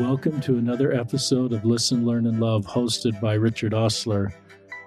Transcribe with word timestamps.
Welcome 0.00 0.40
to 0.42 0.58
another 0.58 0.92
episode 0.92 1.52
of 1.52 1.64
Listen, 1.64 2.06
Learn, 2.06 2.26
and 2.26 2.38
Love, 2.38 2.64
hosted 2.64 3.20
by 3.20 3.34
Richard 3.34 3.72
Ostler. 3.74 4.32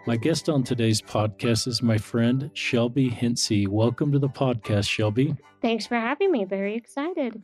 My 0.08 0.16
guest 0.16 0.48
on 0.48 0.64
today's 0.64 1.02
podcast 1.02 1.68
is 1.68 1.82
my 1.82 1.98
friend 1.98 2.50
Shelby 2.54 3.10
Hintsey. 3.10 3.68
Welcome 3.68 4.14
to 4.14 4.20
the 4.20 4.30
podcast, 4.30 4.90
Shelby. 4.90 5.36
Thanks 5.62 5.86
for 5.86 5.96
having 5.96 6.32
me. 6.32 6.46
Very 6.46 6.76
excited. 6.76 7.44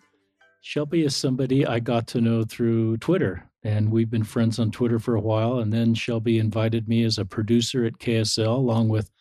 Shelby 0.61 1.03
is 1.03 1.13
somebody 1.13 1.65
I 1.65 1.79
got 1.79 2.07
to 2.07 2.21
know 2.21 2.45
through 2.45 2.97
Twitter, 2.97 3.49
and 3.63 3.91
we've 3.91 4.09
been 4.09 4.23
friends 4.23 4.59
on 4.59 4.71
Twitter 4.71 4.97
for 4.97 5.15
a 5.15 5.21
while. 5.21 5.59
And 5.59 5.73
then 5.73 5.93
Shelby 5.93 6.39
invited 6.39 6.87
me 6.87 7.03
as 7.03 7.17
a 7.17 7.25
producer 7.25 7.83
at 7.83 7.99
KSL, 7.99 8.55
along 8.55 8.87
with 8.87 9.11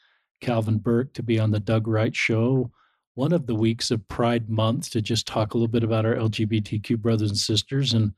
Calvin 0.41 0.78
Burke, 0.78 1.12
to 1.15 1.23
be 1.24 1.41
on 1.41 1.51
the 1.51 1.59
Doug 1.59 1.88
Wright 1.88 2.15
Show 2.15 2.70
one 3.16 3.33
of 3.33 3.47
the 3.47 3.55
weeks 3.55 3.91
of 3.91 4.06
Pride 4.09 4.48
Month 4.48 4.91
to 4.91 5.01
just 5.02 5.27
talk 5.27 5.55
a 5.55 5.56
little 5.56 5.66
bit 5.66 5.83
about 5.83 6.05
our 6.05 6.15
LGBTQ 6.15 6.98
brothers 6.98 7.30
and 7.30 7.38
sisters. 7.38 7.95
And 7.95 8.12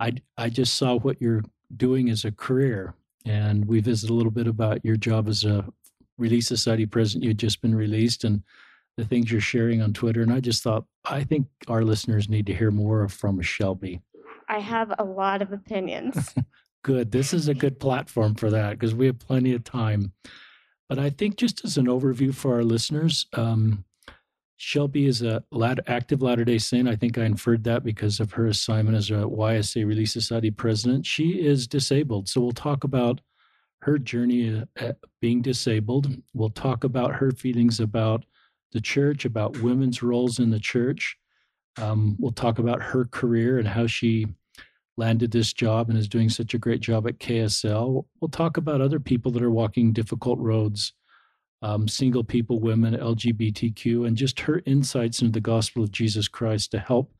I 0.00 0.14
I 0.36 0.48
just 0.48 0.74
saw 0.74 0.96
what 0.96 1.20
you're 1.20 1.42
doing 1.76 2.10
as 2.10 2.24
a 2.24 2.32
career, 2.32 2.94
and 3.24 3.64
we 3.66 3.80
visited 3.80 4.12
a 4.12 4.16
little 4.16 4.32
bit 4.32 4.46
about 4.46 4.84
your 4.84 4.96
job 4.96 5.28
as 5.28 5.44
a 5.44 5.66
Relief 6.18 6.44
Society 6.44 6.86
president. 6.86 7.24
You'd 7.24 7.38
just 7.38 7.62
been 7.62 7.74
released, 7.74 8.24
and 8.24 8.42
the 8.98 9.04
things 9.04 9.30
you're 9.30 9.40
sharing 9.40 9.80
on 9.80 9.92
Twitter. 9.92 10.22
And 10.22 10.32
I 10.32 10.40
just 10.40 10.62
thought 10.62 10.84
I 11.04 11.24
think 11.24 11.46
our 11.68 11.84
listeners 11.84 12.28
need 12.28 12.46
to 12.46 12.54
hear 12.54 12.70
more 12.70 13.08
from 13.08 13.40
Shelby. 13.40 14.02
I 14.48 14.58
have 14.58 14.92
a 14.98 15.04
lot 15.04 15.40
of 15.40 15.52
opinions. 15.52 16.34
good. 16.82 17.12
This 17.12 17.32
is 17.32 17.48
a 17.48 17.54
good 17.54 17.78
platform 17.78 18.34
for 18.34 18.50
that 18.50 18.70
because 18.70 18.94
we 18.94 19.06
have 19.06 19.18
plenty 19.18 19.54
of 19.54 19.62
time. 19.62 20.12
But 20.88 20.98
I 20.98 21.10
think 21.10 21.36
just 21.36 21.64
as 21.64 21.76
an 21.76 21.86
overview 21.86 22.34
for 22.34 22.54
our 22.54 22.64
listeners, 22.64 23.26
um, 23.34 23.84
Shelby 24.58 25.06
is 25.06 25.22
a 25.22 25.42
active 25.86 26.20
Latter 26.20 26.44
day 26.44 26.58
Saint. 26.58 26.88
I 26.88 26.96
think 26.96 27.16
I 27.16 27.24
inferred 27.24 27.62
that 27.64 27.84
because 27.84 28.18
of 28.18 28.32
her 28.32 28.46
assignment 28.46 28.96
as 28.96 29.08
a 29.10 29.14
YSA 29.14 29.86
Relief 29.86 30.10
Society 30.10 30.50
president. 30.50 31.06
She 31.06 31.40
is 31.46 31.68
disabled. 31.68 32.28
So 32.28 32.40
we'll 32.40 32.50
talk 32.50 32.82
about 32.82 33.20
her 33.82 33.98
journey 33.98 34.64
uh, 34.80 34.92
being 35.20 35.42
disabled. 35.42 36.08
We'll 36.34 36.50
talk 36.50 36.82
about 36.82 37.14
her 37.14 37.30
feelings 37.30 37.78
about 37.78 38.24
the 38.72 38.80
church, 38.80 39.24
about 39.24 39.62
women's 39.62 40.02
roles 40.02 40.40
in 40.40 40.50
the 40.50 40.58
church. 40.58 41.16
Um, 41.80 42.16
we'll 42.18 42.32
talk 42.32 42.58
about 42.58 42.82
her 42.82 43.04
career 43.04 43.60
and 43.60 43.68
how 43.68 43.86
she 43.86 44.26
landed 44.96 45.30
this 45.30 45.52
job 45.52 45.88
and 45.88 45.96
is 45.96 46.08
doing 46.08 46.28
such 46.28 46.54
a 46.54 46.58
great 46.58 46.80
job 46.80 47.06
at 47.06 47.20
KSL. 47.20 48.04
We'll 48.20 48.28
talk 48.28 48.56
about 48.56 48.80
other 48.80 48.98
people 48.98 49.30
that 49.32 49.42
are 49.42 49.52
walking 49.52 49.92
difficult 49.92 50.40
roads 50.40 50.94
um, 51.62 51.88
single 51.88 52.24
people, 52.24 52.60
women, 52.60 52.94
LGBTQ, 52.96 54.06
and 54.06 54.16
just 54.16 54.40
her 54.40 54.62
insights 54.66 55.20
into 55.20 55.32
the 55.32 55.40
gospel 55.40 55.82
of 55.82 55.90
Jesus 55.90 56.28
Christ 56.28 56.70
to 56.70 56.78
help 56.78 57.12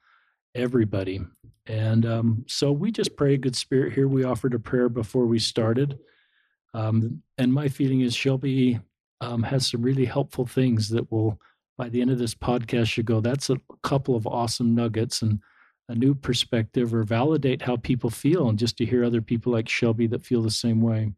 everybody. 0.54 1.20
And 1.66 2.06
um, 2.06 2.44
so 2.46 2.72
we 2.72 2.90
just 2.90 3.16
pray 3.16 3.36
good 3.36 3.56
spirit 3.56 3.92
here. 3.92 4.08
We 4.08 4.24
offered 4.24 4.54
a 4.54 4.58
prayer 4.58 4.88
before 4.88 5.26
we 5.26 5.38
started. 5.38 5.98
Um, 6.74 7.22
and 7.36 7.52
my 7.52 7.68
feeling 7.68 8.00
is 8.00 8.14
Shelby 8.14 8.80
um, 9.20 9.42
has 9.42 9.66
some 9.66 9.82
really 9.82 10.04
helpful 10.04 10.46
things 10.46 10.88
that 10.90 11.10
will, 11.10 11.38
by 11.76 11.88
the 11.88 12.00
end 12.00 12.10
of 12.10 12.18
this 12.18 12.34
podcast, 12.34 12.96
you 12.96 13.02
go, 13.02 13.20
that's 13.20 13.50
a 13.50 13.56
couple 13.82 14.14
of 14.16 14.26
awesome 14.26 14.74
nuggets 14.74 15.22
and 15.22 15.40
a 15.88 15.94
new 15.94 16.14
perspective 16.14 16.94
or 16.94 17.02
validate 17.02 17.62
how 17.62 17.76
people 17.76 18.10
feel. 18.10 18.48
And 18.48 18.58
just 18.58 18.76
to 18.78 18.86
hear 18.86 19.04
other 19.04 19.22
people 19.22 19.52
like 19.52 19.68
Shelby 19.68 20.06
that 20.08 20.24
feel 20.24 20.42
the 20.42 20.50
same 20.50 20.80
way. 20.80 21.12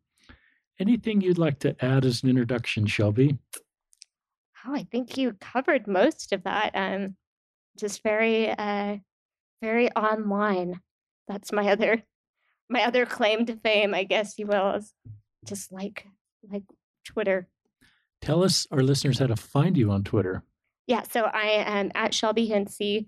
Anything 0.80 1.20
you'd 1.20 1.38
like 1.38 1.58
to 1.60 1.76
add 1.84 2.06
as 2.06 2.22
an 2.22 2.30
introduction, 2.30 2.86
Shelby? 2.86 3.38
Oh, 4.66 4.74
I 4.74 4.84
think 4.90 5.18
you 5.18 5.34
covered 5.38 5.86
most 5.86 6.32
of 6.32 6.44
that. 6.44 6.70
Um, 6.74 7.16
just 7.78 8.02
very, 8.02 8.48
uh, 8.48 8.96
very 9.62 9.92
online. 9.92 10.80
That's 11.28 11.52
my 11.52 11.68
other, 11.68 12.02
my 12.70 12.84
other 12.84 13.04
claim 13.04 13.44
to 13.46 13.56
fame, 13.56 13.94
I 13.94 14.04
guess 14.04 14.38
you 14.38 14.46
will, 14.46 14.70
is 14.72 14.94
just 15.44 15.70
like, 15.70 16.06
like 16.50 16.64
Twitter. 17.04 17.46
Tell 18.22 18.42
us, 18.42 18.66
our 18.70 18.82
listeners, 18.82 19.18
how 19.18 19.26
to 19.26 19.36
find 19.36 19.76
you 19.76 19.90
on 19.90 20.02
Twitter. 20.02 20.44
Yeah, 20.86 21.02
so 21.02 21.24
I 21.24 21.62
am 21.66 21.92
at 21.94 22.14
Shelby 22.14 22.48
Hintsey 22.48 23.06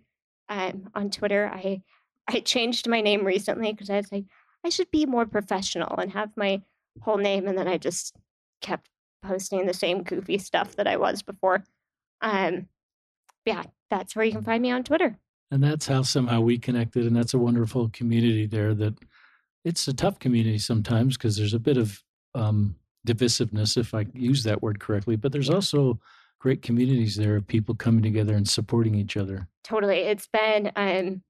um, 0.48 0.90
on 0.94 1.10
Twitter. 1.10 1.50
I 1.52 1.82
I 2.28 2.40
changed 2.40 2.88
my 2.88 3.00
name 3.00 3.24
recently 3.24 3.72
because 3.72 3.90
I 3.90 3.96
was 3.96 4.12
like, 4.12 4.24
I 4.64 4.68
should 4.68 4.90
be 4.90 5.06
more 5.06 5.26
professional 5.26 5.96
and 5.98 6.12
have 6.12 6.30
my 6.36 6.62
whole 7.00 7.18
name 7.18 7.46
and 7.46 7.56
then 7.56 7.68
I 7.68 7.78
just 7.78 8.16
kept 8.60 8.88
posting 9.22 9.66
the 9.66 9.74
same 9.74 10.02
goofy 10.02 10.38
stuff 10.38 10.76
that 10.76 10.86
I 10.86 10.96
was 10.96 11.22
before. 11.22 11.64
Um 12.20 12.68
yeah, 13.44 13.64
that's 13.90 14.14
where 14.14 14.24
you 14.24 14.32
can 14.32 14.44
find 14.44 14.62
me 14.62 14.70
on 14.70 14.84
Twitter. 14.84 15.16
And 15.50 15.62
that's 15.62 15.86
how 15.86 16.02
somehow 16.02 16.40
we 16.40 16.58
connected 16.58 17.06
and 17.06 17.16
that's 17.16 17.34
a 17.34 17.38
wonderful 17.38 17.90
community 17.92 18.46
there 18.46 18.74
that 18.74 18.94
it's 19.64 19.86
a 19.88 19.94
tough 19.94 20.18
community 20.18 20.58
sometimes 20.58 21.16
because 21.16 21.36
there's 21.36 21.54
a 21.54 21.58
bit 21.58 21.76
of 21.76 22.02
um 22.34 22.76
divisiveness 23.06 23.76
if 23.76 23.94
I 23.94 24.06
use 24.14 24.44
that 24.44 24.62
word 24.62 24.78
correctly, 24.78 25.16
but 25.16 25.32
there's 25.32 25.50
also 25.50 25.98
great 26.38 26.62
communities 26.62 27.16
there 27.16 27.36
of 27.36 27.46
people 27.46 27.74
coming 27.74 28.02
together 28.02 28.34
and 28.34 28.48
supporting 28.48 28.94
each 28.94 29.16
other. 29.16 29.48
Totally. 29.64 29.98
It's 29.98 30.28
been 30.28 30.72
um 30.76 31.22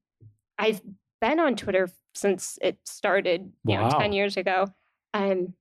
I've 0.57 0.81
been 1.21 1.39
on 1.39 1.55
Twitter 1.55 1.89
since 2.15 2.59
it 2.61 2.77
started, 2.85 3.51
you 3.65 3.77
wow. 3.77 3.89
know, 3.89 3.99
10 3.99 4.13
years 4.13 4.37
ago. 4.37 4.67
Um, 5.13 5.53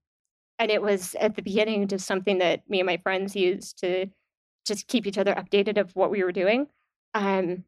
and 0.58 0.70
it 0.70 0.82
was 0.82 1.14
at 1.16 1.34
the 1.34 1.42
beginning 1.42 1.88
just 1.88 2.06
something 2.06 2.38
that 2.38 2.68
me 2.68 2.80
and 2.80 2.86
my 2.86 2.96
friends 2.98 3.34
used 3.34 3.78
to 3.80 4.06
just 4.66 4.86
keep 4.86 5.06
each 5.06 5.18
other 5.18 5.34
updated 5.34 5.78
of 5.78 5.94
what 5.96 6.10
we 6.10 6.22
were 6.22 6.32
doing. 6.32 6.68
Um, 7.14 7.64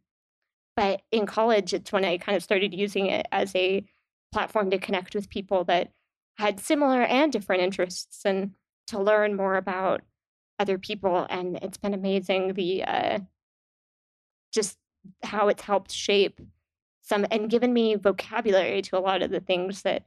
but 0.77 1.03
in 1.11 1.27
college, 1.27 1.75
it's 1.75 1.93
when 1.93 2.05
I 2.05 2.19
kind 2.19 2.37
of 2.37 2.43
started 2.43 2.75
using 2.75 3.07
it 3.07 3.27
as 3.33 3.55
a 3.55 3.85
platform 4.33 4.71
to 4.71 4.79
connect 4.79 5.15
with 5.15 5.31
people 5.31 5.65
that 5.65 5.91
had 6.39 6.61
similar 6.61 7.03
and 7.03 7.33
different 7.33 7.63
interests 7.63 8.23
and 8.25 8.53
to 8.89 9.01
learn 9.01 9.37
more 9.37 9.57
about 9.57 10.03
other 10.59 10.79
people. 10.79 11.27
And 11.31 11.59
it's 11.63 11.79
been 11.79 11.95
amazing 11.95 12.55
the 12.55 12.85
uh, 12.85 13.19
just 14.53 14.79
how 15.23 15.49
it's 15.49 15.63
helped 15.63 15.93
shape 15.93 16.41
some 17.03 17.27
and 17.31 17.51
given 17.51 17.73
me 17.73 17.97
vocabulary 17.97 18.81
to 18.83 18.97
a 18.97 19.01
lot 19.01 19.23
of 19.23 19.31
the 19.31 19.41
things 19.41 19.83
that 19.83 20.05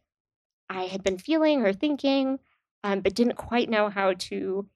I 0.70 0.84
had 0.84 1.04
been 1.04 1.18
feeling 1.18 1.62
or 1.66 1.74
thinking, 1.74 2.40
um, 2.84 3.02
but 3.02 3.16
didn't 3.16 3.36
quite 3.36 3.70
know 3.70 3.90
how 3.90 4.14
to 4.14 4.68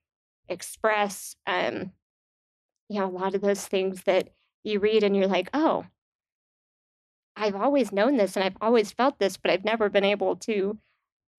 express, 0.47 1.35
um, 1.47 1.91
you 2.89 2.99
know, 2.99 3.07
a 3.07 3.11
lot 3.11 3.35
of 3.35 3.41
those 3.41 3.65
things 3.65 4.03
that 4.03 4.29
you 4.63 4.79
read 4.79 5.03
and 5.03 5.15
you're 5.15 5.27
like, 5.27 5.49
oh, 5.53 5.85
I've 7.35 7.55
always 7.55 7.91
known 7.91 8.17
this 8.17 8.35
and 8.35 8.43
I've 8.43 8.57
always 8.61 8.91
felt 8.91 9.19
this, 9.19 9.37
but 9.37 9.51
I've 9.51 9.65
never 9.65 9.89
been 9.89 10.03
able 10.03 10.35
to 10.37 10.77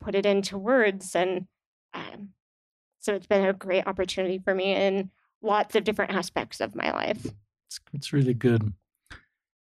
put 0.01 0.15
it 0.15 0.27
into 0.27 0.59
words. 0.59 1.15
And 1.15 1.47
um, 1.95 2.31
so 2.99 3.15
it's 3.15 3.27
been 3.27 3.45
a 3.45 3.53
great 3.53 3.87
opportunity 3.87 4.39
for 4.39 4.55
me 4.55 4.75
in 4.75 5.11
lots 5.43 5.75
of 5.75 5.85
different 5.85 6.13
aspects 6.13 6.61
of 6.61 6.75
my 6.75 6.91
life. 6.93 7.27
It's, 7.67 7.81
it's 7.93 8.13
really 8.13 8.35
good. 8.35 8.73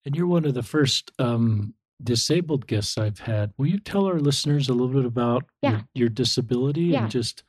And 0.05 0.15
you're 0.15 0.27
one 0.27 0.45
of 0.45 0.53
the 0.53 0.63
first 0.63 1.11
um, 1.19 1.73
disabled 2.03 2.67
guests 2.67 2.97
I've 2.97 3.19
had. 3.19 3.51
Will 3.57 3.67
you 3.67 3.79
tell 3.79 4.05
our 4.05 4.19
listeners 4.19 4.69
a 4.69 4.73
little 4.73 4.93
bit 4.95 5.05
about 5.05 5.45
yeah. 5.61 5.71
your, 5.71 5.83
your, 5.93 6.09
disability 6.09 6.83
yeah. 6.83 7.03
and 7.03 7.11
just 7.11 7.43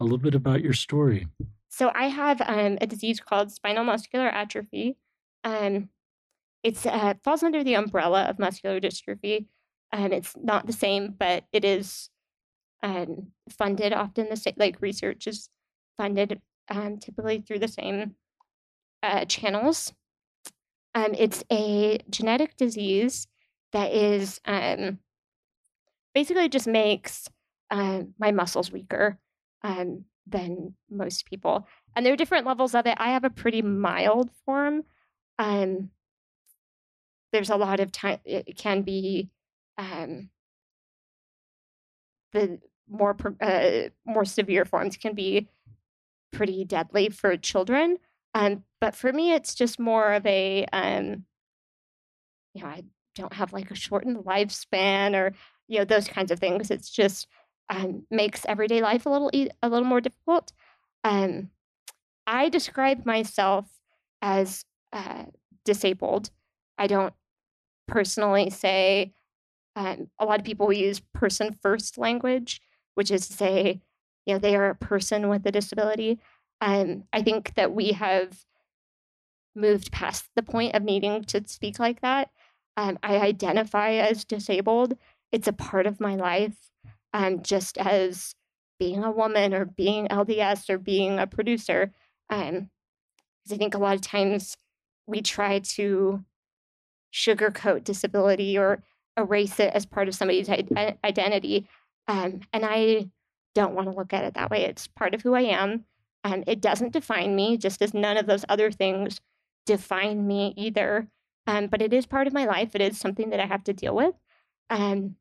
a 0.00 0.04
little 0.04 0.18
bit 0.18 0.34
about 0.34 0.62
your 0.62 0.72
story? 0.72 1.26
So 1.70 1.90
I 1.94 2.08
have 2.08 2.40
um, 2.42 2.78
a 2.80 2.86
disease 2.86 3.20
called 3.20 3.50
spinal 3.50 3.84
muscular 3.84 4.28
atrophy. 4.28 4.96
Um, 5.42 5.88
it 6.62 6.84
uh, 6.86 7.14
falls 7.22 7.42
under 7.42 7.64
the 7.64 7.74
umbrella 7.74 8.24
of 8.24 8.38
muscular 8.38 8.80
dystrophy. 8.80 9.46
and 9.92 10.12
it's 10.12 10.34
not 10.40 10.66
the 10.66 10.72
same, 10.72 11.14
but 11.18 11.44
it 11.52 11.64
is 11.64 12.10
um, 12.82 13.28
funded 13.48 13.92
often 13.92 14.28
the 14.28 14.36
same, 14.36 14.54
like 14.56 14.80
research 14.80 15.26
is 15.26 15.48
funded 15.96 16.40
um, 16.68 16.98
typically 16.98 17.40
through 17.40 17.58
the 17.58 17.68
same 17.68 18.14
uh, 19.02 19.24
channels. 19.24 19.92
Um, 20.94 21.14
it's 21.16 21.42
a 21.50 21.98
genetic 22.08 22.56
disease 22.56 23.26
that 23.74 23.92
is 23.92 24.40
um, 24.46 25.00
basically 26.14 26.48
just 26.48 26.66
makes 26.66 27.28
uh, 27.70 28.02
my 28.18 28.30
muscles 28.30 28.70
weaker 28.70 29.18
um, 29.62 30.04
than 30.26 30.74
most 30.88 31.26
people. 31.26 31.66
And 31.94 32.06
there 32.06 32.12
are 32.12 32.16
different 32.16 32.46
levels 32.46 32.74
of 32.74 32.86
it. 32.86 32.94
I 32.98 33.10
have 33.10 33.24
a 33.24 33.30
pretty 33.30 33.62
mild 33.62 34.30
form. 34.46 34.84
Um, 35.40 35.90
there's 37.32 37.50
a 37.50 37.56
lot 37.56 37.80
of 37.80 37.90
time, 37.90 38.20
it 38.24 38.56
can 38.56 38.82
be 38.82 39.28
um, 39.76 40.30
the 42.32 42.60
more 42.88 43.16
uh, 43.40 43.88
more 44.04 44.24
severe 44.24 44.64
forms 44.64 44.96
can 44.96 45.14
be 45.14 45.48
pretty 46.32 46.64
deadly 46.64 47.08
for 47.08 47.36
children. 47.36 47.96
Um, 48.34 48.62
but 48.80 48.94
for 48.94 49.12
me, 49.12 49.32
it's 49.32 49.54
just 49.54 49.80
more 49.80 50.12
of 50.12 50.24
a, 50.26 50.66
um, 50.72 51.24
you 52.54 52.62
know, 52.62 52.68
I 52.68 52.84
don't 53.14 53.32
have 53.32 53.52
like 53.52 53.70
a 53.70 53.74
shortened 53.74 54.18
lifespan 54.18 55.14
or 55.14 55.34
you 55.68 55.78
know 55.78 55.84
those 55.84 56.08
kinds 56.08 56.30
of 56.30 56.38
things. 56.38 56.70
It's 56.70 56.90
just 56.90 57.26
um, 57.70 58.04
makes 58.10 58.44
everyday 58.46 58.82
life 58.82 59.06
a 59.06 59.10
little 59.10 59.30
a 59.34 59.68
little 59.68 59.86
more 59.86 60.00
difficult. 60.00 60.52
Um, 61.02 61.50
I 62.26 62.48
describe 62.48 63.06
myself 63.06 63.66
as 64.22 64.64
uh, 64.92 65.24
disabled. 65.64 66.30
I 66.78 66.86
don't 66.86 67.14
personally 67.86 68.50
say 68.50 69.12
um, 69.76 70.08
a 70.18 70.24
lot 70.24 70.38
of 70.38 70.46
people 70.46 70.72
use 70.72 71.00
person 71.12 71.56
first 71.60 71.98
language, 71.98 72.60
which 72.94 73.10
is 73.10 73.28
to 73.28 73.34
say, 73.34 73.80
you 74.24 74.34
know, 74.34 74.38
they 74.38 74.56
are 74.56 74.70
a 74.70 74.74
person 74.74 75.28
with 75.28 75.44
a 75.46 75.52
disability. 75.52 76.20
Um, 76.60 77.04
I 77.12 77.22
think 77.22 77.54
that 77.54 77.72
we 77.72 77.92
have 77.92 78.44
moved 79.54 79.92
past 79.92 80.28
the 80.34 80.42
point 80.42 80.74
of 80.74 80.82
needing 80.82 81.24
to 81.24 81.46
speak 81.46 81.78
like 81.78 82.00
that. 82.00 82.30
Um, 82.76 82.98
I 83.02 83.18
identify 83.18 83.92
as 83.92 84.24
disabled. 84.24 84.96
It's 85.32 85.48
a 85.48 85.52
part 85.52 85.86
of 85.86 86.00
my 86.00 86.16
life, 86.16 86.56
um, 87.12 87.42
just 87.42 87.78
as 87.78 88.34
being 88.78 89.04
a 89.04 89.10
woman 89.10 89.54
or 89.54 89.64
being 89.64 90.08
LDS 90.08 90.68
or 90.68 90.78
being 90.78 91.18
a 91.18 91.26
producer. 91.26 91.92
Um, 92.30 92.70
I 93.50 93.56
think 93.56 93.74
a 93.74 93.78
lot 93.78 93.94
of 93.94 94.00
times 94.00 94.56
we 95.06 95.20
try 95.20 95.60
to 95.60 96.24
sugarcoat 97.12 97.84
disability 97.84 98.58
or 98.58 98.82
erase 99.16 99.60
it 99.60 99.72
as 99.72 99.86
part 99.86 100.08
of 100.08 100.14
somebody's 100.14 100.48
identity. 100.48 101.68
Um, 102.08 102.40
and 102.52 102.64
I 102.64 103.10
don't 103.54 103.74
want 103.74 103.88
to 103.88 103.96
look 103.96 104.12
at 104.12 104.24
it 104.24 104.34
that 104.34 104.50
way. 104.50 104.64
It's 104.64 104.88
part 104.88 105.14
of 105.14 105.22
who 105.22 105.34
I 105.34 105.42
am. 105.42 105.84
Um, 106.24 106.42
it 106.46 106.60
doesn't 106.60 106.92
define 106.92 107.36
me, 107.36 107.56
just 107.56 107.82
as 107.82 107.94
none 107.94 108.16
of 108.16 108.26
those 108.26 108.44
other 108.48 108.70
things 108.70 109.20
define 109.66 110.26
me 110.26 110.54
either. 110.56 111.08
Um, 111.46 111.66
but 111.66 111.82
it 111.82 111.92
is 111.92 112.06
part 112.06 112.26
of 112.26 112.32
my 112.32 112.46
life. 112.46 112.74
It 112.74 112.80
is 112.80 112.98
something 112.98 113.30
that 113.30 113.40
I 113.40 113.46
have 113.46 113.64
to 113.64 113.72
deal 113.72 113.94
with. 113.94 114.14
Um, 114.70 115.16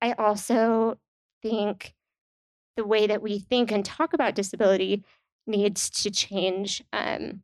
I 0.00 0.12
also 0.12 0.98
think 1.42 1.94
the 2.76 2.84
way 2.84 3.06
that 3.06 3.22
we 3.22 3.38
think 3.38 3.70
and 3.70 3.84
talk 3.84 4.12
about 4.12 4.34
disability 4.34 5.04
needs 5.46 5.90
to 5.90 6.10
change 6.10 6.82
um, 6.92 7.42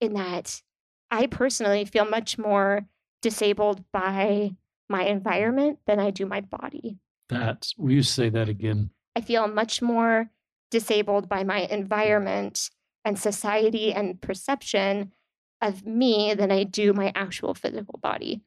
in 0.00 0.14
that 0.14 0.62
I 1.10 1.26
personally 1.26 1.84
feel 1.84 2.04
much 2.04 2.38
more 2.38 2.86
disabled 3.22 3.84
by 3.92 4.52
my 4.88 5.04
environment 5.04 5.78
than 5.86 6.00
I 6.00 6.10
do 6.10 6.26
my 6.26 6.40
body. 6.40 6.98
That, 7.28 7.72
will 7.78 7.92
you 7.92 8.02
say 8.02 8.28
that 8.30 8.48
again? 8.48 8.90
I 9.14 9.20
feel 9.20 9.46
much 9.46 9.82
more 9.82 10.30
disabled 10.70 11.28
by 11.28 11.44
my 11.44 11.60
environment 11.60 12.70
and 13.04 13.18
society 13.18 13.92
and 13.92 14.20
perception 14.20 15.12
of 15.60 15.84
me 15.84 16.34
than 16.34 16.50
I 16.50 16.64
do 16.64 16.92
my 16.92 17.12
actual 17.14 17.54
physical 17.54 17.98
body. 18.02 18.42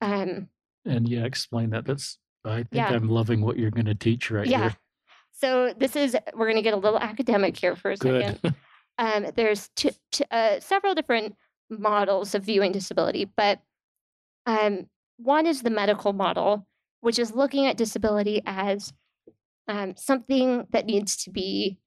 Um, 0.00 0.48
and 0.84 1.08
yeah, 1.08 1.24
explain 1.24 1.70
that. 1.70 1.86
That's, 1.86 2.18
I 2.44 2.56
think 2.56 2.68
yeah. 2.72 2.90
I'm 2.90 3.08
loving 3.08 3.40
what 3.40 3.58
you're 3.58 3.70
going 3.70 3.86
to 3.86 3.94
teach 3.94 4.30
right 4.30 4.46
yeah. 4.46 4.60
here. 4.60 4.76
So 5.32 5.72
this 5.76 5.96
is, 5.96 6.16
we're 6.34 6.46
going 6.46 6.56
to 6.56 6.62
get 6.62 6.74
a 6.74 6.78
little 6.78 6.98
academic 6.98 7.56
here 7.56 7.76
for 7.76 7.92
a 7.92 7.96
Good. 7.96 8.38
second. 8.42 8.54
um, 8.98 9.26
there's 9.36 9.70
t- 9.76 9.92
t- 10.10 10.24
uh, 10.30 10.60
several 10.60 10.94
different 10.94 11.36
models 11.70 12.34
of 12.34 12.44
viewing 12.44 12.72
disability, 12.72 13.30
but 13.36 13.60
um, 14.46 14.86
one 15.18 15.46
is 15.46 15.62
the 15.62 15.70
medical 15.70 16.12
model, 16.12 16.66
which 17.00 17.18
is 17.18 17.34
looking 17.34 17.66
at 17.66 17.76
disability 17.76 18.42
as 18.46 18.92
um, 19.68 19.94
something 19.96 20.66
that 20.70 20.86
needs 20.86 21.16
to 21.24 21.30
be 21.30 21.78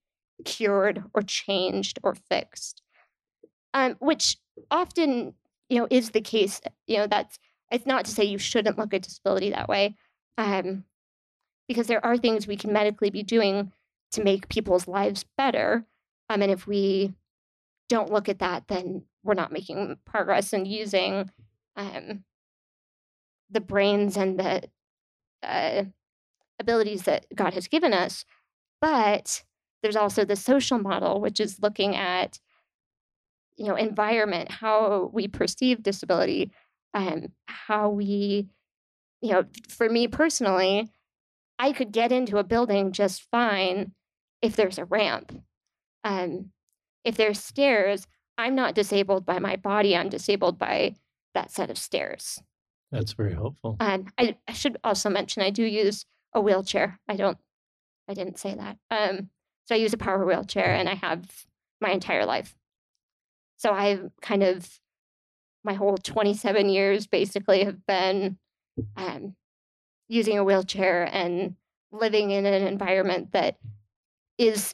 cured 0.45 1.04
or 1.13 1.22
changed 1.22 2.00
or 2.04 2.16
fixed, 2.30 2.81
um, 3.74 3.95
which 4.00 4.38
often 4.69 5.33
you 5.69 5.80
know 5.80 5.88
is 5.89 6.12
the 6.12 6.21
case. 6.21 6.62
You 6.88 6.98
know 6.98 7.07
that's 7.07 7.39
it's 7.71 7.86
not 7.86 8.06
to 8.06 8.12
say 8.12 8.24
you 8.24 8.38
shouldn't 8.38 8.77
look 8.77 8.94
at 8.94 9.03
disability 9.03 9.50
that 9.51 9.69
way, 9.69 9.95
um, 10.38 10.83
because 11.68 11.88
there 11.88 12.06
are 12.06 12.18
things 12.18 12.48
we 12.48 12.57
can 12.57 12.74
medically 12.74 13.09
be 13.09 13.24
doing 13.24 13.71
to 14.12 14.24
make 14.24 14.50
people's 14.50 14.88
lives 14.88 15.25
better. 15.38 15.86
Um, 16.30 16.42
and 16.42 16.51
if 16.51 16.68
we 16.68 17.13
don't 17.89 18.12
look 18.12 18.30
at 18.30 18.39
that, 18.39 18.68
then 18.68 19.03
we're 19.24 19.33
not 19.33 19.51
making 19.51 19.98
progress 20.06 20.53
in 20.53 20.65
using 20.65 21.30
um, 21.75 22.24
the 23.50 23.62
brains 23.62 24.18
and 24.18 24.39
the 24.39 24.63
uh, 25.44 25.83
abilities 26.59 27.03
that 27.03 27.25
God 27.36 27.53
has 27.53 27.68
given 27.68 27.94
us. 27.94 28.25
But 28.80 29.44
there's 29.83 29.95
also 29.95 30.25
the 30.25 30.36
social 30.36 30.80
model, 30.80 31.21
which 31.21 31.39
is 31.39 31.59
looking 31.62 31.95
at 31.95 32.39
you 33.62 33.68
know 33.68 33.75
environment, 33.75 34.50
how 34.50 35.12
we 35.13 35.28
perceive 35.28 35.84
disability, 35.84 36.52
um, 36.96 37.28
how 37.46 37.90
we, 37.90 38.48
you 39.22 39.31
know, 39.31 39.46
for 39.69 39.88
me 39.88 40.08
personally, 40.08 40.90
I 41.60 41.72
could 41.72 41.92
get 41.92 42.12
into 42.12 42.40
a 42.40 42.44
building 42.44 42.92
just 42.92 43.22
fine 43.30 43.92
if 44.42 44.56
there's 44.56 44.80
a 44.80 44.86
ramp. 44.86 45.44
Um, 46.04 46.50
if 47.06 47.18
there's 47.18 47.40
stairs, 47.40 48.08
I'm 48.36 48.56
not 48.56 48.74
disabled 48.74 49.28
by 49.28 49.38
my 49.38 49.58
body. 49.58 49.96
I'm 49.96 50.10
disabled 50.10 50.58
by 50.58 50.96
that 51.36 51.52
set 51.52 51.69
of 51.69 51.78
stairs. 51.78 52.42
That's 52.92 53.13
very 53.13 53.34
helpful. 53.34 53.78
And 53.80 54.12
I, 54.18 54.38
I 54.48 54.54
should 54.54 54.78
also 54.84 55.12
mention 55.12 55.44
I 55.44 55.52
do 55.52 55.63
use 55.63 56.04
a 56.34 56.42
wheelchair. 56.42 57.00
I 57.08 57.16
don't, 57.16 57.38
I 58.10 58.16
didn't 58.16 58.40
say 58.40 58.56
that. 58.56 58.78
Um, 58.90 59.30
so 59.68 59.75
I 59.75 59.78
use 59.78 59.94
a 59.94 59.98
power 59.98 60.25
wheelchair 60.25 60.74
and 60.74 60.90
I 60.90 60.96
have 60.96 61.46
my 61.80 61.92
entire 61.92 62.25
life. 62.25 62.56
So 63.62 63.72
I've 63.74 64.10
kind 64.24 64.42
of, 64.42 64.68
my 65.63 65.74
whole 65.74 65.96
27 65.96 66.68
years 66.68 67.06
basically 67.06 67.63
have 67.63 67.86
been 67.86 68.40
um, 68.98 69.36
using 70.10 70.40
a 70.40 70.44
wheelchair 70.44 71.08
and 71.12 71.56
living 71.92 72.31
in 72.31 72.48
an 72.48 72.66
environment 72.66 73.34
that 73.34 73.58
is 74.40 74.74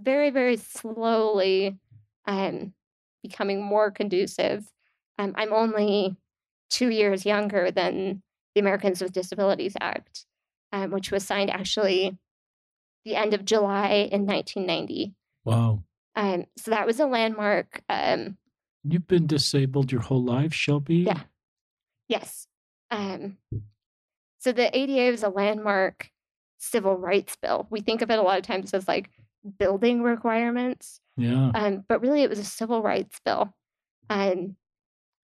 very, 0.00 0.30
very 0.30 0.56
slowly 0.56 1.80
um, 2.28 2.74
becoming 3.24 3.60
more 3.60 3.90
conducive. 3.90 4.72
Um, 5.18 5.32
I'm 5.36 5.52
only 5.52 6.16
two 6.70 6.90
years 6.90 7.26
younger 7.26 7.72
than 7.72 8.22
the 8.54 8.60
Americans 8.60 9.02
with 9.02 9.12
Disabilities 9.12 9.74
Act, 9.80 10.26
um, 10.70 10.92
which 10.92 11.10
was 11.10 11.26
signed 11.26 11.50
actually 11.50 12.16
the 13.04 13.16
end 13.16 13.34
of 13.34 13.44
July 13.44 14.08
in 14.12 14.26
1990. 14.26 15.16
Wow. 15.44 15.82
Um, 16.18 16.46
so 16.56 16.72
that 16.72 16.84
was 16.86 16.98
a 16.98 17.06
landmark. 17.06 17.82
Um, 17.88 18.36
You've 18.82 19.06
been 19.06 19.28
disabled 19.28 19.92
your 19.92 20.00
whole 20.00 20.22
life, 20.22 20.52
Shelby? 20.52 20.96
Yeah. 20.96 21.20
Yes. 22.08 22.48
Um, 22.90 23.36
so 24.40 24.50
the 24.50 24.76
ADA 24.76 25.12
was 25.12 25.22
a 25.22 25.28
landmark 25.28 26.10
civil 26.58 26.96
rights 26.96 27.36
bill. 27.40 27.68
We 27.70 27.80
think 27.80 28.02
of 28.02 28.10
it 28.10 28.18
a 28.18 28.22
lot 28.22 28.38
of 28.38 28.44
times 28.44 28.74
as 28.74 28.88
like 28.88 29.10
building 29.58 30.02
requirements. 30.02 31.00
Yeah. 31.16 31.52
Um, 31.54 31.84
but 31.88 32.00
really, 32.00 32.24
it 32.24 32.30
was 32.30 32.40
a 32.40 32.44
civil 32.44 32.82
rights 32.82 33.20
bill. 33.24 33.54
And 34.10 34.56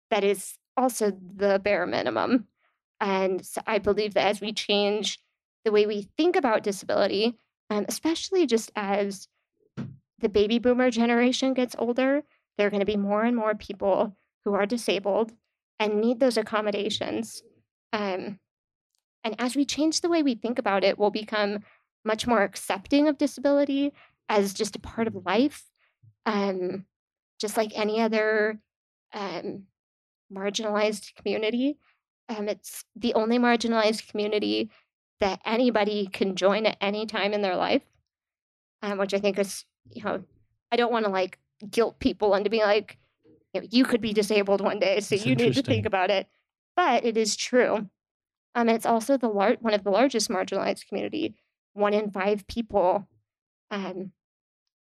that 0.09 0.23
is 0.23 0.55
also 0.75 1.11
the 1.11 1.61
bare 1.63 1.85
minimum. 1.85 2.47
And 2.99 3.45
so 3.45 3.61
I 3.67 3.77
believe 3.77 4.15
that 4.15 4.27
as 4.27 4.41
we 4.41 4.51
change 4.51 5.19
the 5.63 5.71
way 5.71 5.85
we 5.85 6.09
think 6.17 6.35
about 6.35 6.63
disability, 6.63 7.37
um, 7.69 7.85
especially 7.87 8.47
just 8.47 8.71
as 8.75 9.27
the 10.21 10.29
baby 10.29 10.59
boomer 10.59 10.89
generation 10.89 11.53
gets 11.53 11.75
older, 11.77 12.23
there 12.57 12.67
are 12.67 12.69
going 12.69 12.81
to 12.81 12.85
be 12.85 12.97
more 12.97 13.23
and 13.23 13.35
more 13.35 13.55
people 13.55 14.15
who 14.45 14.53
are 14.53 14.65
disabled 14.65 15.33
and 15.79 15.99
need 15.99 16.19
those 16.19 16.37
accommodations. 16.37 17.43
Um, 17.93 18.39
and 19.23 19.35
as 19.39 19.55
we 19.55 19.65
change 19.65 20.01
the 20.01 20.09
way 20.09 20.23
we 20.23 20.35
think 20.35 20.59
about 20.59 20.83
it, 20.83 20.97
we'll 20.97 21.11
become 21.11 21.59
much 22.03 22.25
more 22.25 22.41
accepting 22.41 23.07
of 23.07 23.17
disability 23.17 23.93
as 24.29 24.53
just 24.53 24.75
a 24.75 24.79
part 24.79 25.07
of 25.07 25.25
life, 25.25 25.65
um, 26.25 26.85
just 27.39 27.57
like 27.57 27.71
any 27.75 28.01
other 28.01 28.59
um, 29.13 29.63
marginalized 30.33 31.13
community. 31.15 31.77
Um, 32.29 32.47
it's 32.47 32.85
the 32.95 33.13
only 33.13 33.37
marginalized 33.37 34.07
community 34.09 34.71
that 35.19 35.41
anybody 35.45 36.07
can 36.07 36.35
join 36.35 36.65
at 36.65 36.77
any 36.81 37.05
time 37.05 37.33
in 37.33 37.41
their 37.41 37.55
life, 37.55 37.83
um, 38.81 38.97
which 38.97 39.13
I 39.13 39.19
think 39.19 39.37
is, 39.37 39.65
you 39.89 40.03
know, 40.03 40.23
I 40.71 40.75
don't 40.75 40.91
want 40.91 41.05
to 41.05 41.11
like 41.11 41.39
guilt 41.69 41.99
people 41.99 42.35
into 42.35 42.49
being 42.49 42.63
like, 42.63 42.97
you, 43.53 43.61
know, 43.61 43.67
you 43.69 43.85
could 43.85 44.01
be 44.01 44.13
disabled 44.13 44.61
one 44.61 44.79
day, 44.79 44.99
so 44.99 45.15
That's 45.15 45.25
you 45.25 45.35
need 45.35 45.53
to 45.53 45.61
think 45.61 45.85
about 45.85 46.09
it. 46.09 46.27
But 46.75 47.05
it 47.05 47.17
is 47.17 47.35
true. 47.35 47.89
Um, 48.55 48.69
it's 48.69 48.85
also 48.85 49.17
the 49.17 49.29
lar- 49.29 49.57
one 49.59 49.73
of 49.73 49.83
the 49.83 49.91
largest 49.91 50.29
marginalized 50.29 50.87
community. 50.87 51.35
One 51.73 51.93
in 51.93 52.11
five 52.11 52.47
people, 52.47 53.07
um, 53.69 54.11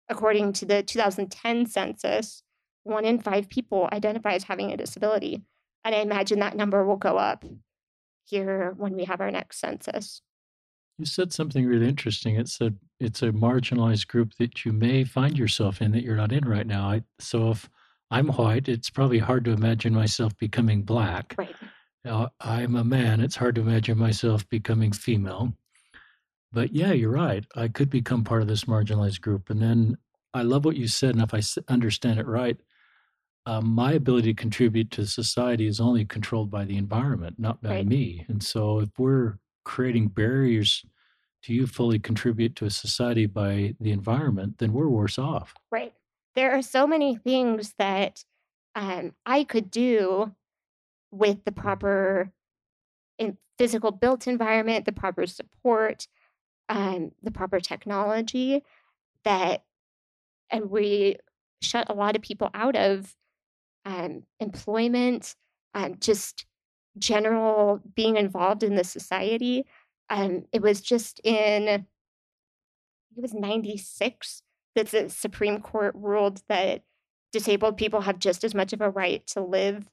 according 0.07 0.53
to 0.53 0.65
the 0.65 0.81
2010 0.81 1.67
census, 1.67 2.43
one 2.83 3.05
in 3.05 3.19
five 3.19 3.49
people 3.49 3.87
identify 3.91 4.33
as 4.33 4.43
having 4.43 4.71
a 4.71 4.77
disability. 4.77 5.43
And 5.83 5.93
I 5.93 5.99
imagine 5.99 6.39
that 6.39 6.57
number 6.57 6.83
will 6.83 6.97
go 6.97 7.17
up 7.17 7.45
here 8.25 8.73
when 8.77 8.95
we 8.95 9.05
have 9.05 9.21
our 9.21 9.31
next 9.31 9.59
census. 9.59 10.21
You 10.97 11.05
said 11.05 11.31
something 11.31 11.65
really 11.65 11.87
interesting. 11.87 12.35
It 12.35 12.49
said 12.49 12.77
it's 12.99 13.21
a 13.21 13.31
marginalized 13.31 14.07
group 14.07 14.33
that 14.39 14.65
you 14.65 14.73
may 14.73 15.03
find 15.03 15.37
yourself 15.37 15.81
in 15.81 15.91
that 15.91 16.03
you're 16.03 16.17
not 16.17 16.31
in 16.31 16.47
right 16.47 16.67
now. 16.67 16.89
I, 16.89 17.03
so 17.19 17.51
if 17.51 17.69
I'm 18.11 18.27
white, 18.27 18.67
it's 18.67 18.89
probably 18.89 19.19
hard 19.19 19.45
to 19.45 19.51
imagine 19.51 19.93
myself 19.93 20.37
becoming 20.37 20.83
black. 20.83 21.35
Right. 21.37 21.55
Now, 22.03 22.29
I'm 22.39 22.75
a 22.75 22.83
man. 22.83 23.21
It's 23.21 23.35
hard 23.35 23.55
to 23.55 23.61
imagine 23.61 23.97
myself 23.97 24.47
becoming 24.49 24.91
female. 24.91 25.53
But 26.51 26.73
yeah, 26.73 26.91
you're 26.91 27.11
right. 27.11 27.45
I 27.55 27.67
could 27.67 27.89
become 27.89 28.23
part 28.23 28.41
of 28.41 28.47
this 28.47 28.65
marginalized 28.65 29.21
group. 29.21 29.49
And 29.49 29.61
then 29.61 29.97
I 30.33 30.41
love 30.41 30.65
what 30.65 30.77
you 30.77 30.87
said. 30.87 31.15
And 31.15 31.21
if 31.21 31.33
I 31.33 31.41
understand 31.71 32.19
it 32.19 32.25
right, 32.25 32.57
uh, 33.45 33.61
my 33.61 33.93
ability 33.93 34.33
to 34.33 34.41
contribute 34.41 34.91
to 34.91 35.05
society 35.05 35.67
is 35.67 35.79
only 35.79 36.05
controlled 36.05 36.51
by 36.51 36.65
the 36.65 36.77
environment, 36.77 37.35
not 37.37 37.61
by 37.61 37.69
right. 37.69 37.87
me. 37.87 38.25
And 38.27 38.43
so 38.43 38.79
if 38.79 38.89
we're 38.97 39.37
creating 39.63 40.07
barriers 40.07 40.83
to 41.43 41.53
you 41.53 41.67
fully 41.67 41.99
contribute 41.99 42.55
to 42.57 42.65
a 42.65 42.69
society 42.69 43.25
by 43.25 43.75
the 43.79 43.91
environment, 43.91 44.57
then 44.57 44.73
we're 44.73 44.89
worse 44.89 45.17
off. 45.17 45.53
Right. 45.71 45.93
There 46.35 46.51
are 46.51 46.61
so 46.61 46.85
many 46.85 47.15
things 47.15 47.73
that 47.77 48.23
um, 48.75 49.13
I 49.25 49.43
could 49.43 49.71
do 49.71 50.33
with 51.11 51.43
the 51.45 51.51
proper 51.51 52.31
physical 53.59 53.91
built 53.91 54.25
environment, 54.25 54.85
the 54.85 54.91
proper 54.93 55.27
support, 55.27 56.07
um, 56.69 57.11
the 57.21 57.29
proper 57.29 57.59
technology 57.59 58.63
that, 59.25 59.63
and 60.49 60.71
we 60.71 61.17
shut 61.61 61.89
a 61.89 61.93
lot 61.93 62.15
of 62.15 62.21
people 62.21 62.49
out 62.53 62.77
of 62.77 63.13
um, 63.85 64.23
employment, 64.39 65.35
um, 65.75 65.97
just 65.99 66.45
general 66.97 67.81
being 67.95 68.15
involved 68.15 68.63
in 68.63 68.75
the 68.75 68.83
society. 68.83 69.65
Um, 70.09 70.45
it 70.51 70.61
was 70.61 70.81
just 70.81 71.19
in, 71.23 71.67
it 71.67 71.85
was 73.15 73.33
96 73.33 74.41
that 74.75 74.87
the 74.87 75.09
Supreme 75.09 75.61
Court 75.61 75.93
ruled 75.95 76.41
that 76.49 76.83
disabled 77.31 77.77
people 77.77 78.01
have 78.01 78.19
just 78.19 78.43
as 78.43 78.55
much 78.55 78.73
of 78.73 78.81
a 78.81 78.89
right 78.89 79.25
to 79.27 79.41
live 79.41 79.87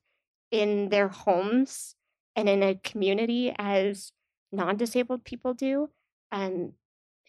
in 0.50 0.88
their 0.88 1.08
homes 1.08 1.94
and 2.34 2.48
in 2.48 2.62
a 2.62 2.76
community 2.76 3.54
as 3.58 4.12
non-disabled 4.52 5.24
people 5.24 5.54
do. 5.54 5.90
And 6.32 6.72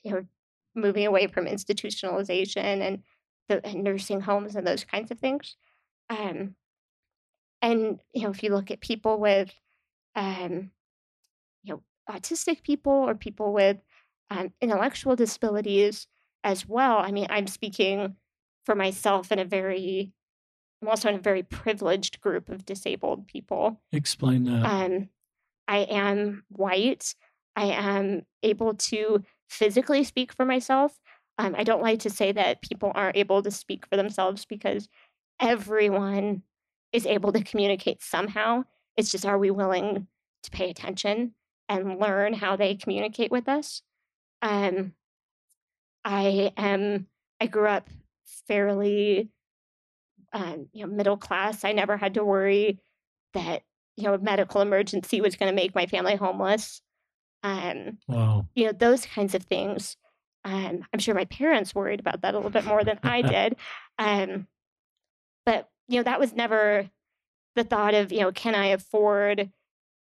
you 0.08 0.12
know 0.12 0.25
moving 0.75 1.08
away 1.08 1.27
from 1.27 1.46
institutionalization 1.46 2.82
and 2.82 3.03
the 3.50 3.65
and 3.65 3.84
nursing 3.84 4.22
homes 4.22 4.56
and 4.56 4.65
those 4.65 4.84
kinds 4.84 5.12
of 5.12 5.20
things. 5.20 5.56
Um, 6.10 6.56
and 7.62 8.00
you 8.13 8.24
know 8.24 8.29
if 8.29 8.44
you 8.44 8.51
look 8.51 8.72
at 8.72 8.79
people 8.79 9.20
with 9.20 9.51
um, 10.15 10.72
autistic 12.10 12.64
people 12.64 12.92
or 12.92 13.16
people 13.16 13.54
with 13.54 13.78
um, 14.30 14.52
intellectual 14.62 15.16
disabilities 15.16 16.08
as 16.44 16.68
well 16.68 16.98
i 16.98 17.12
mean 17.12 17.28
i'm 17.30 17.48
speaking 17.48 18.16
for 18.66 18.76
myself 18.76 19.32
in 19.32 19.40
a 19.40 19.46
very 19.46 20.12
I'm 20.82 20.90
also 20.90 21.10
in 21.10 21.16
a 21.16 21.20
very 21.20 21.44
privileged 21.44 22.22
group 22.22 22.50
of 22.50 22.66
disabled 22.66 23.28
people. 23.28 23.82
Explain 23.92 24.44
that. 24.44 24.64
Um, 24.66 25.10
I 25.68 25.80
am 25.80 26.44
white. 26.50 27.16
I 27.56 27.66
am 27.66 28.26
able 28.44 28.76
to 28.76 29.24
physically 29.50 30.04
speak 30.04 30.34
for 30.34 30.46
myself. 30.46 31.00
Um, 31.40 31.56
I 31.58 31.64
don't 31.64 31.82
like 31.82 32.00
to 32.02 32.10
say 32.10 32.32
that 32.32 32.62
people 32.62 32.92
aren't 32.94 33.18
able 33.18 33.42
to 33.42 33.52
speak 33.52 33.88
for 33.88 33.98
themselves 33.98 34.46
because 34.46 34.88
everyone 35.40 36.44
is 36.94 37.06
able 37.06 37.32
to 37.32 37.44
communicate 37.44 38.04
somehow. 38.04 38.64
It's 38.96 39.12
just 39.12 39.26
are 39.26 39.38
we 39.38 39.52
willing 39.52 40.08
to 40.44 40.52
pay 40.52 40.70
attention 40.70 41.34
and 41.69 42.00
learn 42.00 42.33
how 42.33 42.55
they 42.55 42.75
communicate 42.75 43.31
with 43.31 43.47
us? 43.47 43.81
Um, 44.41 44.93
I 46.05 46.51
am. 46.57 47.07
I 47.39 47.47
grew 47.47 47.67
up 47.67 47.89
fairly 48.47 49.29
um, 50.33 50.67
you 50.74 50.86
know, 50.86 50.91
middle 50.91 51.17
class. 51.17 51.63
I 51.63 51.71
never 51.71 51.97
had 51.97 52.15
to 52.15 52.24
worry 52.24 52.79
that 53.33 53.63
you 53.95 54.03
know 54.03 54.13
a 54.13 54.19
medical 54.19 54.62
emergency 54.62 55.21
was 55.21 55.36
going 55.36 55.50
to 55.50 55.55
make 55.55 55.75
my 55.75 55.86
family 55.86 56.15
homeless. 56.15 56.81
Um, 57.43 57.97
wow. 58.07 58.45
You 58.55 58.67
know 58.67 58.71
those 58.71 59.05
kinds 59.05 59.36
of 59.36 59.43
things. 59.43 59.97
Um, 60.43 60.81
I'm 60.93 61.00
sure 61.00 61.15
my 61.15 61.25
parents 61.25 61.75
worried 61.75 62.00
about 62.00 62.21
that 62.21 62.33
a 62.33 62.38
little 62.38 62.51
bit 62.51 62.65
more 62.65 62.83
than 62.83 63.00
I 63.03 63.21
did. 63.24 63.55
Um, 63.97 64.47
but 65.45 65.69
you 65.88 65.97
know 65.97 66.03
that 66.03 66.19
was 66.19 66.33
never 66.33 66.89
the 67.55 67.63
thought 67.63 67.93
of 67.93 68.12
you 68.12 68.19
know 68.19 68.31
can 68.31 68.55
I 68.55 68.67
afford 68.67 69.51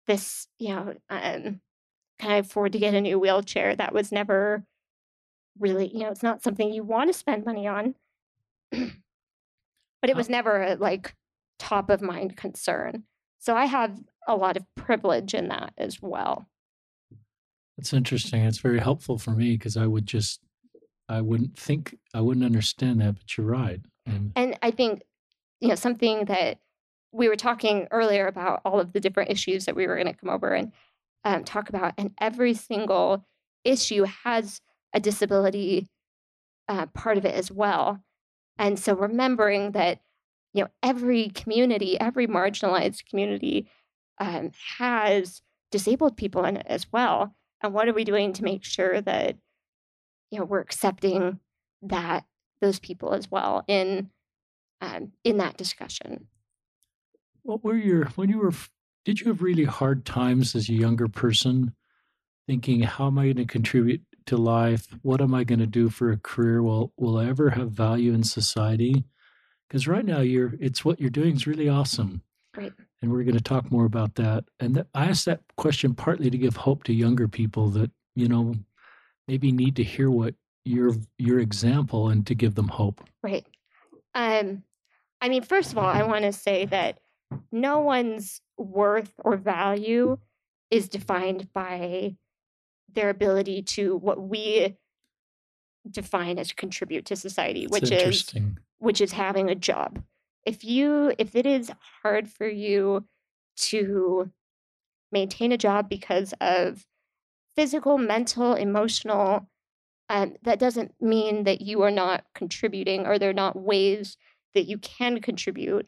this? 0.07 0.47
You 0.59 0.69
know, 0.69 0.93
um, 1.09 1.61
can 2.19 2.31
I 2.31 2.37
afford 2.37 2.73
to 2.73 2.79
get 2.79 2.93
a 2.93 3.01
new 3.01 3.19
wheelchair? 3.19 3.75
That 3.75 3.93
was 3.93 4.11
never 4.11 4.63
really 5.59 5.87
you 5.87 5.99
know 5.99 6.09
it's 6.09 6.23
not 6.23 6.41
something 6.41 6.71
you 6.71 6.83
want 6.83 7.11
to 7.11 7.17
spend 7.17 7.45
money 7.45 7.67
on. 7.67 7.95
but 8.71 10.09
it 10.09 10.15
was 10.15 10.29
never 10.29 10.61
a 10.61 10.75
like 10.75 11.15
top 11.59 11.89
of 11.89 12.01
mind 12.01 12.35
concern. 12.35 13.03
So 13.39 13.55
I 13.55 13.65
have 13.65 13.99
a 14.27 14.35
lot 14.35 14.57
of 14.57 14.65
privilege 14.75 15.33
in 15.33 15.47
that 15.49 15.73
as 15.77 16.01
well. 16.01 16.47
That's 17.77 17.93
interesting. 17.93 18.43
It's 18.43 18.59
very 18.59 18.79
helpful 18.79 19.17
for 19.17 19.31
me 19.31 19.57
because 19.57 19.77
I 19.77 19.87
would 19.87 20.05
just, 20.05 20.41
I 21.09 21.21
wouldn't 21.21 21.57
think, 21.57 21.97
I 22.13 22.21
wouldn't 22.21 22.45
understand 22.45 23.01
that, 23.01 23.15
but 23.15 23.37
you're 23.37 23.47
right. 23.47 23.79
And, 24.05 24.31
and 24.35 24.59
I 24.61 24.71
think, 24.71 25.03
you 25.59 25.69
know, 25.69 25.75
something 25.75 26.25
that 26.25 26.59
we 27.11 27.27
were 27.27 27.35
talking 27.35 27.87
earlier 27.91 28.27
about 28.27 28.61
all 28.65 28.79
of 28.79 28.93
the 28.93 28.99
different 28.99 29.31
issues 29.31 29.65
that 29.65 29.75
we 29.75 29.87
were 29.87 29.95
going 29.95 30.07
to 30.07 30.13
come 30.13 30.29
over 30.29 30.53
and 30.53 30.71
um, 31.23 31.43
talk 31.43 31.69
about, 31.69 31.93
and 31.97 32.13
every 32.19 32.53
single 32.53 33.25
issue 33.63 34.05
has 34.23 34.61
a 34.93 34.99
disability 34.99 35.87
uh, 36.67 36.85
part 36.87 37.17
of 37.17 37.25
it 37.25 37.35
as 37.35 37.51
well. 37.51 38.01
And 38.57 38.79
so 38.79 38.95
remembering 38.95 39.71
that, 39.71 39.99
you 40.53 40.63
know, 40.63 40.69
every 40.81 41.29
community, 41.29 41.99
every 41.99 42.27
marginalized 42.27 43.05
community 43.09 43.67
um, 44.19 44.51
has 44.77 45.41
disabled 45.71 46.17
people 46.17 46.45
in 46.45 46.57
it 46.57 46.65
as 46.67 46.85
well. 46.91 47.35
And 47.61 47.73
what 47.73 47.87
are 47.87 47.93
we 47.93 48.03
doing 48.03 48.33
to 48.33 48.43
make 48.43 48.63
sure 48.63 49.01
that, 49.01 49.35
you 50.29 50.39
know, 50.39 50.45
we're 50.45 50.59
accepting 50.59 51.39
that 51.81 52.25
those 52.61 52.79
people 52.79 53.13
as 53.13 53.29
well 53.29 53.63
in 53.67 54.09
um, 54.81 55.11
in 55.23 55.37
that 55.37 55.57
discussion? 55.57 56.27
What 57.43 57.63
were 57.63 57.75
your 57.75 58.05
when 58.15 58.29
you 58.29 58.39
were 58.39 58.53
did 59.05 59.19
you 59.19 59.27
have 59.27 59.41
really 59.41 59.63
hard 59.63 60.05
times 60.05 60.55
as 60.55 60.69
a 60.69 60.73
younger 60.73 61.07
person 61.07 61.73
thinking 62.47 62.81
how 62.81 63.07
am 63.07 63.17
I 63.17 63.25
going 63.25 63.37
to 63.37 63.45
contribute 63.45 64.01
to 64.27 64.37
life? 64.37 64.87
What 65.01 65.21
am 65.21 65.33
I 65.33 65.43
going 65.43 65.59
to 65.59 65.65
do 65.65 65.89
for 65.89 66.11
a 66.11 66.17
career? 66.17 66.61
Will 66.61 66.93
will 66.97 67.17
I 67.17 67.27
ever 67.27 67.49
have 67.51 67.71
value 67.71 68.13
in 68.13 68.23
society? 68.23 69.05
Because 69.67 69.87
right 69.87 70.05
now 70.05 70.19
you're 70.19 70.53
it's 70.59 70.85
what 70.85 70.99
you're 70.99 71.09
doing 71.09 71.35
is 71.35 71.47
really 71.47 71.69
awesome. 71.69 72.21
Right. 72.55 72.73
And 73.01 73.11
we're 73.11 73.23
going 73.23 73.37
to 73.37 73.43
talk 73.43 73.71
more 73.71 73.85
about 73.85 74.15
that. 74.15 74.43
And 74.59 74.75
th- 74.75 74.85
I 74.93 75.05
asked 75.05 75.25
that 75.25 75.41
question 75.57 75.95
partly 75.95 76.29
to 76.29 76.37
give 76.37 76.55
hope 76.55 76.83
to 76.83 76.93
younger 76.93 77.27
people 77.27 77.69
that, 77.69 77.89
you 78.15 78.27
know, 78.27 78.53
maybe 79.27 79.51
need 79.51 79.75
to 79.77 79.83
hear 79.83 80.11
what 80.11 80.35
your 80.65 80.93
your 81.17 81.39
example 81.39 82.09
and 82.09 82.27
to 82.27 82.35
give 82.35 82.55
them 82.55 82.67
hope. 82.67 83.03
Right. 83.23 83.45
Um 84.13 84.63
I 85.21 85.29
mean, 85.29 85.43
first 85.43 85.71
of 85.71 85.77
all, 85.77 85.85
I 85.85 86.03
want 86.03 86.25
to 86.25 86.33
say 86.33 86.65
that 86.65 86.99
no 87.51 87.79
one's 87.79 88.41
worth 88.57 89.13
or 89.19 89.37
value 89.37 90.17
is 90.69 90.89
defined 90.89 91.51
by 91.53 92.15
their 92.93 93.09
ability 93.09 93.61
to 93.61 93.95
what 93.95 94.21
we 94.21 94.77
define 95.89 96.37
as 96.37 96.51
contribute 96.51 97.05
to 97.05 97.15
society, 97.15 97.67
That's 97.67 97.81
which 97.81 97.91
is 97.91 98.33
which 98.79 99.01
is 99.01 99.11
having 99.11 99.49
a 99.49 99.55
job. 99.55 100.03
If 100.45 100.63
you 100.63 101.13
if 101.17 101.35
it 101.35 101.45
is 101.45 101.71
hard 102.01 102.27
for 102.29 102.47
you 102.47 103.05
to 103.57 104.31
maintain 105.11 105.51
a 105.51 105.57
job 105.57 105.89
because 105.89 106.33
of 106.41 106.85
physical, 107.55 107.97
mental, 107.97 108.53
emotional, 108.53 109.47
um, 110.09 110.35
that 110.43 110.59
doesn't 110.59 110.93
mean 110.99 111.43
that 111.43 111.61
you 111.61 111.81
are 111.83 111.91
not 111.91 112.23
contributing 112.33 113.05
or 113.05 113.19
there 113.19 113.29
are 113.29 113.33
not 113.33 113.55
ways 113.55 114.17
that 114.53 114.63
you 114.63 114.77
can 114.77 115.21
contribute 115.21 115.87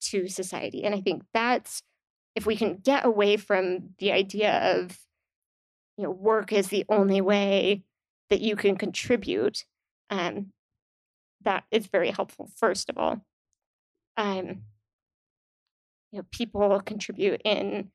to 0.00 0.28
society. 0.28 0.84
And 0.84 0.94
I 0.94 1.00
think 1.00 1.22
that's 1.32 1.82
if 2.34 2.46
we 2.46 2.56
can 2.56 2.76
get 2.76 3.04
away 3.04 3.36
from 3.36 3.90
the 3.98 4.12
idea 4.12 4.76
of 4.76 4.98
you 5.96 6.04
know 6.04 6.10
work 6.10 6.52
is 6.52 6.68
the 6.68 6.84
only 6.88 7.20
way 7.20 7.84
that 8.30 8.40
you 8.40 8.56
can 8.56 8.76
contribute 8.76 9.64
um, 10.08 10.52
that 11.42 11.64
is 11.70 11.86
very 11.86 12.10
helpful 12.10 12.48
first 12.56 12.88
of 12.88 12.96
all 12.96 13.20
um, 14.16 14.62
you 16.10 16.18
know 16.18 16.24
people 16.32 16.80
contribute 16.80 17.42
in 17.44 17.90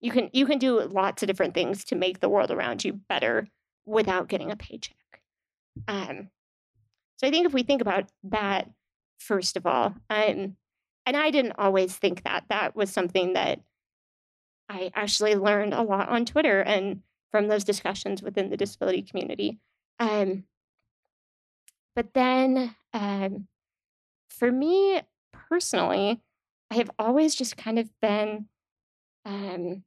you 0.00 0.10
can 0.10 0.28
you 0.32 0.46
can 0.46 0.58
do 0.58 0.80
lots 0.80 1.22
of 1.22 1.26
different 1.26 1.54
things 1.54 1.84
to 1.84 1.96
make 1.96 2.20
the 2.20 2.28
world 2.28 2.50
around 2.50 2.84
you 2.84 2.92
better 3.08 3.46
without 3.86 4.28
getting 4.28 4.50
a 4.50 4.56
paycheck 4.56 4.96
um, 5.86 6.28
so 7.16 7.26
i 7.26 7.30
think 7.30 7.46
if 7.46 7.54
we 7.54 7.62
think 7.62 7.80
about 7.80 8.10
that 8.24 8.70
first 9.18 9.56
of 9.56 9.66
all 9.66 9.94
um, 10.10 10.56
and 11.08 11.16
i 11.16 11.30
didn't 11.30 11.58
always 11.58 11.96
think 11.96 12.22
that 12.22 12.44
that 12.48 12.76
was 12.76 12.90
something 12.90 13.32
that 13.32 13.60
i 14.68 14.90
actually 14.94 15.34
learned 15.34 15.74
a 15.74 15.82
lot 15.82 16.08
on 16.08 16.24
twitter 16.24 16.60
and 16.60 17.02
from 17.30 17.48
those 17.48 17.64
discussions 17.64 18.22
within 18.22 18.50
the 18.50 18.56
disability 18.56 19.02
community. 19.02 19.58
Um, 19.98 20.44
but 21.94 22.14
then 22.14 22.74
um, 22.92 23.48
for 24.28 24.50
me 24.50 25.00
personally, 25.32 26.20
I 26.70 26.76
have 26.76 26.90
always 26.98 27.34
just 27.34 27.56
kind 27.56 27.78
of 27.78 27.90
been 28.00 28.46
um, 29.24 29.84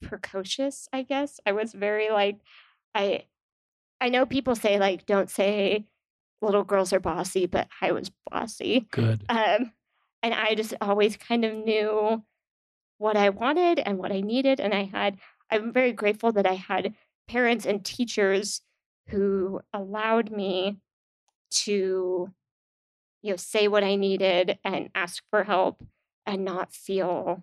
precocious, 0.00 0.88
I 0.92 1.02
guess. 1.02 1.40
I 1.46 1.52
was 1.52 1.72
very 1.72 2.10
like, 2.10 2.38
I 2.94 3.26
I 4.00 4.08
know 4.08 4.26
people 4.26 4.56
say 4.56 4.78
like 4.80 5.06
don't 5.06 5.30
say 5.30 5.86
little 6.42 6.64
girls 6.64 6.92
are 6.92 7.00
bossy, 7.00 7.46
but 7.46 7.68
I 7.80 7.92
was 7.92 8.10
bossy. 8.30 8.86
Good. 8.90 9.24
Um, 9.28 9.72
and 10.22 10.34
I 10.34 10.54
just 10.54 10.74
always 10.80 11.16
kind 11.16 11.44
of 11.44 11.54
knew 11.54 12.22
what 12.98 13.16
I 13.16 13.30
wanted 13.30 13.78
and 13.78 13.98
what 13.98 14.12
I 14.12 14.20
needed. 14.20 14.60
And 14.60 14.74
I 14.74 14.84
had, 14.84 15.18
I'm 15.50 15.72
very 15.72 15.92
grateful 15.92 16.32
that 16.32 16.46
I 16.46 16.54
had 16.54 16.94
parents 17.28 17.66
and 17.66 17.84
teachers 17.84 18.60
who 19.08 19.60
allowed 19.72 20.30
me 20.30 20.78
to, 21.50 22.32
you 23.22 23.30
know, 23.30 23.36
say 23.36 23.68
what 23.68 23.84
I 23.84 23.96
needed 23.96 24.58
and 24.64 24.90
ask 24.94 25.22
for 25.30 25.44
help 25.44 25.84
and 26.26 26.44
not 26.44 26.72
feel 26.72 27.42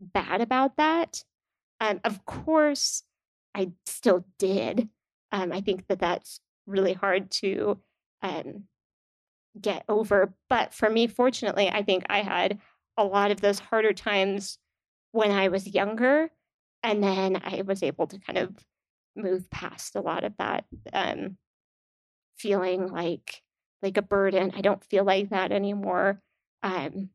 bad 0.00 0.40
about 0.40 0.76
that. 0.76 1.24
Um, 1.80 2.00
of 2.04 2.24
course, 2.24 3.02
I 3.54 3.72
still 3.86 4.24
did. 4.38 4.88
Um, 5.32 5.52
I 5.52 5.60
think 5.60 5.86
that 5.88 6.00
that's 6.00 6.40
really 6.66 6.92
hard 6.92 7.30
to 7.30 7.78
um, 8.22 8.64
get 9.60 9.84
over. 9.88 10.34
But 10.48 10.74
for 10.74 10.88
me, 10.88 11.06
fortunately, 11.06 11.68
I 11.68 11.82
think 11.82 12.04
I 12.08 12.22
had 12.22 12.58
a 12.96 13.04
lot 13.04 13.30
of 13.30 13.40
those 13.40 13.58
harder 13.58 13.92
times 13.92 14.58
when 15.12 15.30
I 15.30 15.48
was 15.48 15.66
younger. 15.66 16.30
And 16.82 17.02
then 17.02 17.40
I 17.42 17.62
was 17.62 17.82
able 17.82 18.06
to 18.06 18.18
kind 18.18 18.38
of 18.38 18.54
move 19.16 19.50
past 19.50 19.96
a 19.96 20.00
lot 20.00 20.24
of 20.24 20.34
that 20.38 20.64
um, 20.92 21.36
feeling 22.38 22.86
like 22.86 23.42
like 23.82 23.96
a 23.96 24.02
burden. 24.02 24.52
I 24.54 24.60
don't 24.60 24.84
feel 24.84 25.04
like 25.04 25.30
that 25.30 25.52
anymore. 25.52 26.20
Um, 26.62 27.10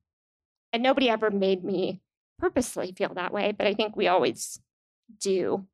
and 0.73 0.83
nobody 0.83 1.09
ever 1.09 1.29
made 1.29 1.63
me 1.63 2.01
purposely 2.39 2.91
feel 2.91 3.13
that 3.13 3.31
way, 3.31 3.53
but 3.57 3.67
I 3.67 3.73
think 3.73 3.95
we 3.95 4.07
always 4.07 4.59
do. 5.21 5.65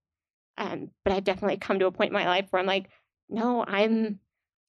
Um, 0.58 0.92
but 1.04 1.14
I've 1.14 1.24
definitely 1.24 1.58
come 1.58 1.80
to 1.80 1.86
a 1.86 1.92
point 1.92 2.10
in 2.10 2.14
my 2.14 2.26
life 2.26 2.48
where 2.50 2.60
I'm 2.60 2.68
like, 2.68 2.90
no, 3.30 3.64
I'm 3.66 4.20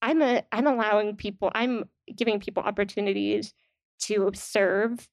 I'm 0.02 0.20
a 0.20 0.42
I'm 0.52 0.66
allowing 0.66 1.16
people, 1.16 1.50
I'm 1.54 1.84
giving 2.14 2.40
people 2.40 2.62
opportunities 2.62 3.54
to 4.00 4.30
serve, 4.34 5.08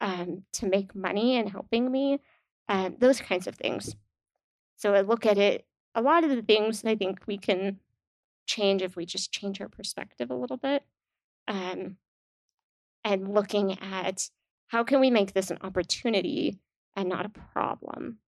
um, 0.00 0.44
to 0.52 0.66
make 0.66 0.94
money 0.94 1.36
and 1.36 1.48
helping 1.50 1.90
me, 1.90 2.20
um, 2.68 2.96
those 2.98 3.20
kinds 3.20 3.46
of 3.46 3.56
things. 3.56 3.96
So 4.76 4.94
I 4.94 5.00
look 5.00 5.24
at 5.24 5.38
it, 5.38 5.64
a 5.94 6.02
lot 6.02 6.24
of 6.24 6.30
the 6.30 6.42
things 6.42 6.84
I 6.84 6.94
think 6.94 7.20
we 7.26 7.38
can 7.38 7.80
change 8.46 8.82
if 8.82 8.96
we 8.96 9.06
just 9.06 9.32
change 9.32 9.60
our 9.60 9.68
perspective 9.68 10.30
a 10.30 10.36
little 10.36 10.58
bit. 10.58 10.84
Um, 11.48 11.96
and 13.02 13.32
looking 13.32 13.78
at 13.80 14.28
how 14.68 14.84
can 14.84 15.00
we 15.00 15.10
make 15.10 15.32
this 15.32 15.50
an 15.50 15.58
opportunity 15.62 16.58
and 16.96 17.08
not 17.08 17.26
a 17.26 17.30
problem 17.30 18.18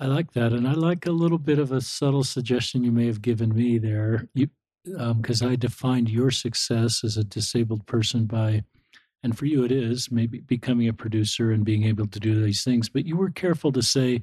I 0.00 0.06
like 0.06 0.32
that, 0.34 0.52
and 0.52 0.68
I 0.68 0.74
like 0.74 1.06
a 1.06 1.10
little 1.10 1.38
bit 1.38 1.58
of 1.58 1.72
a 1.72 1.80
subtle 1.80 2.22
suggestion 2.22 2.84
you 2.84 2.92
may 2.92 3.06
have 3.06 3.20
given 3.20 3.52
me 3.52 3.78
there. 3.78 4.28
You, 4.32 4.48
because 4.84 5.42
um, 5.42 5.48
I 5.48 5.56
defined 5.56 6.08
your 6.08 6.30
success 6.30 7.04
as 7.04 7.16
a 7.16 7.24
disabled 7.24 7.86
person 7.86 8.24
by, 8.24 8.62
and 9.22 9.36
for 9.36 9.46
you 9.46 9.64
it 9.64 9.72
is 9.72 10.10
maybe 10.10 10.40
becoming 10.40 10.88
a 10.88 10.92
producer 10.92 11.50
and 11.50 11.64
being 11.64 11.84
able 11.84 12.06
to 12.06 12.20
do 12.20 12.42
these 12.42 12.64
things. 12.64 12.88
But 12.88 13.04
you 13.04 13.16
were 13.16 13.30
careful 13.30 13.72
to 13.72 13.82
say 13.82 14.22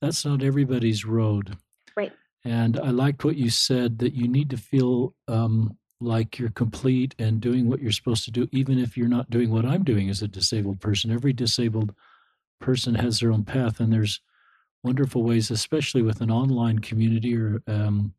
that's 0.00 0.24
not 0.24 0.42
everybody's 0.42 1.04
road. 1.04 1.56
Right. 1.96 2.12
And 2.44 2.78
I 2.80 2.90
liked 2.90 3.24
what 3.24 3.36
you 3.36 3.50
said 3.50 3.98
that 3.98 4.14
you 4.14 4.26
need 4.26 4.50
to 4.50 4.56
feel 4.56 5.14
um, 5.28 5.76
like 6.00 6.38
you're 6.38 6.50
complete 6.50 7.14
and 7.18 7.40
doing 7.40 7.68
what 7.68 7.80
you're 7.80 7.92
supposed 7.92 8.24
to 8.24 8.32
do, 8.32 8.48
even 8.50 8.78
if 8.78 8.96
you're 8.96 9.08
not 9.08 9.30
doing 9.30 9.50
what 9.50 9.64
I'm 9.64 9.84
doing 9.84 10.10
as 10.10 10.22
a 10.22 10.28
disabled 10.28 10.80
person. 10.80 11.12
Every 11.12 11.32
disabled 11.32 11.94
person 12.60 12.94
has 12.96 13.20
their 13.20 13.30
own 13.32 13.44
path, 13.44 13.78
and 13.78 13.92
there's 13.92 14.20
wonderful 14.82 15.22
ways, 15.22 15.50
especially 15.50 16.02
with 16.02 16.20
an 16.20 16.30
online 16.30 16.80
community. 16.80 17.36
Or 17.36 17.62
um, 17.68 18.14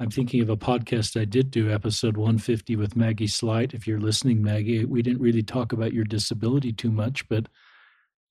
I'm 0.00 0.10
thinking 0.10 0.42
of 0.42 0.50
a 0.50 0.56
podcast 0.56 1.20
I 1.20 1.24
did 1.24 1.50
do, 1.50 1.70
episode 1.70 2.16
150 2.16 2.74
with 2.76 2.96
Maggie 2.96 3.28
Slight. 3.28 3.74
If 3.74 3.86
you're 3.86 4.00
listening, 4.00 4.42
Maggie, 4.42 4.84
we 4.84 5.02
didn't 5.02 5.22
really 5.22 5.42
talk 5.42 5.72
about 5.72 5.92
your 5.92 6.04
disability 6.04 6.72
too 6.72 6.90
much, 6.90 7.28
but 7.28 7.46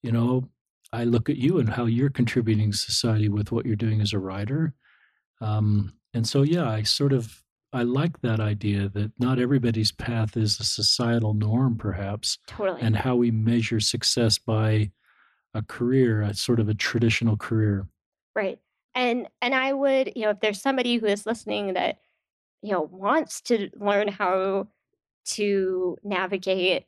you 0.01 0.11
know, 0.11 0.49
I 0.91 1.05
look 1.05 1.29
at 1.29 1.37
you 1.37 1.59
and 1.59 1.69
how 1.69 1.85
you're 1.85 2.09
contributing 2.09 2.73
society 2.73 3.29
with 3.29 3.51
what 3.51 3.65
you're 3.65 3.77
doing 3.77 4.01
as 4.01 4.13
a 4.13 4.19
writer. 4.19 4.73
Um, 5.39 5.93
and 6.13 6.27
so, 6.27 6.41
yeah, 6.41 6.69
I 6.69 6.83
sort 6.83 7.13
of 7.13 7.43
I 7.73 7.81
like 7.81 8.21
that 8.21 8.39
idea 8.39 8.87
that 8.89 9.11
not 9.17 9.39
everybody's 9.39 9.91
path 9.91 10.37
is 10.37 10.59
a 10.59 10.63
societal 10.63 11.33
norm, 11.33 11.75
perhaps. 11.75 12.37
Totally. 12.45 12.81
And 12.81 12.95
how 12.95 13.15
we 13.15 13.31
measure 13.31 13.79
success 13.79 14.37
by 14.37 14.91
a 15.55 15.63
career, 15.63 16.21
a 16.21 16.35
sort 16.35 16.59
of 16.59 16.69
a 16.69 16.75
traditional 16.75 17.35
career. 17.35 17.87
Right. 18.35 18.59
And 18.95 19.27
and 19.41 19.55
I 19.55 19.73
would, 19.73 20.13
you 20.15 20.23
know, 20.23 20.31
if 20.31 20.39
there's 20.39 20.61
somebody 20.61 20.97
who 20.97 21.07
is 21.07 21.25
listening 21.25 21.73
that, 21.73 21.97
you 22.61 22.71
know, 22.71 22.81
wants 22.81 23.41
to 23.43 23.69
learn 23.75 24.07
how 24.07 24.67
to 25.25 25.97
navigate, 26.03 26.85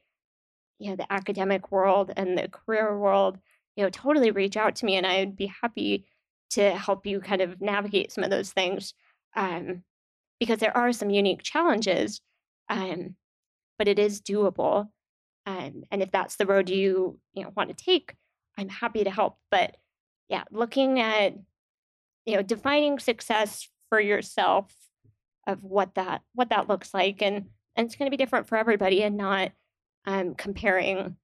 you 0.79 0.89
know, 0.89 0.95
the 0.95 1.11
academic 1.11 1.71
world 1.71 2.11
and 2.15 2.37
the 2.37 2.47
career 2.49 2.97
world, 2.97 3.39
you 3.75 3.83
know, 3.83 3.89
totally 3.89 4.31
reach 4.31 4.57
out 4.57 4.75
to 4.77 4.85
me 4.85 4.95
and 4.95 5.07
I'd 5.07 5.35
be 5.35 5.51
happy 5.61 6.05
to 6.51 6.71
help 6.75 7.05
you 7.05 7.19
kind 7.19 7.41
of 7.41 7.61
navigate 7.61 8.11
some 8.11 8.23
of 8.23 8.29
those 8.29 8.51
things. 8.51 8.93
Um, 9.35 9.83
because 10.39 10.59
there 10.59 10.75
are 10.75 10.91
some 10.91 11.09
unique 11.09 11.43
challenges, 11.43 12.21
um, 12.69 13.15
but 13.77 13.87
it 13.87 13.99
is 13.99 14.21
doable. 14.21 14.89
Um, 15.45 15.83
and 15.91 16.01
if 16.01 16.11
that's 16.11 16.35
the 16.37 16.45
road 16.45 16.69
you 16.69 17.19
you 17.33 17.43
know 17.43 17.51
want 17.55 17.75
to 17.75 17.85
take, 17.85 18.15
I'm 18.57 18.69
happy 18.69 19.03
to 19.03 19.11
help. 19.11 19.37
But 19.51 19.77
yeah, 20.29 20.43
looking 20.51 20.99
at 20.99 21.35
you 22.25 22.35
know 22.35 22.41
defining 22.41 22.99
success 22.99 23.69
for 23.89 23.99
yourself 23.99 24.73
of 25.47 25.63
what 25.63 25.95
that 25.95 26.21
what 26.33 26.49
that 26.49 26.67
looks 26.67 26.93
like 26.93 27.21
and 27.21 27.45
and 27.75 27.85
it's 27.85 27.95
going 27.95 28.07
to 28.07 28.15
be 28.15 28.21
different 28.21 28.47
for 28.47 28.57
everybody 28.57 29.03
and 29.03 29.17
not 29.17 29.51
um, 30.05 30.33
comparing 30.35 31.17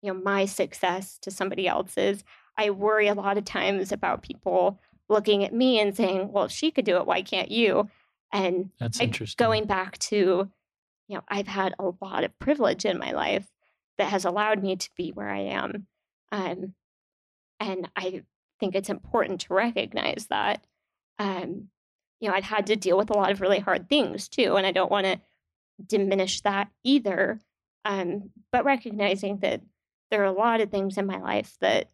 you 0.00 0.12
know 0.12 0.20
my 0.20 0.44
success 0.44 1.18
to 1.22 1.30
somebody 1.30 1.66
else's. 1.66 2.24
I 2.56 2.70
worry 2.70 3.08
a 3.08 3.14
lot 3.14 3.38
of 3.38 3.44
times 3.44 3.92
about 3.92 4.22
people 4.22 4.78
looking 5.08 5.44
at 5.44 5.52
me 5.52 5.80
and 5.80 5.96
saying 5.96 6.32
well 6.32 6.48
she 6.48 6.70
could 6.70 6.84
do 6.84 6.96
it 6.96 7.06
why 7.06 7.22
can't 7.22 7.50
you? 7.50 7.88
And 8.34 8.70
that's 8.78 9.00
interesting. 9.00 9.44
going 9.44 9.66
back 9.66 9.98
to 9.98 10.50
you 11.08 11.16
know 11.16 11.22
i've 11.28 11.48
had 11.48 11.74
a 11.78 11.90
lot 12.00 12.24
of 12.24 12.38
privilege 12.38 12.84
in 12.84 12.98
my 12.98 13.12
life 13.12 13.46
that 13.98 14.08
has 14.08 14.24
allowed 14.24 14.62
me 14.62 14.76
to 14.76 14.88
be 14.96 15.10
where 15.10 15.28
i 15.28 15.40
am 15.40 15.86
um, 16.30 16.74
and 17.60 17.88
I 17.94 18.22
think 18.62 18.76
it's 18.76 18.90
important 18.90 19.40
to 19.40 19.54
recognize 19.54 20.28
that. 20.30 20.64
Um, 21.18 21.68
you 22.20 22.28
know, 22.28 22.34
I've 22.34 22.44
had 22.44 22.68
to 22.68 22.76
deal 22.76 22.96
with 22.96 23.10
a 23.10 23.14
lot 23.14 23.32
of 23.32 23.40
really 23.40 23.58
hard 23.58 23.88
things 23.88 24.28
too, 24.28 24.54
and 24.54 24.64
I 24.64 24.70
don't 24.70 24.90
want 24.90 25.04
to 25.04 25.20
diminish 25.84 26.42
that 26.42 26.68
either. 26.84 27.40
Um, 27.84 28.30
but 28.52 28.64
recognizing 28.64 29.38
that 29.38 29.62
there 30.12 30.22
are 30.22 30.26
a 30.26 30.32
lot 30.32 30.60
of 30.60 30.70
things 30.70 30.96
in 30.96 31.06
my 31.06 31.18
life 31.18 31.56
that 31.60 31.90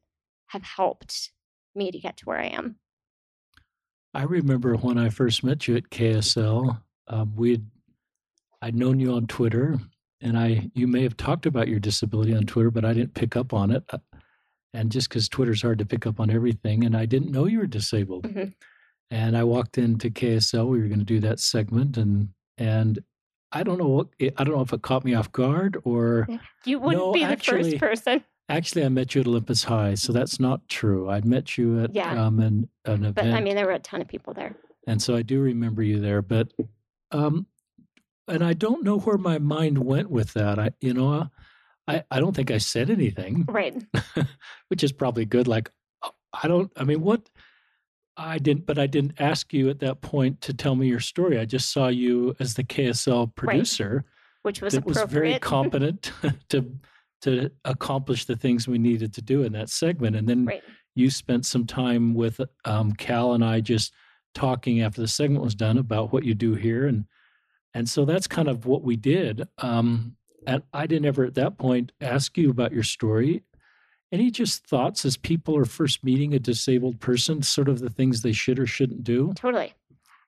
have 0.48 0.62
helped 0.62 1.30
me 1.74 1.90
to 1.90 1.98
get 1.98 2.18
to 2.18 2.26
where 2.26 2.38
I 2.38 2.48
am. 2.48 2.76
I 4.12 4.24
remember 4.24 4.74
when 4.74 4.98
I 4.98 5.08
first 5.08 5.42
met 5.42 5.66
you 5.66 5.76
at 5.76 5.88
KSL, 5.88 6.82
um, 7.06 7.32
we'd 7.34 7.64
I'd 8.60 8.76
known 8.76 9.00
you 9.00 9.14
on 9.14 9.26
Twitter, 9.26 9.78
and 10.20 10.36
I 10.36 10.70
you 10.74 10.86
may 10.86 11.02
have 11.04 11.16
talked 11.16 11.46
about 11.46 11.68
your 11.68 11.80
disability 11.80 12.34
on 12.34 12.44
Twitter, 12.44 12.70
but 12.70 12.84
I 12.84 12.92
didn't 12.92 13.14
pick 13.14 13.36
up 13.36 13.54
on 13.54 13.70
it. 13.70 13.84
Uh, 13.90 13.98
and 14.74 14.92
just 14.92 15.08
because 15.08 15.28
Twitter's 15.28 15.62
hard 15.62 15.78
to 15.78 15.86
pick 15.86 16.06
up 16.06 16.20
on 16.20 16.30
everything, 16.30 16.84
and 16.84 16.96
I 16.96 17.06
didn't 17.06 17.32
know 17.32 17.46
you 17.46 17.58
were 17.58 17.66
disabled. 17.66 18.24
Mm-hmm. 18.24 18.50
And 19.10 19.36
I 19.36 19.44
walked 19.44 19.78
into 19.78 20.10
KSL. 20.10 20.68
We 20.68 20.80
were 20.80 20.88
going 20.88 20.98
to 20.98 21.04
do 21.04 21.20
that 21.20 21.40
segment, 21.40 21.96
and 21.96 22.28
and 22.58 22.98
I 23.52 23.62
don't 23.62 23.78
know 23.78 23.88
what 23.88 24.08
I 24.20 24.44
don't 24.44 24.54
know 24.54 24.60
if 24.60 24.72
it 24.72 24.82
caught 24.82 25.04
me 25.04 25.14
off 25.14 25.32
guard 25.32 25.78
or 25.84 26.28
you 26.64 26.78
wouldn't 26.78 27.02
no, 27.02 27.12
be 27.12 27.20
the 27.20 27.26
actually, 27.26 27.78
first 27.78 28.04
person. 28.04 28.24
Actually, 28.50 28.84
I 28.84 28.88
met 28.88 29.14
you 29.14 29.20
at 29.20 29.26
Olympus 29.26 29.64
High, 29.64 29.94
so 29.94 30.12
that's 30.12 30.40
not 30.40 30.66
true. 30.68 31.10
I'd 31.10 31.24
met 31.24 31.58
you 31.58 31.84
at 31.84 31.94
yeah. 31.94 32.22
um, 32.22 32.40
an, 32.40 32.68
an 32.86 33.04
event. 33.04 33.14
But 33.14 33.26
I 33.26 33.40
mean, 33.40 33.56
there 33.56 33.66
were 33.66 33.72
a 33.72 33.78
ton 33.78 34.00
of 34.00 34.08
people 34.08 34.34
there, 34.34 34.54
and 34.86 35.00
so 35.00 35.14
I 35.14 35.22
do 35.22 35.40
remember 35.40 35.82
you 35.82 36.00
there. 36.00 36.22
But 36.22 36.52
um, 37.10 37.46
and 38.26 38.44
I 38.44 38.52
don't 38.52 38.84
know 38.84 38.98
where 38.98 39.18
my 39.18 39.38
mind 39.38 39.78
went 39.78 40.10
with 40.10 40.34
that. 40.34 40.58
I, 40.58 40.70
you 40.80 40.94
know, 40.94 41.28
I, 41.88 42.04
I 42.10 42.20
don't 42.20 42.36
think 42.36 42.50
I 42.50 42.58
said 42.58 42.90
anything. 42.90 43.46
Right. 43.48 43.82
Which 44.68 44.84
is 44.84 44.92
probably 44.92 45.24
good. 45.24 45.48
Like, 45.48 45.70
I 46.32 46.46
don't, 46.46 46.70
I 46.76 46.84
mean, 46.84 47.00
what? 47.00 47.28
I 48.18 48.38
didn't, 48.38 48.66
but 48.66 48.78
I 48.78 48.86
didn't 48.86 49.20
ask 49.20 49.52
you 49.54 49.70
at 49.70 49.78
that 49.78 50.00
point 50.00 50.40
to 50.42 50.52
tell 50.52 50.74
me 50.74 50.88
your 50.88 51.00
story. 51.00 51.38
I 51.38 51.44
just 51.44 51.72
saw 51.72 51.86
you 51.86 52.34
as 52.40 52.54
the 52.54 52.64
KSL 52.64 53.34
producer, 53.36 54.04
right. 54.04 54.42
which 54.42 54.60
was 54.60 54.78
was 54.80 55.00
very 55.02 55.38
competent 55.40 56.12
to 56.48 56.68
to 57.22 57.50
accomplish 57.64 58.24
the 58.24 58.36
things 58.36 58.66
we 58.66 58.78
needed 58.78 59.14
to 59.14 59.22
do 59.22 59.44
in 59.44 59.52
that 59.52 59.70
segment. 59.70 60.16
And 60.16 60.28
then 60.28 60.46
right. 60.46 60.62
you 60.94 61.10
spent 61.10 61.46
some 61.46 61.64
time 61.64 62.14
with 62.14 62.40
um, 62.64 62.92
Cal 62.92 63.34
and 63.34 63.44
I 63.44 63.60
just 63.60 63.92
talking 64.34 64.82
after 64.82 65.00
the 65.00 65.08
segment 65.08 65.44
was 65.44 65.54
done 65.54 65.78
about 65.78 66.12
what 66.12 66.24
you 66.24 66.34
do 66.34 66.54
here, 66.54 66.88
and 66.88 67.04
and 67.72 67.88
so 67.88 68.04
that's 68.04 68.26
kind 68.26 68.48
of 68.48 68.66
what 68.66 68.82
we 68.82 68.96
did. 68.96 69.46
Um, 69.58 70.16
and 70.46 70.62
I 70.72 70.86
didn't 70.86 71.06
ever 71.06 71.24
at 71.24 71.34
that 71.34 71.58
point 71.58 71.92
ask 72.00 72.36
you 72.36 72.50
about 72.50 72.72
your 72.72 72.82
story. 72.82 73.42
Any 74.10 74.30
just 74.30 74.66
thoughts 74.66 75.04
as 75.04 75.16
people 75.16 75.56
are 75.56 75.66
first 75.66 76.02
meeting 76.02 76.32
a 76.32 76.38
disabled 76.38 77.00
person, 77.00 77.42
sort 77.42 77.68
of 77.68 77.80
the 77.80 77.90
things 77.90 78.22
they 78.22 78.32
should 78.32 78.58
or 78.58 78.66
shouldn't 78.66 79.04
do? 79.04 79.32
Totally. 79.34 79.74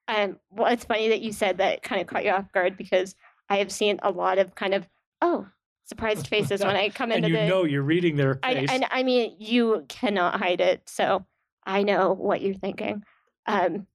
Um, 0.06 0.38
well, 0.50 0.72
it's 0.72 0.84
funny 0.84 1.08
that 1.08 1.22
you 1.22 1.32
said 1.32 1.58
that 1.58 1.82
kind 1.82 2.00
of 2.00 2.06
caught 2.06 2.24
you 2.24 2.32
off 2.32 2.52
guard 2.52 2.76
because 2.76 3.14
I 3.48 3.56
have 3.58 3.72
seen 3.72 3.98
a 4.02 4.10
lot 4.10 4.38
of 4.38 4.54
kind 4.54 4.74
of, 4.74 4.86
oh, 5.22 5.46
surprised 5.84 6.26
faces 6.28 6.60
when 6.60 6.76
I 6.76 6.90
come 6.90 7.10
into 7.10 7.26
and 7.26 7.34
you 7.34 7.40
the. 7.40 7.46
know 7.46 7.64
you're 7.64 7.82
reading 7.82 8.16
their 8.16 8.34
face. 8.34 8.68
I, 8.70 8.74
and 8.74 8.86
I 8.90 9.02
mean, 9.02 9.36
you 9.38 9.84
cannot 9.88 10.38
hide 10.38 10.60
it. 10.60 10.82
So 10.86 11.24
I 11.64 11.82
know 11.82 12.12
what 12.12 12.42
you're 12.42 12.54
thinking. 12.54 13.02
Um, 13.46 13.86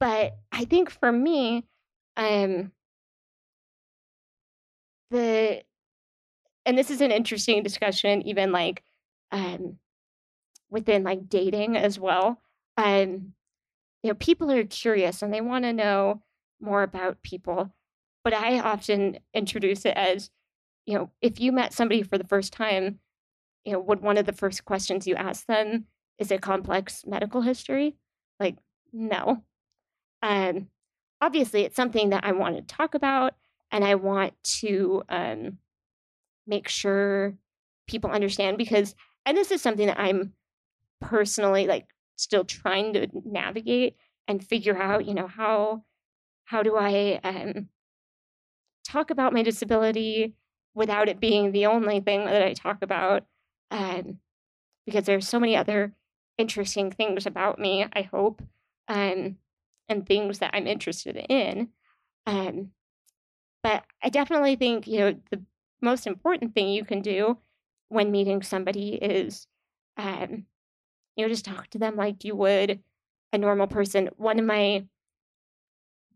but 0.00 0.36
I 0.52 0.64
think 0.64 0.90
for 0.90 1.10
me, 1.10 1.66
um, 2.16 2.72
the 5.10 5.62
and 6.66 6.76
this 6.76 6.90
is 6.90 7.00
an 7.00 7.10
interesting 7.10 7.62
discussion, 7.62 8.22
even 8.26 8.52
like 8.52 8.82
um, 9.32 9.78
within 10.70 11.02
like 11.02 11.28
dating 11.28 11.76
as 11.76 11.98
well. 11.98 12.40
Um, 12.76 13.32
you 14.02 14.10
know, 14.10 14.14
people 14.14 14.50
are 14.50 14.64
curious 14.64 15.22
and 15.22 15.32
they 15.32 15.40
want 15.40 15.64
to 15.64 15.72
know 15.72 16.22
more 16.60 16.82
about 16.82 17.22
people. 17.22 17.70
But 18.22 18.34
I 18.34 18.60
often 18.60 19.18
introduce 19.32 19.84
it 19.86 19.96
as, 19.96 20.30
you 20.86 20.94
know, 20.94 21.10
if 21.22 21.40
you 21.40 21.52
met 21.52 21.72
somebody 21.72 22.02
for 22.02 22.18
the 22.18 22.26
first 22.26 22.52
time, 22.52 22.98
you 23.64 23.72
know, 23.72 23.80
would 23.80 24.02
one 24.02 24.18
of 24.18 24.26
the 24.26 24.32
first 24.32 24.64
questions 24.64 25.06
you 25.06 25.14
ask 25.14 25.46
them 25.46 25.86
is 26.18 26.30
a 26.30 26.38
complex 26.38 27.04
medical 27.06 27.40
history? 27.40 27.96
Like, 28.38 28.56
no. 28.92 29.42
Um, 30.22 30.68
obviously, 31.20 31.62
it's 31.62 31.76
something 31.76 32.10
that 32.10 32.24
I 32.24 32.32
want 32.32 32.56
to 32.56 32.62
talk 32.62 32.94
about 32.94 33.34
and 33.70 33.84
I 33.84 33.94
want 33.96 34.34
to 34.60 35.02
um, 35.08 35.58
make 36.46 36.68
sure 36.68 37.34
people 37.86 38.10
understand 38.10 38.58
because, 38.58 38.94
and 39.26 39.36
this 39.36 39.50
is 39.50 39.62
something 39.62 39.86
that 39.86 40.00
I'm 40.00 40.32
personally 41.00 41.66
like 41.66 41.86
still 42.16 42.44
trying 42.44 42.92
to 42.94 43.08
navigate 43.24 43.96
and 44.26 44.44
figure 44.44 44.76
out, 44.76 45.06
you 45.06 45.14
know, 45.14 45.26
how 45.26 45.84
how 46.44 46.62
do 46.62 46.76
I 46.76 47.20
um, 47.24 47.68
talk 48.86 49.10
about 49.10 49.34
my 49.34 49.42
disability 49.42 50.34
without 50.74 51.08
it 51.08 51.20
being 51.20 51.52
the 51.52 51.66
only 51.66 52.00
thing 52.00 52.24
that 52.24 52.42
I 52.42 52.54
talk 52.54 52.78
about, 52.82 53.24
um, 53.70 54.18
because 54.86 55.04
there's 55.04 55.28
so 55.28 55.38
many 55.38 55.56
other 55.56 55.92
interesting 56.38 56.90
things 56.90 57.26
about 57.26 57.58
me. 57.58 57.84
I 57.92 58.02
hope, 58.02 58.40
um, 58.88 59.36
and 59.88 60.06
things 60.06 60.38
that 60.38 60.52
I'm 60.54 60.66
interested 60.66 61.16
in. 61.28 61.68
Um, 62.26 62.70
I 64.02 64.08
definitely 64.10 64.56
think 64.56 64.86
you 64.86 64.98
know 64.98 65.14
the 65.30 65.42
most 65.80 66.06
important 66.06 66.54
thing 66.54 66.68
you 66.68 66.84
can 66.84 67.02
do 67.02 67.38
when 67.88 68.10
meeting 68.10 68.42
somebody 68.42 68.94
is 68.94 69.46
um, 69.96 70.46
you 71.18 71.24
know, 71.24 71.28
just 71.28 71.44
talk 71.44 71.68
to 71.70 71.78
them 71.78 71.96
like 71.96 72.24
you 72.24 72.36
would 72.36 72.80
a 73.32 73.38
normal 73.38 73.66
person. 73.66 74.08
One 74.16 74.38
of 74.38 74.44
my 74.44 74.84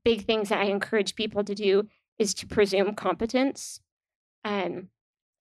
big 0.04 0.24
things 0.24 0.48
that 0.48 0.60
I 0.60 0.64
encourage 0.64 1.16
people 1.16 1.42
to 1.42 1.54
do 1.54 1.88
is 2.18 2.34
to 2.34 2.46
presume 2.46 2.94
competence. 2.94 3.80
Um, 4.44 4.88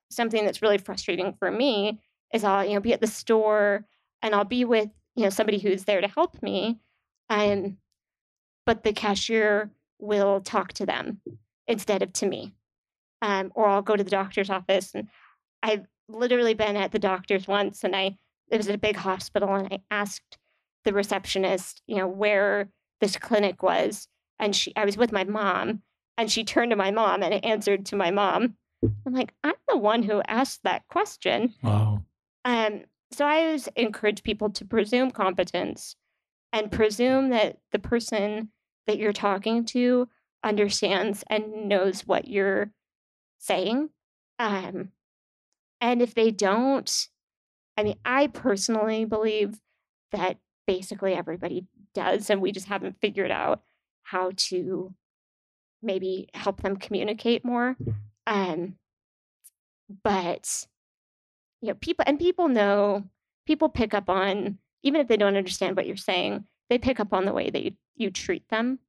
something 0.10 0.44
that's 0.44 0.64
really 0.64 0.80
frustrating 0.80 1.36
for 1.38 1.52
me 1.52 2.02
is 2.34 2.44
I'll, 2.44 2.66
you 2.66 2.74
know, 2.74 2.80
be 2.80 2.94
at 2.94 3.02
the 3.02 3.08
store 3.08 3.86
and 4.24 4.34
I'll 4.34 4.46
be 4.46 4.66
with, 4.66 4.90
you 5.16 5.24
know, 5.24 5.30
somebody 5.30 5.60
who's 5.60 5.86
there 5.86 6.02
to 6.02 6.08
help 6.08 6.42
me. 6.42 6.80
Um, 7.30 7.78
but 8.66 8.84
the 8.84 8.94
cashier 8.94 9.70
will 10.00 10.42
talk 10.42 10.74
to 10.74 10.88
them 10.88 11.22
instead 11.72 12.04
of 12.04 12.14
to 12.14 12.26
me. 12.26 12.54
Um, 13.22 13.52
or 13.56 13.68
I'll 13.68 13.82
go 13.82 13.96
to 13.96 14.04
the 14.04 14.10
doctor's 14.10 14.50
office 14.50 14.94
and 14.96 15.08
I've 15.62 15.86
literally 16.08 16.54
been 16.54 16.76
at 16.76 16.92
the 16.92 17.00
doctor's 17.00 17.48
once 17.48 17.84
and 17.84 17.96
I 17.96 18.18
it 18.50 18.58
was 18.58 18.68
at 18.68 18.76
a 18.76 18.80
big 18.80 18.98
hospital 18.98 19.54
and 19.56 19.68
I 19.72 19.80
asked 19.90 20.38
the 20.84 20.92
receptionist, 20.92 21.82
you 21.88 21.96
know, 21.96 22.08
where 22.08 22.70
this 23.00 23.16
clinic 23.16 23.64
was. 23.64 24.08
And 24.40 24.56
she 24.56 24.76
I 24.76 24.86
was 24.86 24.98
with 24.98 25.12
my 25.12 25.24
mom 25.24 25.84
and 26.18 26.32
she 26.32 26.44
turned 26.44 26.72
to 26.72 26.76
my 26.76 26.92
mom 26.92 27.24
and 27.24 27.46
answered 27.46 27.86
to 27.88 27.96
my 27.96 28.12
mom. 28.12 28.56
I'm 29.06 29.14
like, 29.14 29.34
I'm 29.44 29.54
the 29.70 29.78
one 29.78 30.04
who 30.04 30.22
asked 30.28 30.62
that 30.64 30.88
question. 30.90 31.54
Wow. 31.62 32.04
Um, 32.44 32.82
so 33.12 33.26
I 33.26 33.46
always 33.46 33.68
encourage 33.76 34.24
people 34.24 34.50
to 34.50 34.66
presume 34.66 35.12
competence 35.12 35.96
and 36.52 36.72
presume 36.72 37.30
that 37.30 37.60
the 37.72 37.80
person 37.80 38.50
that 38.88 38.98
you're 38.98 39.14
talking 39.14 39.66
to 39.66 40.08
understands 40.44 41.24
and 41.30 41.70
knows 41.70 42.02
what 42.02 42.28
you're 42.28 42.72
saying. 43.40 43.90
Um, 44.40 44.90
and 45.80 46.02
if 46.02 46.14
they 46.14 46.32
don't, 46.32 47.08
I 47.78 47.84
mean, 47.84 47.98
I 48.06 48.28
personally 48.28 49.06
believe 49.06 49.60
that 50.12 50.38
basically 50.68 51.14
everybody 51.14 51.66
does, 51.94 52.30
and 52.30 52.42
we 52.42 52.52
just 52.52 52.68
haven't 52.68 53.00
figured 53.02 53.32
out 53.32 53.62
how 54.04 54.32
to 54.36 54.94
maybe 55.82 56.30
help 56.34 56.62
them 56.62 56.78
communicate 56.78 57.44
more. 57.44 57.76
Um, 58.28 58.76
but 60.04 60.68
you 61.62 61.70
know, 61.70 61.76
people 61.76 62.06
and 62.08 62.20
people 62.20 62.48
know 62.48 63.04
people 63.46 63.70
pick 63.70 63.94
up 63.94 64.10
on 64.10 64.58
even 64.84 65.02
if 65.02 65.08
they 65.08 65.18
don't 65.18 65.38
understand 65.38 65.76
what 65.76 65.86
you're 65.86 65.96
saying, 65.96 66.46
they 66.70 66.78
pick 66.78 67.00
up 67.00 67.14
on 67.14 67.26
the 67.26 67.34
way 67.34 67.50
that 67.50 67.64
you, 67.64 67.72
you 67.96 68.10
treat 68.10 68.48
them. 68.50 68.80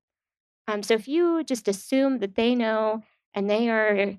Um, 0.68 0.82
so 0.82 0.94
if 0.94 1.08
you 1.08 1.44
just 1.44 1.68
assume 1.68 2.18
that 2.18 2.34
they 2.34 2.54
know 2.54 3.02
and 3.34 3.48
they 3.48 3.68
are, 3.68 3.94
you 3.94 4.18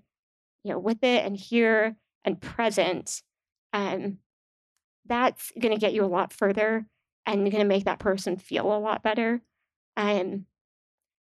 know, 0.66 0.80
with 0.80 1.04
it 1.04 1.26
and 1.26 1.38
here 1.38 1.96
and 2.26 2.42
present, 2.42 3.22
um, 3.72 4.20
that's 5.06 5.52
going 5.60 5.74
to 5.74 5.80
get 5.80 5.94
you 5.94 6.04
a 6.04 6.08
lot 6.08 6.34
further 6.34 6.86
and 7.26 7.42
you're 7.42 7.52
going 7.52 7.64
to 7.64 7.68
make 7.68 7.86
that 7.86 8.00
person 8.00 8.38
feel 8.38 8.76
a 8.76 8.80
lot 8.80 9.04
better. 9.04 9.42
Um, 9.96 10.46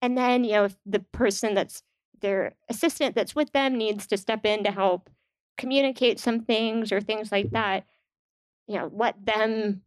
and 0.02 0.18
then, 0.18 0.44
you 0.44 0.54
know, 0.54 0.66
if 0.66 0.76
the 0.86 1.00
person 1.00 1.54
that's 1.54 1.84
their 2.22 2.56
assistant 2.70 3.16
that's 3.16 3.36
with 3.36 3.52
them 3.52 3.78
needs 3.78 4.08
to 4.08 4.18
step 4.18 4.46
in 4.46 4.64
to 4.64 4.72
help 4.72 5.10
communicate 5.58 6.20
some 6.20 6.42
things 6.42 6.92
or 6.92 7.02
things 7.02 7.32
like 7.32 7.52
that, 7.52 7.86
you 8.68 8.78
know, 8.78 8.90
let 8.94 9.26
them 9.26 9.82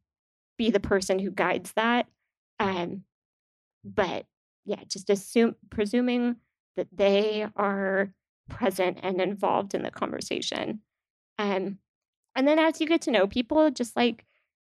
be 0.59 0.71
the 0.71 0.81
person 0.81 1.19
who 1.19 1.31
guides 1.31 1.73
that. 1.73 2.07
Um, 2.61 3.05
but 3.85 4.27
yeah, 4.65 4.81
just 4.89 5.11
assume 5.11 5.57
presuming 5.71 6.37
that 6.77 6.89
they 6.93 7.47
are 7.57 8.13
present 8.49 8.99
and 9.03 9.21
involved 9.21 9.75
in 9.75 9.83
the 9.83 9.91
conversation. 9.91 10.81
Um, 11.39 11.79
and 12.37 12.49
then 12.49 12.59
as 12.59 12.81
you 12.81 12.87
get 12.87 13.03
to 13.03 13.11
know 13.11 13.27
people, 13.27 13.71
just 13.71 13.97
like 13.97 14.25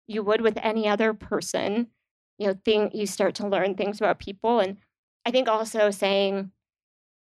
you 0.07 0.23
would 0.23 0.41
with 0.41 0.59
any 0.63 0.89
other 0.89 1.13
person, 1.15 1.89
you 2.39 2.47
know, 2.47 2.55
thing 2.65 2.91
you 2.95 3.07
start 3.07 3.35
to 3.37 3.49
learn 3.49 3.75
things 3.75 3.99
about 3.99 4.19
people. 4.19 4.61
And 4.61 4.77
I 5.25 5.31
think 5.31 5.49
also 5.49 5.91
saying, 5.91 6.53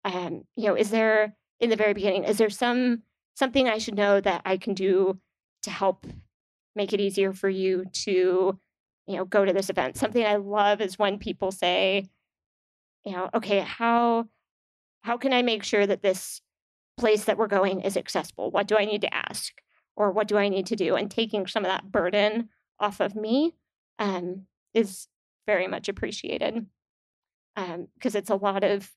um, 0.05 0.45
you 0.55 0.67
know, 0.67 0.75
is 0.75 0.91
there 0.91 1.35
in 1.59 1.69
the 1.69 1.75
very 1.75 1.93
beginning, 1.93 2.23
is 2.23 2.37
there 2.37 2.49
some 2.49 3.03
something 3.35 3.67
I 3.67 3.77
should 3.77 3.95
know 3.95 4.19
that 4.21 4.41
I 4.45 4.57
can 4.57 4.73
do 4.73 5.19
to 5.63 5.69
help 5.69 6.05
make 6.75 6.93
it 6.93 7.01
easier 7.01 7.33
for 7.33 7.49
you 7.49 7.85
to, 7.91 8.59
you 9.07 9.15
know, 9.15 9.25
go 9.25 9.43
to 9.43 9.53
this 9.53 9.69
event? 9.69 9.97
Something 9.97 10.25
I 10.25 10.37
love 10.37 10.79
is 10.81 10.97
when 10.97 11.19
people 11.19 11.51
say, 11.51 12.07
you 13.05 13.11
know, 13.13 13.29
okay, 13.33 13.59
how 13.59 14.27
how 15.01 15.17
can 15.17 15.33
I 15.33 15.41
make 15.41 15.63
sure 15.63 15.87
that 15.87 16.01
this 16.01 16.41
place 16.97 17.25
that 17.25 17.37
we're 17.37 17.47
going 17.47 17.81
is 17.81 17.95
accessible? 17.95 18.51
What 18.51 18.67
do 18.67 18.77
I 18.77 18.85
need 18.85 19.01
to 19.01 19.13
ask? 19.13 19.53
or 19.99 20.11
what 20.11 20.29
do 20.29 20.37
I 20.37 20.47
need 20.47 20.65
to 20.67 20.75
do? 20.75 20.95
And 20.95 21.11
taking 21.11 21.45
some 21.45 21.65
of 21.65 21.69
that 21.69 21.91
burden 21.91 22.49
off 22.79 23.01
of 23.01 23.15
me 23.15 23.55
um, 23.99 24.45
is 24.73 25.07
very 25.45 25.67
much 25.67 25.89
appreciated 25.89 26.65
because 27.55 28.15
um, 28.15 28.19
it's 28.19 28.29
a 28.29 28.35
lot 28.35 28.63
of 28.63 28.89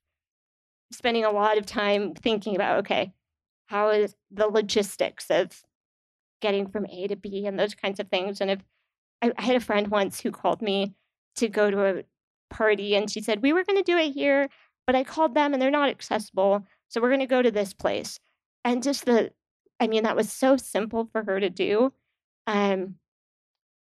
spending 0.92 1.24
a 1.24 1.32
lot 1.32 1.58
of 1.58 1.66
time 1.66 2.14
thinking 2.14 2.54
about 2.54 2.78
okay, 2.78 3.12
how 3.66 3.90
is 3.90 4.14
the 4.30 4.46
logistics 4.46 5.26
of 5.28 5.62
getting 6.40 6.68
from 6.68 6.86
A 6.86 7.08
to 7.08 7.16
B 7.16 7.46
and 7.46 7.58
those 7.58 7.74
kinds 7.74 7.98
of 7.98 8.08
things. 8.08 8.40
And 8.40 8.50
if 8.50 8.60
I, 9.20 9.32
I 9.36 9.42
had 9.42 9.56
a 9.56 9.60
friend 9.60 9.88
once 9.88 10.20
who 10.20 10.30
called 10.30 10.62
me 10.62 10.94
to 11.36 11.48
go 11.48 11.70
to 11.70 11.84
a 11.84 12.02
party 12.52 12.94
and 12.94 13.10
she 13.10 13.20
said, 13.20 13.42
We 13.42 13.52
were 13.52 13.64
going 13.64 13.78
to 13.78 13.90
do 13.90 13.98
it 13.98 14.12
here, 14.12 14.48
but 14.86 14.94
I 14.94 15.04
called 15.04 15.34
them 15.34 15.52
and 15.52 15.60
they're 15.60 15.70
not 15.70 15.88
accessible. 15.88 16.64
So 16.88 17.00
we're 17.00 17.08
going 17.08 17.20
to 17.20 17.26
go 17.26 17.42
to 17.42 17.50
this 17.50 17.72
place. 17.72 18.18
And 18.64 18.82
just 18.82 19.06
the 19.06 19.32
I 19.80 19.88
mean, 19.88 20.04
that 20.04 20.14
was 20.14 20.30
so 20.30 20.56
simple 20.56 21.08
for 21.10 21.24
her 21.24 21.40
to 21.40 21.50
do. 21.50 21.92
Um, 22.46 22.96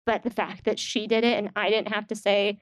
but 0.05 0.23
the 0.23 0.29
fact 0.29 0.63
that 0.63 0.79
she 0.79 1.07
did 1.07 1.25
it 1.25 1.37
and 1.37 1.51
I 1.57 1.69
didn't 1.69 1.93
have 1.93 2.07
to 2.07 2.15
say, 2.15 2.59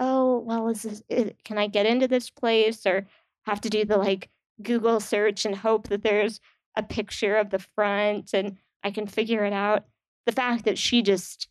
oh, 0.00 0.40
well, 0.40 0.68
is 0.68 0.82
this, 0.82 1.02
is, 1.08 1.30
can 1.44 1.58
I 1.58 1.68
get 1.68 1.86
into 1.86 2.08
this 2.08 2.28
place 2.28 2.84
or 2.84 3.06
have 3.46 3.60
to 3.60 3.70
do 3.70 3.84
the 3.84 3.98
like 3.98 4.30
Google 4.60 4.98
search 4.98 5.44
and 5.44 5.54
hope 5.54 5.88
that 5.88 6.02
there's 6.02 6.40
a 6.76 6.82
picture 6.82 7.36
of 7.36 7.50
the 7.50 7.60
front 7.60 8.34
and 8.34 8.56
I 8.82 8.90
can 8.90 9.06
figure 9.06 9.44
it 9.44 9.52
out. 9.52 9.84
The 10.26 10.32
fact 10.32 10.64
that 10.64 10.78
she 10.78 11.02
just 11.02 11.48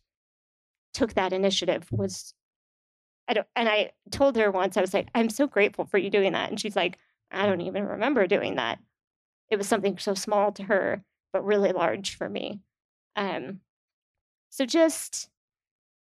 took 0.92 1.14
that 1.14 1.32
initiative 1.32 1.86
was 1.90 2.34
I 3.32 3.34
don't 3.34 3.46
and 3.56 3.66
I 3.66 3.92
told 4.10 4.36
her 4.36 4.50
once, 4.50 4.76
I 4.76 4.82
was 4.82 4.92
like, 4.92 5.08
I'm 5.14 5.30
so 5.30 5.46
grateful 5.46 5.86
for 5.86 5.96
you 5.96 6.10
doing 6.10 6.32
that. 6.34 6.50
And 6.50 6.60
she's 6.60 6.76
like, 6.76 6.98
I 7.30 7.46
don't 7.46 7.62
even 7.62 7.84
remember 7.84 8.26
doing 8.26 8.56
that. 8.56 8.78
It 9.50 9.56
was 9.56 9.66
something 9.66 9.96
so 9.96 10.12
small 10.12 10.52
to 10.52 10.64
her 10.64 11.02
but 11.32 11.46
really 11.46 11.72
large 11.72 12.14
for 12.16 12.28
me. 12.28 12.60
Um, 13.16 13.60
so 14.50 14.66
just, 14.66 15.30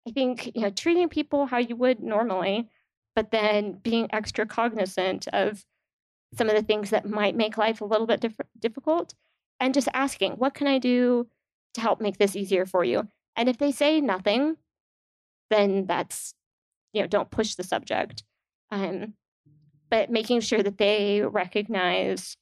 I 0.08 0.12
think, 0.12 0.52
you 0.54 0.62
know, 0.62 0.70
treating 0.70 1.10
people 1.10 1.48
how 1.48 1.58
you 1.58 1.76
would 1.76 2.02
normally, 2.02 2.70
but 3.16 3.32
then 3.32 3.80
being 3.82 4.10
extra 4.14 4.46
cognizant 4.46 5.28
of 5.30 5.66
some 6.36 6.50
of 6.50 6.56
the 6.56 6.62
things 6.62 6.92
that 6.92 7.10
might 7.10 7.36
make 7.36 7.58
life 7.58 7.82
a 7.82 7.86
little 7.86 8.06
bit 8.06 8.20
diff- 8.20 8.38
difficult 8.60 9.16
and 9.60 9.74
just 9.74 9.88
asking, 9.92 10.34
what 10.34 10.54
can 10.54 10.68
I 10.68 10.78
do 10.78 11.26
to 11.74 11.82
help 11.82 12.00
make 12.00 12.20
this 12.20 12.36
easier 12.36 12.68
for 12.68 12.84
you? 12.84 13.08
And 13.36 13.50
if 13.50 13.58
they 13.58 13.72
say 13.72 14.02
nothing, 14.02 14.58
then 15.50 15.88
that's, 15.88 16.36
you 16.94 17.02
know, 17.02 17.08
don't 17.08 17.32
push 17.32 17.56
the 17.56 17.64
subject. 17.64 18.24
Um, 18.72 19.14
but 19.90 20.10
making 20.10 20.42
sure 20.42 20.62
that 20.62 20.78
they 20.78 21.22
recognize 21.22 22.38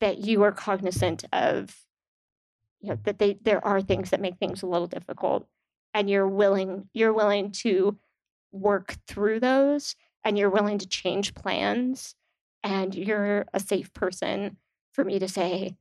that 0.00 0.18
you 0.18 0.42
are 0.42 0.52
cognizant 0.52 1.24
of, 1.32 1.76
you 2.80 2.90
know, 2.90 2.98
that 3.04 3.18
they 3.18 3.38
there 3.42 3.64
are 3.64 3.80
things 3.80 4.10
that 4.10 4.20
make 4.20 4.38
things 4.38 4.62
a 4.62 4.66
little 4.66 4.86
difficult, 4.86 5.46
and 5.92 6.08
you're 6.08 6.28
willing 6.28 6.88
you're 6.92 7.12
willing 7.12 7.52
to 7.52 7.98
work 8.52 8.96
through 9.06 9.40
those, 9.40 9.96
and 10.24 10.38
you're 10.38 10.50
willing 10.50 10.78
to 10.78 10.88
change 10.88 11.34
plans, 11.34 12.14
and 12.62 12.94
you're 12.94 13.46
a 13.52 13.60
safe 13.60 13.92
person 13.92 14.56
for 14.92 15.04
me 15.04 15.18
to 15.18 15.28
say, 15.28 15.76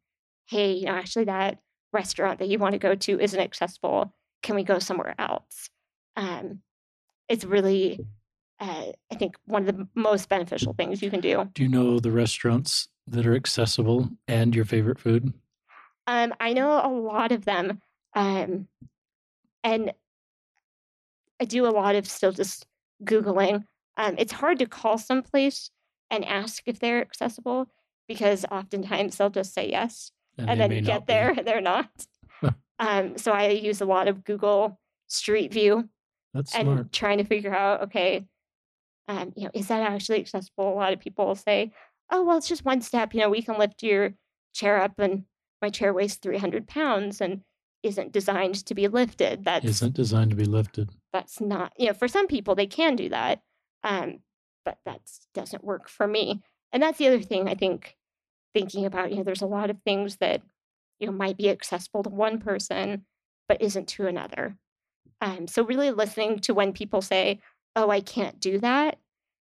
hey, 0.47 0.73
you 0.73 0.85
know, 0.85 0.93
actually 0.93 1.25
that 1.25 1.59
restaurant 1.93 2.39
that 2.39 2.49
you 2.49 2.57
want 2.57 2.73
to 2.73 2.79
go 2.79 2.95
to 2.95 3.19
isn't 3.19 3.39
accessible. 3.39 4.13
Can 4.41 4.55
we 4.55 4.63
go 4.63 4.79
somewhere 4.79 5.15
else? 5.19 5.69
Um, 6.17 6.61
it's 7.33 7.43
really, 7.43 7.99
uh, 8.59 8.91
I 9.11 9.15
think, 9.15 9.35
one 9.45 9.67
of 9.67 9.75
the 9.75 9.87
most 9.95 10.29
beneficial 10.29 10.73
things 10.73 11.01
you 11.01 11.09
can 11.09 11.19
do. 11.19 11.49
Do 11.55 11.63
you 11.63 11.67
know 11.67 11.99
the 11.99 12.11
restaurants 12.11 12.89
that 13.07 13.25
are 13.25 13.35
accessible 13.35 14.07
and 14.27 14.55
your 14.55 14.65
favorite 14.65 14.99
food? 14.99 15.33
Um, 16.05 16.31
I 16.39 16.53
know 16.53 16.69
a 16.69 16.93
lot 16.93 17.31
of 17.31 17.45
them. 17.45 17.81
Um, 18.13 18.67
and 19.63 19.93
I 21.41 21.45
do 21.45 21.65
a 21.65 21.73
lot 21.73 21.95
of 21.95 22.07
still 22.07 22.31
just 22.31 22.67
Googling. 23.03 23.63
Um, 23.97 24.13
it's 24.19 24.31
hard 24.31 24.59
to 24.59 24.67
call 24.67 24.99
someplace 24.99 25.71
and 26.11 26.23
ask 26.23 26.61
if 26.67 26.79
they're 26.79 27.01
accessible 27.01 27.67
because 28.07 28.45
oftentimes 28.51 29.17
they'll 29.17 29.31
just 29.31 29.55
say 29.55 29.71
yes 29.71 30.11
and, 30.37 30.51
and 30.51 30.61
then 30.61 30.71
you 30.71 30.81
get 30.81 31.07
there 31.07 31.31
and 31.31 31.47
they're 31.47 31.61
not. 31.61 31.89
um, 32.79 33.17
so 33.17 33.31
I 33.31 33.47
use 33.47 33.81
a 33.81 33.85
lot 33.85 34.07
of 34.07 34.23
Google 34.23 34.79
Street 35.07 35.51
View. 35.51 35.89
That's 36.33 36.55
and 36.55 36.65
smart. 36.65 36.91
trying 36.91 37.17
to 37.19 37.23
figure 37.23 37.53
out, 37.53 37.83
okay, 37.83 38.25
um, 39.07 39.33
you 39.35 39.45
know, 39.45 39.51
is 39.53 39.67
that 39.67 39.81
actually 39.81 40.19
accessible? 40.19 40.73
A 40.73 40.75
lot 40.75 40.93
of 40.93 40.99
people 40.99 41.35
say, 41.35 41.71
oh, 42.11 42.23
well, 42.23 42.37
it's 42.37 42.47
just 42.47 42.65
one 42.65 42.81
step. 42.81 43.13
You 43.13 43.21
know, 43.21 43.29
we 43.29 43.41
can 43.41 43.57
lift 43.57 43.83
your 43.83 44.13
chair 44.53 44.81
up, 44.81 44.93
and 44.97 45.23
my 45.61 45.69
chair 45.69 45.93
weighs 45.93 46.15
300 46.15 46.67
pounds 46.67 47.21
and 47.21 47.41
isn't 47.83 48.11
designed 48.11 48.65
to 48.65 48.73
be 48.73 48.87
lifted. 48.87 49.43
That 49.45 49.65
isn't 49.65 49.93
designed 49.93 50.31
to 50.31 50.37
be 50.37 50.45
lifted. 50.45 50.89
That's 51.11 51.41
not, 51.41 51.73
you 51.77 51.87
know, 51.87 51.93
for 51.93 52.07
some 52.07 52.27
people 52.27 52.55
they 52.55 52.65
can 52.65 52.95
do 52.95 53.09
that, 53.09 53.41
um, 53.83 54.19
but 54.65 54.77
that 54.85 55.01
doesn't 55.33 55.63
work 55.63 55.89
for 55.89 56.07
me. 56.07 56.41
And 56.71 56.81
that's 56.81 56.97
the 56.97 57.07
other 57.07 57.21
thing 57.21 57.47
I 57.47 57.55
think 57.55 57.95
thinking 58.53 58.85
about, 58.85 59.11
you 59.11 59.17
know, 59.17 59.23
there's 59.23 59.41
a 59.41 59.47
lot 59.47 59.69
of 59.69 59.81
things 59.83 60.17
that, 60.17 60.41
you 60.99 61.07
know, 61.07 61.13
might 61.13 61.37
be 61.37 61.49
accessible 61.49 62.03
to 62.03 62.09
one 62.09 62.39
person, 62.39 63.05
but 63.47 63.61
isn't 63.61 63.87
to 63.89 64.07
another. 64.07 64.55
Um, 65.23 65.47
so 65.47 65.63
really 65.63 65.89
listening 65.89 66.39
to 66.39 66.53
when 66.53 66.73
people 66.73 67.01
say, 67.01 67.39
oh, 67.75 67.89
I 67.89 68.01
can't 68.01 68.39
do 68.39 68.59
that, 68.59 68.99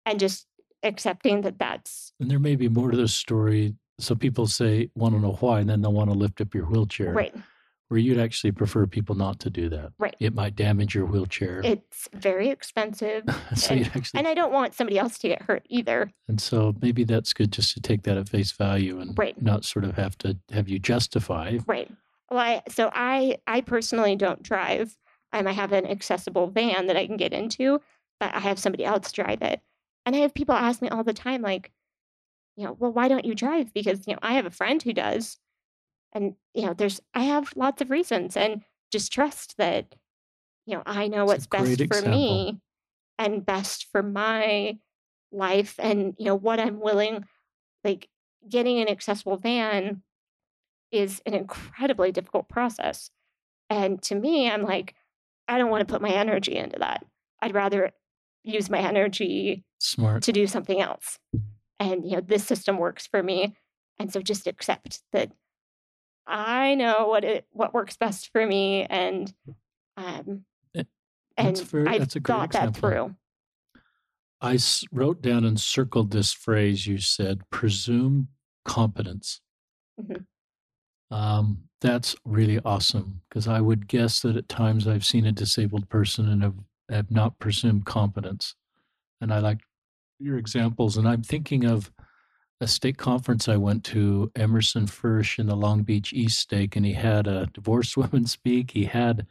and 0.05 0.19
just 0.19 0.45
accepting 0.83 1.41
that 1.41 1.57
that's. 1.57 2.13
And 2.19 2.29
there 2.29 2.39
may 2.39 2.55
be 2.55 2.69
more 2.69 2.91
to 2.91 2.97
the 2.97 3.07
story. 3.07 3.75
So 3.97 4.13
people 4.13 4.47
say, 4.47 4.89
want 4.95 5.15
to 5.15 5.21
know 5.21 5.37
why, 5.39 5.61
and 5.61 5.69
then 5.69 5.81
they'll 5.81 5.93
want 5.93 6.11
to 6.11 6.17
lift 6.17 6.41
up 6.41 6.53
your 6.53 6.65
wheelchair. 6.65 7.13
Right 7.13 7.33
where 7.91 7.99
you'd 7.99 8.17
actually 8.17 8.53
prefer 8.53 8.87
people 8.87 9.15
not 9.15 9.37
to 9.37 9.49
do 9.49 9.67
that. 9.67 9.91
Right. 9.99 10.15
It 10.17 10.33
might 10.33 10.55
damage 10.55 10.95
your 10.95 11.05
wheelchair. 11.05 11.59
It's 11.61 12.07
very 12.13 12.47
expensive. 12.47 13.25
so 13.55 13.75
and, 13.75 13.85
actually, 13.87 14.17
and 14.17 14.29
I 14.29 14.33
don't 14.33 14.53
want 14.53 14.73
somebody 14.73 14.97
else 14.97 15.17
to 15.17 15.27
get 15.27 15.41
hurt 15.41 15.65
either. 15.67 16.09
And 16.29 16.39
so 16.39 16.73
maybe 16.81 17.03
that's 17.03 17.33
good 17.33 17.51
just 17.51 17.73
to 17.73 17.81
take 17.81 18.03
that 18.03 18.15
at 18.15 18.29
face 18.29 18.53
value 18.53 19.01
and 19.01 19.17
right. 19.17 19.39
not 19.41 19.65
sort 19.65 19.83
of 19.83 19.97
have 19.97 20.17
to 20.19 20.37
have 20.51 20.69
you 20.69 20.79
justify. 20.79 21.57
Right. 21.67 21.91
Well, 22.29 22.39
I, 22.39 22.61
so 22.69 22.89
I 22.93 23.39
I 23.45 23.59
personally 23.59 24.15
don't 24.15 24.41
drive. 24.41 24.97
Um, 25.33 25.47
I 25.47 25.53
have 25.53 25.71
an 25.71 25.85
accessible 25.85 26.47
van 26.47 26.87
that 26.87 26.97
I 26.97 27.07
can 27.07 27.17
get 27.17 27.33
into, 27.33 27.79
but 28.19 28.35
I 28.35 28.39
have 28.39 28.59
somebody 28.59 28.83
else 28.83 29.11
drive 29.11 29.41
it. 29.41 29.61
And 30.05 30.15
I 30.15 30.19
have 30.19 30.33
people 30.33 30.55
ask 30.55 30.81
me 30.81 30.89
all 30.89 31.03
the 31.03 31.13
time, 31.13 31.41
like, 31.41 31.71
you 32.57 32.65
know, 32.65 32.75
well, 32.77 32.91
why 32.91 33.07
don't 33.07 33.25
you 33.25 33.33
drive? 33.33 33.73
Because 33.73 34.05
you 34.07 34.13
know, 34.13 34.19
I 34.21 34.33
have 34.33 34.45
a 34.45 34.51
friend 34.51 34.81
who 34.81 34.93
does, 34.93 35.37
and 36.13 36.35
you 36.53 36.65
know 36.65 36.73
there's 36.73 37.01
i 37.13 37.23
have 37.23 37.53
lots 37.55 37.81
of 37.81 37.89
reasons 37.89 38.35
and 38.35 38.61
just 38.91 39.11
trust 39.11 39.55
that 39.57 39.95
you 40.65 40.75
know 40.75 40.83
i 40.85 41.07
know 41.07 41.25
what's 41.25 41.47
best 41.47 41.77
for 41.77 41.83
example. 41.83 42.11
me 42.11 42.59
and 43.17 43.45
best 43.45 43.87
for 43.91 44.03
my 44.03 44.77
life 45.31 45.75
and 45.79 46.13
you 46.17 46.25
know 46.25 46.35
what 46.35 46.59
i'm 46.59 46.79
willing 46.79 47.23
like 47.83 48.09
getting 48.47 48.79
an 48.79 48.89
accessible 48.89 49.37
van 49.37 50.01
is 50.91 51.21
an 51.25 51.33
incredibly 51.33 52.11
difficult 52.11 52.49
process 52.49 53.09
and 53.69 54.01
to 54.01 54.15
me 54.15 54.49
i'm 54.49 54.63
like 54.63 54.95
i 55.47 55.57
don't 55.57 55.69
want 55.69 55.87
to 55.87 55.91
put 55.91 56.01
my 56.01 56.11
energy 56.11 56.55
into 56.55 56.79
that 56.79 57.05
i'd 57.41 57.53
rather 57.53 57.91
use 58.43 58.69
my 58.69 58.79
energy 58.79 59.63
smart 59.79 60.23
to 60.23 60.31
do 60.31 60.47
something 60.47 60.81
else 60.81 61.19
and 61.79 62.05
you 62.05 62.15
know 62.15 62.21
this 62.21 62.45
system 62.45 62.77
works 62.77 63.07
for 63.07 63.21
me 63.21 63.53
and 63.99 64.11
so 64.11 64.21
just 64.21 64.47
accept 64.47 65.01
that 65.11 65.31
I 66.27 66.75
know 66.75 67.07
what 67.07 67.23
it 67.23 67.45
what 67.51 67.73
works 67.73 67.97
best 67.97 68.31
for 68.31 68.45
me, 68.45 68.85
and 68.85 69.31
um, 69.97 70.45
eh, 70.75 70.83
and 71.37 71.59
very, 71.59 71.87
I've 71.87 72.11
thought 72.11 72.45
example. 72.45 72.71
that 72.71 72.75
through. 72.75 73.15
I 74.39 74.57
wrote 74.91 75.21
down 75.21 75.45
and 75.45 75.59
circled 75.59 76.11
this 76.11 76.31
phrase 76.31 76.87
you 76.87 76.99
said: 76.99 77.49
"Presume 77.49 78.29
competence." 78.65 79.41
Mm-hmm. 79.99 80.23
Um, 81.11 81.63
that's 81.81 82.15
really 82.25 82.59
awesome 82.63 83.21
because 83.27 83.47
I 83.47 83.59
would 83.59 83.87
guess 83.87 84.21
that 84.21 84.37
at 84.37 84.47
times 84.47 84.87
I've 84.87 85.05
seen 85.05 85.25
a 85.25 85.31
disabled 85.31 85.89
person 85.89 86.29
and 86.29 86.43
have, 86.43 86.55
have 86.89 87.11
not 87.11 87.39
presumed 87.39 87.85
competence, 87.85 88.55
and 89.19 89.33
I 89.33 89.39
like 89.39 89.59
your 90.19 90.37
examples. 90.37 90.97
And 90.97 91.07
I'm 91.07 91.23
thinking 91.23 91.65
of 91.65 91.91
a 92.61 92.67
stake 92.67 92.97
conference 92.97 93.49
I 93.49 93.57
went 93.57 93.83
to, 93.85 94.31
Emerson 94.35 94.85
Fersch 94.85 95.39
in 95.39 95.47
the 95.47 95.55
Long 95.55 95.81
Beach 95.81 96.13
East 96.13 96.39
Stake, 96.39 96.75
and 96.75 96.85
he 96.85 96.93
had 96.93 97.27
a 97.27 97.47
divorced 97.53 97.97
woman 97.97 98.25
speak. 98.25 98.71
He 98.71 98.85
had, 98.85 99.25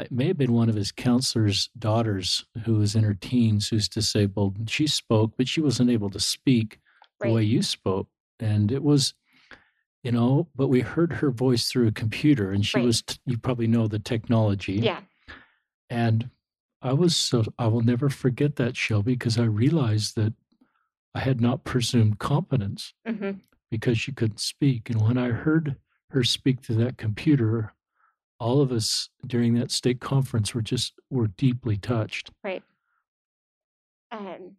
it 0.00 0.10
may 0.10 0.26
have 0.26 0.36
been 0.36 0.52
one 0.52 0.68
of 0.68 0.74
his 0.74 0.92
counselor's 0.92 1.70
daughters 1.78 2.44
who 2.64 2.74
was 2.74 2.96
in 2.96 3.04
her 3.04 3.14
teens 3.14 3.68
who's 3.68 3.88
disabled. 3.88 4.68
She 4.68 4.86
spoke, 4.86 5.32
but 5.36 5.48
she 5.48 5.60
wasn't 5.60 5.90
able 5.90 6.10
to 6.10 6.20
speak 6.20 6.80
right. 7.20 7.28
the 7.28 7.34
way 7.34 7.42
you 7.44 7.62
spoke. 7.62 8.08
And 8.40 8.72
it 8.72 8.82
was, 8.82 9.14
you 10.06 10.12
know, 10.12 10.46
but 10.54 10.68
we 10.68 10.82
heard 10.82 11.14
her 11.14 11.32
voice 11.32 11.68
through 11.68 11.88
a 11.88 11.92
computer, 11.92 12.52
and 12.52 12.64
she 12.64 12.78
right. 12.78 12.86
was, 12.86 13.02
you 13.24 13.36
probably 13.36 13.66
know 13.66 13.88
the 13.88 13.98
technology. 13.98 14.74
Yeah. 14.74 15.00
And 15.90 16.30
I 16.80 16.92
was 16.92 17.16
so, 17.16 17.42
I 17.58 17.66
will 17.66 17.80
never 17.80 18.08
forget 18.08 18.54
that, 18.54 18.76
Shelby, 18.76 19.14
because 19.14 19.36
I 19.36 19.46
realized 19.46 20.14
that 20.14 20.32
I 21.12 21.18
had 21.18 21.40
not 21.40 21.64
presumed 21.64 22.20
competence 22.20 22.94
mm-hmm. 23.04 23.38
because 23.68 23.98
she 23.98 24.12
couldn't 24.12 24.38
speak. 24.38 24.90
And 24.90 25.02
when 25.02 25.18
I 25.18 25.30
heard 25.30 25.74
her 26.10 26.22
speak 26.22 26.62
to 26.62 26.74
that 26.74 26.98
computer, 26.98 27.74
all 28.38 28.60
of 28.60 28.70
us 28.70 29.08
during 29.26 29.54
that 29.54 29.72
stake 29.72 29.98
conference 29.98 30.54
were 30.54 30.62
just 30.62 30.92
were 31.10 31.26
deeply 31.26 31.78
touched. 31.78 32.30
Right. 32.44 32.62
Um, 34.12 34.52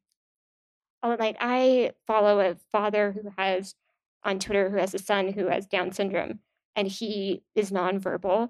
oh, 1.04 1.16
like 1.18 1.38
I 1.40 1.94
follow 2.06 2.42
a 2.42 2.58
father 2.70 3.14
who 3.14 3.32
has 3.38 3.76
on 4.24 4.40
Twitter 4.40 4.70
who 4.70 4.78
has 4.78 4.94
a 4.94 5.00
son 5.00 5.34
who 5.34 5.48
has 5.48 5.66
Down 5.66 5.92
syndrome, 5.92 6.40
and 6.76 6.88
he 6.88 7.44
is 7.56 7.72
nonverbal, 7.72 8.50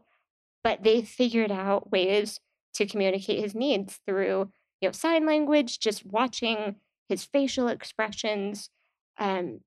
but 0.63 0.83
they 0.83 1.01
figured 1.01 1.51
out 1.51 1.91
ways 1.91 2.39
to 2.73 2.85
communicate 2.85 3.39
his 3.39 3.55
needs 3.55 3.99
through 4.05 4.51
you 4.81 4.87
know 4.87 4.91
sign 4.91 5.25
language, 5.25 5.79
just 5.79 6.05
watching 6.05 6.75
his 7.07 7.23
facial 7.23 7.67
expressions 7.67 8.69
um 9.17 9.61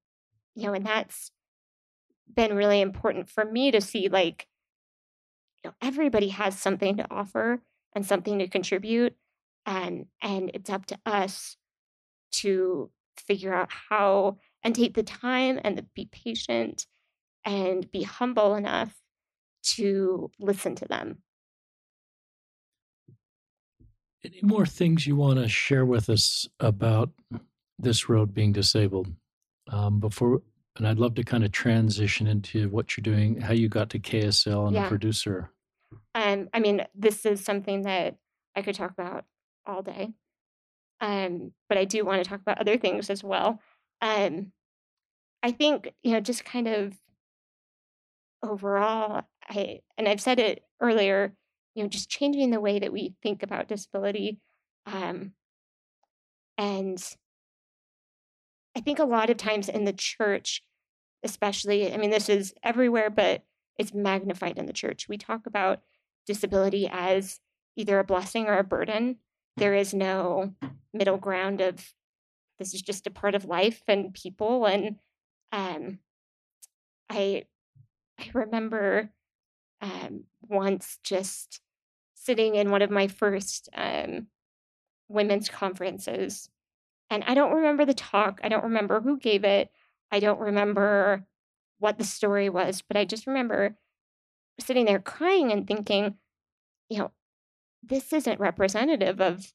you 0.55 0.67
know 0.67 0.75
and 0.75 0.87
that's 0.87 1.31
been 2.33 2.55
really 2.55 2.81
important 2.81 3.29
for 3.29 3.45
me 3.45 3.71
to 3.71 3.81
see 3.81 4.09
like 4.09 4.47
you 5.63 5.71
know 5.71 5.75
everybody 5.83 6.29
has 6.29 6.59
something 6.59 6.97
to 6.97 7.07
offer 7.11 7.61
and 7.95 8.07
something 8.07 8.39
to 8.39 8.49
contribute 8.49 9.17
and 9.67 10.07
and 10.23 10.51
it's 10.55 10.71
up 10.71 10.87
to 10.87 10.99
us 11.05 11.57
to 12.31 12.91
figure 13.17 13.53
out 13.53 13.69
how 13.89 14.37
and 14.63 14.75
take 14.75 14.95
the 14.95 15.03
time 15.03 15.61
and 15.63 15.79
the, 15.79 15.87
be 15.95 16.09
patient 16.11 16.87
and 17.45 17.91
be 17.91 18.03
humble 18.03 18.55
enough 18.55 18.95
to 19.63 20.31
listen 20.39 20.75
to 20.75 20.87
them 20.87 21.19
any 24.25 24.41
more 24.43 24.67
things 24.67 25.07
you 25.07 25.17
want 25.17 25.39
to 25.39 25.49
share 25.49 25.85
with 25.85 26.11
us 26.11 26.49
about 26.59 27.11
this 27.79 28.09
road 28.09 28.35
being 28.35 28.53
disabled 28.53 29.09
um, 29.71 30.01
before? 30.01 30.43
And 30.77 30.87
I'd 30.87 30.99
love 30.99 31.15
to 31.17 31.25
kind 31.25 31.45
of 31.45 31.53
transition 31.53 32.27
into 32.27 32.69
what 32.69 32.97
you're 32.97 33.03
doing, 33.03 33.41
how 33.41 33.53
you 33.53 33.69
got 33.69 33.91
to 33.91 33.99
KSL 33.99 34.67
and 34.67 34.75
yeah. 34.75 34.85
the 34.85 34.89
producer. 34.89 35.51
Um, 36.15 36.49
I 36.53 36.61
mean, 36.61 36.85
this 36.95 37.27
is 37.27 37.45
something 37.45 37.83
that 37.83 38.17
I 38.55 38.63
could 38.63 38.75
talk 38.75 38.93
about 38.93 39.25
all 39.67 39.83
day. 39.83 40.11
Um, 41.01 41.53
but 41.69 41.79
I 41.79 41.85
do 41.85 42.05
want 42.05 42.23
to 42.23 42.29
talk 42.29 42.41
about 42.41 42.59
other 42.59 42.77
things 42.77 43.11
as 43.11 43.25
well. 43.25 43.61
Um, 44.01 44.53
I 45.43 45.53
think, 45.53 45.93
you 46.03 46.13
know, 46.13 46.21
just 46.21 46.45
kind 46.45 46.69
of 46.69 46.95
overall, 48.43 49.23
I, 49.49 49.81
and 49.97 50.09
I've 50.09 50.21
said 50.21 50.39
it 50.39 50.65
earlier, 50.81 51.35
you 51.75 51.83
know, 51.83 51.89
just 51.89 52.11
changing 52.11 52.51
the 52.51 52.61
way 52.61 52.79
that 52.79 52.93
we 52.93 53.15
think 53.23 53.43
about 53.43 53.69
disability. 53.69 54.39
Um, 54.87 55.33
and 56.59 57.03
I 58.77 58.81
think 58.81 58.99
a 58.99 59.05
lot 59.05 59.31
of 59.31 59.37
times 59.37 59.69
in 59.69 59.85
the 59.85 59.93
church, 59.93 60.63
especially, 61.23 61.93
I 61.93 61.97
mean, 61.97 62.11
this 62.11 62.29
is 62.29 62.55
everywhere, 62.63 63.11
but 63.11 63.43
it's 63.79 63.95
magnified 63.95 64.59
in 64.59 64.67
the 64.67 64.73
church. 64.73 65.09
We 65.09 65.19
talk 65.19 65.47
about 65.47 65.81
disability 66.27 66.89
as 66.91 67.41
either 67.77 67.99
a 67.99 68.05
blessing 68.05 68.47
or 68.47 68.59
a 68.59 68.65
burden. 68.65 69.17
There 69.57 69.75
is 69.75 69.93
no 69.95 70.55
middle 70.93 71.17
ground 71.17 71.61
of 71.61 71.93
this 72.61 72.75
is 72.75 72.83
just 72.83 73.07
a 73.07 73.11
part 73.11 73.35
of 73.35 73.47
life 73.47 73.83
and 73.89 74.15
people. 74.15 74.67
And 74.67 74.97
um, 75.51 75.99
I 77.09 77.45
I 78.19 78.31
remember 78.35 79.11
um, 79.81 80.25
once 80.47 80.99
just 81.03 81.61
sitting 82.15 82.55
in 82.55 82.71
one 82.71 82.83
of 82.83 82.91
my 82.91 83.09
first 83.09 83.71
um, 83.75 84.27
women's 85.09 85.49
conferences, 85.49 86.51
and 87.09 87.25
I 87.27 87.35
don't 87.35 87.55
remember 87.55 87.87
the 87.87 87.95
talk. 87.95 88.41
I 88.45 88.51
don't 88.51 88.65
remember 88.65 89.01
who 89.01 89.19
gave 89.19 89.43
it. 89.43 89.71
I 90.13 90.21
don't 90.21 90.39
remember 90.39 91.27
what 91.79 91.97
the 91.97 92.05
story 92.05 92.51
was, 92.51 92.83
but 92.87 92.99
I 92.99 93.07
just 93.07 93.27
remember 93.27 93.77
sitting 94.61 94.85
there 94.85 94.99
crying 94.99 95.51
and 95.51 95.67
thinking, 95.67 96.17
you 96.91 96.99
know, 96.99 97.11
this 97.83 98.13
isn't 98.13 98.39
representative 98.39 99.19
of 99.19 99.55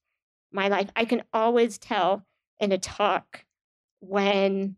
my 0.51 0.67
life. 0.69 0.89
I 0.95 1.05
can 1.05 1.21
always 1.31 1.77
tell 1.77 2.25
in 2.59 2.71
a 2.71 2.77
talk 2.77 3.45
when 3.99 4.75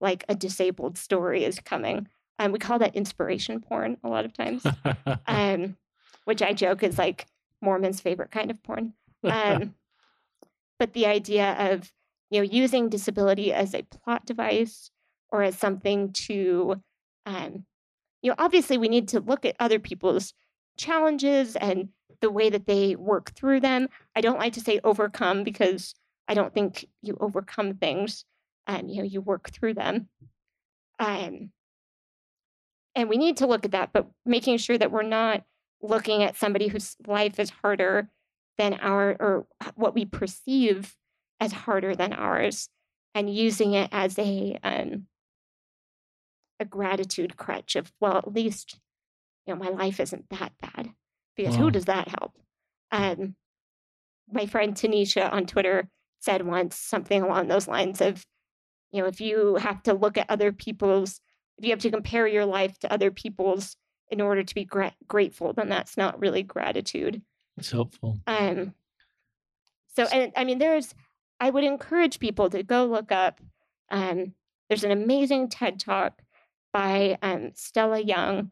like 0.00 0.24
a 0.28 0.34
disabled 0.34 0.98
story 0.98 1.44
is 1.44 1.58
coming. 1.60 2.08
Um, 2.38 2.52
we 2.52 2.58
call 2.58 2.78
that 2.80 2.96
inspiration 2.96 3.60
porn 3.60 3.96
a 4.02 4.08
lot 4.08 4.24
of 4.24 4.32
times, 4.32 4.66
um, 5.26 5.76
which 6.24 6.42
I 6.42 6.52
joke 6.52 6.82
is 6.82 6.98
like 6.98 7.26
Mormon's 7.62 8.00
favorite 8.00 8.30
kind 8.30 8.50
of 8.50 8.62
porn. 8.62 8.94
Um, 9.24 9.74
but 10.78 10.92
the 10.92 11.06
idea 11.06 11.56
of 11.58 11.90
you 12.30 12.40
know 12.40 12.44
using 12.44 12.90
disability 12.90 13.54
as 13.54 13.74
a 13.74 13.84
plot 13.84 14.26
device 14.26 14.90
or 15.30 15.42
as 15.42 15.56
something 15.56 16.12
to 16.12 16.82
um, 17.24 17.64
you 18.20 18.30
know 18.30 18.34
obviously 18.38 18.76
we 18.76 18.88
need 18.88 19.08
to 19.08 19.20
look 19.20 19.46
at 19.46 19.56
other 19.58 19.78
people's 19.78 20.34
challenges 20.76 21.56
and 21.56 21.88
the 22.20 22.30
way 22.30 22.50
that 22.50 22.66
they 22.66 22.96
work 22.96 23.32
through 23.32 23.60
them 23.60 23.88
i 24.14 24.20
don't 24.20 24.38
like 24.38 24.52
to 24.52 24.60
say 24.60 24.80
overcome 24.84 25.44
because 25.44 25.94
i 26.28 26.34
don't 26.34 26.54
think 26.54 26.86
you 27.02 27.16
overcome 27.20 27.74
things 27.74 28.24
and 28.66 28.90
you 28.90 28.98
know 28.98 29.04
you 29.04 29.20
work 29.20 29.50
through 29.50 29.74
them 29.74 30.08
um, 30.98 31.50
and 32.94 33.08
we 33.08 33.16
need 33.16 33.38
to 33.38 33.46
look 33.46 33.64
at 33.64 33.72
that 33.72 33.90
but 33.92 34.06
making 34.24 34.56
sure 34.56 34.78
that 34.78 34.90
we're 34.90 35.02
not 35.02 35.42
looking 35.82 36.22
at 36.22 36.36
somebody 36.36 36.68
whose 36.68 36.96
life 37.06 37.38
is 37.38 37.50
harder 37.50 38.08
than 38.58 38.74
our 38.74 39.16
or 39.20 39.46
what 39.74 39.94
we 39.94 40.04
perceive 40.04 40.96
as 41.40 41.52
harder 41.52 41.94
than 41.94 42.12
ours 42.12 42.68
and 43.14 43.34
using 43.34 43.74
it 43.74 43.88
as 43.92 44.18
a 44.18 44.58
um, 44.62 45.06
a 46.60 46.64
gratitude 46.64 47.36
crutch 47.36 47.76
of 47.76 47.92
well 48.00 48.16
at 48.16 48.32
least 48.32 48.78
you 49.46 49.54
know 49.54 49.62
my 49.62 49.70
life 49.70 50.00
isn't 50.00 50.28
that 50.30 50.52
bad 50.60 50.90
because 51.36 51.56
wow. 51.56 51.64
who 51.64 51.70
does 51.70 51.84
that 51.86 52.08
help 52.08 52.38
um, 52.92 53.34
my 54.32 54.46
friend 54.46 54.74
tanisha 54.74 55.30
on 55.32 55.46
twitter 55.46 55.88
said 56.24 56.46
once 56.46 56.76
something 56.76 57.22
along 57.22 57.48
those 57.48 57.68
lines 57.68 58.00
of 58.00 58.24
you 58.92 59.00
know 59.00 59.08
if 59.08 59.20
you 59.20 59.56
have 59.56 59.82
to 59.82 59.92
look 59.94 60.16
at 60.16 60.30
other 60.30 60.52
people's 60.52 61.20
if 61.58 61.64
you 61.64 61.70
have 61.70 61.80
to 61.80 61.90
compare 61.90 62.26
your 62.26 62.46
life 62.46 62.78
to 62.78 62.92
other 62.92 63.10
people's 63.10 63.76
in 64.10 64.20
order 64.20 64.42
to 64.42 64.54
be 64.54 64.64
gra- 64.64 64.94
grateful 65.06 65.52
then 65.52 65.68
that's 65.68 65.96
not 65.96 66.18
really 66.20 66.42
gratitude 66.42 67.22
it's 67.56 67.70
helpful 67.70 68.18
um 68.26 68.72
so 69.96 70.04
and 70.04 70.32
i 70.36 70.44
mean 70.44 70.58
there's 70.58 70.94
i 71.40 71.50
would 71.50 71.64
encourage 71.64 72.18
people 72.18 72.48
to 72.50 72.62
go 72.62 72.84
look 72.84 73.12
up 73.12 73.40
um 73.90 74.32
there's 74.68 74.84
an 74.84 74.90
amazing 74.90 75.48
ted 75.48 75.78
talk 75.78 76.22
by 76.72 77.18
um, 77.22 77.52
Stella 77.54 78.00
Young. 78.00 78.50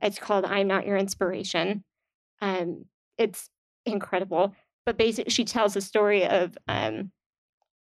It's 0.00 0.18
called 0.18 0.44
I'm 0.44 0.68
Not 0.68 0.86
Your 0.86 0.96
Inspiration. 0.96 1.82
Um, 2.40 2.86
it's 3.18 3.50
incredible. 3.84 4.54
But 4.86 4.96
basically, 4.96 5.30
she 5.30 5.44
tells 5.44 5.76
a 5.76 5.80
story 5.80 6.26
of 6.26 6.56
um, 6.68 7.10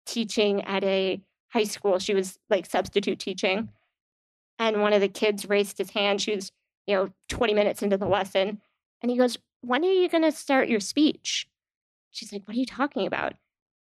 teaching 0.06 0.62
at 0.62 0.84
a 0.84 1.20
high 1.48 1.64
school. 1.64 1.98
She 1.98 2.14
was 2.14 2.38
like 2.48 2.66
substitute 2.66 3.18
teaching. 3.18 3.70
And 4.58 4.82
one 4.82 4.92
of 4.92 5.00
the 5.00 5.08
kids 5.08 5.48
raised 5.48 5.78
his 5.78 5.90
hand. 5.90 6.20
She 6.20 6.34
was, 6.34 6.52
you 6.86 6.94
know, 6.94 7.08
20 7.28 7.54
minutes 7.54 7.82
into 7.82 7.96
the 7.96 8.06
lesson. 8.06 8.60
And 9.02 9.10
he 9.10 9.16
goes, 9.16 9.38
When 9.62 9.84
are 9.84 9.90
you 9.90 10.08
going 10.08 10.24
to 10.24 10.32
start 10.32 10.68
your 10.68 10.80
speech? 10.80 11.48
She's 12.10 12.32
like, 12.32 12.46
What 12.46 12.56
are 12.56 12.60
you 12.60 12.66
talking 12.66 13.06
about? 13.06 13.32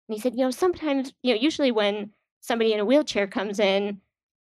And 0.07 0.15
he 0.15 0.19
said, 0.19 0.33
You 0.33 0.45
know, 0.45 0.51
sometimes, 0.51 1.13
you 1.21 1.35
know, 1.35 1.39
usually 1.39 1.71
when 1.71 2.11
somebody 2.39 2.73
in 2.73 2.79
a 2.79 2.85
wheelchair 2.85 3.27
comes 3.27 3.59
in, 3.59 3.99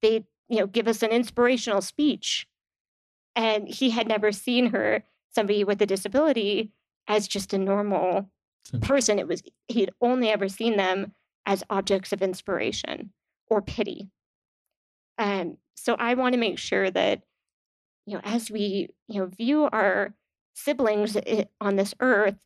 they 0.01 0.25
you 0.51 0.59
know, 0.59 0.67
give 0.67 0.89
us 0.89 1.03
an 1.03 1.13
inspirational 1.13 1.81
speech. 1.81 2.47
And 3.37 3.69
he 3.69 3.91
had 3.91 4.09
never 4.09 4.33
seen 4.33 4.67
her, 4.67 5.05
somebody 5.33 5.63
with 5.65 5.81
a 5.81 5.87
disability, 5.87 6.73
as 7.07 7.29
just 7.29 7.55
a 7.55 7.59
normal 7.59 8.29
person. 8.83 9.19
It 9.19 9.29
was 9.29 9.43
he 9.69 9.81
had 9.81 9.93
only 10.01 10.29
ever 10.29 10.49
seen 10.49 10.77
them 10.77 11.13
as 11.47 11.65
objects 11.71 12.13
of 12.13 12.23
inspiration 12.23 13.13
or 13.49 13.63
pity. 13.63 14.09
And 15.19 15.57
so 15.77 15.97
I 15.99 16.15
want 16.15 16.35
to 16.35 16.41
make 16.41 16.59
sure 16.59 16.91
that, 16.91 17.23
you 18.07 18.15
know, 18.15 18.21
as 18.25 18.51
we, 18.51 18.89
you 19.09 19.21
know, 19.21 19.27
view 19.27 19.65
our 19.65 20.15
siblings 20.55 21.17
on 21.61 21.77
this 21.77 21.95
earth, 22.01 22.37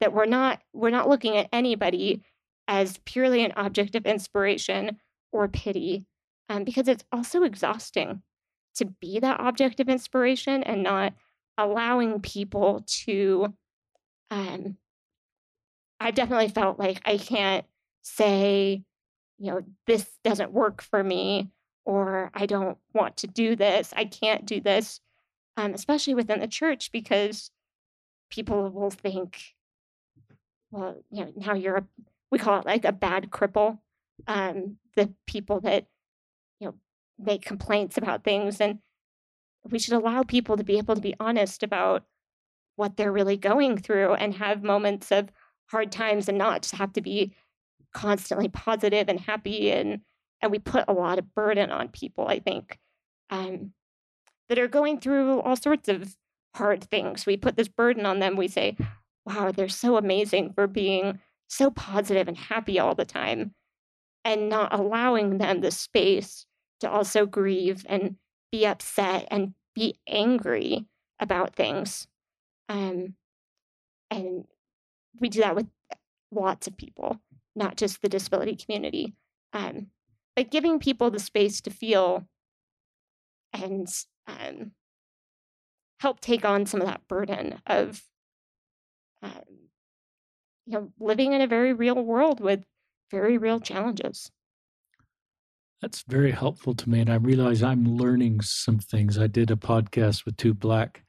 that 0.00 0.12
we're 0.12 0.26
not 0.26 0.60
we're 0.72 0.90
not 0.90 1.08
looking 1.08 1.36
at 1.36 1.48
anybody 1.52 2.22
as 2.68 2.98
purely 3.04 3.44
an 3.44 3.52
object 3.56 3.94
of 3.94 4.06
inspiration 4.06 4.98
or 5.32 5.48
pity, 5.48 6.06
um, 6.48 6.64
because 6.64 6.88
it's 6.88 7.04
also 7.12 7.42
exhausting 7.42 8.22
to 8.74 8.84
be 8.84 9.18
that 9.20 9.40
object 9.40 9.80
of 9.80 9.88
inspiration 9.88 10.62
and 10.62 10.82
not 10.82 11.12
allowing 11.58 12.20
people 12.20 12.84
to 12.86 13.52
um, 14.30 14.76
i've 16.02 16.14
definitely 16.14 16.48
felt 16.48 16.78
like 16.78 17.00
i 17.04 17.16
can't 17.16 17.64
say 18.02 18.82
you 19.38 19.50
know 19.50 19.60
this 19.86 20.06
doesn't 20.24 20.52
work 20.52 20.82
for 20.82 21.02
me 21.02 21.50
or 21.84 22.30
i 22.34 22.46
don't 22.46 22.78
want 22.92 23.16
to 23.16 23.26
do 23.26 23.56
this 23.56 23.92
i 23.96 24.04
can't 24.04 24.46
do 24.46 24.60
this 24.60 25.00
um, 25.56 25.74
especially 25.74 26.14
within 26.14 26.40
the 26.40 26.46
church 26.46 26.90
because 26.92 27.50
people 28.30 28.70
will 28.70 28.90
think 28.90 29.54
well 30.70 30.96
you 31.10 31.24
know 31.24 31.32
now 31.36 31.54
you're 31.54 31.76
a 31.76 31.86
we 32.30 32.38
call 32.38 32.58
it 32.58 32.66
like 32.66 32.84
a 32.84 32.92
bad 32.92 33.30
cripple 33.30 33.78
um, 34.26 34.76
the 34.96 35.12
people 35.26 35.60
that 35.60 35.86
you 36.60 36.68
know 36.68 36.74
make 37.18 37.44
complaints 37.44 37.98
about 37.98 38.24
things 38.24 38.60
and 38.60 38.78
we 39.70 39.78
should 39.78 39.94
allow 39.94 40.22
people 40.22 40.56
to 40.56 40.64
be 40.64 40.78
able 40.78 40.94
to 40.94 41.00
be 41.00 41.14
honest 41.20 41.62
about 41.62 42.04
what 42.76 42.96
they're 42.96 43.12
really 43.12 43.36
going 43.36 43.76
through 43.76 44.14
and 44.14 44.34
have 44.34 44.62
moments 44.62 45.12
of 45.12 45.28
hard 45.72 45.90
times 45.90 46.28
and 46.28 46.38
not 46.38 46.62
just 46.62 46.76
have 46.76 46.92
to 46.92 47.00
be 47.00 47.32
constantly 47.92 48.48
positive 48.48 49.08
and 49.08 49.20
happy 49.20 49.70
and 49.70 50.00
and 50.40 50.50
we 50.50 50.58
put 50.58 50.84
a 50.88 50.92
lot 50.92 51.18
of 51.18 51.34
burden 51.34 51.70
on 51.70 51.88
people 51.88 52.28
i 52.28 52.38
think 52.38 52.78
um, 53.30 53.72
that 54.48 54.58
are 54.58 54.68
going 54.68 55.00
through 55.00 55.40
all 55.40 55.56
sorts 55.56 55.88
of 55.88 56.16
hard 56.54 56.84
things 56.84 57.26
we 57.26 57.36
put 57.36 57.56
this 57.56 57.68
burden 57.68 58.06
on 58.06 58.18
them 58.20 58.36
we 58.36 58.48
say 58.48 58.76
wow 59.26 59.50
they're 59.50 59.68
so 59.68 59.96
amazing 59.96 60.52
for 60.52 60.66
being 60.66 61.18
so 61.48 61.70
positive 61.70 62.28
and 62.28 62.36
happy 62.36 62.78
all 62.78 62.94
the 62.94 63.04
time 63.04 63.52
and 64.24 64.48
not 64.48 64.72
allowing 64.72 65.38
them 65.38 65.60
the 65.60 65.70
space 65.70 66.46
to 66.80 66.90
also 66.90 67.26
grieve 67.26 67.84
and 67.88 68.16
be 68.50 68.66
upset 68.66 69.26
and 69.30 69.54
be 69.74 69.98
angry 70.06 70.86
about 71.20 71.54
things. 71.54 72.06
Um, 72.68 73.14
and 74.10 74.44
we 75.20 75.28
do 75.28 75.40
that 75.40 75.56
with 75.56 75.66
lots 76.30 76.66
of 76.66 76.76
people, 76.76 77.20
not 77.54 77.76
just 77.76 78.00
the 78.02 78.08
disability 78.08 78.56
community. 78.56 79.14
Um, 79.52 79.88
but 80.34 80.50
giving 80.50 80.78
people 80.78 81.10
the 81.10 81.18
space 81.18 81.60
to 81.62 81.70
feel 81.70 82.26
and 83.52 83.86
um, 84.26 84.72
help 86.00 86.20
take 86.20 86.44
on 86.44 86.64
some 86.64 86.80
of 86.80 86.86
that 86.86 87.06
burden 87.06 87.60
of 87.66 88.02
um, 89.22 89.32
you 90.66 90.72
know 90.72 90.92
living 90.98 91.34
in 91.34 91.42
a 91.42 91.46
very 91.46 91.74
real 91.74 92.02
world 92.02 92.40
with 92.40 92.64
very 93.10 93.36
real 93.36 93.60
challenges 93.60 94.30
that's 95.82 96.04
very 96.06 96.30
helpful 96.30 96.74
to 96.76 96.88
me. 96.88 97.00
And 97.00 97.10
I 97.10 97.16
realize 97.16 97.60
I'm 97.60 97.96
learning 97.96 98.40
some 98.42 98.78
things. 98.78 99.18
I 99.18 99.26
did 99.26 99.50
a 99.50 99.56
podcast 99.56 100.24
with 100.24 100.36
two 100.36 100.54
black 100.54 101.04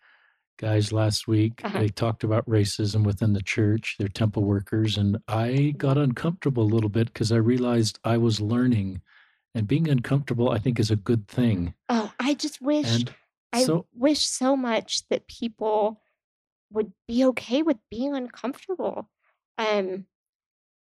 guys 0.64 0.94
last 0.94 1.28
week. 1.28 1.60
Uh-huh. 1.62 1.78
They 1.78 1.90
talked 1.90 2.24
about 2.24 2.46
racism 2.46 3.04
within 3.04 3.34
the 3.34 3.42
church, 3.42 3.98
their 4.00 4.08
temple 4.08 4.44
workers, 4.44 4.98
and 4.98 5.18
I 5.28 5.74
got 5.78 5.98
uncomfortable 5.98 6.64
a 6.64 6.74
little 6.74 6.90
bit 6.90 7.08
because 7.08 7.34
I 7.34 7.36
realized 7.36 8.00
I 8.06 8.16
was 8.16 8.40
learning, 8.40 9.02
and 9.54 9.68
being 9.68 9.90
uncomfortable, 9.90 10.52
I 10.52 10.60
think, 10.60 10.80
is 10.80 10.90
a 10.90 10.96
good 10.96 11.28
thing. 11.28 11.74
Oh, 11.90 12.14
I 12.18 12.34
just 12.36 12.62
wish, 12.62 12.88
and 12.88 13.14
I 13.52 13.66
so, 13.66 13.88
wish 13.94 14.22
so 14.22 14.56
much 14.56 15.06
that 15.10 15.28
people 15.28 16.02
would 16.72 16.94
be 17.10 17.26
okay 17.26 17.62
with 17.62 17.78
being 17.92 18.16
uncomfortable. 18.16 19.10
Um, 19.58 20.06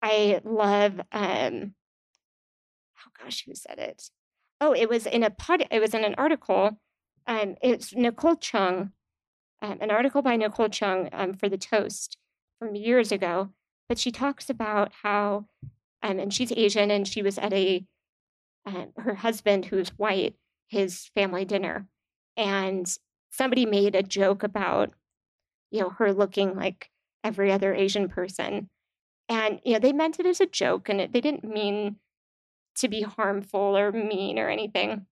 I 0.03 0.41
love, 0.43 1.01
um, 1.11 1.73
oh 2.99 3.11
gosh, 3.19 3.45
who 3.47 3.55
said 3.55 3.79
it? 3.79 4.11
Oh, 4.61 4.73
it 4.73 4.89
was 4.89 5.07
in 5.07 5.23
a 5.23 5.31
pod, 5.31 5.65
it 5.71 5.79
was 5.79 5.95
in 5.95 6.03
an 6.03 6.13
article. 6.19 6.79
Um, 7.25 7.55
it's 7.63 7.95
Nicole 7.95 8.35
Chung 8.35 8.91
um, 9.61 9.77
an 9.79 9.91
article 9.91 10.21
by 10.21 10.35
Nicole 10.35 10.69
Chung 10.69 11.09
um, 11.11 11.33
for 11.33 11.47
the 11.47 11.57
Toast 11.57 12.17
from 12.59 12.75
years 12.75 13.11
ago, 13.11 13.49
but 13.87 13.99
she 13.99 14.11
talks 14.11 14.49
about 14.49 14.91
how, 15.03 15.45
um, 16.01 16.19
and 16.19 16.33
she's 16.33 16.51
Asian, 16.51 16.89
and 16.89 17.07
she 17.07 17.21
was 17.21 17.37
at 17.37 17.53
a 17.53 17.85
uh, 18.65 18.85
her 18.97 19.15
husband 19.15 19.65
who's 19.65 19.89
white, 19.89 20.35
his 20.67 21.09
family 21.15 21.45
dinner, 21.45 21.87
and 22.37 22.97
somebody 23.31 23.65
made 23.65 23.95
a 23.95 24.03
joke 24.03 24.43
about, 24.43 24.91
you 25.71 25.81
know, 25.81 25.89
her 25.89 26.13
looking 26.13 26.55
like 26.55 26.89
every 27.23 27.51
other 27.51 27.73
Asian 27.73 28.07
person, 28.07 28.69
and 29.29 29.59
you 29.63 29.73
know 29.73 29.79
they 29.79 29.93
meant 29.93 30.19
it 30.19 30.25
as 30.25 30.41
a 30.41 30.45
joke, 30.45 30.89
and 30.89 31.01
it, 31.01 31.13
they 31.13 31.21
didn't 31.21 31.43
mean 31.43 31.97
to 32.75 32.87
be 32.87 33.01
harmful 33.01 33.77
or 33.77 33.91
mean 33.91 34.39
or 34.39 34.49
anything, 34.49 35.05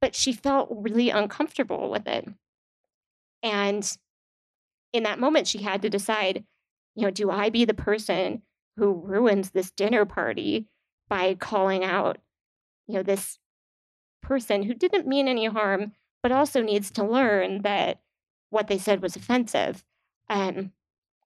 but 0.00 0.14
she 0.14 0.32
felt 0.32 0.68
really 0.70 1.10
uncomfortable 1.10 1.90
with 1.90 2.06
it 2.08 2.28
and 3.46 3.96
in 4.92 5.04
that 5.04 5.20
moment, 5.20 5.46
she 5.46 5.62
had 5.62 5.82
to 5.82 5.88
decide, 5.88 6.44
you 6.96 7.02
know, 7.04 7.10
do 7.10 7.30
I 7.30 7.48
be 7.48 7.64
the 7.64 7.74
person 7.74 8.42
who 8.76 8.92
ruins 8.92 9.50
this 9.50 9.70
dinner 9.70 10.04
party 10.04 10.66
by 11.08 11.34
calling 11.34 11.84
out, 11.84 12.18
you 12.88 12.94
know, 12.94 13.04
this 13.04 13.38
person 14.20 14.64
who 14.64 14.74
didn't 14.74 15.06
mean 15.06 15.28
any 15.28 15.46
harm, 15.46 15.92
but 16.24 16.32
also 16.32 16.60
needs 16.60 16.90
to 16.90 17.04
learn 17.04 17.62
that 17.62 18.00
what 18.50 18.66
they 18.66 18.78
said 18.78 19.00
was 19.00 19.14
offensive. 19.14 19.84
Um, 20.28 20.72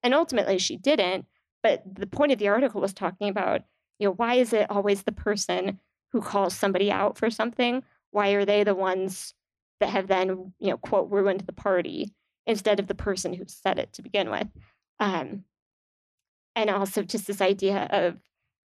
and 0.03 0.13
ultimately, 0.13 0.59
she 0.59 0.77
didn't. 0.77 1.25
But 1.63 1.83
the 1.91 2.07
point 2.07 2.33
of 2.33 2.39
the 2.39 2.49
article 2.49 2.83
was 2.83 2.93
talking 2.93 3.31
about, 3.31 3.63
you 3.99 4.09
know, 4.09 4.13
why 4.13 4.35
is 4.35 4.53
it 4.53 4.71
always 4.71 5.05
the 5.05 5.13
person 5.13 5.81
who 6.13 6.21
calls 6.21 6.55
somebody 6.55 6.93
out 6.93 7.17
for 7.17 7.31
something? 7.31 7.83
Why 8.11 8.31
are 8.31 8.45
they 8.45 8.63
the 8.63 8.75
ones 8.75 9.33
that 9.81 9.89
have 9.91 10.07
then, 10.07 10.53
you 10.59 10.71
know, 10.71 10.77
quote, 10.77 11.11
ruined 11.11 11.41
the 11.41 11.53
party 11.53 12.13
instead 12.47 12.79
of 12.79 12.87
the 12.87 12.95
person 12.95 13.33
who 13.33 13.45
said 13.47 13.79
it 13.79 13.93
to 13.95 14.03
begin 14.03 14.31
with. 14.31 14.49
Um, 14.99 15.45
and 16.55 16.71
also 16.71 17.03
just 17.03 17.27
this 17.27 17.41
idea 17.41 17.89
of, 17.91 18.17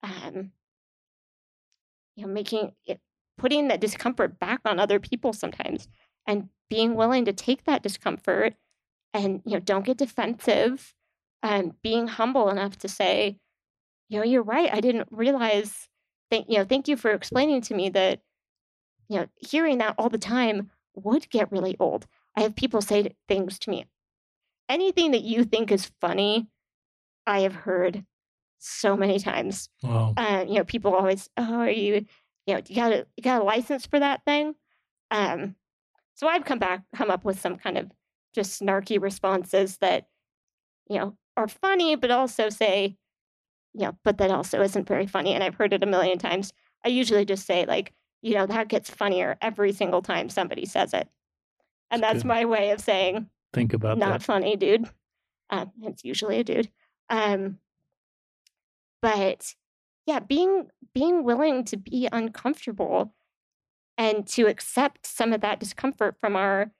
um, 0.04 0.51
you 2.16 2.26
know, 2.26 2.32
making 2.32 2.74
it, 2.86 2.99
putting 3.38 3.68
that 3.68 3.82
discomfort 3.82 4.39
back 4.39 4.62
on 4.66 4.80
other 4.80 4.99
people 4.99 5.34
sometimes 5.34 5.88
and 6.28 6.49
being 6.70 6.95
willing 6.95 7.26
to 7.26 7.34
take 7.34 7.66
that 7.66 7.84
discomfort 7.84 8.54
and, 9.14 9.41
you 9.45 9.54
know, 9.54 9.60
don't 9.60 9.86
get 9.86 9.97
defensive 9.97 10.93
and 11.41 11.74
being 11.82 12.08
humble 12.08 12.49
enough 12.49 12.78
to 12.78 12.88
say, 12.88 13.38
you 14.10 14.20
know, 14.20 14.26
you're 14.26 14.43
right. 14.43 14.70
I 14.72 14.80
didn't 14.80 15.08
realize, 15.12 15.89
thank, 16.30 16.47
you 16.49 16.58
know, 16.58 16.64
thank 16.66 16.88
you 16.88 16.95
for 16.95 17.12
explaining 17.12 17.62
to 17.64 17.74
me 17.74 17.89
that, 17.89 18.22
you 19.10 19.20
know, 19.20 19.28
hearing 19.38 19.80
that 19.80 19.95
all 19.97 20.10
the 20.10 20.18
time 20.18 20.72
would 20.96 21.30
get 21.30 21.52
really 21.52 21.76
old. 21.80 22.06
I 22.36 22.41
have 22.41 22.56
people 22.56 22.82
say 22.82 23.16
things 23.28 23.60
to 23.60 23.70
me. 23.70 23.86
Anything 24.70 25.12
that 25.12 25.24
you 25.24 25.44
think 25.44 25.72
is 25.72 25.91
funny, 26.02 26.48
I 27.28 27.41
have 27.41 27.54
heard 27.54 28.06
so 28.60 28.96
many 28.96 29.20
times. 29.20 29.70
Wow. 29.82 30.14
Uh, 30.16 30.46
you 30.48 30.56
know, 30.56 30.64
people 30.64 30.96
always, 30.96 31.30
oh, 31.38 31.60
are 31.60 31.70
you, 31.70 32.06
you 32.46 32.56
know, 32.56 32.62
you 32.68 32.76
got 32.76 32.91
a 32.91 33.08
you 33.18 33.24
got 33.24 33.41
a 33.41 33.46
license 33.46 33.86
for 33.86 34.00
that 34.00 34.24
thing? 34.26 34.56
Um, 35.12 35.56
so 36.16 36.28
I've 36.28 36.46
come 36.46 36.60
back, 36.60 36.84
come 36.96 37.12
up 37.12 37.26
with 37.26 37.39
some 37.39 37.58
kind 37.58 37.78
of 37.78 37.91
just 38.34 38.62
snarky 38.62 39.02
responses 39.02 39.78
that, 39.78 40.08
you 40.89 40.98
know, 40.98 41.18
are 41.38 41.48
funny, 41.48 41.96
but 41.96 42.12
also 42.12 42.50
say, 42.50 42.98
you 43.74 43.86
know, 43.86 43.98
but 44.04 44.18
that 44.20 44.32
also 44.32 44.62
isn't 44.62 44.88
very 44.88 45.08
funny. 45.08 45.34
And 45.34 45.44
I've 45.44 45.56
heard 45.56 45.74
it 45.74 45.84
a 45.84 45.88
million 45.88 46.18
times. 46.18 46.54
I 46.86 46.89
usually 46.89 47.26
just 47.26 47.46
say 47.46 47.66
like, 47.66 47.94
you 48.24 48.36
know, 48.36 48.46
that 48.48 48.70
gets 48.70 48.90
funnier 48.90 49.38
every 49.42 49.74
single 49.74 50.02
time 50.02 50.30
somebody 50.30 50.66
says 50.66 50.94
it. 50.94 51.08
And 51.92 52.02
that's, 52.02 52.14
that's 52.14 52.26
my 52.26 52.46
way 52.46 52.72
of 52.72 52.80
saying, 52.80 53.30
think 53.52 53.74
about 53.74 53.98
not 53.98 54.20
that. 54.20 54.24
funny, 54.24 54.56
dude. 54.56 54.90
Um, 55.50 55.72
it's 55.84 56.06
usually 56.06 56.40
a 56.40 56.44
dude. 56.44 56.72
Um, 57.10 57.60
but 59.02 59.54
yeah, 60.06 60.20
being 60.20 60.68
being 60.94 61.26
willing 61.26 61.66
to 61.66 61.78
be 61.78 62.08
uncomfortable 62.12 63.14
and 63.98 64.26
to 64.28 64.48
accept 64.48 65.06
some 65.06 65.34
of 65.34 65.42
that 65.42 65.60
discomfort 65.60 66.16
from 66.20 66.38
our 66.38 66.72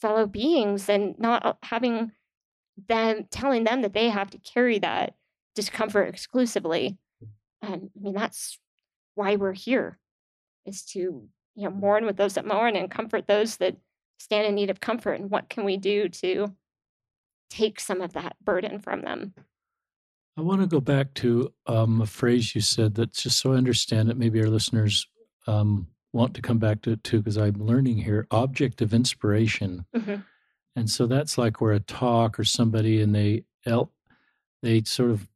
fellow 0.00 0.26
beings 0.26 0.88
and 0.88 1.16
not 1.18 1.46
uh, 1.46 1.54
having 1.62 2.10
them 2.88 3.26
telling 3.30 3.62
them 3.62 3.82
that 3.82 3.94
they 3.94 4.08
have 4.08 4.28
to 4.30 4.38
carry 4.38 4.80
that 4.80 5.14
discomfort 5.54 6.08
exclusively. 6.08 6.98
Um, 7.62 7.90
I 7.96 8.00
mean, 8.02 8.14
that's 8.14 8.58
why 9.14 9.36
we're 9.36 9.52
here 9.52 9.98
is 10.66 10.82
to 10.82 11.28
you 11.54 11.64
know 11.64 11.70
mourn 11.70 12.04
with 12.04 12.16
those 12.16 12.34
that 12.34 12.46
mourn 12.46 12.76
and 12.76 12.90
comfort 12.90 13.26
those 13.26 13.56
that 13.56 13.76
stand 14.18 14.46
in 14.46 14.54
need 14.54 14.70
of 14.70 14.80
comfort 14.80 15.14
and 15.20 15.30
what 15.30 15.48
can 15.48 15.64
we 15.64 15.76
do 15.76 16.08
to 16.08 16.54
take 17.50 17.80
some 17.80 18.00
of 18.00 18.12
that 18.12 18.36
burden 18.42 18.78
from 18.78 19.02
them 19.02 19.34
i 20.36 20.40
want 20.40 20.60
to 20.60 20.66
go 20.66 20.80
back 20.80 21.12
to 21.14 21.52
um, 21.66 22.00
a 22.00 22.06
phrase 22.06 22.54
you 22.54 22.60
said 22.60 22.94
that 22.94 23.12
just 23.12 23.40
so 23.40 23.52
i 23.52 23.56
understand 23.56 24.10
it 24.10 24.16
maybe 24.16 24.40
our 24.40 24.48
listeners 24.48 25.06
um, 25.46 25.86
want 26.12 26.32
to 26.34 26.42
come 26.42 26.58
back 26.58 26.80
to 26.82 26.92
it 26.92 27.04
too 27.04 27.18
because 27.18 27.38
i'm 27.38 27.64
learning 27.64 27.98
here 27.98 28.26
object 28.30 28.80
of 28.80 28.94
inspiration 28.94 29.84
mm-hmm. 29.94 30.16
and 30.76 30.90
so 30.90 31.06
that's 31.06 31.38
like 31.38 31.60
where 31.60 31.72
a 31.72 31.80
talk 31.80 32.38
or 32.38 32.44
somebody 32.44 33.00
and 33.00 33.14
they 33.14 33.44
el- 33.66 33.92
they 34.62 34.82
sort 34.82 35.10
of 35.10 35.28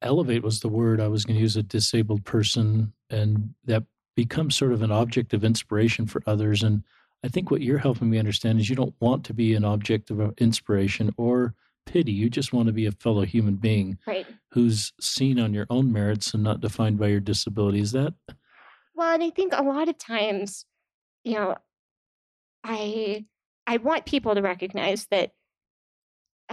elevate 0.00 0.42
was 0.42 0.60
the 0.60 0.68
word 0.68 1.00
i 1.00 1.08
was 1.08 1.24
going 1.24 1.34
to 1.34 1.42
use 1.42 1.56
a 1.56 1.62
disabled 1.62 2.24
person 2.24 2.92
and 3.10 3.52
that 3.64 3.82
becomes 4.16 4.56
sort 4.56 4.72
of 4.72 4.82
an 4.82 4.92
object 4.92 5.34
of 5.34 5.44
inspiration 5.44 6.06
for 6.06 6.22
others. 6.26 6.62
And 6.62 6.82
I 7.24 7.28
think 7.28 7.50
what 7.50 7.62
you're 7.62 7.78
helping 7.78 8.10
me 8.10 8.18
understand 8.18 8.60
is 8.60 8.68
you 8.68 8.76
don't 8.76 8.94
want 9.00 9.24
to 9.24 9.34
be 9.34 9.54
an 9.54 9.64
object 9.64 10.10
of 10.10 10.20
uh, 10.20 10.30
inspiration 10.38 11.12
or 11.16 11.54
pity. 11.86 12.12
You 12.12 12.30
just 12.30 12.52
want 12.52 12.66
to 12.66 12.72
be 12.72 12.86
a 12.86 12.92
fellow 12.92 13.22
human 13.22 13.56
being 13.56 13.98
right. 14.06 14.26
who's 14.52 14.92
seen 15.00 15.38
on 15.38 15.54
your 15.54 15.66
own 15.70 15.92
merits 15.92 16.34
and 16.34 16.42
not 16.42 16.60
defined 16.60 16.98
by 16.98 17.08
your 17.08 17.20
disability. 17.20 17.80
Is 17.80 17.92
that? 17.92 18.14
Well, 18.94 19.14
and 19.14 19.22
I 19.22 19.30
think 19.30 19.52
a 19.54 19.62
lot 19.62 19.88
of 19.88 19.98
times, 19.98 20.64
you 21.24 21.34
know, 21.34 21.56
I 22.64 23.24
I 23.66 23.78
want 23.78 24.06
people 24.06 24.34
to 24.34 24.42
recognize 24.42 25.06
that, 25.10 25.32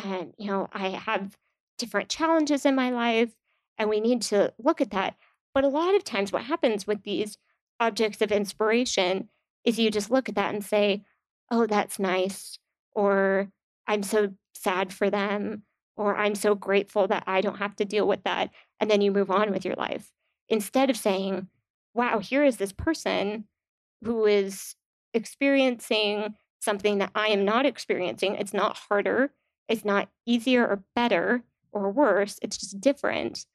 um, 0.03 0.33
you 0.37 0.47
know, 0.47 0.67
I 0.71 0.89
have 0.89 1.35
different 1.77 2.09
challenges 2.09 2.65
in 2.65 2.75
my 2.75 2.91
life, 2.91 3.31
and 3.77 3.89
we 3.89 3.99
need 3.99 4.21
to 4.23 4.53
look 4.59 4.81
at 4.81 4.91
that. 4.91 5.15
But 5.53 5.63
a 5.63 5.69
lot 5.69 5.95
of 5.95 6.03
times, 6.03 6.31
what 6.31 6.43
happens 6.43 6.85
with 6.85 7.03
these 7.03 7.37
objects 7.79 8.21
of 8.21 8.31
inspiration 8.31 9.29
is 9.63 9.79
you 9.79 9.91
just 9.91 10.11
look 10.11 10.29
at 10.29 10.35
that 10.35 10.53
and 10.53 10.63
say, 10.63 11.03
oh, 11.51 11.65
that's 11.65 11.99
nice, 11.99 12.59
or 12.93 13.49
I'm 13.87 14.03
so 14.03 14.33
sad 14.53 14.93
for 14.93 15.09
them, 15.09 15.63
or 15.97 16.15
I'm 16.15 16.35
so 16.35 16.55
grateful 16.55 17.07
that 17.07 17.23
I 17.27 17.41
don't 17.41 17.57
have 17.57 17.75
to 17.77 17.85
deal 17.85 18.07
with 18.07 18.23
that. 18.23 18.51
And 18.79 18.89
then 18.89 19.01
you 19.01 19.11
move 19.11 19.31
on 19.31 19.51
with 19.51 19.65
your 19.65 19.75
life 19.75 20.11
instead 20.47 20.89
of 20.89 20.97
saying, 20.97 21.47
wow, 21.93 22.19
here 22.19 22.43
is 22.43 22.57
this 22.57 22.71
person 22.71 23.45
who 24.03 24.25
is 24.25 24.75
experiencing 25.13 26.35
something 26.59 26.99
that 26.99 27.11
I 27.15 27.27
am 27.27 27.45
not 27.45 27.65
experiencing. 27.65 28.35
It's 28.35 28.53
not 28.53 28.77
harder, 28.77 29.31
it's 29.67 29.85
not 29.85 30.09
easier 30.25 30.65
or 30.65 30.83
better 30.95 31.43
or 31.71 31.91
worse, 31.91 32.37
it's 32.41 32.57
just 32.57 32.79
different. 32.79 33.45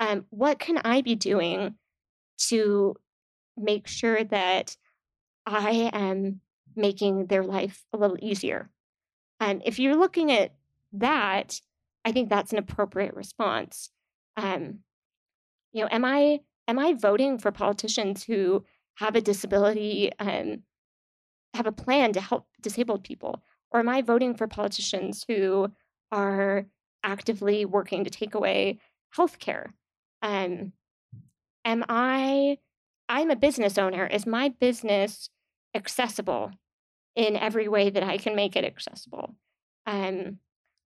Um, 0.00 0.26
what 0.30 0.58
can 0.58 0.78
I 0.78 1.02
be 1.02 1.14
doing 1.14 1.74
to 2.48 2.96
make 3.58 3.86
sure 3.86 4.24
that 4.24 4.76
I 5.46 5.90
am 5.92 6.40
making 6.76 7.26
their 7.26 7.42
life 7.42 7.84
a 7.92 7.96
little 7.96 8.18
easier. 8.20 8.70
And 9.40 9.62
if 9.64 9.78
you're 9.78 9.96
looking 9.96 10.30
at 10.32 10.54
that, 10.92 11.60
I 12.04 12.12
think 12.12 12.28
that's 12.28 12.52
an 12.52 12.58
appropriate 12.58 13.14
response. 13.14 13.90
Um, 14.36 14.80
you 15.72 15.82
know, 15.82 15.88
am 15.90 16.04
I 16.04 16.40
am 16.66 16.78
I 16.78 16.94
voting 16.94 17.38
for 17.38 17.50
politicians 17.50 18.24
who 18.24 18.64
have 18.96 19.16
a 19.16 19.20
disability 19.20 20.10
and 20.18 20.62
have 21.54 21.66
a 21.66 21.72
plan 21.72 22.12
to 22.12 22.20
help 22.20 22.46
disabled 22.60 23.04
people, 23.04 23.42
or 23.70 23.80
am 23.80 23.88
I 23.88 24.02
voting 24.02 24.34
for 24.34 24.46
politicians 24.46 25.24
who 25.28 25.68
are 26.12 26.66
actively 27.02 27.64
working 27.64 28.04
to 28.04 28.10
take 28.10 28.34
away 28.34 28.80
health 29.10 29.38
care? 29.38 29.72
Um, 30.22 30.72
am 31.64 31.84
I 31.88 32.58
I'm 33.08 33.30
a 33.30 33.36
business 33.36 33.78
owner. 33.78 34.06
Is 34.06 34.26
my 34.26 34.50
business 34.50 35.30
accessible? 35.74 36.52
in 37.18 37.36
every 37.36 37.66
way 37.66 37.90
that 37.90 38.04
I 38.04 38.16
can 38.16 38.36
make 38.36 38.54
it 38.54 38.64
accessible. 38.64 39.34
Um, 39.86 40.38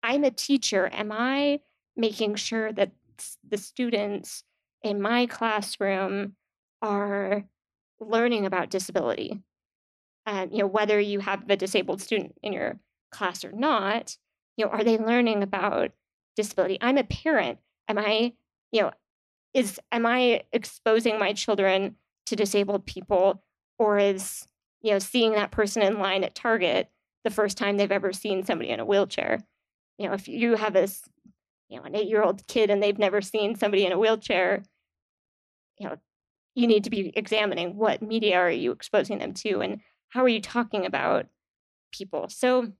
I'm 0.03 0.25
a 0.25 0.29
teacher. 0.29 0.89
Am 0.91 1.09
I 1.09 1.61
making 1.95 2.35
sure 2.35 2.73
that 2.73 2.91
the 3.49 3.57
students 3.57 4.43
in 4.83 5.01
my 5.01 5.25
classroom 5.25 6.35
are 6.81 7.45
learning 8.01 8.45
about 8.45 8.69
disability? 8.69 9.41
Um, 10.25 10.49
you 10.51 10.57
know, 10.57 10.67
whether 10.67 10.99
you 10.99 11.21
have 11.21 11.49
a 11.49 11.55
disabled 11.55 12.01
student 12.01 12.35
in 12.43 12.51
your 12.51 12.77
class 13.09 13.45
or 13.45 13.53
not, 13.53 14.17
you 14.57 14.65
know, 14.65 14.71
are 14.71 14.83
they 14.83 14.97
learning 14.97 15.43
about 15.43 15.91
disability? 16.35 16.77
I'm 16.81 16.97
a 16.97 17.05
parent. 17.05 17.59
Am 17.87 17.97
I, 17.97 18.33
you 18.73 18.81
know, 18.81 18.91
is 19.53 19.79
am 19.93 20.05
I 20.05 20.43
exposing 20.51 21.17
my 21.17 21.31
children 21.31 21.95
to 22.27 22.35
disabled 22.35 22.85
people 22.85 23.43
or 23.77 23.97
is, 23.97 24.47
you 24.81 24.91
know, 24.91 24.99
seeing 24.99 25.33
that 25.33 25.51
person 25.51 25.81
in 25.81 25.99
line 25.99 26.23
at 26.23 26.35
Target 26.35 26.89
the 27.23 27.29
first 27.29 27.57
time 27.57 27.77
they've 27.77 27.91
ever 27.91 28.13
seen 28.13 28.43
somebody 28.43 28.69
in 28.69 28.79
a 28.79 28.85
wheelchair? 28.85 29.39
You 29.97 30.07
know, 30.07 30.13
if 30.13 30.27
you 30.27 30.55
have 30.55 30.75
a, 30.75 30.87
you 31.69 31.77
know, 31.77 31.83
an 31.83 31.95
eight 31.95 32.07
year 32.07 32.23
old 32.23 32.45
kid 32.47 32.69
and 32.69 32.81
they've 32.81 32.97
never 32.97 33.21
seen 33.21 33.55
somebody 33.55 33.85
in 33.85 33.91
a 33.91 33.99
wheelchair, 33.99 34.63
you 35.79 35.87
know, 35.87 35.95
you 36.55 36.67
need 36.67 36.83
to 36.85 36.89
be 36.89 37.13
examining 37.15 37.75
what 37.75 38.01
media 38.01 38.37
are 38.37 38.49
you 38.49 38.71
exposing 38.71 39.19
them 39.19 39.33
to 39.33 39.61
and 39.61 39.79
how 40.09 40.23
are 40.23 40.29
you 40.29 40.41
talking 40.41 40.85
about 40.85 41.27
people. 41.91 42.29
So 42.29 42.71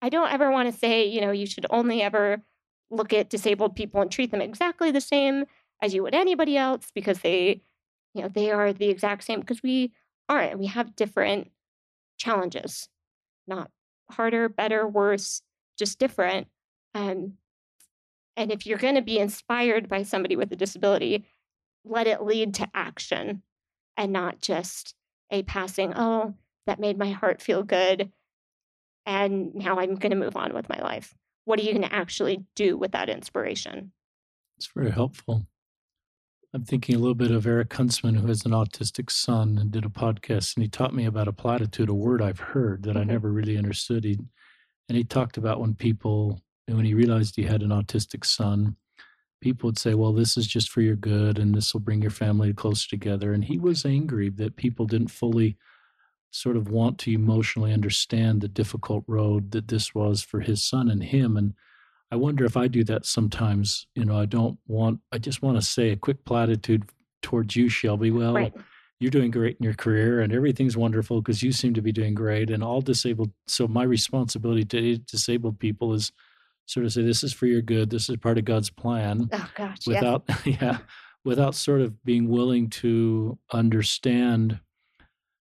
I 0.00 0.08
don't 0.08 0.32
ever 0.32 0.50
want 0.50 0.72
to 0.72 0.78
say, 0.78 1.06
you 1.06 1.20
know, 1.20 1.30
you 1.30 1.46
should 1.46 1.66
only 1.70 2.02
ever 2.02 2.42
look 2.90 3.12
at 3.12 3.30
disabled 3.30 3.76
people 3.76 4.00
and 4.00 4.10
treat 4.10 4.30
them 4.30 4.40
exactly 4.40 4.90
the 4.90 5.00
same 5.00 5.44
as 5.82 5.94
you 5.94 6.02
would 6.02 6.14
anybody 6.14 6.56
else 6.56 6.90
because 6.94 7.20
they, 7.20 7.62
you 8.14 8.22
know, 8.22 8.28
they 8.28 8.50
are 8.50 8.72
the 8.72 8.88
exact 8.88 9.24
same 9.24 9.40
because 9.40 9.62
we 9.62 9.92
aren't. 10.28 10.58
We 10.58 10.66
have 10.66 10.96
different 10.96 11.50
challenges, 12.16 12.88
not 13.46 13.70
harder, 14.10 14.48
better, 14.48 14.86
worse, 14.86 15.42
just 15.76 15.98
different. 15.98 16.46
Um, 16.94 17.34
and 18.36 18.50
if 18.50 18.66
you're 18.66 18.78
going 18.78 18.94
to 18.94 19.02
be 19.02 19.18
inspired 19.18 19.88
by 19.88 20.04
somebody 20.04 20.36
with 20.36 20.52
a 20.52 20.56
disability, 20.56 21.24
let 21.84 22.06
it 22.06 22.22
lead 22.22 22.54
to 22.54 22.68
action 22.72 23.42
and 23.96 24.12
not 24.12 24.40
just 24.40 24.94
a 25.30 25.42
passing, 25.42 25.92
oh, 25.94 26.34
that 26.66 26.80
made 26.80 26.98
my 26.98 27.10
heart 27.10 27.42
feel 27.42 27.62
good. 27.62 28.10
And 29.06 29.54
now 29.54 29.78
I'm 29.78 29.96
going 29.96 30.10
to 30.10 30.16
move 30.16 30.36
on 30.36 30.54
with 30.54 30.68
my 30.68 30.80
life. 30.80 31.14
What 31.44 31.58
are 31.58 31.62
you 31.62 31.72
going 31.72 31.88
to 31.88 31.94
actually 31.94 32.44
do 32.54 32.76
with 32.76 32.92
that 32.92 33.10
inspiration? 33.10 33.92
It's 34.56 34.68
very 34.74 34.90
helpful. 34.90 35.46
I'm 36.54 36.64
thinking 36.64 36.94
a 36.94 36.98
little 36.98 37.16
bit 37.16 37.32
of 37.32 37.48
Eric 37.48 37.72
Huntsman, 37.72 38.14
who 38.14 38.28
has 38.28 38.46
an 38.46 38.52
autistic 38.52 39.10
son 39.10 39.58
and 39.58 39.72
did 39.72 39.84
a 39.84 39.88
podcast, 39.88 40.54
and 40.54 40.62
he 40.62 40.68
taught 40.68 40.94
me 40.94 41.04
about 41.04 41.26
a 41.26 41.32
platitude, 41.32 41.88
a 41.88 41.94
word 41.94 42.22
I've 42.22 42.38
heard 42.38 42.84
that 42.84 42.90
mm-hmm. 42.90 43.10
I 43.10 43.12
never 43.12 43.32
really 43.32 43.58
understood. 43.58 44.04
He, 44.04 44.20
and 44.88 44.96
he 44.96 45.02
talked 45.02 45.36
about 45.36 45.58
when 45.58 45.74
people, 45.74 46.40
when 46.68 46.84
he 46.84 46.94
realized 46.94 47.34
he 47.34 47.42
had 47.42 47.62
an 47.62 47.70
autistic 47.70 48.24
son, 48.24 48.76
people 49.40 49.66
would 49.66 49.80
say, 49.80 49.94
well, 49.94 50.12
this 50.12 50.36
is 50.36 50.46
just 50.46 50.70
for 50.70 50.80
your 50.80 50.94
good 50.94 51.40
and 51.40 51.56
this 51.56 51.74
will 51.74 51.80
bring 51.80 52.00
your 52.00 52.12
family 52.12 52.52
closer 52.54 52.88
together. 52.88 53.32
And 53.32 53.44
he 53.44 53.58
was 53.58 53.84
angry 53.84 54.30
that 54.30 54.54
people 54.54 54.86
didn't 54.86 55.08
fully 55.08 55.56
sort 56.30 56.56
of 56.56 56.70
want 56.70 56.98
to 56.98 57.12
emotionally 57.12 57.72
understand 57.72 58.40
the 58.40 58.48
difficult 58.48 59.02
road 59.08 59.50
that 59.50 59.66
this 59.66 59.92
was 59.92 60.22
for 60.22 60.38
his 60.38 60.62
son 60.62 60.88
and 60.88 61.02
him. 61.02 61.36
And 61.36 61.54
I 62.10 62.16
wonder 62.16 62.44
if 62.44 62.56
I 62.56 62.68
do 62.68 62.84
that 62.84 63.06
sometimes. 63.06 63.86
You 63.94 64.04
know, 64.04 64.18
I 64.18 64.26
don't 64.26 64.58
want, 64.66 65.00
I 65.12 65.18
just 65.18 65.42
want 65.42 65.56
to 65.56 65.62
say 65.62 65.90
a 65.90 65.96
quick 65.96 66.24
platitude 66.24 66.84
towards 67.22 67.56
you, 67.56 67.68
Shelby. 67.68 68.10
Well, 68.10 68.34
right. 68.34 68.54
you're 69.00 69.10
doing 69.10 69.30
great 69.30 69.56
in 69.58 69.64
your 69.64 69.74
career 69.74 70.20
and 70.20 70.32
everything's 70.32 70.76
wonderful 70.76 71.20
because 71.20 71.42
you 71.42 71.52
seem 71.52 71.74
to 71.74 71.82
be 71.82 71.92
doing 71.92 72.14
great. 72.14 72.50
And 72.50 72.62
all 72.62 72.80
disabled, 72.80 73.32
so 73.46 73.66
my 73.66 73.82
responsibility 73.82 74.64
to 74.64 74.98
disabled 74.98 75.58
people 75.58 75.92
is 75.94 76.12
sort 76.66 76.86
of 76.86 76.92
say, 76.92 77.02
this 77.02 77.24
is 77.24 77.32
for 77.32 77.46
your 77.46 77.62
good. 77.62 77.90
This 77.90 78.08
is 78.08 78.16
part 78.18 78.38
of 78.38 78.44
God's 78.44 78.70
plan. 78.70 79.28
Oh, 79.32 79.50
gosh. 79.54 79.86
Without, 79.86 80.24
yeah, 80.44 80.56
yeah 80.60 80.78
without 81.24 81.54
sort 81.54 81.80
of 81.80 82.04
being 82.04 82.28
willing 82.28 82.68
to 82.68 83.38
understand 83.52 84.60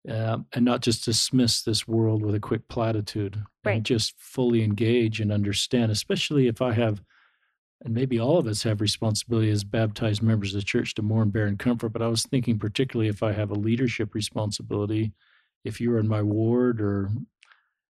uh, 0.08 0.38
and 0.52 0.64
not 0.64 0.82
just 0.82 1.04
dismiss 1.04 1.62
this 1.62 1.88
world 1.88 2.22
with 2.22 2.34
a 2.34 2.40
quick 2.40 2.68
platitude 2.68 3.42
right. 3.64 3.76
and 3.76 3.84
just 3.84 4.14
fully 4.18 4.62
engage 4.62 5.20
and 5.20 5.32
understand, 5.32 5.90
especially 5.90 6.46
if 6.46 6.62
I 6.62 6.72
have, 6.72 7.02
and 7.84 7.94
maybe 7.94 8.18
all 8.18 8.38
of 8.38 8.46
us 8.46 8.62
have 8.62 8.80
responsibility 8.80 9.50
as 9.50 9.64
baptized 9.64 10.22
members 10.22 10.54
of 10.54 10.60
the 10.60 10.66
church 10.66 10.94
to 10.94 11.02
mourn, 11.02 11.30
bear, 11.30 11.46
and 11.46 11.58
comfort. 11.58 11.90
But 11.90 12.02
I 12.02 12.08
was 12.08 12.22
thinking, 12.22 12.58
particularly 12.58 13.08
if 13.08 13.22
I 13.22 13.32
have 13.32 13.50
a 13.50 13.54
leadership 13.54 14.14
responsibility, 14.14 15.12
if 15.64 15.80
you're 15.80 15.98
in 15.98 16.08
my 16.08 16.22
ward 16.22 16.80
or 16.80 17.10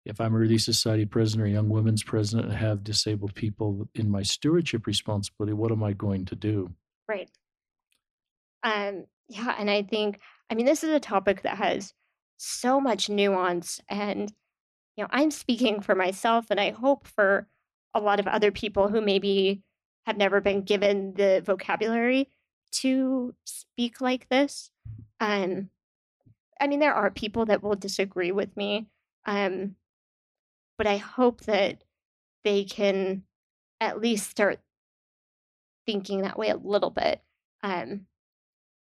if 0.07 0.21
I'm 0.21 0.35
a 0.35 0.39
Relief 0.39 0.63
Society 0.63 1.05
president 1.05 1.47
or 1.47 1.51
Young 1.51 1.69
Women's 1.69 2.03
president 2.03 2.49
and 2.49 2.57
have 2.57 2.83
disabled 2.83 3.35
people 3.35 3.89
in 3.95 4.11
my 4.11 4.23
stewardship 4.23 4.87
responsibility, 4.87 5.53
what 5.53 5.71
am 5.71 5.83
I 5.83 5.93
going 5.93 6.25
to 6.27 6.35
do? 6.35 6.73
Right. 7.07 7.31
Um, 8.63 9.05
yeah, 9.29 9.55
and 9.59 9.71
I 9.71 9.83
think, 9.83 10.19
I 10.51 10.55
mean, 10.55 10.65
this 10.65 10.83
is 10.83 10.91
a 10.91 11.01
topic 11.01 11.43
that 11.43 11.59
has 11.59 11.93
so 12.39 12.81
much 12.81 13.09
nuance 13.09 13.81
and 13.89 14.33
you 14.97 15.05
know 15.05 15.09
i'm 15.11 15.31
speaking 15.31 15.81
for 15.81 15.95
myself 15.95 16.47
and 16.51 16.61
i 16.61 16.71
hope 16.71 17.07
for 17.07 17.47
a 17.95 18.01
lot 18.01 18.21
of 18.21 18.27
other 18.27 18.51
people 18.51 18.89
who 18.89 19.01
maybe 19.01 19.63
have 20.07 20.17
never 20.17 20.41
been 20.41 20.63
given 20.63 21.13
the 21.15 21.43
vocabulary 21.45 22.29
to 22.71 23.35
speak 23.45 24.01
like 24.01 24.29
this 24.29 24.71
um 25.21 25.69
i 26.61 26.67
mean 26.67 26.79
there 26.79 26.95
are 26.95 27.11
people 27.11 27.45
that 27.45 27.63
will 27.63 27.75
disagree 27.75 28.33
with 28.33 28.57
me 28.57 28.87
um 29.27 29.75
but 30.77 30.87
i 30.87 30.97
hope 30.97 31.43
that 31.43 31.83
they 32.45 32.65
can 32.65 33.25
at 33.81 34.01
least 34.01 34.31
start 34.31 34.61
thinking 35.87 36.23
that 36.23 36.39
way 36.39 36.51
a 36.51 36.57
little 36.57 36.91
bit 36.91 37.21
um 37.63 38.07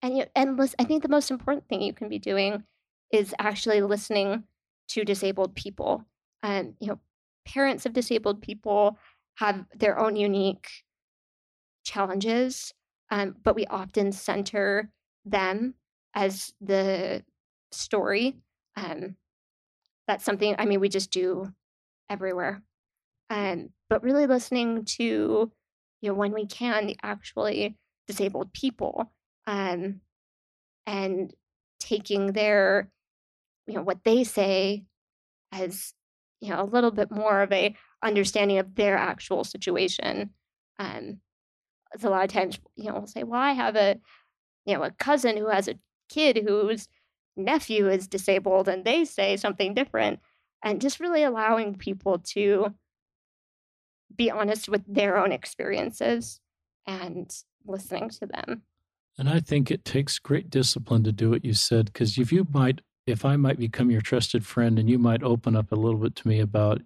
and 0.01 0.17
you 0.17 0.25
and 0.35 0.59
I 0.79 0.83
think 0.83 1.03
the 1.03 1.09
most 1.09 1.31
important 1.31 1.67
thing 1.67 1.81
you 1.81 1.93
can 1.93 2.09
be 2.09 2.19
doing 2.19 2.63
is 3.11 3.33
actually 3.39 3.81
listening 3.81 4.43
to 4.89 5.03
disabled 5.03 5.55
people. 5.55 6.05
And, 6.43 6.75
you 6.79 6.87
know, 6.87 6.99
parents 7.45 7.85
of 7.85 7.93
disabled 7.93 8.41
people 8.41 8.97
have 9.35 9.65
their 9.75 9.99
own 9.99 10.15
unique 10.15 10.69
challenges, 11.83 12.73
um, 13.11 13.35
but 13.43 13.55
we 13.55 13.65
often 13.67 14.11
center 14.11 14.91
them 15.25 15.75
as 16.13 16.53
the 16.59 17.23
story. 17.71 18.35
Um, 18.75 19.15
that's 20.07 20.25
something, 20.25 20.55
I 20.57 20.65
mean, 20.65 20.79
we 20.79 20.89
just 20.89 21.11
do 21.11 21.53
everywhere. 22.09 22.63
Um, 23.29 23.69
but 23.89 24.03
really 24.03 24.25
listening 24.25 24.85
to, 24.85 25.51
you 26.01 26.09
know, 26.09 26.13
when 26.13 26.33
we 26.33 26.45
can, 26.45 26.87
the 26.87 26.97
actually 27.03 27.77
disabled 28.07 28.53
people 28.53 29.11
um, 29.45 30.01
and 30.85 31.33
taking 31.79 32.31
their 32.31 32.89
you 33.67 33.75
know 33.75 33.83
what 33.83 34.03
they 34.03 34.23
say 34.23 34.83
as 35.51 35.93
you 36.41 36.49
know 36.49 36.61
a 36.61 36.65
little 36.65 36.91
bit 36.91 37.11
more 37.11 37.41
of 37.41 37.51
a 37.51 37.75
understanding 38.03 38.57
of 38.57 38.75
their 38.75 38.97
actual 38.97 39.43
situation 39.43 40.31
um 40.79 41.19
it's 41.93 42.03
a 42.03 42.09
lot 42.09 42.23
of 42.23 42.31
times 42.31 42.59
you 42.75 42.85
know 42.85 42.93
we'll 42.93 43.07
say 43.07 43.23
well 43.23 43.41
i 43.41 43.51
have 43.51 43.75
a 43.75 43.99
you 44.65 44.75
know 44.75 44.83
a 44.83 44.91
cousin 44.91 45.37
who 45.37 45.47
has 45.47 45.67
a 45.67 45.79
kid 46.09 46.43
whose 46.47 46.87
nephew 47.35 47.87
is 47.87 48.07
disabled 48.07 48.67
and 48.67 48.83
they 48.83 49.05
say 49.05 49.37
something 49.37 49.73
different 49.73 50.19
and 50.63 50.81
just 50.81 50.99
really 50.99 51.23
allowing 51.23 51.75
people 51.75 52.17
to 52.19 52.73
be 54.15 54.31
honest 54.31 54.67
with 54.67 54.81
their 54.87 55.17
own 55.17 55.31
experiences 55.31 56.39
and 56.87 57.31
listening 57.65 58.09
to 58.09 58.25
them. 58.25 58.63
And 59.17 59.29
i 59.29 59.39
think 59.39 59.71
it 59.71 59.83
takes 59.83 60.19
great 60.19 60.49
discipline 60.49 61.03
to 61.03 61.11
do 61.11 61.29
what 61.29 61.45
you 61.45 61.53
said 61.53 61.87
because 61.87 62.17
if 62.17 62.31
you 62.31 62.45
might 62.51 62.81
if 63.07 63.23
I 63.23 63.37
might 63.37 63.57
become 63.57 63.89
your 63.89 64.01
trusted 64.01 64.45
friend 64.45 64.77
and 64.77 64.89
you 64.89 64.99
might 64.99 65.23
open 65.23 65.55
up 65.55 65.71
a 65.71 65.75
little 65.75 65.99
bit 65.99 66.15
to 66.17 66.27
me 66.27 66.41
about 66.41 66.81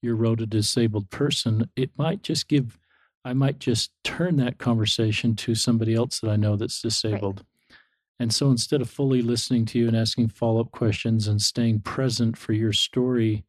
your 0.00 0.14
road 0.14 0.38
to 0.38 0.46
disabled 0.46 1.10
person, 1.10 1.68
it 1.74 1.90
might 1.98 2.22
just 2.22 2.46
give, 2.46 2.78
I 3.24 3.32
might 3.32 3.58
just 3.58 3.90
turn 4.04 4.36
that 4.36 4.58
conversation 4.58 5.34
to 5.34 5.56
somebody 5.56 5.94
else 5.94 6.20
that 6.20 6.30
I 6.30 6.36
know 6.36 6.54
that's 6.54 6.80
disabled. 6.80 7.38
Right. 7.38 7.76
And 8.20 8.32
so 8.32 8.50
instead 8.50 8.80
of 8.80 8.88
fully 8.88 9.20
listening 9.20 9.64
to 9.66 9.78
you 9.78 9.88
and 9.88 9.96
asking 9.96 10.28
follow 10.28 10.60
up 10.60 10.70
questions 10.70 11.26
and 11.26 11.42
staying 11.42 11.80
present 11.80 12.38
for 12.38 12.52
your 12.52 12.72
story, 12.72 13.44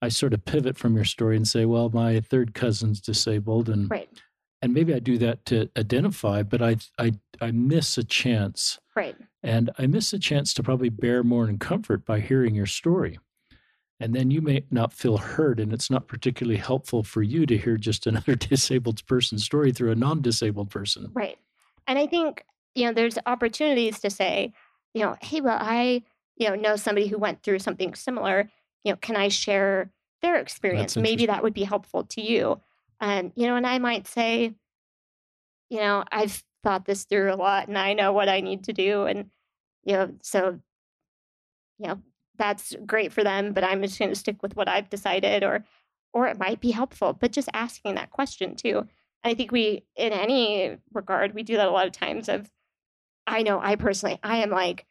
I 0.00 0.08
sort 0.08 0.32
of 0.32 0.44
pivot 0.46 0.78
from 0.78 0.96
your 0.96 1.04
story 1.04 1.36
and 1.36 1.46
say, 1.46 1.66
well, 1.66 1.90
my 1.90 2.20
third 2.20 2.54
cousin's 2.54 3.00
disabled. 3.00 3.68
And, 3.68 3.90
right. 3.90 4.08
and 4.62 4.72
maybe 4.72 4.94
I 4.94 4.98
do 5.00 5.18
that 5.18 5.44
to 5.46 5.70
identify, 5.78 6.42
but 6.42 6.62
I, 6.62 6.76
I, 6.98 7.12
I 7.42 7.50
miss 7.50 7.98
a 7.98 8.04
chance. 8.04 8.78
Right 8.96 9.16
and 9.42 9.70
I 9.78 9.86
miss 9.86 10.12
a 10.12 10.18
chance 10.18 10.54
to 10.54 10.62
probably 10.62 10.88
bear 10.88 11.22
more 11.22 11.48
in 11.48 11.58
comfort 11.58 12.04
by 12.04 12.20
hearing 12.20 12.54
your 12.54 12.66
story. 12.66 13.18
And 14.00 14.14
then 14.14 14.30
you 14.30 14.40
may 14.40 14.64
not 14.70 14.92
feel 14.92 15.16
heard, 15.16 15.60
and 15.60 15.72
it's 15.72 15.90
not 15.90 16.08
particularly 16.08 16.58
helpful 16.58 17.02
for 17.02 17.22
you 17.22 17.46
to 17.46 17.56
hear 17.56 17.76
just 17.76 18.06
another 18.06 18.34
disabled 18.34 19.06
person's 19.06 19.44
story 19.44 19.72
through 19.72 19.92
a 19.92 19.96
non 19.96 20.22
disabled 20.22 20.70
person. 20.70 21.10
Right. 21.12 21.38
And 21.86 21.98
I 21.98 22.06
think, 22.06 22.44
you 22.74 22.86
know, 22.86 22.92
there's 22.92 23.18
opportunities 23.26 24.00
to 24.00 24.10
say, 24.10 24.52
you 24.94 25.02
know, 25.02 25.16
hey, 25.20 25.40
well, 25.40 25.58
I 25.60 26.02
you 26.36 26.48
know 26.48 26.54
know 26.54 26.76
somebody 26.76 27.06
who 27.06 27.18
went 27.18 27.42
through 27.42 27.58
something 27.58 27.94
similar 27.94 28.50
you 28.84 28.92
know 28.92 28.96
can 28.96 29.16
i 29.16 29.28
share 29.28 29.90
their 30.22 30.36
experience 30.36 30.96
maybe 30.96 31.26
that 31.26 31.42
would 31.42 31.54
be 31.54 31.64
helpful 31.64 32.04
to 32.04 32.20
you 32.20 32.60
and 33.00 33.32
you 33.34 33.46
know 33.46 33.56
and 33.56 33.66
i 33.66 33.78
might 33.78 34.06
say 34.06 34.52
you 35.68 35.78
know 35.78 36.04
i've 36.10 36.42
thought 36.62 36.84
this 36.84 37.04
through 37.04 37.32
a 37.32 37.36
lot 37.36 37.68
and 37.68 37.78
i 37.78 37.92
know 37.92 38.12
what 38.12 38.28
i 38.28 38.40
need 38.40 38.64
to 38.64 38.72
do 38.72 39.04
and 39.04 39.30
you 39.84 39.94
know 39.94 40.10
so 40.22 40.58
you 41.78 41.88
know 41.88 42.00
that's 42.36 42.74
great 42.86 43.12
for 43.12 43.24
them 43.24 43.52
but 43.52 43.64
i'm 43.64 43.82
just 43.82 43.98
going 43.98 44.10
to 44.10 44.16
stick 44.16 44.42
with 44.42 44.56
what 44.56 44.68
i've 44.68 44.90
decided 44.90 45.42
or 45.42 45.64
or 46.12 46.26
it 46.26 46.38
might 46.38 46.60
be 46.60 46.70
helpful 46.70 47.12
but 47.12 47.32
just 47.32 47.48
asking 47.54 47.94
that 47.94 48.10
question 48.10 48.54
too. 48.54 48.86
I 49.24 49.34
think 49.34 49.52
we 49.52 49.84
in 49.94 50.12
any 50.12 50.78
regard 50.92 51.32
we 51.32 51.44
do 51.44 51.56
that 51.56 51.68
a 51.68 51.70
lot 51.70 51.86
of 51.86 51.92
times 51.92 52.28
of 52.28 52.50
i 53.26 53.42
know 53.42 53.60
i 53.60 53.76
personally 53.76 54.18
i 54.24 54.38
am 54.38 54.50
like 54.50 54.84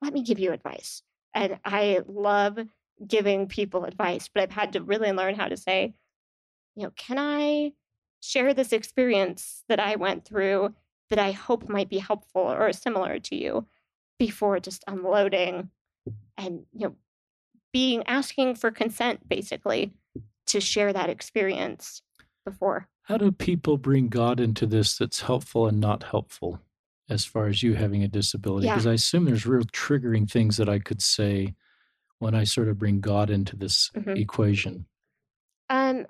let 0.00 0.12
me 0.12 0.22
give 0.22 0.38
you 0.38 0.52
advice 0.52 1.02
and 1.34 1.58
i 1.64 2.00
love 2.06 2.58
giving 3.04 3.48
people 3.48 3.84
advice 3.84 4.30
but 4.32 4.44
i've 4.44 4.52
had 4.52 4.74
to 4.74 4.80
really 4.80 5.10
learn 5.10 5.34
how 5.34 5.48
to 5.48 5.56
say 5.56 5.92
you 6.76 6.84
know 6.84 6.92
can 6.94 7.18
i 7.18 7.72
share 8.20 8.54
this 8.54 8.72
experience 8.72 9.64
that 9.68 9.80
i 9.80 9.96
went 9.96 10.24
through 10.24 10.72
that 11.14 11.24
i 11.24 11.30
hope 11.30 11.68
might 11.68 11.88
be 11.88 11.98
helpful 11.98 12.42
or 12.42 12.72
similar 12.72 13.20
to 13.20 13.36
you 13.36 13.64
before 14.18 14.58
just 14.58 14.82
unloading 14.88 15.70
and 16.36 16.64
you 16.72 16.88
know 16.88 16.94
being 17.72 18.02
asking 18.06 18.54
for 18.54 18.70
consent 18.70 19.28
basically 19.28 19.92
to 20.46 20.60
share 20.60 20.92
that 20.92 21.08
experience 21.08 22.02
before 22.44 22.88
how 23.02 23.16
do 23.16 23.30
people 23.30 23.78
bring 23.78 24.08
god 24.08 24.40
into 24.40 24.66
this 24.66 24.98
that's 24.98 25.20
helpful 25.20 25.68
and 25.68 25.80
not 25.80 26.02
helpful 26.02 26.60
as 27.08 27.24
far 27.24 27.46
as 27.46 27.62
you 27.62 27.74
having 27.74 28.02
a 28.02 28.08
disability 28.08 28.66
because 28.66 28.84
yeah. 28.84 28.90
i 28.90 28.94
assume 28.94 29.24
there's 29.24 29.46
real 29.46 29.64
triggering 29.64 30.28
things 30.28 30.56
that 30.56 30.68
i 30.68 30.80
could 30.80 31.00
say 31.00 31.54
when 32.18 32.34
i 32.34 32.42
sort 32.42 32.68
of 32.68 32.78
bring 32.78 33.00
god 33.00 33.30
into 33.30 33.54
this 33.54 33.90
mm-hmm. 33.94 34.16
equation 34.16 34.84
um 35.70 36.06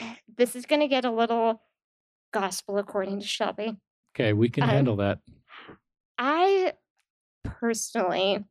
this 0.36 0.56
is 0.56 0.66
going 0.66 0.80
to 0.80 0.88
get 0.88 1.04
a 1.04 1.10
little 1.10 1.62
gospel 2.32 2.78
according 2.78 3.20
to 3.20 3.26
shelby 3.26 3.76
okay 4.16 4.32
we 4.32 4.48
can 4.48 4.64
um, 4.64 4.70
handle 4.70 4.96
that 4.96 5.20
i 6.18 6.72
personally 7.44 8.44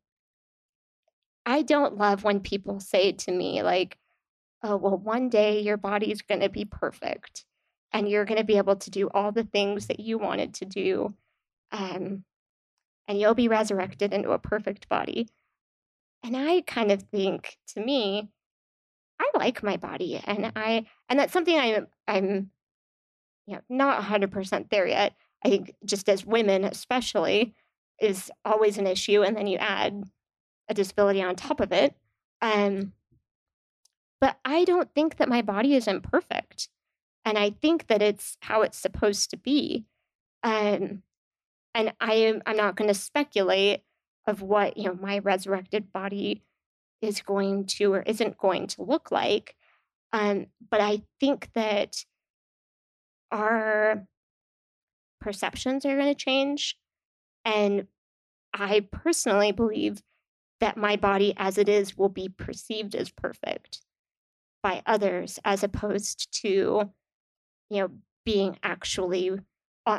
I 1.45 1.61
don't 1.61 1.97
love 1.97 2.23
when 2.23 2.39
people 2.39 2.79
say 2.79 3.11
to 3.11 3.31
me, 3.31 3.61
like, 3.61 3.97
oh, 4.63 4.77
well, 4.77 4.97
one 4.97 5.29
day 5.29 5.61
your 5.61 5.77
body's 5.77 6.21
going 6.21 6.41
to 6.41 6.49
be 6.49 6.65
perfect 6.65 7.45
and 7.91 8.09
you're 8.09 8.25
going 8.25 8.39
to 8.39 8.43
be 8.43 8.57
able 8.57 8.75
to 8.77 8.89
do 8.89 9.09
all 9.13 9.31
the 9.31 9.43
things 9.43 9.87
that 9.87 9.99
you 9.99 10.17
wanted 10.17 10.55
to 10.55 10.65
do. 10.65 11.13
Um, 11.71 12.23
and 13.07 13.19
you'll 13.19 13.35
be 13.35 13.47
resurrected 13.47 14.11
into 14.11 14.31
a 14.31 14.39
perfect 14.39 14.89
body. 14.89 15.27
And 16.23 16.35
I 16.35 16.61
kind 16.61 16.91
of 16.91 17.03
think 17.03 17.57
to 17.75 17.79
me, 17.79 18.29
I 19.19 19.29
like 19.35 19.61
my 19.61 19.77
body 19.77 20.21
and 20.25 20.51
I 20.55 20.87
and 21.07 21.17
that's 21.17 21.31
something 21.31 21.57
I'm 21.57 21.87
I'm 22.05 22.51
you 23.45 23.55
know 23.55 23.61
not 23.69 24.03
100% 24.03 24.69
there 24.69 24.87
yet. 24.87 25.13
I 25.45 25.49
think 25.49 25.75
just 25.85 26.09
as 26.09 26.25
women 26.25 26.63
especially 26.63 27.53
is 28.01 28.31
always 28.43 28.79
an 28.79 28.87
issue 28.87 29.21
and 29.21 29.37
then 29.37 29.45
you 29.45 29.59
add 29.59 30.03
a 30.67 30.73
disability 30.73 31.21
on 31.21 31.35
top 31.35 31.59
of 31.59 31.71
it. 31.71 31.93
Um, 32.41 32.93
but 34.19 34.37
I 34.43 34.63
don't 34.63 34.91
think 34.95 35.17
that 35.17 35.29
my 35.29 35.43
body 35.43 35.75
is 35.75 35.87
imperfect. 35.87 36.67
And 37.23 37.37
I 37.37 37.51
think 37.51 37.87
that 37.87 38.01
it's 38.01 38.37
how 38.41 38.63
it's 38.63 38.77
supposed 38.77 39.29
to 39.29 39.37
be. 39.37 39.85
Um, 40.41 41.03
and 41.75 41.93
I 41.99 42.13
am 42.13 42.41
I'm 42.47 42.57
not 42.57 42.75
going 42.75 42.87
to 42.87 42.95
speculate 42.95 43.81
of 44.25 44.41
what, 44.41 44.77
you 44.77 44.85
know, 44.85 44.97
my 44.99 45.19
resurrected 45.19 45.93
body 45.93 46.41
is 47.01 47.21
going 47.21 47.65
to 47.65 47.93
or 47.93 48.01
isn't 48.01 48.39
going 48.39 48.65
to 48.67 48.81
look 48.81 49.11
like. 49.11 49.55
Um, 50.11 50.47
but 50.71 50.81
I 50.81 51.03
think 51.19 51.49
that 51.53 51.97
our 53.31 54.07
perceptions 55.25 55.83
are 55.87 55.97
going 55.97 56.13
to 56.13 56.13
change. 56.13 56.77
And 57.43 57.87
I 58.53 58.85
personally 58.91 59.51
believe 59.51 60.03
that 60.59 60.77
my 60.77 60.97
body 60.97 61.33
as 61.35 61.57
it 61.57 61.67
is 61.67 61.97
will 61.97 62.09
be 62.09 62.29
perceived 62.29 62.93
as 62.93 63.09
perfect 63.09 63.81
by 64.61 64.83
others 64.85 65.39
as 65.43 65.63
opposed 65.63 66.31
to 66.41 66.91
you 67.69 67.81
know 67.81 67.89
being 68.23 68.57
actually 68.61 69.31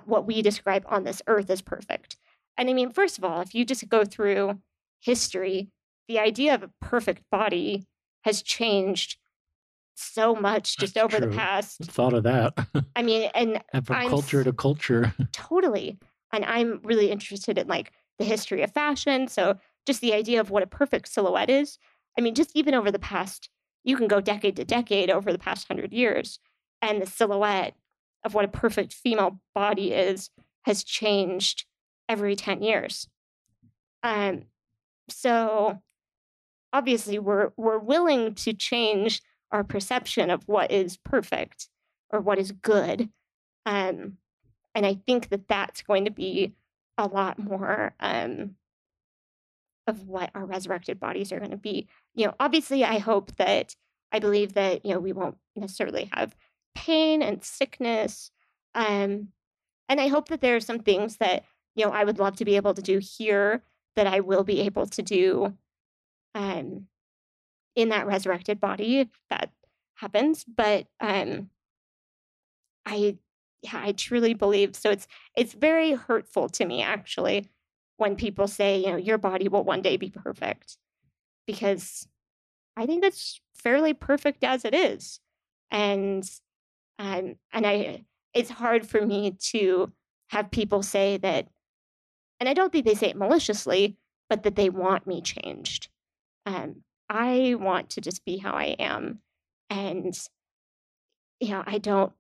what 0.04 0.26
we 0.26 0.42
describe 0.42 0.84
on 0.88 1.04
this 1.04 1.22
earth 1.26 1.50
as 1.50 1.60
perfect 1.60 2.16
and 2.56 2.68
i 2.68 2.72
mean 2.72 2.90
first 2.90 3.18
of 3.18 3.22
all 3.22 3.40
if 3.40 3.54
you 3.54 3.64
just 3.64 3.88
go 3.88 4.04
through 4.04 4.58
history 5.00 5.68
the 6.08 6.18
idea 6.18 6.52
of 6.52 6.64
a 6.64 6.70
perfect 6.80 7.22
body 7.30 7.86
has 8.24 8.42
changed 8.42 9.18
so 9.96 10.34
much 10.34 10.76
just 10.76 10.94
That's 10.94 11.04
over 11.04 11.18
true. 11.18 11.30
the 11.30 11.36
past 11.36 11.78
thought 11.84 12.12
of 12.12 12.24
that 12.24 12.54
i 12.94 13.02
mean 13.02 13.30
and 13.34 13.62
from 13.84 13.96
I'm, 13.96 14.08
culture 14.08 14.44
to 14.44 14.52
culture 14.52 15.14
totally 15.32 15.98
and 16.32 16.44
i'm 16.44 16.80
really 16.82 17.10
interested 17.10 17.58
in 17.58 17.66
like 17.66 17.92
the 18.18 18.24
history 18.24 18.62
of 18.62 18.72
fashion 18.72 19.26
so 19.26 19.58
just 19.86 20.00
the 20.00 20.12
idea 20.12 20.40
of 20.40 20.50
what 20.50 20.64
a 20.64 20.66
perfect 20.66 21.08
silhouette 21.08 21.48
is. 21.48 21.78
I 22.18 22.20
mean, 22.20 22.34
just 22.34 22.50
even 22.54 22.74
over 22.74 22.90
the 22.90 22.98
past, 22.98 23.48
you 23.84 23.96
can 23.96 24.08
go 24.08 24.20
decade 24.20 24.56
to 24.56 24.64
decade 24.64 25.10
over 25.10 25.32
the 25.32 25.38
past 25.38 25.68
hundred 25.68 25.92
years, 25.92 26.40
and 26.82 27.00
the 27.00 27.06
silhouette 27.06 27.74
of 28.24 28.34
what 28.34 28.44
a 28.44 28.48
perfect 28.48 28.92
female 28.92 29.40
body 29.54 29.92
is 29.92 30.30
has 30.62 30.82
changed 30.82 31.64
every 32.08 32.34
10 32.34 32.62
years. 32.62 33.06
Um, 34.02 34.46
so 35.08 35.80
obviously 36.72 37.20
we're 37.20 37.52
we're 37.56 37.78
willing 37.78 38.34
to 38.34 38.52
change 38.52 39.22
our 39.52 39.64
perception 39.64 40.30
of 40.30 40.46
what 40.46 40.70
is 40.70 40.96
perfect 40.98 41.68
or 42.10 42.20
what 42.20 42.38
is 42.38 42.52
good. 42.52 43.08
Um, 43.64 44.18
and 44.74 44.84
I 44.84 45.00
think 45.06 45.30
that 45.30 45.48
that's 45.48 45.82
going 45.82 46.04
to 46.04 46.10
be 46.10 46.54
a 46.98 47.06
lot 47.06 47.38
more 47.38 47.94
um, 48.00 48.56
of 49.86 50.06
what 50.06 50.30
our 50.34 50.44
resurrected 50.44 50.98
bodies 50.98 51.32
are 51.32 51.38
going 51.38 51.50
to 51.50 51.56
be. 51.56 51.88
You 52.14 52.26
know, 52.26 52.34
obviously, 52.40 52.84
I 52.84 52.98
hope 52.98 53.34
that 53.36 53.74
I 54.12 54.18
believe 54.18 54.54
that 54.54 54.84
you 54.84 54.92
know 54.92 55.00
we 55.00 55.12
won't 55.12 55.38
necessarily 55.54 56.10
have 56.12 56.36
pain 56.74 57.22
and 57.22 57.42
sickness, 57.42 58.30
um, 58.74 59.28
and 59.88 60.00
I 60.00 60.08
hope 60.08 60.28
that 60.28 60.40
there 60.40 60.56
are 60.56 60.60
some 60.60 60.80
things 60.80 61.16
that 61.18 61.44
you 61.74 61.84
know 61.84 61.92
I 61.92 62.04
would 62.04 62.18
love 62.18 62.36
to 62.36 62.44
be 62.44 62.56
able 62.56 62.74
to 62.74 62.82
do 62.82 62.98
here 62.98 63.62
that 63.94 64.06
I 64.06 64.20
will 64.20 64.44
be 64.44 64.60
able 64.60 64.86
to 64.86 65.02
do, 65.02 65.54
um, 66.34 66.86
in 67.76 67.90
that 67.90 68.06
resurrected 68.06 68.60
body 68.60 69.08
that 69.30 69.50
happens. 69.94 70.44
But 70.44 70.88
um, 70.98 71.50
I, 72.84 73.18
yeah, 73.62 73.80
I 73.84 73.92
truly 73.92 74.34
believe 74.34 74.74
so. 74.74 74.90
It's 74.90 75.06
it's 75.36 75.52
very 75.52 75.92
hurtful 75.92 76.48
to 76.48 76.64
me 76.64 76.82
actually 76.82 77.48
when 77.98 78.16
people 78.16 78.48
say, 78.48 78.78
you 78.78 78.88
know, 78.88 78.96
your 78.96 79.18
body 79.18 79.48
will 79.48 79.64
one 79.64 79.82
day 79.82 79.96
be 79.96 80.10
perfect, 80.10 80.76
because 81.46 82.08
I 82.76 82.86
think 82.86 83.02
that's 83.02 83.40
fairly 83.54 83.94
perfect 83.94 84.44
as 84.44 84.64
it 84.64 84.74
is. 84.74 85.20
And 85.70 86.28
um, 86.98 87.36
and 87.52 87.66
I 87.66 88.04
it's 88.34 88.50
hard 88.50 88.86
for 88.86 89.04
me 89.04 89.36
to 89.52 89.92
have 90.28 90.50
people 90.50 90.82
say 90.82 91.16
that, 91.18 91.48
and 92.40 92.48
I 92.48 92.54
don't 92.54 92.72
think 92.72 92.84
they 92.84 92.94
say 92.94 93.08
it 93.08 93.16
maliciously, 93.16 93.96
but 94.28 94.42
that 94.42 94.56
they 94.56 94.70
want 94.70 95.06
me 95.06 95.20
changed. 95.20 95.88
Um, 96.44 96.82
I 97.08 97.54
want 97.58 97.90
to 97.90 98.00
just 98.00 98.24
be 98.24 98.36
how 98.38 98.52
I 98.52 98.76
am. 98.78 99.20
And, 99.70 100.18
you 101.40 101.50
know, 101.50 101.62
I 101.66 101.78
don't, 101.78 102.12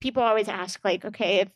people 0.00 0.22
always 0.22 0.48
ask, 0.48 0.80
like, 0.84 1.04
okay, 1.04 1.40
if 1.40 1.48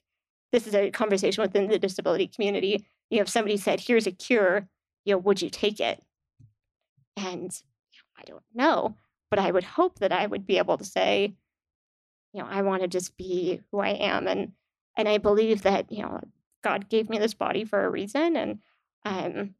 this 0.52 0.66
is 0.66 0.74
a 0.74 0.90
conversation 0.90 1.42
within 1.42 1.68
the 1.68 1.78
disability 1.78 2.26
community, 2.26 2.86
you 3.10 3.18
know, 3.18 3.22
if 3.22 3.28
somebody 3.28 3.56
said, 3.56 3.80
here's 3.80 4.06
a 4.06 4.12
cure, 4.12 4.68
you 5.04 5.14
know, 5.14 5.18
would 5.18 5.42
you 5.42 5.50
take 5.50 5.80
it? 5.80 6.02
And 7.16 7.52
you 7.92 7.98
know, 7.98 8.18
I 8.18 8.22
don't 8.24 8.42
know, 8.54 8.96
but 9.30 9.38
I 9.38 9.50
would 9.50 9.64
hope 9.64 9.98
that 9.98 10.12
I 10.12 10.26
would 10.26 10.46
be 10.46 10.58
able 10.58 10.78
to 10.78 10.84
say, 10.84 11.34
you 12.32 12.42
know, 12.42 12.48
I 12.50 12.62
want 12.62 12.82
to 12.82 12.88
just 12.88 13.16
be 13.16 13.60
who 13.70 13.80
I 13.80 13.90
am. 13.90 14.26
And, 14.26 14.52
and 14.96 15.08
I 15.08 15.18
believe 15.18 15.62
that, 15.62 15.92
you 15.92 16.02
know, 16.02 16.20
God 16.64 16.88
gave 16.88 17.10
me 17.10 17.18
this 17.18 17.34
body 17.34 17.64
for 17.64 17.84
a 17.84 17.90
reason. 17.90 18.36
And, 18.36 18.58
um, 19.04 19.54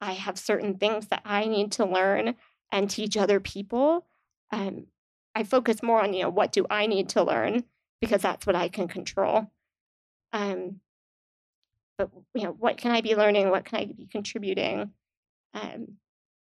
I 0.00 0.12
have 0.12 0.38
certain 0.38 0.76
things 0.78 1.08
that 1.08 1.22
I 1.24 1.46
need 1.46 1.72
to 1.72 1.84
learn 1.84 2.34
and 2.70 2.88
teach 2.88 3.16
other 3.16 3.40
people. 3.40 4.06
Um, 4.52 4.86
I 5.34 5.44
focus 5.44 5.82
more 5.82 6.02
on, 6.02 6.14
you 6.14 6.22
know, 6.22 6.30
what 6.30 6.52
do 6.52 6.66
I 6.70 6.86
need 6.86 7.10
to 7.10 7.22
learn 7.22 7.64
because 8.00 8.22
that's 8.22 8.46
what 8.46 8.56
I 8.56 8.68
can 8.68 8.88
control. 8.88 9.50
Um, 10.32 10.80
but 11.98 12.10
you 12.34 12.44
know 12.44 12.52
what 12.52 12.78
can 12.78 12.92
i 12.92 13.00
be 13.00 13.16
learning 13.16 13.50
what 13.50 13.64
can 13.64 13.80
i 13.80 13.84
be 13.84 14.06
contributing 14.06 14.92
um, 15.52 15.88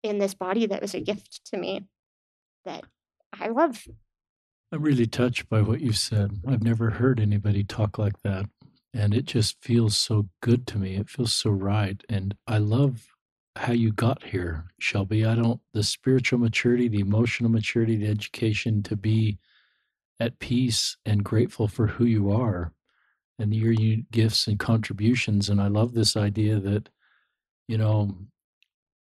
in 0.02 0.18
this 0.18 0.34
body 0.34 0.66
that 0.66 0.82
was 0.82 0.94
a 0.94 1.00
gift 1.00 1.40
to 1.46 1.56
me 1.56 1.86
that 2.64 2.84
i 3.40 3.48
love 3.48 3.86
i'm 4.72 4.82
really 4.82 5.06
touched 5.06 5.48
by 5.48 5.62
what 5.62 5.80
you 5.80 5.92
said 5.92 6.40
i've 6.46 6.62
never 6.62 6.90
heard 6.90 7.20
anybody 7.20 7.64
talk 7.64 7.96
like 7.96 8.20
that 8.22 8.46
and 8.92 9.14
it 9.14 9.24
just 9.24 9.62
feels 9.62 9.96
so 9.96 10.28
good 10.42 10.66
to 10.66 10.78
me 10.78 10.96
it 10.96 11.08
feels 11.08 11.32
so 11.32 11.50
right 11.50 12.02
and 12.08 12.34
i 12.46 12.58
love 12.58 13.06
how 13.58 13.72
you 13.72 13.92
got 13.92 14.22
here, 14.22 14.64
Shelby. 14.78 15.24
I 15.24 15.34
don't 15.34 15.60
the 15.74 15.82
spiritual 15.82 16.38
maturity, 16.38 16.88
the 16.88 17.00
emotional 17.00 17.50
maturity, 17.50 17.96
the 17.96 18.08
education 18.08 18.82
to 18.84 18.96
be 18.96 19.38
at 20.20 20.38
peace 20.38 20.96
and 21.04 21.24
grateful 21.24 21.68
for 21.68 21.86
who 21.86 22.04
you 22.04 22.30
are 22.30 22.72
and 23.38 23.54
your 23.54 23.74
gifts 24.10 24.46
and 24.46 24.58
contributions. 24.58 25.48
And 25.48 25.60
I 25.60 25.68
love 25.68 25.94
this 25.94 26.16
idea 26.16 26.58
that, 26.58 26.88
you 27.68 27.78
know, 27.78 28.16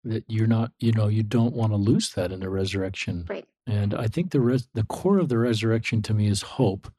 that 0.03 0.23
you're 0.27 0.47
not, 0.47 0.71
you 0.79 0.91
know, 0.93 1.07
you 1.07 1.23
don't 1.23 1.53
want 1.55 1.71
to 1.71 1.77
lose 1.77 2.11
that 2.11 2.31
in 2.31 2.39
the 2.39 2.49
resurrection. 2.49 3.25
Right. 3.29 3.45
And 3.67 3.93
I 3.93 4.07
think 4.07 4.31
the 4.31 4.39
res- 4.41 4.69
the 4.73 4.83
core 4.83 5.19
of 5.19 5.29
the 5.29 5.37
resurrection 5.37 6.01
to 6.03 6.13
me 6.13 6.27
is 6.27 6.41
hope. 6.41 6.91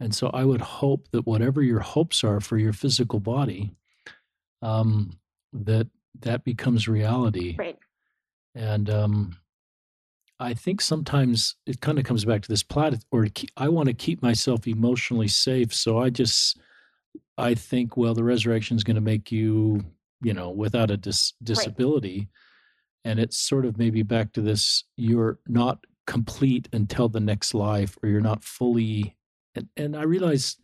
And 0.00 0.14
so 0.14 0.28
I 0.28 0.44
would 0.44 0.60
hope 0.60 1.08
that 1.12 1.26
whatever 1.26 1.62
your 1.62 1.80
hopes 1.80 2.22
are 2.22 2.40
for 2.40 2.56
your 2.56 2.72
physical 2.72 3.20
body, 3.20 3.74
um, 4.62 5.18
that 5.52 5.88
that 6.22 6.44
becomes 6.44 6.88
reality. 6.88 7.56
Right. 7.58 7.78
And 8.54 8.90
um, 8.90 9.36
I 10.40 10.54
think 10.54 10.80
sometimes 10.80 11.56
it 11.66 11.80
kind 11.80 11.98
of 11.98 12.04
comes 12.04 12.24
back 12.24 12.42
to 12.42 12.48
this 12.48 12.62
plot, 12.62 12.94
or 13.10 13.26
I 13.56 13.68
want 13.68 13.88
to 13.88 13.94
keep 13.94 14.22
myself 14.22 14.66
emotionally 14.66 15.28
safe. 15.28 15.74
So 15.74 15.98
I 15.98 16.10
just, 16.10 16.58
I 17.36 17.54
think, 17.54 17.96
well, 17.96 18.14
the 18.14 18.24
resurrection 18.24 18.76
is 18.76 18.84
going 18.84 18.96
to 18.96 19.00
make 19.00 19.30
you, 19.30 19.84
you 20.22 20.34
know, 20.34 20.50
without 20.50 20.90
a 20.90 20.96
dis- 20.96 21.34
disability. 21.42 22.18
Right. 22.18 22.28
And 23.04 23.20
it's 23.20 23.38
sort 23.38 23.64
of 23.64 23.78
maybe 23.78 24.02
back 24.02 24.32
to 24.32 24.40
this 24.40 24.84
you're 24.96 25.38
not 25.46 25.84
complete 26.06 26.68
until 26.72 27.08
the 27.08 27.20
next 27.20 27.54
life, 27.54 27.96
or 28.02 28.08
you're 28.08 28.20
not 28.20 28.42
fully. 28.42 29.16
And, 29.54 29.68
and 29.76 29.96
I 29.96 30.02
realize 30.02 30.56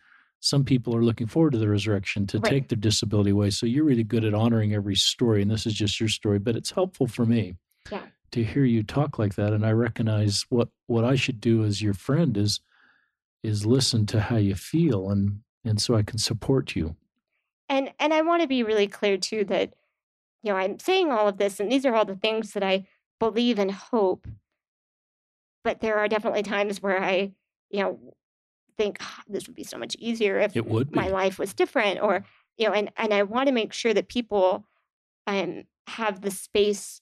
some 0.44 0.62
people 0.62 0.94
are 0.94 1.02
looking 1.02 1.26
forward 1.26 1.52
to 1.52 1.58
the 1.58 1.70
resurrection 1.70 2.26
to 2.26 2.38
right. 2.38 2.50
take 2.50 2.68
their 2.68 2.76
disability 2.76 3.30
away. 3.30 3.48
So 3.48 3.64
you're 3.64 3.84
really 3.84 4.04
good 4.04 4.26
at 4.26 4.34
honoring 4.34 4.74
every 4.74 4.94
story, 4.94 5.40
and 5.40 5.50
this 5.50 5.64
is 5.64 5.72
just 5.72 5.98
your 5.98 6.10
story, 6.10 6.38
but 6.38 6.54
it's 6.54 6.70
helpful 6.70 7.06
for 7.06 7.24
me 7.24 7.54
yeah. 7.90 8.02
to 8.32 8.44
hear 8.44 8.66
you 8.66 8.82
talk 8.82 9.18
like 9.18 9.36
that. 9.36 9.54
And 9.54 9.64
I 9.64 9.72
recognize 9.72 10.44
what 10.50 10.68
what 10.86 11.02
I 11.02 11.14
should 11.14 11.40
do 11.40 11.64
as 11.64 11.80
your 11.80 11.94
friend 11.94 12.36
is 12.36 12.60
is 13.42 13.64
listen 13.64 14.04
to 14.06 14.20
how 14.20 14.36
you 14.36 14.54
feel, 14.54 15.08
and 15.08 15.40
and 15.64 15.80
so 15.80 15.96
I 15.96 16.02
can 16.02 16.18
support 16.18 16.76
you. 16.76 16.94
And 17.70 17.94
and 17.98 18.12
I 18.12 18.20
want 18.20 18.42
to 18.42 18.48
be 18.48 18.62
really 18.62 18.86
clear 18.86 19.16
too 19.16 19.44
that 19.44 19.72
you 20.42 20.52
know 20.52 20.58
I'm 20.58 20.78
saying 20.78 21.10
all 21.10 21.26
of 21.26 21.38
this, 21.38 21.58
and 21.58 21.72
these 21.72 21.86
are 21.86 21.94
all 21.94 22.04
the 22.04 22.16
things 22.16 22.52
that 22.52 22.62
I 22.62 22.86
believe 23.18 23.58
and 23.58 23.70
hope. 23.70 24.28
But 25.62 25.80
there 25.80 25.96
are 25.96 26.06
definitely 26.06 26.42
times 26.42 26.82
where 26.82 27.02
I, 27.02 27.32
you 27.70 27.82
know, 27.82 27.98
think 28.76 28.98
oh, 29.00 29.22
this 29.28 29.46
would 29.46 29.56
be 29.56 29.64
so 29.64 29.78
much 29.78 29.96
easier 29.98 30.38
if 30.40 30.56
it 30.56 30.66
would 30.66 30.94
my 30.94 31.08
life 31.08 31.38
was 31.38 31.54
different 31.54 32.00
or 32.00 32.24
you 32.56 32.66
know 32.66 32.74
and 32.74 32.90
and 32.96 33.12
I 33.12 33.22
want 33.22 33.46
to 33.48 33.52
make 33.52 33.72
sure 33.72 33.94
that 33.94 34.08
people 34.08 34.66
um 35.26 35.64
have 35.86 36.20
the 36.20 36.30
space 36.30 37.00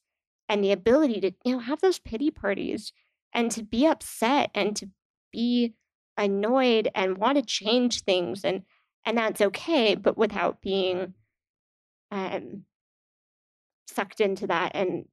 and 0.48 0.62
the 0.62 0.72
ability 0.72 1.20
to 1.20 1.32
you 1.44 1.52
know 1.52 1.58
have 1.60 1.80
those 1.80 1.98
pity 1.98 2.30
parties 2.30 2.92
and 3.32 3.50
to 3.52 3.62
be 3.62 3.86
upset 3.86 4.50
and 4.54 4.76
to 4.76 4.88
be 5.32 5.74
annoyed 6.16 6.88
and 6.94 7.18
want 7.18 7.36
to 7.36 7.42
change 7.44 8.02
things 8.02 8.44
and 8.44 8.62
and 9.04 9.16
that's 9.16 9.40
okay 9.40 9.94
but 9.94 10.18
without 10.18 10.60
being 10.60 11.14
um 12.10 12.64
sucked 13.86 14.20
into 14.20 14.46
that 14.46 14.72
and 14.74 15.06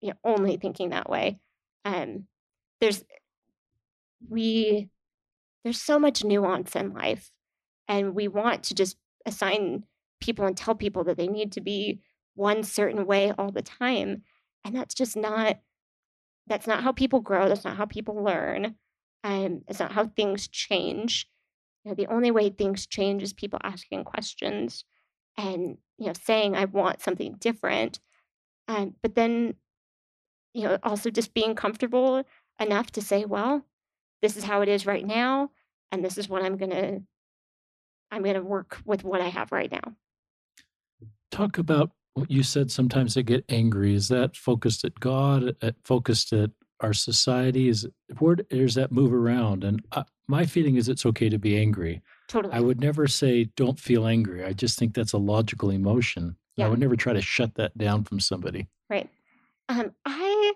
you 0.00 0.10
know 0.10 0.16
only 0.24 0.56
thinking 0.56 0.90
that 0.90 1.08
way. 1.08 1.38
Um 1.84 2.26
there's 2.80 3.04
we 4.28 4.88
there's 5.64 5.80
so 5.80 5.98
much 5.98 6.24
nuance 6.24 6.74
in 6.76 6.92
life 6.92 7.30
and 7.88 8.14
we 8.14 8.28
want 8.28 8.62
to 8.64 8.74
just 8.74 8.96
assign 9.26 9.84
people 10.20 10.46
and 10.46 10.56
tell 10.56 10.74
people 10.74 11.04
that 11.04 11.16
they 11.16 11.28
need 11.28 11.52
to 11.52 11.60
be 11.60 12.00
one 12.34 12.62
certain 12.62 13.06
way 13.06 13.32
all 13.36 13.50
the 13.50 13.62
time 13.62 14.22
and 14.64 14.74
that's 14.74 14.94
just 14.94 15.16
not 15.16 15.58
that's 16.46 16.66
not 16.66 16.82
how 16.82 16.92
people 16.92 17.20
grow 17.20 17.48
that's 17.48 17.64
not 17.64 17.76
how 17.76 17.84
people 17.84 18.22
learn 18.22 18.76
um, 19.24 19.62
it's 19.68 19.78
not 19.78 19.92
how 19.92 20.06
things 20.06 20.48
change. 20.48 21.28
You 21.84 21.90
know 21.90 21.94
the 21.94 22.06
only 22.06 22.30
way 22.30 22.50
things 22.50 22.86
change 22.86 23.22
is 23.22 23.32
people 23.32 23.58
asking 23.62 24.04
questions 24.04 24.84
and 25.36 25.78
you 25.98 26.06
know 26.06 26.12
saying 26.12 26.54
i 26.54 26.64
want 26.66 27.00
something 27.00 27.34
different 27.38 27.98
um, 28.68 28.94
but 29.02 29.14
then 29.14 29.54
you 30.54 30.62
know 30.64 30.78
also 30.82 31.10
just 31.10 31.34
being 31.34 31.54
comfortable 31.54 32.22
enough 32.60 32.92
to 32.92 33.00
say 33.00 33.24
well 33.24 33.64
this 34.22 34.36
is 34.36 34.44
how 34.44 34.62
it 34.62 34.68
is 34.68 34.86
right 34.86 35.06
now 35.06 35.50
and 35.90 36.04
this 36.04 36.16
is 36.16 36.28
what 36.28 36.42
i'm 36.42 36.56
going 36.56 36.70
to 36.70 37.02
i'm 38.10 38.22
going 38.22 38.34
to 38.34 38.42
work 38.42 38.78
with 38.84 39.04
what 39.04 39.20
i 39.20 39.28
have 39.28 39.52
right 39.52 39.70
now. 39.70 39.94
Talk 41.30 41.58
about 41.58 41.90
what 42.14 42.30
you 42.30 42.42
said 42.42 42.70
sometimes 42.70 43.14
they 43.14 43.22
get 43.22 43.44
angry. 43.48 43.94
Is 43.94 44.08
that 44.08 44.36
focused 44.36 44.84
at 44.84 44.98
god 45.00 45.56
at, 45.62 45.76
focused 45.84 46.32
at 46.32 46.50
our 46.80 46.92
society? 46.92 47.68
Is 47.68 47.86
where 48.18 48.36
does 48.36 48.74
that 48.74 48.92
move 48.92 49.14
around? 49.14 49.64
And 49.64 49.82
uh, 49.92 50.04
my 50.28 50.44
feeling 50.44 50.76
is 50.76 50.88
it's 50.88 51.06
okay 51.06 51.30
to 51.30 51.38
be 51.38 51.58
angry. 51.58 52.02
Totally. 52.28 52.54
i 52.54 52.60
would 52.60 52.80
never 52.80 53.06
say 53.06 53.44
don't 53.56 53.78
feel 53.78 54.06
angry. 54.06 54.44
I 54.44 54.52
just 54.52 54.78
think 54.78 54.94
that's 54.94 55.12
a 55.12 55.18
logical 55.18 55.70
emotion 55.70 56.36
yeah. 56.56 56.66
i 56.66 56.68
would 56.68 56.78
never 56.78 56.96
try 56.96 57.12
to 57.12 57.20
shut 57.20 57.54
that 57.56 57.76
down 57.76 58.04
from 58.04 58.20
somebody. 58.20 58.68
Right. 58.90 59.08
Um, 59.68 59.92
i 60.04 60.52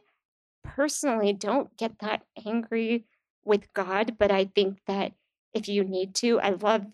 personally 0.65 1.33
don't 1.33 1.75
get 1.77 1.99
that 2.01 2.23
angry 2.45 3.07
with 3.47 3.73
God, 3.73 4.17
but 4.19 4.31
I 4.31 4.47
think 4.47 4.81
that 4.87 5.13
if 5.55 5.69
you 5.69 5.85
need 5.85 6.15
to, 6.17 6.41
I 6.41 6.51
love. 6.51 6.87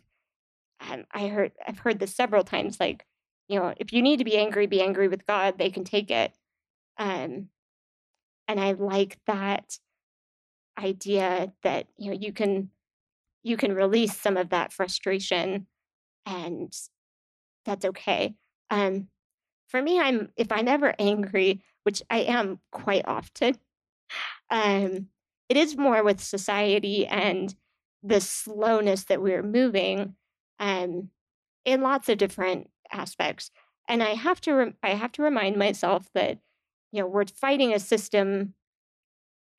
Um, 0.81 1.05
I 1.13 1.29
heard 1.29 1.53
I've 1.67 1.79
heard 1.79 1.99
this 1.99 2.15
several 2.15 2.45
times. 2.45 2.79
Like, 2.81 3.07
you 3.49 3.59
know, 3.59 3.73
if 3.77 3.93
you 3.93 4.03
need 4.03 4.19
to 4.19 4.25
be 4.25 4.37
angry, 4.37 4.67
be 4.67 4.83
angry 4.83 5.09
with 5.09 5.27
God. 5.27 5.59
They 5.59 5.71
can 5.71 5.85
take 5.85 6.11
it. 6.11 6.33
Um, 6.99 7.49
and 8.49 8.61
I 8.61 8.73
like 8.73 9.19
that 9.27 9.79
idea 10.79 11.53
that 11.63 11.87
you 11.97 12.11
know 12.11 12.19
you 12.21 12.33
can 12.33 12.71
you 13.43 13.57
can 13.57 13.75
release 13.75 14.17
some 14.17 14.37
of 14.37 14.51
that 14.51 14.73
frustration, 14.73 15.67
and 16.27 16.73
that's 17.65 17.85
okay. 17.85 18.35
Um, 18.71 19.09
for 19.69 19.81
me, 19.81 20.01
I'm 20.01 20.31
if 20.37 20.53
I'm 20.53 20.69
ever 20.69 20.95
angry, 20.99 21.63
which 21.85 22.03
I 22.11 22.21
am 22.21 22.61
quite 22.71 23.07
often. 23.07 23.57
Um, 24.51 25.09
it 25.53 25.59
is 25.59 25.77
more 25.77 26.03
with 26.03 26.19
society 26.19 27.07
and 27.07 27.55
the 28.03 28.23
slowness 28.23 29.05
that 29.05 29.21
we're 29.21 29.43
moving 29.43 30.15
um, 30.59 31.11
in 31.67 31.83
lots 31.83 32.09
of 32.09 32.17
different 32.17 32.71
aspects. 32.91 33.51
And 33.87 34.03
I 34.03 34.15
have 34.15 34.41
to 34.43 34.53
re- 34.53 34.75
I 34.83 34.95
have 34.95 35.13
to 35.13 35.23
remind 35.23 35.57
myself 35.57 36.09
that 36.15 36.39
you 36.91 37.03
know 37.03 37.07
we're 37.07 37.27
fighting 37.27 37.75
a 37.75 37.79
system, 37.79 38.55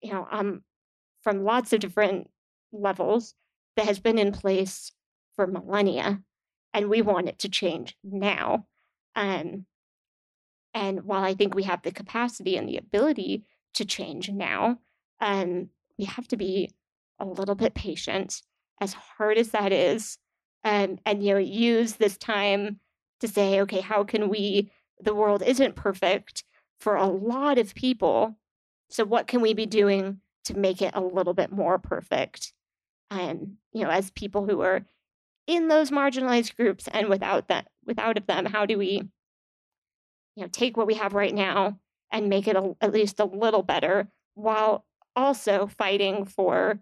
you 0.02 0.12
know, 0.12 0.28
um, 0.32 0.64
from 1.22 1.44
lots 1.44 1.74
of 1.74 1.80
different 1.80 2.28
levels 2.72 3.36
that 3.76 3.86
has 3.86 4.00
been 4.00 4.18
in 4.18 4.32
place 4.32 4.94
for 5.36 5.46
millennia, 5.46 6.24
and 6.74 6.90
we 6.90 7.04
want 7.04 7.30
it 7.30 7.38
to 7.40 7.50
change 7.50 7.96
now. 8.04 8.66
Um, 9.16 9.68
and 10.74 11.04
while 11.04 11.24
I 11.24 11.36
think 11.36 11.54
we 11.54 11.64
have 11.64 11.84
the 11.84 11.92
capacity 11.92 12.58
and 12.58 12.68
the 12.68 12.78
ability 12.78 13.44
to 13.76 13.86
change 13.86 14.32
now, 14.32 14.80
um, 15.22 15.70
we 16.04 16.08
have 16.08 16.28
to 16.28 16.38
be 16.38 16.70
a 17.18 17.26
little 17.26 17.56
bit 17.56 17.74
patient, 17.74 18.42
as 18.82 18.92
hard 18.94 19.38
as 19.38 19.52
that 19.52 19.72
is, 19.72 20.18
um, 20.66 21.00
and 21.06 21.24
you 21.24 21.34
know, 21.34 21.40
use 21.40 21.94
this 21.94 22.18
time 22.18 22.80
to 23.22 23.28
say, 23.30 23.62
okay, 23.62 23.80
how 23.80 24.04
can 24.04 24.28
we? 24.28 24.70
The 25.02 25.16
world 25.16 25.42
isn't 25.44 25.76
perfect 25.76 26.44
for 26.82 26.96
a 26.96 27.08
lot 27.08 27.58
of 27.58 27.74
people, 27.74 28.36
so 28.90 29.06
what 29.06 29.28
can 29.28 29.40
we 29.40 29.54
be 29.54 29.66
doing 29.66 30.20
to 30.46 30.58
make 30.58 30.82
it 30.82 30.92
a 30.94 31.02
little 31.02 31.34
bit 31.34 31.54
more 31.54 31.80
perfect? 31.80 32.52
And 33.10 33.56
you 33.72 33.84
know, 33.84 33.90
as 33.90 34.12
people 34.12 34.46
who 34.46 34.60
are 34.62 34.82
in 35.48 35.70
those 35.70 35.90
marginalized 35.90 36.58
groups 36.58 36.90
and 36.92 37.08
without 37.08 37.48
that, 37.48 37.68
without 37.86 38.18
of 38.18 38.28
them, 38.28 38.46
how 38.46 38.66
do 38.66 38.78
we, 38.78 39.10
you 40.36 40.44
know, 40.44 40.50
take 40.52 40.76
what 40.76 40.88
we 40.88 40.96
have 40.96 41.14
right 41.14 41.34
now 41.34 41.80
and 42.12 42.28
make 42.28 42.50
it 42.50 42.58
a, 42.58 42.76
at 42.82 42.92
least 42.92 43.22
a 43.22 43.26
little 43.26 43.64
better 43.64 44.10
while 44.36 44.86
also 45.16 45.68
fighting 45.68 46.26
for 46.26 46.80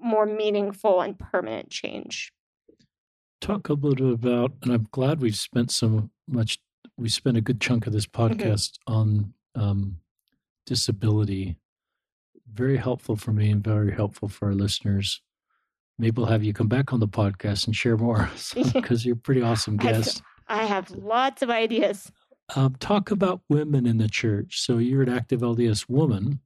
more 0.00 0.26
meaningful 0.26 1.00
and 1.00 1.18
permanent 1.18 1.70
change. 1.70 2.32
Talk 3.40 3.68
a 3.68 3.74
little 3.74 4.16
bit 4.16 4.32
about, 4.32 4.52
and 4.62 4.72
I'm 4.72 4.88
glad 4.90 5.20
we've 5.20 5.36
spent 5.36 5.70
so 5.70 6.10
much, 6.28 6.58
we 6.96 7.08
spent 7.08 7.36
a 7.36 7.40
good 7.40 7.60
chunk 7.60 7.86
of 7.86 7.92
this 7.92 8.06
mm-hmm. 8.06 8.34
podcast 8.34 8.78
mm-hmm. 8.88 8.92
on 8.92 9.34
um, 9.54 9.96
disability. 10.66 11.56
Very 12.52 12.76
helpful 12.76 13.16
for 13.16 13.32
me 13.32 13.50
and 13.50 13.62
very 13.62 13.92
helpful 13.92 14.28
for 14.28 14.48
our 14.48 14.54
listeners. 14.54 15.22
Maybe 15.98 16.20
we'll 16.20 16.30
have 16.30 16.44
you 16.44 16.52
come 16.52 16.68
back 16.68 16.92
on 16.92 17.00
the 17.00 17.08
podcast 17.08 17.66
and 17.66 17.76
share 17.76 17.96
more 17.96 18.30
because 18.54 19.04
you're 19.06 19.14
a 19.14 19.18
pretty 19.18 19.42
awesome 19.42 19.76
guest. 19.76 20.22
I 20.48 20.64
have 20.64 20.90
lots 20.90 21.42
of 21.42 21.50
ideas. 21.50 22.10
Um, 22.54 22.76
talk 22.80 23.10
about 23.10 23.40
women 23.48 23.86
in 23.86 23.98
the 23.98 24.08
church. 24.08 24.60
So 24.60 24.78
you're 24.78 25.02
an 25.02 25.08
active 25.08 25.40
LDS 25.40 25.88
woman. 25.88 26.40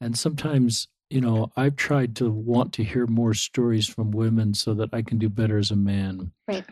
And 0.00 0.16
sometimes, 0.16 0.88
you 1.10 1.20
know, 1.20 1.52
I've 1.56 1.76
tried 1.76 2.16
to 2.16 2.30
want 2.30 2.72
to 2.74 2.84
hear 2.84 3.06
more 3.06 3.34
stories 3.34 3.86
from 3.86 4.10
women 4.10 4.54
so 4.54 4.74
that 4.74 4.90
I 4.92 5.02
can 5.02 5.18
do 5.18 5.28
better 5.28 5.58
as 5.58 5.70
a 5.70 5.76
man. 5.76 6.32
Right. 6.48 6.64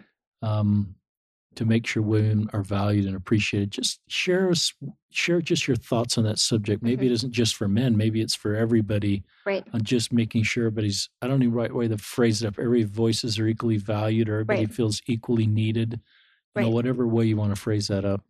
Um, 0.42 0.94
to 1.58 1.64
make 1.64 1.88
sure 1.88 2.04
women 2.04 2.48
are 2.52 2.62
valued 2.62 3.06
and 3.06 3.16
appreciated. 3.16 3.72
Just 3.72 3.98
share 4.06 4.48
us, 4.48 4.72
share 5.10 5.40
just 5.40 5.66
your 5.66 5.76
thoughts 5.76 6.16
on 6.16 6.22
that 6.22 6.38
subject. 6.38 6.84
Maybe 6.84 6.98
mm-hmm. 6.98 7.06
it 7.06 7.12
isn't 7.14 7.32
just 7.32 7.56
for 7.56 7.66
men. 7.66 7.96
Maybe 7.96 8.20
it's 8.20 8.36
for 8.36 8.54
everybody. 8.54 9.24
Right. 9.44 9.66
On 9.72 9.82
just 9.82 10.12
making 10.12 10.44
sure 10.44 10.66
everybody's. 10.66 11.10
I 11.20 11.26
don't 11.26 11.40
know 11.40 11.48
right 11.48 11.74
way 11.74 11.88
to 11.88 11.98
phrase 11.98 12.44
it. 12.44 12.46
Up, 12.46 12.60
every 12.60 12.84
voices 12.84 13.40
are 13.40 13.46
equally 13.48 13.76
valued, 13.76 14.28
or 14.28 14.34
everybody 14.34 14.66
right. 14.66 14.74
feels 14.74 15.02
equally 15.08 15.48
needed. 15.48 15.94
You 15.94 16.00
right. 16.54 16.62
know, 16.62 16.70
whatever 16.70 17.08
way 17.08 17.24
you 17.24 17.36
want 17.36 17.52
to 17.52 17.60
phrase 17.60 17.88
that 17.88 18.04
up. 18.04 18.22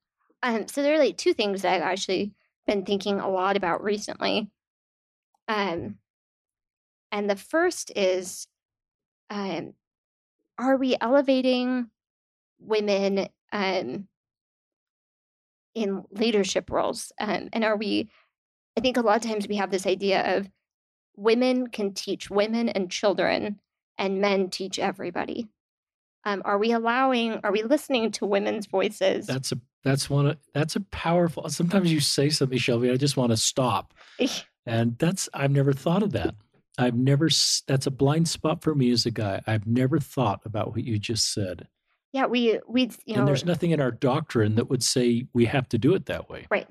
Um. 0.42 0.66
So 0.66 0.82
there 0.82 0.94
are 0.94 0.98
like 0.98 1.18
two 1.18 1.34
things 1.34 1.60
that 1.62 1.74
I've 1.74 1.82
actually 1.82 2.32
been 2.66 2.86
thinking 2.86 3.20
a 3.20 3.28
lot 3.28 3.58
about 3.58 3.84
recently. 3.84 4.50
Um. 5.48 5.96
And 7.10 7.30
the 7.30 7.36
first 7.36 7.90
is, 7.96 8.48
um, 9.30 9.72
are 10.58 10.76
we 10.76 10.94
elevating 11.00 11.88
women 12.60 13.28
um, 13.50 14.08
in 15.74 16.04
leadership 16.10 16.70
roles? 16.70 17.10
Um, 17.18 17.48
and 17.54 17.64
are 17.64 17.78
we, 17.78 18.10
I 18.76 18.82
think 18.82 18.98
a 18.98 19.00
lot 19.00 19.16
of 19.16 19.22
times 19.22 19.48
we 19.48 19.56
have 19.56 19.70
this 19.70 19.86
idea 19.86 20.36
of 20.36 20.50
women 21.16 21.68
can 21.68 21.94
teach 21.94 22.28
women 22.28 22.68
and 22.68 22.90
children, 22.90 23.58
and 23.96 24.20
men 24.20 24.50
teach 24.50 24.78
everybody. 24.78 25.48
Um, 26.26 26.42
are 26.44 26.58
we 26.58 26.72
allowing, 26.72 27.40
are 27.42 27.52
we 27.52 27.62
listening 27.62 28.10
to 28.12 28.26
women's 28.26 28.66
voices? 28.66 29.26
That's 29.26 29.50
a, 29.52 29.58
that's 29.82 30.10
one, 30.10 30.26
of, 30.26 30.36
that's 30.52 30.76
a 30.76 30.80
powerful, 30.80 31.48
sometimes 31.48 31.90
you 31.90 32.00
say 32.00 32.28
something, 32.28 32.58
Shelby, 32.58 32.90
I 32.90 32.96
just 32.96 33.16
want 33.16 33.30
to 33.30 33.38
stop. 33.38 33.94
and 34.68 34.98
that's, 34.98 35.28
I've 35.34 35.50
never 35.50 35.72
thought 35.72 36.02
of 36.02 36.12
that. 36.12 36.34
I've 36.78 36.94
never, 36.94 37.28
that's 37.66 37.86
a 37.86 37.90
blind 37.90 38.28
spot 38.28 38.62
for 38.62 38.74
me 38.74 38.90
as 38.90 39.06
a 39.06 39.10
guy. 39.10 39.42
I've 39.46 39.66
never 39.66 39.98
thought 39.98 40.42
about 40.44 40.70
what 40.70 40.84
you 40.84 40.98
just 40.98 41.32
said. 41.32 41.66
Yeah, 42.12 42.26
we 42.26 42.58
we 42.66 42.90
you 43.04 43.14
know, 43.14 43.20
and 43.20 43.28
there's 43.28 43.44
nothing 43.44 43.72
in 43.72 43.80
our 43.82 43.90
doctrine 43.90 44.54
that 44.54 44.70
would 44.70 44.82
say 44.82 45.26
we 45.34 45.44
have 45.44 45.68
to 45.68 45.78
do 45.78 45.94
it 45.94 46.06
that 46.06 46.30
way. 46.30 46.46
Right. 46.50 46.66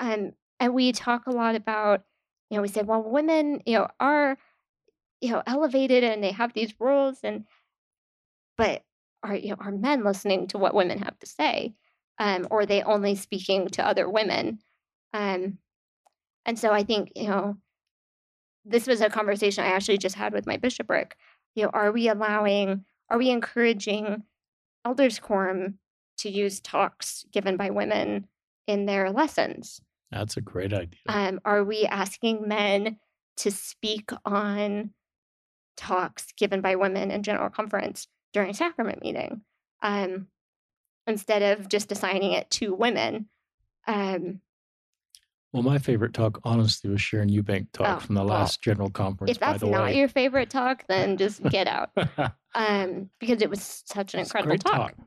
Um, 0.00 0.32
and 0.58 0.74
we 0.74 0.90
talk 0.90 1.26
a 1.26 1.30
lot 1.30 1.54
about, 1.54 2.02
you 2.50 2.56
know, 2.56 2.62
we 2.62 2.68
say, 2.68 2.82
well, 2.82 3.02
women, 3.02 3.62
you 3.66 3.78
know, 3.78 3.86
are, 4.00 4.36
you 5.20 5.30
know, 5.30 5.42
elevated 5.46 6.02
and 6.02 6.24
they 6.24 6.32
have 6.32 6.52
these 6.54 6.74
roles, 6.80 7.18
and 7.22 7.44
but 8.58 8.82
are 9.22 9.36
you 9.36 9.50
know 9.50 9.56
are 9.60 9.70
men 9.70 10.02
listening 10.02 10.48
to 10.48 10.58
what 10.58 10.74
women 10.74 10.98
have 10.98 11.18
to 11.20 11.26
say, 11.26 11.74
um, 12.18 12.48
or 12.50 12.60
are 12.60 12.66
they 12.66 12.82
only 12.82 13.14
speaking 13.14 13.68
to 13.68 13.86
other 13.86 14.10
women? 14.10 14.58
Um, 15.12 15.58
and 16.46 16.58
so 16.58 16.72
I 16.72 16.82
think 16.82 17.12
you 17.16 17.28
know, 17.28 17.56
this 18.64 18.86
was 18.86 19.00
a 19.00 19.08
conversation 19.08 19.64
I 19.64 19.68
actually 19.68 19.98
just 19.98 20.16
had 20.16 20.32
with 20.32 20.46
my 20.46 20.56
bishopric. 20.56 21.16
You 21.54 21.64
know, 21.64 21.70
are 21.72 21.92
we 21.92 22.08
allowing, 22.08 22.84
are 23.10 23.18
we 23.18 23.30
encouraging 23.30 24.22
elders 24.84 25.18
quorum 25.18 25.78
to 26.18 26.30
use 26.30 26.60
talks 26.60 27.24
given 27.32 27.56
by 27.56 27.70
women 27.70 28.26
in 28.66 28.86
their 28.86 29.10
lessons. 29.10 29.80
That's 30.10 30.36
a 30.36 30.40
great 30.40 30.72
idea. 30.72 31.00
Um, 31.08 31.40
are 31.44 31.64
we 31.64 31.84
asking 31.84 32.46
men 32.46 32.98
to 33.38 33.50
speak 33.50 34.10
on 34.24 34.90
talks 35.76 36.32
given 36.36 36.60
by 36.60 36.76
women 36.76 37.10
in 37.10 37.22
general 37.22 37.50
conference 37.50 38.08
during 38.32 38.52
sacrament 38.52 39.02
meeting 39.02 39.42
um, 39.82 40.28
instead 41.06 41.42
of 41.42 41.68
just 41.68 41.90
assigning 41.90 42.32
it 42.32 42.50
to 42.50 42.74
women? 42.74 43.28
Um, 43.86 44.40
well, 45.52 45.62
my 45.62 45.78
favorite 45.78 46.14
talk, 46.14 46.40
honestly, 46.44 46.88
was 46.88 47.02
Sharon 47.02 47.28
Eubank 47.28 47.66
talk 47.72 47.98
oh, 47.98 48.00
from 48.00 48.14
the 48.14 48.24
last 48.24 48.58
well, 48.58 48.72
general 48.72 48.90
conference. 48.90 49.32
If 49.32 49.38
that's 49.38 49.62
not 49.62 49.84
way. 49.84 49.98
your 49.98 50.08
favorite 50.08 50.48
talk, 50.48 50.84
then 50.88 51.18
just 51.18 51.42
get 51.42 51.68
out, 51.68 51.90
um, 52.54 53.10
because 53.20 53.42
it 53.42 53.50
was 53.50 53.82
such 53.86 54.14
an 54.14 54.20
it's 54.20 54.30
incredible 54.30 54.58
talk. 54.58 54.96
talk. 54.96 55.06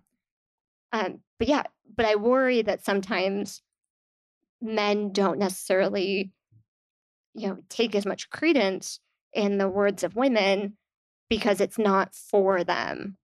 Um, 0.93 1.19
but 1.39 1.47
yeah, 1.47 1.63
but 1.95 2.05
I 2.05 2.15
worry 2.15 2.61
that 2.61 2.85
sometimes 2.85 3.63
men 4.61 5.11
don't 5.11 5.39
necessarily, 5.39 6.31
you 7.33 7.47
know, 7.47 7.57
take 7.69 7.95
as 7.95 8.05
much 8.05 8.29
credence 8.29 8.99
in 9.33 9.57
the 9.57 9.67
words 9.67 10.03
of 10.03 10.15
women 10.15 10.77
because 11.27 11.59
it's 11.59 11.79
not 11.79 12.13
for 12.13 12.63
them. 12.63 13.17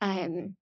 Um, 0.00 0.56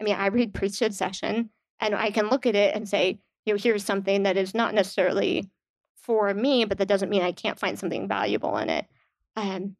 I 0.00 0.04
mean, 0.04 0.14
I 0.16 0.26
read 0.26 0.52
priesthood 0.54 0.94
session, 0.94 1.48
and 1.80 1.94
I 1.94 2.10
can 2.10 2.28
look 2.28 2.44
at 2.44 2.54
it 2.54 2.74
and 2.74 2.86
say 2.86 3.20
you 3.48 3.54
know, 3.54 3.58
here's 3.58 3.84
something 3.84 4.24
that 4.24 4.36
is 4.36 4.54
not 4.54 4.74
necessarily 4.74 5.48
for 5.96 6.32
me, 6.34 6.66
but 6.66 6.76
that 6.78 6.88
doesn't 6.88 7.08
mean 7.08 7.22
I 7.22 7.32
can't 7.32 7.58
find 7.58 7.78
something 7.78 8.06
valuable 8.06 8.58
in 8.58 8.68
it. 8.68 8.86
Um, 9.36 9.74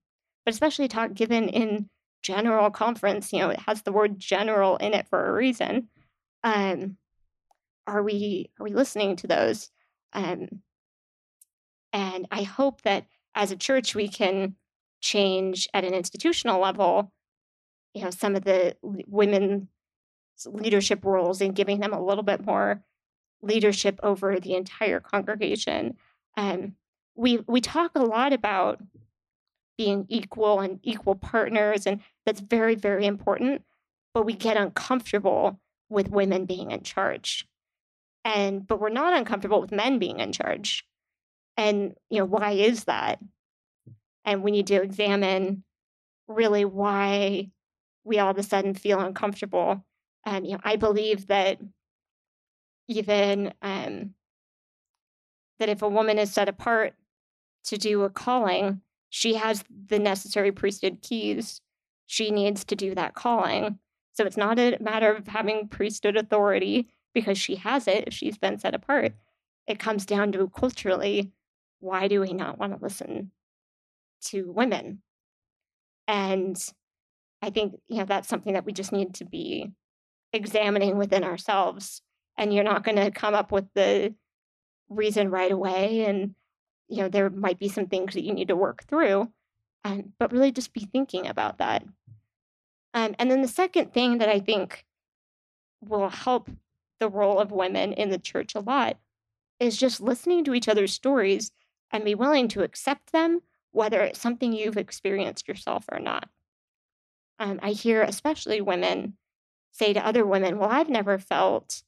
but 0.44 0.54
especially 0.54 0.88
talk 0.88 1.12
given 1.12 1.50
in 1.50 1.90
general 2.22 2.70
conference, 2.70 3.30
you 3.30 3.40
know, 3.40 3.50
it 3.50 3.60
has 3.60 3.82
the 3.82 3.92
word 3.92 4.18
general 4.18 4.78
in 4.78 4.94
it 4.94 5.06
for 5.08 5.28
a 5.28 5.32
reason. 5.32 5.88
Um, 6.42 6.96
are 7.86 8.02
we 8.02 8.50
are 8.58 8.64
we 8.64 8.72
listening 8.72 9.16
to 9.16 9.26
those? 9.26 9.70
Um, 10.14 10.62
and 11.92 12.26
I 12.30 12.42
hope 12.44 12.80
that 12.82 13.06
as 13.34 13.50
a 13.50 13.56
church 13.56 13.94
we 13.94 14.08
can 14.08 14.56
change 15.02 15.68
at 15.74 15.84
an 15.84 15.92
institutional 15.92 16.60
level, 16.60 17.12
you 17.92 18.02
know, 18.02 18.10
some 18.10 18.34
of 18.34 18.44
the 18.44 18.76
women's 18.82 19.68
leadership 20.46 21.04
roles 21.04 21.42
and 21.42 21.54
giving 21.54 21.80
them 21.80 21.92
a 21.92 22.02
little 22.02 22.24
bit 22.24 22.44
more 22.46 22.82
leadership 23.42 23.98
over 24.02 24.38
the 24.40 24.54
entire 24.54 25.00
congregation. 25.00 25.96
Um, 26.36 26.74
we 27.14 27.38
we 27.46 27.60
talk 27.60 27.92
a 27.94 28.02
lot 28.02 28.32
about 28.32 28.80
being 29.76 30.06
equal 30.08 30.60
and 30.60 30.80
equal 30.82 31.14
partners, 31.14 31.86
and 31.86 32.00
that's 32.26 32.40
very 32.40 32.74
very 32.74 33.06
important. 33.06 33.62
But 34.14 34.24
we 34.24 34.34
get 34.34 34.56
uncomfortable 34.56 35.60
with 35.88 36.10
women 36.10 36.44
being 36.44 36.70
in 36.70 36.82
charge, 36.82 37.46
and 38.24 38.66
but 38.66 38.80
we're 38.80 38.88
not 38.88 39.16
uncomfortable 39.16 39.60
with 39.60 39.72
men 39.72 39.98
being 39.98 40.20
in 40.20 40.32
charge. 40.32 40.84
And 41.56 41.94
you 42.10 42.18
know 42.18 42.24
why 42.24 42.52
is 42.52 42.84
that? 42.84 43.20
And 44.24 44.42
we 44.42 44.50
need 44.50 44.66
to 44.68 44.82
examine 44.82 45.64
really 46.28 46.64
why 46.64 47.50
we 48.04 48.18
all 48.18 48.30
of 48.30 48.38
a 48.38 48.42
sudden 48.42 48.74
feel 48.74 49.00
uncomfortable. 49.00 49.84
And 50.24 50.46
you 50.46 50.52
know, 50.52 50.60
I 50.62 50.76
believe 50.76 51.26
that 51.28 51.58
even 52.88 53.52
um, 53.62 54.14
that 55.58 55.68
if 55.68 55.82
a 55.82 55.88
woman 55.88 56.18
is 56.18 56.32
set 56.32 56.48
apart 56.48 56.94
to 57.64 57.76
do 57.76 58.02
a 58.02 58.10
calling, 58.10 58.80
she 59.10 59.34
has 59.34 59.62
the 59.86 59.98
necessary 59.98 60.50
priesthood 60.52 60.98
keys. 61.02 61.60
She 62.06 62.30
needs 62.30 62.64
to 62.64 62.76
do 62.76 62.94
that 62.94 63.14
calling. 63.14 63.78
So 64.12 64.24
it's 64.24 64.36
not 64.36 64.58
a 64.58 64.78
matter 64.80 65.14
of 65.14 65.28
having 65.28 65.68
priesthood 65.68 66.16
authority 66.16 66.88
because 67.14 67.38
she 67.38 67.56
has 67.56 67.86
it 67.86 68.04
if 68.06 68.14
she's 68.14 68.38
been 68.38 68.58
set 68.58 68.74
apart. 68.74 69.12
It 69.66 69.78
comes 69.78 70.06
down 70.06 70.32
to 70.32 70.48
culturally 70.48 71.30
why 71.80 72.08
do 72.08 72.20
we 72.20 72.32
not 72.32 72.58
want 72.58 72.76
to 72.76 72.82
listen 72.82 73.30
to 74.22 74.50
women? 74.50 75.02
And 76.08 76.56
I 77.40 77.50
think, 77.50 77.78
you 77.88 77.98
know, 77.98 78.04
that's 78.04 78.28
something 78.28 78.54
that 78.54 78.64
we 78.64 78.72
just 78.72 78.92
need 78.92 79.14
to 79.14 79.24
be 79.24 79.70
examining 80.32 80.98
within 80.98 81.22
ourselves 81.22 82.02
and 82.38 82.54
you're 82.54 82.64
not 82.64 82.84
going 82.84 82.96
to 82.96 83.10
come 83.10 83.34
up 83.34 83.52
with 83.52 83.66
the 83.74 84.14
reason 84.88 85.30
right 85.30 85.52
away 85.52 86.06
and 86.06 86.34
you 86.88 86.98
know 86.98 87.08
there 87.08 87.28
might 87.28 87.58
be 87.58 87.68
some 87.68 87.86
things 87.86 88.14
that 88.14 88.24
you 88.24 88.32
need 88.32 88.48
to 88.48 88.56
work 88.56 88.84
through 88.84 89.30
um, 89.84 90.12
but 90.18 90.32
really 90.32 90.52
just 90.52 90.72
be 90.72 90.88
thinking 90.92 91.26
about 91.26 91.58
that. 91.58 91.84
Um, 92.94 93.14
and 93.18 93.30
then 93.30 93.42
the 93.42 93.48
second 93.48 93.92
thing 93.92 94.18
that 94.18 94.28
i 94.28 94.40
think 94.40 94.84
will 95.80 96.08
help 96.08 96.50
the 97.00 97.08
role 97.08 97.38
of 97.38 97.52
women 97.52 97.92
in 97.92 98.08
the 98.08 98.18
church 98.18 98.54
a 98.54 98.60
lot 98.60 98.96
is 99.60 99.76
just 99.76 100.00
listening 100.00 100.42
to 100.44 100.54
each 100.54 100.68
other's 100.68 100.92
stories 100.92 101.52
and 101.90 102.04
be 102.04 102.14
willing 102.14 102.48
to 102.48 102.62
accept 102.62 103.12
them 103.12 103.40
whether 103.72 104.00
it's 104.00 104.20
something 104.20 104.52
you've 104.52 104.78
experienced 104.78 105.46
yourself 105.46 105.84
or 105.92 106.00
not. 106.00 106.28
Um, 107.38 107.60
i 107.62 107.70
hear 107.70 108.02
especially 108.02 108.60
women 108.60 109.16
say 109.70 109.92
to 109.92 110.04
other 110.04 110.26
women 110.26 110.58
well 110.58 110.70
i've 110.70 110.88
never 110.88 111.18
felt 111.18 111.82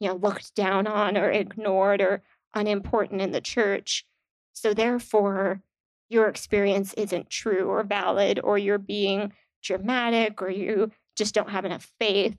you 0.00 0.08
know, 0.08 0.14
looked 0.14 0.54
down 0.54 0.86
on 0.86 1.16
or 1.16 1.30
ignored 1.30 2.00
or 2.00 2.22
unimportant 2.54 3.20
in 3.20 3.32
the 3.32 3.40
church. 3.40 4.06
So 4.52 4.74
therefore, 4.74 5.62
your 6.08 6.28
experience 6.28 6.94
isn't 6.94 7.30
true 7.30 7.68
or 7.68 7.82
valid, 7.82 8.40
or 8.42 8.58
you're 8.58 8.78
being 8.78 9.32
dramatic, 9.62 10.40
or 10.40 10.48
you 10.48 10.90
just 11.16 11.34
don't 11.34 11.50
have 11.50 11.64
enough 11.64 11.92
faith. 11.98 12.36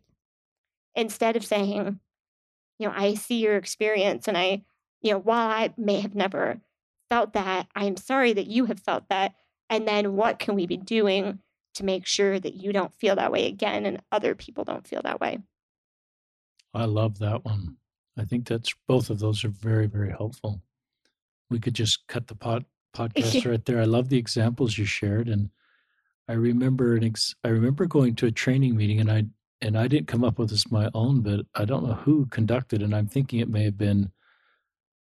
Instead 0.95 1.36
of 1.36 1.45
saying, 1.45 1.99
you 2.80 2.88
know, 2.88 2.93
I 2.95 3.14
see 3.14 3.39
your 3.39 3.57
experience, 3.57 4.28
and 4.28 4.38
I, 4.38 4.64
you 5.01 5.12
know, 5.12 5.20
while 5.20 5.49
I 5.49 5.74
may 5.78 6.01
have 6.01 6.16
never 6.16 6.60
felt 7.10 7.34
that, 7.34 7.68
I'm 7.76 7.97
sorry 7.97 8.34
that 8.34 8.47
you 8.47 8.66
have 8.66 8.80
felt 8.80 9.07
that. 9.10 9.34
And 9.70 9.88
then 9.88 10.16
what 10.16 10.39
can 10.39 10.55
we 10.55 10.66
be 10.66 10.78
doing 10.78 11.39
to 11.76 11.86
make 11.86 12.07
sure 12.07 12.39
that 12.39 12.55
you 12.55 12.74
don't 12.74 12.93
feel 12.95 13.16
that 13.18 13.32
way 13.32 13.45
again 13.45 13.86
and 13.86 14.01
other 14.12 14.34
people 14.34 14.64
don't 14.64 14.88
feel 14.88 15.01
that 15.03 15.22
way? 15.22 15.39
I 16.74 16.86
love 16.86 17.20
that 17.20 17.45
one. 17.45 17.78
I 18.17 18.26
think 18.26 18.47
that's 18.47 18.74
both 18.88 19.09
of 19.09 19.20
those 19.20 19.43
are 19.43 19.49
very, 19.49 19.88
very 19.88 20.11
helpful. 20.11 20.61
We 21.49 21.59
could 21.59 21.74
just 21.74 22.05
cut 22.07 22.28
the 22.28 22.36
pod, 22.36 22.65
podcast 22.95 23.45
right 23.49 23.63
there. 23.65 23.82
I 23.82 23.86
love 23.86 24.09
the 24.09 24.17
examples 24.17 24.78
you 24.78 24.86
shared, 24.86 25.30
and 25.30 25.49
I 26.28 26.34
remember 26.34 26.95
an 26.95 27.03
ex, 27.03 27.34
I 27.43 27.49
remember 27.49 27.86
going 27.86 28.15
to 28.15 28.28
a 28.28 28.32
training 28.32 28.76
meeting, 28.76 28.99
and 28.99 29.11
I 29.11 29.26
and 29.61 29.78
I 29.78 29.88
didn't 29.88 30.07
come 30.07 30.24
up 30.24 30.39
with 30.39 30.51
this 30.51 30.72
my 30.72 30.89
own, 30.93 31.22
but 31.22 31.45
I 31.55 31.65
don't 31.65 31.86
know 31.86 31.93
who 31.93 32.26
conducted, 32.28 32.82
and 32.82 32.95
I'm 32.95 33.07
thinking 33.07 33.39
it 33.39 33.49
may 33.49 33.63
have 33.63 33.78
been 33.78 34.11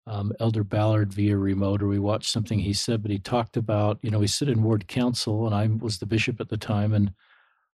um, 0.07 0.33
Elder 0.41 0.65
Ballard 0.65 1.13
via 1.13 1.37
remote, 1.37 1.83
or 1.83 1.89
we 1.89 1.99
watched 1.99 2.31
something 2.31 2.59
he 2.59 2.73
said, 2.73 3.03
but 3.03 3.11
he 3.11 3.19
talked 3.19 3.57
about, 3.57 3.99
you 4.01 4.11
know, 4.11 4.19
we 4.19 4.27
sit 4.27 4.49
in 4.49 4.63
ward 4.63 4.89
council, 4.89 5.47
and 5.47 5.55
I 5.55 5.67
was 5.67 5.99
the 5.99 6.07
bishop 6.07 6.41
at 6.41 6.49
the 6.49 6.57
time, 6.57 6.95
and 6.95 7.13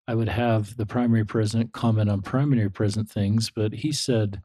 I 0.07 0.15
would 0.15 0.29
have 0.29 0.77
the 0.77 0.87
primary 0.87 1.25
president 1.25 1.73
comment 1.73 2.11
on 2.11 2.23
primary 2.23 2.71
president 2.71 3.11
things, 3.11 3.51
but 3.51 3.73
he 3.73 3.93
said, 3.93 4.43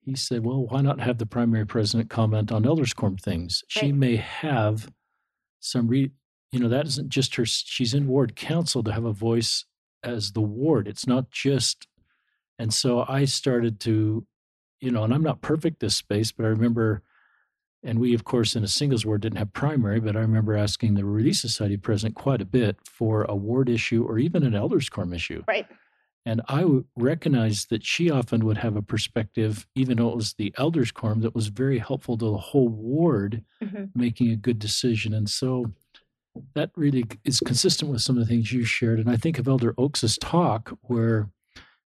he 0.00 0.14
said, 0.14 0.44
well, 0.44 0.66
why 0.66 0.80
not 0.80 1.00
have 1.00 1.18
the 1.18 1.26
primary 1.26 1.66
president 1.66 2.10
comment 2.10 2.52
on 2.52 2.66
elders 2.66 2.92
quorum 2.92 3.16
things? 3.16 3.64
She 3.68 3.90
may 3.90 4.16
have 4.16 4.90
some 5.60 5.88
re, 5.88 6.10
you 6.52 6.60
know, 6.60 6.68
that 6.68 6.86
isn't 6.86 7.08
just 7.08 7.34
her. 7.36 7.44
She's 7.46 7.94
in 7.94 8.06
ward 8.06 8.36
council 8.36 8.84
to 8.84 8.92
have 8.92 9.04
a 9.04 9.12
voice 9.12 9.64
as 10.02 10.32
the 10.32 10.42
ward. 10.42 10.86
It's 10.86 11.06
not 11.06 11.30
just, 11.30 11.88
and 12.58 12.72
so 12.72 13.04
I 13.08 13.24
started 13.24 13.80
to 13.80 14.26
you 14.84 14.90
know, 14.90 15.02
and 15.02 15.14
I'm 15.14 15.22
not 15.22 15.40
perfect 15.40 15.80
this 15.80 15.96
space, 15.96 16.30
but 16.30 16.44
I 16.44 16.50
remember, 16.50 17.02
and 17.84 17.98
we, 17.98 18.14
of 18.14 18.24
course, 18.24 18.56
in 18.56 18.64
a 18.64 18.68
singles 18.68 19.04
ward 19.04 19.20
didn't 19.20 19.38
have 19.38 19.52
primary, 19.52 20.00
but 20.00 20.16
I 20.16 20.20
remember 20.20 20.56
asking 20.56 20.94
the 20.94 21.04
Relief 21.04 21.36
Society 21.36 21.76
president 21.76 22.16
quite 22.16 22.40
a 22.40 22.46
bit 22.46 22.78
for 22.84 23.24
a 23.24 23.36
ward 23.36 23.68
issue 23.68 24.04
or 24.04 24.18
even 24.18 24.42
an 24.42 24.54
elders 24.54 24.88
quorum 24.88 25.12
issue. 25.12 25.44
Right. 25.46 25.66
And 26.26 26.40
I 26.48 26.64
recognized 26.96 27.68
that 27.68 27.84
she 27.84 28.10
often 28.10 28.46
would 28.46 28.56
have 28.56 28.76
a 28.76 28.82
perspective, 28.82 29.66
even 29.74 29.98
though 29.98 30.08
it 30.08 30.16
was 30.16 30.32
the 30.32 30.54
elders 30.56 30.90
quorum, 30.90 31.20
that 31.20 31.34
was 31.34 31.48
very 31.48 31.78
helpful 31.78 32.16
to 32.16 32.24
the 32.24 32.38
whole 32.38 32.68
ward 32.68 33.44
mm-hmm. 33.62 33.84
making 33.94 34.30
a 34.30 34.36
good 34.36 34.58
decision. 34.58 35.12
And 35.12 35.28
so 35.28 35.72
that 36.54 36.70
really 36.76 37.04
is 37.24 37.40
consistent 37.40 37.90
with 37.90 38.00
some 38.00 38.16
of 38.16 38.26
the 38.26 38.26
things 38.26 38.52
you 38.52 38.64
shared. 38.64 38.98
And 38.98 39.10
I 39.10 39.16
think 39.16 39.38
of 39.38 39.46
Elder 39.46 39.74
Oaks's 39.76 40.16
talk, 40.16 40.76
where 40.82 41.28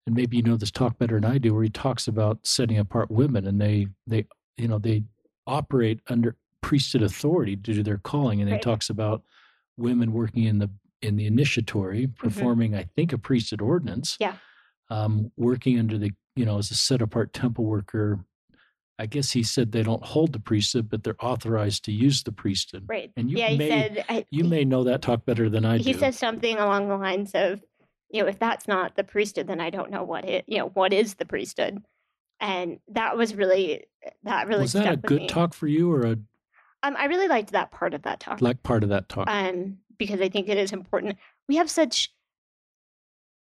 and 0.07 0.17
maybe 0.17 0.39
you 0.39 0.43
know 0.43 0.57
this 0.57 0.71
talk 0.71 0.99
better 0.99 1.21
than 1.21 1.31
I 1.31 1.37
do, 1.39 1.53
where 1.53 1.65
he 1.65 1.69
talks 1.69 2.09
about 2.09 2.39
setting 2.47 2.79
apart 2.79 3.11
women, 3.11 3.47
and 3.47 3.61
they 3.61 3.89
they 4.07 4.25
you 4.57 4.69
know 4.69 4.79
they 4.79 5.03
operate 5.49 6.01
under 6.09 6.37
priesthood 6.61 7.03
authority 7.03 7.57
due 7.57 7.75
to 7.75 7.83
their 7.83 7.99
calling, 7.99 8.41
and 8.41 8.51
right. 8.51 8.59
he 8.59 8.63
talks 8.63 8.91
about 8.91 9.23
women 9.77 10.13
working 10.13 10.45
in 10.45 10.59
the 10.59 10.71
in 11.03 11.17
the 11.17 11.27
initiatory, 11.27 12.07
mm-hmm. 12.07 12.15
performing 12.15 12.73
mm-hmm. 12.73 12.81
I 12.81 12.89
think 12.95 13.13
a 13.13 13.19
priesthood 13.19 13.61
ordinance, 13.61 14.17
yeah, 14.21 14.35
um, 14.91 15.33
working 15.37 15.79
under 15.79 15.99
the 15.99 16.13
you 16.37 16.45
know 16.45 16.59
as 16.59 16.71
a 16.71 16.75
set 16.75 17.03
apart 17.03 17.33
temple 17.33 17.65
worker. 17.65 18.21
I 19.01 19.07
guess 19.07 19.31
he 19.31 19.45
said 19.45 19.71
they 19.71 19.85
don't 19.85 20.05
hold 20.05 20.33
the 20.33 20.41
priesthood, 20.41 20.89
but 20.91 21.05
they're 21.05 21.25
authorized 21.25 21.85
to 21.85 21.93
use 21.93 22.25
the 22.25 22.33
priesthood. 22.33 22.85
Right. 22.89 23.13
And 23.17 23.31
you 23.31 23.39
yeah, 23.39 23.55
may, 23.55 23.69
said, 23.69 24.05
I, 24.09 24.25
you 24.33 24.43
may 24.43 24.65
know 24.65 24.83
that 24.83 25.03
talk 25.03 25.25
better 25.25 25.49
than 25.49 25.65
I 25.65 25.77
he 25.77 25.85
do. 25.85 25.91
He 25.93 25.97
says 25.97 26.19
something 26.19 26.57
along 26.57 26.89
the 26.89 26.97
lines 26.97 27.31
of 27.33 27.63
you 28.11 28.23
know, 28.23 28.29
if 28.29 28.39
that's 28.39 28.67
not 28.67 28.97
the 28.97 29.05
priesthood, 29.05 29.47
then 29.47 29.61
I 29.61 29.71
don't 29.71 29.91
know 29.91 30.03
what 30.03 30.25
it, 30.25 30.45
you 30.49 30.59
know, 30.59 30.69
what 30.69 30.93
is 30.93 31.15
the 31.15 31.27
priesthood. 31.27 31.83
And 32.41 32.79
that 32.89 33.17
was 33.17 33.35
really, 33.35 33.85
that 34.23 34.47
really 34.47 34.63
was 34.63 34.73
that 34.75 34.93
a 34.93 34.97
good 34.97 35.23
me. 35.23 35.29
talk 35.29 35.55
for 35.55 35.67
you 35.67 35.93
or 35.93 36.07
a? 36.07 36.17
Um, 36.83 36.97
I 36.97 37.07
really 37.07 37.29
liked 37.29 37.53
that 37.53 37.73
part 37.73 37.95
of 37.95 38.03
that 38.03 38.21
talk. 38.21 38.41
Like 38.41 38.63
part 38.63 38.85
of 38.85 38.91
that 38.91 39.09
talk. 39.09 39.29
Um, 39.29 39.79
because 39.99 40.21
I 40.21 40.29
think 40.29 40.49
it 40.49 40.57
is 40.57 40.73
important. 40.73 41.17
We 41.49 41.57
have 41.57 41.69
such, 41.69 42.13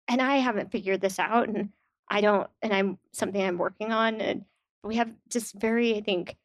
and 0.09 0.21
I 0.21 0.39
haven't 0.39 0.73
figured 0.73 1.01
this 1.01 1.21
out, 1.21 1.49
and 1.49 1.71
I 2.09 2.21
don't, 2.21 2.49
and 2.63 2.73
I'm 2.73 2.99
something 3.13 3.41
I'm 3.41 3.59
working 3.59 3.93
on, 3.93 4.21
and 4.21 4.45
we 4.83 4.97
have 4.97 5.13
just 5.31 5.55
very, 5.55 5.97
I 5.97 6.01
think, 6.01 6.37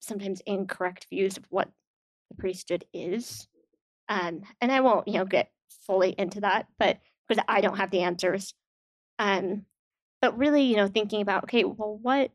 sometimes 0.00 0.42
incorrect 0.46 1.06
views 1.10 1.36
of 1.36 1.44
what 1.50 1.70
the 2.30 2.36
priesthood 2.36 2.84
is. 2.92 3.46
Um, 4.08 4.42
and 4.60 4.72
I 4.72 4.80
won't, 4.80 5.06
you 5.06 5.14
know, 5.14 5.24
get 5.24 5.50
fully 5.86 6.14
into 6.18 6.40
that, 6.40 6.66
but 6.78 6.98
because 7.28 7.44
I 7.46 7.60
don't 7.60 7.76
have 7.76 7.90
the 7.90 8.02
answers. 8.02 8.54
Um, 9.18 9.66
but 10.20 10.36
really, 10.38 10.62
you 10.62 10.76
know, 10.76 10.88
thinking 10.88 11.22
about 11.22 11.44
okay, 11.44 11.64
well, 11.64 11.98
what 12.00 12.30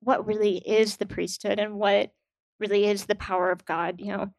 what 0.00 0.26
really 0.26 0.58
is 0.58 0.96
the 0.96 1.06
priesthood 1.06 1.58
and 1.58 1.74
what 1.76 2.12
really 2.58 2.86
is 2.86 3.06
the 3.06 3.14
power 3.14 3.50
of 3.50 3.64
God? 3.64 4.00
You 4.00 4.08
know, 4.08 4.34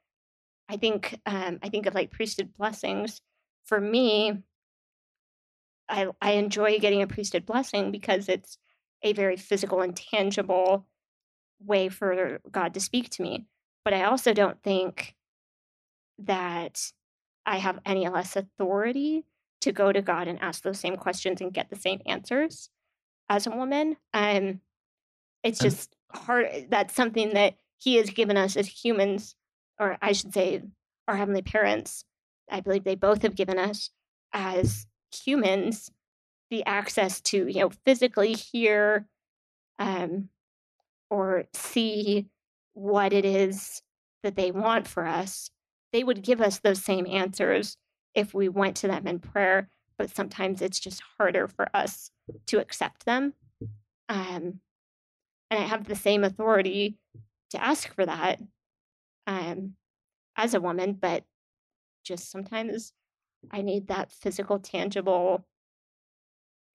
I 0.69 0.77
think 0.77 1.19
um, 1.25 1.59
I 1.63 1.69
think 1.69 1.85
of 1.85 1.95
like 1.95 2.11
priesthood 2.11 2.53
blessings. 2.53 3.21
For 3.65 3.79
me, 3.79 4.43
I 5.89 6.07
I 6.21 6.31
enjoy 6.33 6.79
getting 6.79 7.01
a 7.01 7.07
priesthood 7.07 7.45
blessing 7.45 7.91
because 7.91 8.29
it's 8.29 8.57
a 9.03 9.13
very 9.13 9.37
physical 9.37 9.81
and 9.81 9.95
tangible 9.95 10.87
way 11.59 11.89
for 11.89 12.39
God 12.51 12.73
to 12.73 12.79
speak 12.79 13.09
to 13.11 13.23
me. 13.23 13.45
But 13.83 13.93
I 13.93 14.03
also 14.03 14.33
don't 14.33 14.61
think 14.63 15.15
that 16.19 16.91
I 17.45 17.57
have 17.57 17.79
any 17.85 18.07
less 18.07 18.35
authority 18.35 19.25
to 19.61 19.71
go 19.71 19.91
to 19.91 20.01
God 20.01 20.27
and 20.27 20.41
ask 20.41 20.63
those 20.63 20.79
same 20.79 20.97
questions 20.97 21.41
and 21.41 21.53
get 21.53 21.69
the 21.69 21.75
same 21.75 22.01
answers 22.05 22.69
as 23.29 23.47
a 23.47 23.51
woman. 23.51 23.97
Um, 24.13 24.61
it's 25.43 25.59
just 25.59 25.95
hard. 26.13 26.67
That's 26.69 26.93
something 26.93 27.33
that 27.33 27.55
He 27.77 27.95
has 27.95 28.09
given 28.09 28.37
us 28.37 28.55
as 28.57 28.67
humans, 28.67 29.35
or 29.79 29.97
I 30.01 30.11
should 30.11 30.33
say, 30.33 30.61
our 31.07 31.15
heavenly 31.15 31.41
parents. 31.41 32.03
I 32.49 32.59
believe 32.59 32.83
they 32.83 32.95
both 32.95 33.21
have 33.21 33.35
given 33.35 33.57
us 33.57 33.89
as 34.33 34.85
humans 35.13 35.91
the 36.49 36.65
access 36.65 37.21
to, 37.21 37.47
you 37.47 37.61
know, 37.61 37.71
physically 37.85 38.33
hear 38.33 39.07
um, 39.79 40.29
or 41.09 41.45
see 41.53 42.27
what 42.73 43.13
it 43.13 43.25
is 43.25 43.81
that 44.23 44.35
they 44.35 44.51
want 44.51 44.87
for 44.87 45.05
us. 45.05 45.49
They 45.93 46.03
would 46.03 46.21
give 46.21 46.41
us 46.41 46.59
those 46.59 46.83
same 46.83 47.07
answers 47.07 47.77
if 48.13 48.33
we 48.33 48.49
went 48.49 48.77
to 48.77 48.87
them 48.87 49.07
in 49.07 49.19
prayer, 49.19 49.69
but 49.97 50.09
sometimes 50.09 50.61
it's 50.61 50.79
just 50.79 51.01
harder 51.17 51.47
for 51.47 51.67
us 51.73 52.11
to 52.47 52.59
accept 52.59 53.05
them. 53.05 53.33
Um, 54.09 54.59
and 55.49 55.59
I 55.59 55.67
have 55.67 55.87
the 55.87 55.95
same 55.95 56.23
authority 56.23 56.97
to 57.51 57.63
ask 57.63 57.93
for 57.93 58.05
that 58.05 58.39
um, 59.27 59.73
as 60.35 60.53
a 60.53 60.61
woman, 60.61 60.93
but 60.93 61.23
just 62.03 62.31
sometimes 62.31 62.93
I 63.51 63.61
need 63.61 63.87
that 63.87 64.11
physical, 64.11 64.59
tangible 64.59 65.45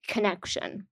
connection. 0.07 0.87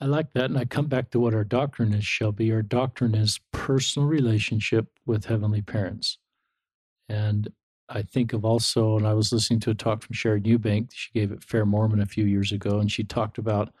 I 0.00 0.06
like 0.06 0.32
that. 0.34 0.46
And 0.46 0.58
I 0.58 0.64
come 0.64 0.86
back 0.86 1.10
to 1.10 1.20
what 1.20 1.34
our 1.34 1.44
doctrine 1.44 1.94
is, 1.94 2.04
Shelby. 2.04 2.52
Our 2.52 2.62
doctrine 2.62 3.14
is 3.14 3.40
personal 3.52 4.08
relationship 4.08 4.88
with 5.06 5.26
heavenly 5.26 5.62
parents. 5.62 6.18
And 7.08 7.48
I 7.88 8.02
think 8.02 8.32
of 8.32 8.44
also, 8.44 8.96
and 8.96 9.06
I 9.06 9.14
was 9.14 9.32
listening 9.32 9.60
to 9.60 9.70
a 9.70 9.74
talk 9.74 10.02
from 10.02 10.14
Sharon 10.14 10.42
Eubank. 10.44 10.90
She 10.92 11.10
gave 11.12 11.30
it 11.30 11.44
Fair 11.44 11.66
Mormon 11.66 12.00
a 12.00 12.06
few 12.06 12.24
years 12.24 12.50
ago, 12.52 12.78
and 12.78 12.90
she 12.90 13.04
talked 13.04 13.38
about 13.38 13.72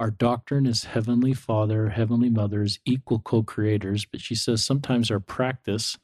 our 0.00 0.10
doctrine 0.10 0.66
is 0.66 0.84
Heavenly 0.84 1.34
Father, 1.34 1.88
Heavenly 1.88 2.30
Mothers, 2.30 2.78
equal 2.84 3.18
co 3.18 3.42
creators. 3.42 4.04
But 4.04 4.20
she 4.20 4.34
says 4.34 4.64
sometimes 4.64 5.10
our 5.10 5.20
practice 5.20 5.98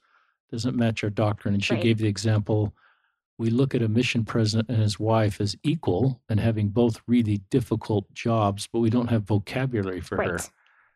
doesn't 0.50 0.76
match 0.76 1.04
our 1.04 1.10
doctrine. 1.10 1.54
And 1.54 1.62
she 1.62 1.74
right. 1.74 1.82
gave 1.82 1.98
the 1.98 2.08
example 2.08 2.74
we 3.38 3.50
look 3.50 3.74
at 3.74 3.82
a 3.82 3.88
mission 3.88 4.24
president 4.24 4.68
and 4.68 4.80
his 4.80 4.98
wife 4.98 5.40
as 5.40 5.56
equal 5.64 6.20
and 6.28 6.38
having 6.38 6.68
both 6.68 7.02
really 7.06 7.38
difficult 7.50 8.12
jobs, 8.14 8.68
but 8.72 8.78
we 8.78 8.90
don't 8.90 9.10
have 9.10 9.24
vocabulary 9.24 10.00
for 10.00 10.16
right. 10.16 10.30
her. 10.30 10.38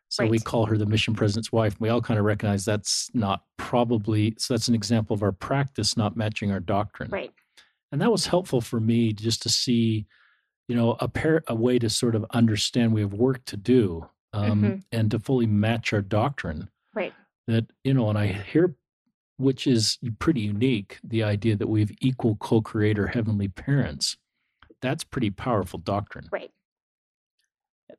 So 0.09 0.23
right. 0.23 0.31
we 0.31 0.39
call 0.39 0.65
her 0.65 0.77
the 0.77 0.87
mission 0.87 1.13
president's 1.13 1.51
wife. 1.51 1.79
We 1.79 1.89
all 1.89 2.01
kind 2.01 2.19
of 2.19 2.25
recognize 2.25 2.65
that's 2.65 3.09
not 3.13 3.43
probably, 3.57 4.33
so 4.39 4.53
that's 4.53 4.67
an 4.67 4.73
example 4.73 5.13
of 5.13 5.21
our 5.21 5.31
practice 5.31 5.95
not 5.95 6.17
matching 6.17 6.51
our 6.51 6.59
doctrine. 6.59 7.11
Right. 7.11 7.31
And 7.91 8.01
that 8.01 8.11
was 8.11 8.25
helpful 8.25 8.59
for 8.59 8.79
me 8.79 9.13
just 9.13 9.43
to 9.43 9.49
see, 9.49 10.07
you 10.67 10.75
know, 10.75 10.97
a, 10.99 11.07
pair, 11.07 11.43
a 11.47 11.53
way 11.53 11.77
to 11.77 11.89
sort 11.89 12.15
of 12.15 12.25
understand 12.31 12.91
we 12.91 13.01
have 13.01 13.13
work 13.13 13.45
to 13.45 13.57
do 13.57 14.09
um, 14.33 14.61
mm-hmm. 14.61 14.79
and 14.91 15.11
to 15.11 15.19
fully 15.19 15.45
match 15.45 15.93
our 15.93 16.01
doctrine. 16.01 16.69
Right. 16.95 17.13
That, 17.47 17.71
you 17.83 17.93
know, 17.93 18.09
and 18.09 18.17
I 18.17 18.27
hear, 18.27 18.75
which 19.37 19.67
is 19.67 19.99
pretty 20.17 20.41
unique, 20.41 20.97
the 21.03 21.23
idea 21.23 21.55
that 21.55 21.67
we 21.67 21.81
have 21.81 21.91
equal 22.01 22.35
co 22.35 22.61
creator 22.61 23.07
heavenly 23.07 23.47
parents. 23.47 24.17
That's 24.81 25.03
pretty 25.03 25.29
powerful 25.29 25.77
doctrine. 25.77 26.29
Right 26.31 26.51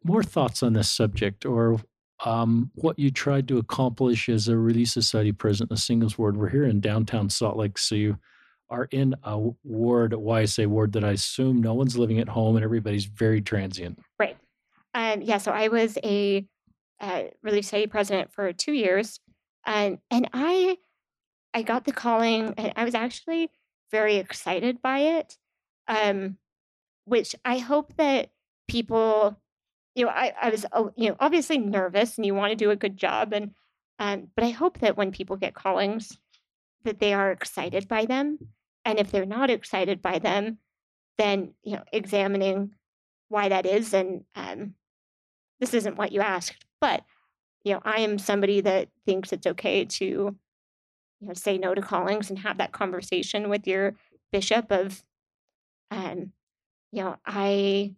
more 0.04 0.22
thoughts 0.22 0.62
on 0.62 0.72
this 0.72 0.90
subject 0.90 1.44
or 1.44 1.80
um, 2.25 2.71
what 2.75 2.99
you 2.99 3.11
tried 3.11 3.49
to 3.49 3.59
accomplish 3.59 4.29
as 4.29 4.49
a 4.49 4.57
Relief 4.57 4.89
Society 4.89 5.33
president 5.33 5.71
the 5.71 5.77
singles 5.77 6.18
ward. 6.18 6.37
We're 6.37 6.49
here 6.49 6.64
in 6.64 6.81
downtown 6.81 7.31
Salt 7.31 7.57
Lake, 7.57 7.79
so 7.79 7.95
you 7.95 8.18
are 8.68 8.89
in 8.91 9.14
a 9.25 9.51
ward, 9.64 10.12
a 10.12 10.16
YSA 10.16 10.66
ward 10.66 10.93
that 10.93 11.05
I 11.05 11.11
assume 11.12 11.61
no 11.61 11.75
one's 11.75 11.99
living 11.99 12.21
at 12.21 12.29
home 12.29 12.57
and 12.57 12.64
everybody's 12.64 13.07
very 13.07 13.41
transient. 13.41 13.99
Right. 14.18 14.37
Um, 14.95 15.23
yeah, 15.23 15.39
so 15.39 15.51
I 15.51 15.68
was 15.68 15.99
a 16.05 16.47
uh, 17.01 17.25
Relief 17.43 17.64
Society 17.64 17.87
president 17.87 18.33
for 18.33 18.53
two 18.53 18.73
years, 18.73 19.18
um, 19.66 19.99
and 20.11 20.29
I 20.33 20.77
I 21.55 21.62
got 21.62 21.85
the 21.85 21.93
calling, 21.93 22.55
and 22.57 22.73
I 22.77 22.85
was 22.85 22.95
actually 22.95 23.51
very 23.91 24.16
excited 24.16 24.81
by 24.83 24.99
it, 25.01 25.37
um, 25.89 26.37
which 27.05 27.35
I 27.45 27.59
hope 27.59 27.97
that 27.97 28.31
people 28.68 29.37
you 29.95 30.05
know, 30.05 30.11
I, 30.11 30.32
I 30.41 30.51
was, 30.51 30.66
oh, 30.72 30.93
you 30.97 31.11
know, 31.11 31.16
obviously 31.20 31.59
nervous 31.59 32.16
and 32.16 32.26
you 32.26 32.34
want 32.34 32.51
to 32.51 32.57
do 32.57 32.70
a 32.70 32.76
good 32.76 32.97
job. 32.97 33.32
And, 33.32 33.53
um, 33.99 34.28
but 34.34 34.45
I 34.45 34.51
hope 34.51 34.78
that 34.78 34.97
when 34.97 35.12
people 35.12 35.36
get 35.36 35.55
callings, 35.55 36.18
that 36.84 37.01
they 37.01 37.12
are 37.12 37.30
excited 37.30 37.88
by 37.88 38.07
them. 38.07 38.38
And 38.84 38.99
if 38.99 39.11
they're 39.11 39.26
not 39.26 39.51
excited 39.51 40.01
by 40.01 40.18
them, 40.18 40.59
then, 41.18 41.55
you 41.62 41.76
know, 41.76 41.84
examining 41.93 42.72
why 43.28 43.49
that 43.49 43.66
is. 43.66 43.93
And 43.93 44.24
um, 44.34 44.74
this 45.59 45.74
isn't 45.74 45.97
what 45.97 46.12
you 46.12 46.20
asked, 46.20 46.64
but 46.80 47.05
you 47.64 47.74
know, 47.74 47.80
I 47.84 48.01
am 48.01 48.18
somebody 48.18 48.61
that 48.62 48.88
thinks 49.05 49.32
it's 49.32 49.47
okay 49.47 49.84
to, 49.84 50.05
you 50.05 50.36
know, 51.20 51.34
say 51.34 51.59
no 51.59 51.74
to 51.74 51.82
callings 51.82 52.30
and 52.30 52.38
have 52.38 52.59
that 52.59 52.72
conversation 52.72 53.49
with 53.51 53.66
your 53.66 53.95
bishop 54.32 54.70
of, 54.70 55.03
um, 55.91 56.32
you 56.93 57.03
know, 57.03 57.16
I 57.26 57.95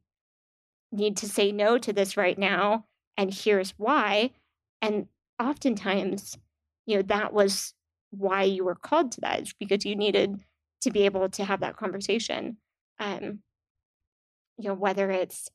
need 0.92 1.16
to 1.18 1.28
say 1.28 1.52
no 1.52 1.78
to 1.78 1.92
this 1.92 2.16
right 2.16 2.38
now, 2.38 2.84
and 3.16 3.32
here's 3.32 3.70
why. 3.78 4.30
And 4.80 5.06
oftentimes, 5.40 6.38
you 6.86 6.96
know, 6.96 7.02
that 7.02 7.32
was 7.32 7.74
why 8.10 8.42
you 8.42 8.64
were 8.64 8.74
called 8.74 9.12
to 9.12 9.20
that, 9.22 9.42
is 9.42 9.54
because 9.58 9.84
you 9.84 9.96
needed 9.96 10.38
to 10.82 10.90
be 10.90 11.04
able 11.04 11.28
to 11.30 11.44
have 11.44 11.60
that 11.60 11.76
conversation. 11.76 12.58
Um, 12.98 13.40
you 14.58 14.68
know, 14.68 14.74
whether 14.74 15.10
it's 15.10 15.48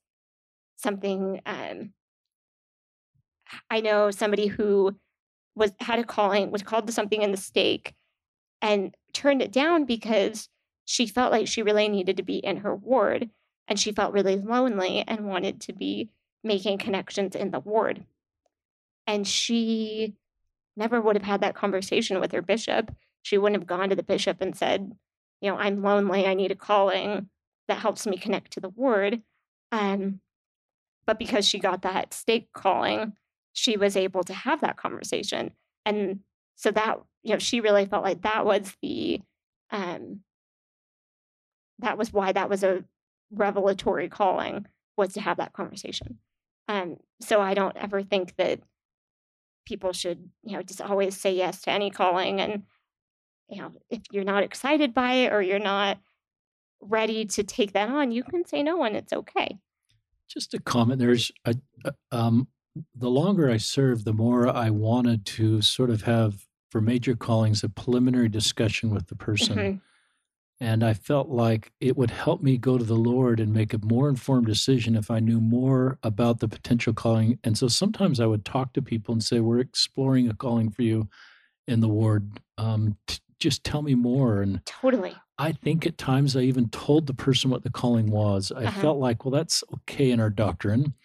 something 0.78 1.40
um, 1.46 1.94
I 3.70 3.82
know 3.82 4.12
somebody 4.12 4.48
who 4.48 4.96
was 5.56 5.72
had 5.80 6.00
a 6.00 6.04
calling, 6.04 6.52
was 6.52 6.64
called 6.64 6.88
to 6.88 6.94
something 6.94 7.22
in 7.22 7.32
the 7.32 7.38
stake 7.38 7.94
and 8.62 8.96
turned 9.14 9.42
it 9.42 9.52
down 9.52 9.86
because 9.86 10.50
she 10.86 11.08
felt 11.08 11.32
like 11.32 11.48
she 11.48 11.62
really 11.62 11.90
needed 11.90 12.18
to 12.18 12.24
be 12.24 12.38
in 12.38 12.58
her 12.58 12.76
ward 12.76 13.30
and 13.68 13.80
she 13.80 13.92
felt 13.92 14.14
really 14.14 14.38
lonely 14.38 15.04
and 15.08 15.28
wanted 15.28 15.62
to 15.62 15.74
be 15.74 16.10
making 16.44 16.78
connections 16.78 17.36
in 17.36 17.52
the 17.52 17.60
ward. 17.60 18.04
And 19.06 19.28
she 19.28 20.16
never 20.76 21.02
would 21.02 21.16
have 21.16 21.26
had 21.26 21.42
that 21.42 21.56
conversation 21.56 22.20
with 22.20 22.32
her 22.32 22.42
bishop. 22.42 22.94
She 23.24 23.38
wouldn't 23.38 23.62
have 23.62 23.68
gone 23.68 23.90
to 23.90 23.96
the 23.96 24.04
bishop 24.04 24.42
and 24.42 24.56
said, 24.56 24.96
you 25.42 25.52
know, 25.52 25.58
I'm 25.58 25.82
lonely, 25.82 26.26
I 26.26 26.34
need 26.34 26.52
a 26.52 26.56
calling 26.56 27.30
that 27.68 27.80
helps 27.80 28.08
me 28.08 28.18
connect 28.18 28.52
to 28.54 28.60
the 28.60 28.70
ward. 28.70 29.22
Um, 29.72 30.22
but 31.06 31.20
because 31.20 31.48
she 31.48 31.60
got 31.60 31.82
that 31.82 32.14
stake 32.14 32.50
calling, 32.54 33.14
she 33.54 33.78
was 33.78 33.98
able 33.98 34.24
to 34.24 34.34
have 34.34 34.62
that 34.62 34.78
conversation. 34.78 35.52
And 35.86 36.20
so 36.56 36.72
that, 36.72 37.00
you 37.24 37.34
know, 37.34 37.40
she 37.40 37.60
really 37.60 37.86
felt 37.86 38.04
like 38.04 38.22
that 38.22 38.46
was 38.46 38.76
the, 38.82 39.22
um, 39.72 40.22
that 41.80 41.98
was 41.98 42.12
why 42.14 42.32
that 42.32 42.50
was 42.50 42.64
a 42.64 42.84
revelatory 43.32 44.10
calling 44.10 44.66
was 44.96 45.14
to 45.14 45.22
have 45.22 45.38
that 45.38 45.54
conversation. 45.54 46.20
Um, 46.68 46.98
so 47.22 47.40
I 47.42 47.54
don't 47.54 47.78
ever 47.78 48.02
think 48.04 48.36
that 48.38 48.60
people 49.66 49.94
should, 49.94 50.30
you 50.44 50.56
know, 50.56 50.64
just 50.64 50.82
always 50.82 51.20
say 51.20 51.36
yes 51.36 51.62
to 51.62 51.72
any 51.72 51.90
calling. 51.90 52.42
And, 52.42 52.64
you 53.50 53.62
know, 53.62 53.72
if 53.90 54.02
you're 54.12 54.24
not 54.24 54.44
excited 54.44 54.94
by 54.94 55.14
it 55.14 55.34
or 55.34 55.42
you're 55.42 55.60
not 55.60 55.98
ready 56.82 57.26
to 57.26 57.44
take 57.44 57.74
that 57.74 57.90
on, 57.90 58.12
you 58.12 58.24
can 58.24 58.46
say 58.46 58.64
no 58.64 58.84
and 58.84 58.96
it's 58.96 59.14
okay. 59.14 59.58
Just 60.30 60.54
a 60.54 60.60
comment. 60.60 61.00
There's 61.00 61.32
a, 61.46 61.56
um, 62.12 62.48
the 62.96 63.10
longer 63.10 63.50
I 63.50 63.58
served, 63.58 64.06
the 64.06 64.14
more 64.14 64.48
I 64.48 64.70
wanted 64.70 65.26
to 65.26 65.62
sort 65.62 65.90
of 65.90 66.04
have, 66.04 66.46
for 66.70 66.82
major 66.82 67.16
callings, 67.16 67.64
a 67.64 67.70
preliminary 67.70 68.30
discussion 68.30 68.90
with 68.90 69.08
the 69.08 69.16
person. 69.16 69.56
Mm-hmm. 69.56 69.78
And 70.60 70.84
I 70.84 70.94
felt 70.94 71.30
like 71.30 71.72
it 71.80 71.96
would 71.96 72.10
help 72.10 72.42
me 72.42 72.58
go 72.58 72.78
to 72.80 72.84
the 72.84 72.96
Lord 72.96 73.40
and 73.40 73.54
make 73.54 73.74
a 73.74 73.86
more 73.86 74.10
informed 74.10 74.48
decision 74.48 74.96
if 74.96 75.12
I 75.12 75.20
knew 75.20 75.40
more 75.40 76.00
about 76.02 76.40
the 76.40 76.48
potential 76.48 76.94
calling. 76.94 77.38
And 77.44 77.56
so 77.56 77.68
sometimes 77.68 78.20
I 78.20 78.26
would 78.26 78.44
talk 78.44 78.74
to 78.74 78.82
people 78.82 79.14
and 79.14 79.24
say, 79.24 79.40
We're 79.40 79.60
exploring 79.60 80.30
a 80.30 80.34
calling 80.34 80.72
for 80.72 80.82
you 80.82 81.10
in 81.68 81.80
the 81.82 81.88
ward. 81.88 82.40
Um, 82.58 82.98
t- 83.06 83.20
just 83.40 83.64
tell 83.64 83.84
me 83.84 83.94
more. 83.94 84.42
And 84.42 84.66
totally. 84.66 85.16
I 85.38 85.52
think 85.52 85.86
at 85.86 86.00
times 86.00 86.36
I 86.36 86.42
even 86.42 86.70
told 86.70 87.06
the 87.06 87.14
person 87.14 87.52
what 87.52 87.64
the 87.64 87.70
calling 87.70 88.10
was. 88.10 88.52
I 88.52 88.66
uh-huh. 88.66 88.82
felt 88.82 88.98
like, 88.98 89.24
well, 89.24 89.32
that's 89.32 89.64
okay 89.74 90.10
in 90.10 90.20
our 90.20 90.32
doctrine 90.32 90.96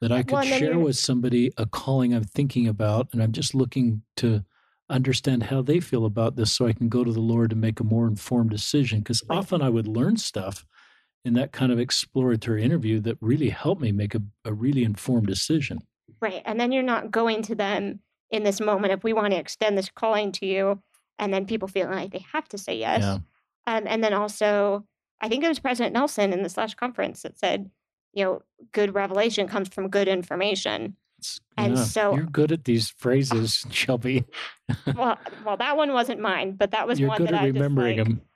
that 0.00 0.12
I 0.12 0.22
could 0.22 0.32
well, 0.32 0.42
share 0.42 0.78
with 0.78 0.96
somebody 0.96 1.52
a 1.56 1.66
calling 1.66 2.14
I'm 2.14 2.24
thinking 2.24 2.68
about, 2.68 3.08
and 3.12 3.22
I'm 3.22 3.32
just 3.32 3.54
looking 3.54 4.02
to 4.18 4.44
understand 4.90 5.44
how 5.44 5.62
they 5.62 5.80
feel 5.80 6.04
about 6.04 6.36
this 6.36 6.52
so 6.52 6.66
I 6.66 6.72
can 6.72 6.88
go 6.88 7.04
to 7.04 7.12
the 7.12 7.20
Lord 7.20 7.52
and 7.52 7.60
make 7.60 7.80
a 7.80 7.84
more 7.84 8.06
informed 8.06 8.50
decision. 8.50 8.98
Because 9.00 9.22
often 9.30 9.62
I 9.62 9.68
would 9.68 9.88
learn 9.88 10.16
stuff 10.16 10.66
in 11.24 11.34
that 11.34 11.52
kind 11.52 11.70
of 11.70 11.78
exploratory 11.78 12.62
interview 12.62 13.00
that 13.00 13.16
really 13.20 13.50
helped 13.50 13.80
me 13.80 13.92
make 13.92 14.14
a, 14.14 14.22
a 14.44 14.52
really 14.52 14.84
informed 14.84 15.28
decision. 15.28 15.78
Right. 16.20 16.42
And 16.44 16.60
then 16.60 16.72
you're 16.72 16.82
not 16.82 17.10
going 17.10 17.42
to 17.42 17.54
them 17.54 18.00
in 18.30 18.42
this 18.42 18.60
moment 18.60 18.92
if 18.92 19.04
we 19.04 19.12
want 19.12 19.32
to 19.32 19.38
extend 19.38 19.76
this 19.76 19.90
calling 19.94 20.32
to 20.32 20.46
you, 20.46 20.82
and 21.18 21.32
then 21.32 21.46
people 21.46 21.68
feel 21.68 21.88
like 21.88 22.12
they 22.12 22.24
have 22.32 22.48
to 22.48 22.58
say 22.58 22.76
yes. 22.76 23.02
Yeah. 23.02 23.18
Um, 23.66 23.84
and 23.86 24.02
then 24.02 24.14
also, 24.14 24.84
I 25.20 25.28
think 25.28 25.44
it 25.44 25.48
was 25.48 25.60
President 25.60 25.92
Nelson 25.92 26.32
in 26.32 26.42
the 26.42 26.48
slash 26.48 26.74
conference 26.74 27.22
that 27.22 27.38
said, 27.38 27.70
you 28.12 28.24
know, 28.24 28.42
good 28.72 28.94
revelation 28.94 29.46
comes 29.46 29.68
from 29.68 29.88
good 29.88 30.08
information. 30.08 30.96
And 31.56 31.76
yeah, 31.76 31.84
so 31.84 32.14
you're 32.14 32.26
good 32.26 32.52
at 32.52 32.64
these 32.64 32.90
phrases, 32.90 33.66
Shelby. 33.70 34.24
well, 34.94 35.18
well, 35.44 35.56
that 35.56 35.76
one 35.76 35.92
wasn't 35.92 36.20
mine, 36.20 36.52
but 36.52 36.70
that 36.70 36.86
was 36.86 36.98
you're 37.00 37.08
one 37.08 37.18
good 37.18 37.28
that 37.28 37.34
at 37.34 37.42
I 37.42 37.46
remembering 37.46 37.96
just, 37.96 38.08
like, 38.08 38.18
them 38.18 38.26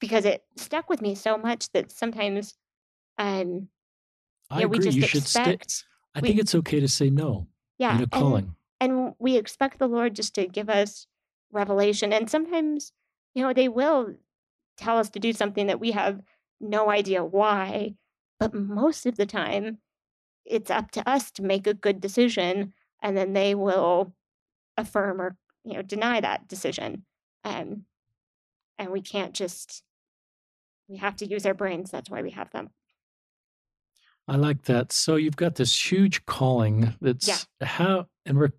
because 0.00 0.24
it 0.24 0.44
stuck 0.56 0.88
with 0.88 1.00
me 1.00 1.14
so 1.14 1.36
much 1.38 1.70
that 1.72 1.90
sometimes, 1.90 2.56
um, 3.18 3.68
I 4.50 4.60
know, 4.60 4.66
agree. 4.66 4.78
We 4.78 4.84
just 4.84 4.96
you 4.96 5.04
expect, 5.04 5.10
should 5.10 5.70
stick. 5.70 5.86
I 6.14 6.20
we, 6.20 6.28
think 6.28 6.40
it's 6.40 6.54
okay 6.54 6.80
to 6.80 6.88
say 6.88 7.10
no. 7.10 7.48
Yeah, 7.78 7.96
in 7.96 8.02
a 8.02 8.06
calling, 8.06 8.54
and, 8.80 8.92
and 8.92 9.14
we 9.18 9.36
expect 9.36 9.78
the 9.78 9.88
Lord 9.88 10.14
just 10.14 10.34
to 10.36 10.46
give 10.46 10.68
us 10.68 11.06
revelation, 11.52 12.12
and 12.12 12.30
sometimes, 12.30 12.92
you 13.34 13.42
know, 13.42 13.52
they 13.52 13.68
will 13.68 14.14
tell 14.76 14.98
us 14.98 15.10
to 15.10 15.20
do 15.20 15.32
something 15.32 15.66
that 15.66 15.80
we 15.80 15.92
have 15.92 16.20
no 16.60 16.90
idea 16.90 17.24
why 17.24 17.94
but 18.38 18.54
most 18.54 19.06
of 19.06 19.16
the 19.16 19.26
time, 19.26 19.78
it's 20.44 20.70
up 20.70 20.90
to 20.92 21.08
us 21.08 21.30
to 21.32 21.42
make 21.42 21.66
a 21.66 21.74
good 21.74 22.00
decision, 22.00 22.72
and 23.02 23.16
then 23.16 23.32
they 23.32 23.54
will 23.54 24.14
affirm 24.76 25.20
or 25.20 25.36
you 25.64 25.74
know 25.74 25.82
deny 25.82 26.20
that 26.20 26.48
decision. 26.48 27.04
Um, 27.44 27.84
and 28.78 28.90
we 28.90 29.00
can't 29.00 29.34
just 29.34 29.82
we 30.88 30.98
have 30.98 31.16
to 31.16 31.26
use 31.26 31.46
our 31.46 31.54
brains. 31.54 31.90
That's 31.90 32.10
why 32.10 32.22
we 32.22 32.30
have 32.30 32.50
them. 32.50 32.70
I 34.26 34.36
like 34.36 34.62
that. 34.62 34.92
So 34.92 35.16
you've 35.16 35.36
got 35.36 35.56
this 35.56 35.92
huge 35.92 36.24
calling. 36.26 36.94
That's 37.00 37.28
yeah. 37.28 37.66
how 37.66 38.06
and 38.24 38.38
we're 38.38 38.52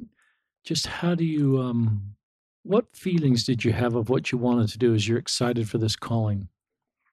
just 0.64 0.88
how 0.88 1.16
do 1.16 1.26
you 1.26 1.60
um 1.60 2.16
what 2.64 2.86
feelings 2.96 3.44
did 3.44 3.64
you 3.64 3.74
have 3.74 3.96
of 3.96 4.10
what 4.10 4.32
you 4.32 4.38
wanted 4.40 4.70
to 4.70 4.80
do 4.80 4.96
as 4.96 5.08
you're 5.08 5.20
excited 5.20 5.70
for 5.70 5.78
this 5.78 5.96
calling? 5.96 6.48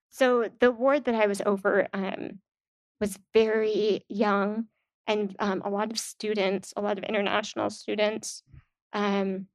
So 0.08 0.48
the 0.60 0.70
ward 0.70 1.04
that 1.04 1.14
I 1.14 1.26
was 1.26 1.42
over, 1.44 1.88
um, 1.92 2.40
was 3.02 3.18
very 3.34 4.04
young 4.08 4.66
and 5.08 5.34
um, 5.40 5.60
a 5.64 5.68
lot 5.68 5.90
of 5.90 5.98
students, 5.98 6.72
a 6.76 6.80
lot 6.80 6.98
of 6.98 7.04
international 7.04 7.68
students, 7.68 8.44
um, 8.92 9.48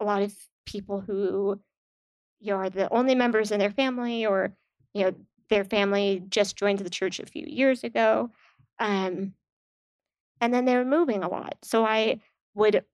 a 0.00 0.04
lot 0.04 0.22
of 0.22 0.32
people 0.64 1.00
who 1.00 1.60
you 2.38 2.52
know, 2.52 2.58
are 2.58 2.70
the 2.70 2.88
only 2.92 3.16
members 3.16 3.50
in 3.50 3.58
their 3.58 3.72
family 3.72 4.24
or 4.24 4.54
you 4.94 5.02
know 5.02 5.14
their 5.50 5.64
family 5.64 6.22
just 6.28 6.56
joined 6.56 6.78
the 6.78 6.88
church 6.88 7.18
a 7.18 7.26
few 7.26 7.44
years 7.44 7.82
ago 7.82 8.30
um, 8.78 9.34
and 10.40 10.54
then 10.54 10.64
they 10.64 10.76
were 10.76 10.84
moving 10.84 11.24
a 11.24 11.28
lot. 11.28 11.56
So 11.62 11.84
i 11.84 12.20
would 12.54 12.84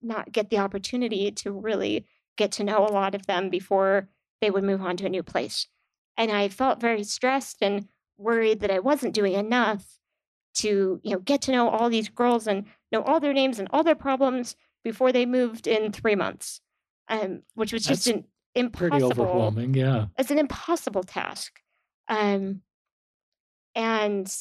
not 0.00 0.32
get 0.32 0.48
the 0.48 0.58
opportunity 0.58 1.30
to 1.30 1.52
really 1.52 2.06
get 2.38 2.50
to 2.52 2.64
know 2.64 2.86
a 2.86 2.94
lot 3.00 3.14
of 3.14 3.26
them 3.26 3.50
before 3.50 4.08
they 4.40 4.50
would 4.50 4.64
move 4.64 4.80
on 4.80 4.96
to 4.96 5.06
a 5.06 5.10
new 5.10 5.22
place. 5.22 5.68
And 6.16 6.30
i 6.30 6.48
felt 6.48 6.80
very 6.80 7.04
stressed 7.04 7.58
and 7.60 7.88
worried 8.22 8.60
that 8.60 8.70
I 8.70 8.78
wasn't 8.78 9.14
doing 9.14 9.34
enough 9.34 9.84
to, 10.54 11.00
you 11.02 11.10
know, 11.12 11.18
get 11.18 11.42
to 11.42 11.52
know 11.52 11.68
all 11.68 11.88
these 11.88 12.08
girls 12.08 12.46
and 12.46 12.66
know 12.90 13.02
all 13.02 13.20
their 13.20 13.32
names 13.32 13.58
and 13.58 13.68
all 13.72 13.82
their 13.82 13.94
problems 13.94 14.56
before 14.84 15.12
they 15.12 15.26
moved 15.26 15.66
in 15.66 15.92
three 15.92 16.14
months, 16.14 16.60
um, 17.08 17.42
which 17.54 17.72
was 17.72 17.84
just 17.84 18.04
That's 18.04 18.16
an 18.16 18.24
impossible. 18.54 19.10
Pretty 19.10 19.22
overwhelming, 19.22 19.74
yeah. 19.74 20.06
It's 20.18 20.30
an 20.30 20.38
impossible 20.38 21.04
task, 21.04 21.60
um, 22.08 22.62
and 23.74 24.34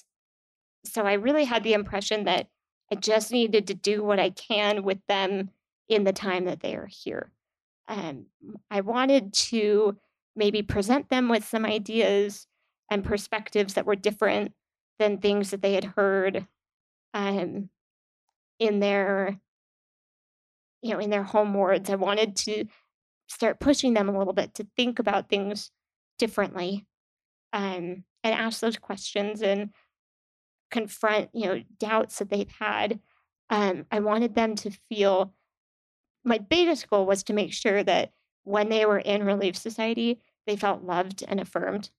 so 0.83 1.03
I 1.03 1.13
really 1.13 1.45
had 1.45 1.63
the 1.63 1.73
impression 1.73 2.25
that 2.25 2.47
I 2.91 2.95
just 2.95 3.31
needed 3.31 3.67
to 3.67 3.73
do 3.73 4.03
what 4.03 4.19
I 4.19 4.31
can 4.31 4.83
with 4.83 4.99
them 5.07 5.51
in 5.87 6.03
the 6.03 6.13
time 6.13 6.45
that 6.45 6.59
they 6.59 6.75
are 6.75 6.89
here. 6.89 7.31
Um, 7.87 8.25
I 8.69 8.81
wanted 8.81 9.33
to 9.33 9.97
maybe 10.35 10.61
present 10.61 11.09
them 11.09 11.29
with 11.29 11.45
some 11.45 11.65
ideas 11.65 12.47
and 12.91 13.05
perspectives 13.05 13.73
that 13.73 13.85
were 13.85 13.95
different 13.95 14.51
than 14.99 15.17
things 15.17 15.49
that 15.49 15.61
they 15.61 15.73
had 15.73 15.85
heard 15.85 16.45
um, 17.15 17.69
in 18.59 18.79
their 18.79 19.39
you 20.83 20.93
know 20.93 20.99
in 20.99 21.09
their 21.09 21.23
home 21.23 21.53
wards 21.53 21.89
i 21.89 21.95
wanted 21.95 22.35
to 22.35 22.65
start 23.27 23.59
pushing 23.59 23.93
them 23.93 24.09
a 24.09 24.17
little 24.17 24.33
bit 24.33 24.53
to 24.53 24.67
think 24.75 24.99
about 24.99 25.29
things 25.29 25.71
differently 26.19 26.85
um, 27.53 28.03
and 28.23 28.35
ask 28.35 28.59
those 28.59 28.77
questions 28.77 29.41
and 29.41 29.69
confront 30.69 31.29
you 31.33 31.45
know 31.45 31.63
doubts 31.79 32.19
that 32.19 32.29
they've 32.29 32.51
had. 32.59 32.99
Um, 33.49 33.85
i 33.91 33.99
wanted 33.99 34.35
them 34.35 34.55
to 34.55 34.71
feel 34.89 35.33
my 36.23 36.37
biggest 36.37 36.89
goal 36.89 37.05
was 37.05 37.23
to 37.23 37.33
make 37.33 37.53
sure 37.53 37.83
that 37.83 38.11
when 38.43 38.69
they 38.69 38.85
were 38.85 38.99
in 38.99 39.25
relief 39.25 39.55
society 39.55 40.19
they 40.45 40.55
felt 40.55 40.83
loved 40.83 41.23
and 41.27 41.39
affirmed 41.39 41.89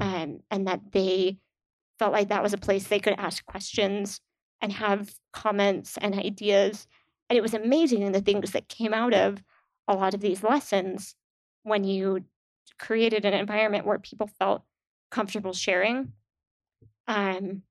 um, 0.00 0.40
and 0.50 0.66
that 0.66 0.80
they 0.92 1.38
felt 1.98 2.12
like 2.12 2.28
that 2.28 2.42
was 2.42 2.52
a 2.52 2.58
place 2.58 2.86
they 2.86 2.98
could 2.98 3.14
ask 3.18 3.44
questions 3.46 4.20
and 4.60 4.72
have 4.72 5.14
comments 5.32 5.96
and 6.00 6.14
ideas. 6.14 6.86
And 7.28 7.36
it 7.36 7.42
was 7.42 7.54
amazing 7.54 8.10
the 8.12 8.20
things 8.20 8.52
that 8.52 8.68
came 8.68 8.94
out 8.94 9.14
of 9.14 9.42
a 9.86 9.94
lot 9.94 10.14
of 10.14 10.20
these 10.20 10.42
lessons 10.42 11.14
when 11.62 11.84
you 11.84 12.24
created 12.78 13.24
an 13.24 13.34
environment 13.34 13.86
where 13.86 13.98
people 13.98 14.28
felt 14.38 14.62
comfortable 15.10 15.52
sharing. 15.52 16.12
Um, 17.06 17.62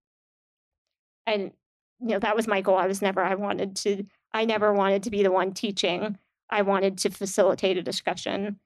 and 1.26 1.52
you 2.00 2.10
know 2.10 2.20
that 2.20 2.36
was 2.36 2.48
my 2.48 2.62
goal. 2.62 2.78
I 2.78 2.88
was 2.88 3.02
never 3.02 3.24
I 3.24 3.36
wanted 3.36 3.76
to 3.78 4.04
I 4.34 4.46
never 4.46 4.74
wanted 4.74 5.04
to 5.04 5.12
be 5.12 5.24
the 5.24 5.32
one 5.32 5.54
teaching. 5.54 6.18
I 6.50 6.62
wanted 6.62 6.98
to 7.00 7.10
facilitate 7.10 7.78
a 7.78 7.84
discussion 7.84 8.60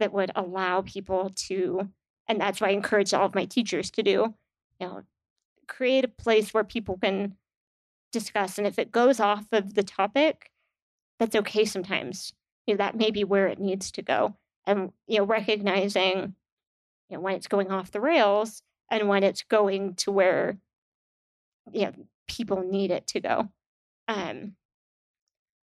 that 0.00 0.12
would 0.12 0.32
allow 0.34 0.82
people 0.82 1.30
to, 1.34 1.88
and 2.28 2.40
that's 2.40 2.60
what 2.60 2.70
I 2.70 2.72
encourage 2.72 3.12
all 3.12 3.26
of 3.26 3.34
my 3.34 3.44
teachers 3.44 3.90
to 3.92 4.02
do. 4.02 4.34
You 4.80 4.86
know, 4.86 5.02
create 5.68 6.04
a 6.04 6.08
place 6.08 6.52
where 6.52 6.64
people 6.64 6.98
can 6.98 7.36
discuss, 8.12 8.58
and 8.58 8.66
if 8.66 8.78
it 8.78 8.92
goes 8.92 9.20
off 9.20 9.46
of 9.52 9.74
the 9.74 9.82
topic, 9.82 10.50
that's 11.18 11.36
okay 11.36 11.64
sometimes. 11.64 12.32
You 12.66 12.74
know, 12.74 12.78
that 12.78 12.96
may 12.96 13.10
be 13.10 13.24
where 13.24 13.46
it 13.48 13.60
needs 13.60 13.90
to 13.92 14.02
go, 14.02 14.36
and 14.66 14.92
you 15.06 15.18
know, 15.18 15.24
recognizing, 15.24 16.34
you 17.08 17.16
know, 17.16 17.20
when 17.20 17.34
it's 17.34 17.48
going 17.48 17.70
off 17.70 17.92
the 17.92 18.00
rails 18.00 18.62
and 18.90 19.08
when 19.08 19.22
it's 19.22 19.42
going 19.42 19.94
to 19.94 20.12
where, 20.12 20.58
you 21.72 21.82
know, 21.82 21.92
people 22.26 22.62
need 22.62 22.90
it 22.90 23.06
to 23.08 23.20
go. 23.20 23.48
Um, 24.08 24.54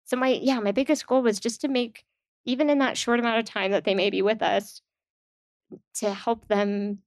so 0.04 0.16
my 0.16 0.28
yeah, 0.28 0.60
my 0.60 0.72
biggest 0.72 1.06
goal 1.06 1.22
was 1.22 1.40
just 1.40 1.60
to 1.62 1.68
make 1.68 2.04
even 2.44 2.70
in 2.70 2.78
that 2.78 2.96
short 2.96 3.18
amount 3.20 3.38
of 3.38 3.44
time 3.44 3.72
that 3.72 3.84
they 3.84 3.94
may 3.94 4.08
be 4.08 4.22
with 4.22 4.40
us 4.40 4.80
to 5.96 6.12
help 6.12 6.48
them 6.48 6.98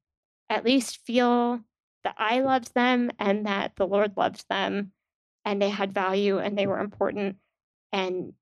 at 0.49 0.65
least 0.65 1.06
feel 1.06 1.61
that 2.03 2.15
I 2.18 2.40
loved 2.41 2.73
them 2.73 3.11
and 3.19 3.45
that 3.45 3.73
the 3.76 3.88
Lord 3.88 4.14
loved 4.18 4.45
them 4.49 4.91
and 5.45 5.61
they 5.61 5.69
had 5.69 5.94
value 5.94 6.40
and 6.40 6.57
they 6.57 6.68
were 6.68 6.80
important 6.80 7.38
and 7.91 8.34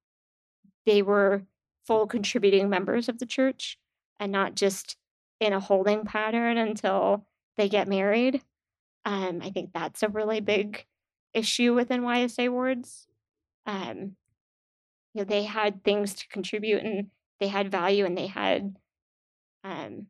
they 0.85 1.01
were 1.01 1.43
full 1.85 2.07
contributing 2.07 2.69
members 2.69 3.09
of 3.09 3.19
the 3.19 3.25
church 3.25 3.77
and 4.19 4.31
not 4.31 4.55
just 4.55 4.97
in 5.39 5.53
a 5.53 5.59
holding 5.59 6.05
pattern 6.05 6.57
until 6.57 7.25
they 7.55 7.69
get 7.69 7.87
married. 7.87 8.41
Um, 9.05 9.41
I 9.43 9.49
think 9.49 9.71
that's 9.73 10.03
a 10.03 10.09
really 10.09 10.41
big 10.41 10.85
issue 11.33 11.73
within 11.73 12.01
YSA 12.01 12.49
wards. 12.51 13.07
Um, 13.65 14.15
you 15.13 15.21
know, 15.21 15.23
they 15.23 15.43
had 15.43 15.83
things 15.83 16.13
to 16.15 16.27
contribute 16.27 16.83
and 16.83 17.07
they 17.39 17.47
had 17.47 17.71
value 17.71 18.05
and 18.05 18.17
they 18.17 18.27
had 18.27 18.75
um, 19.67 20.07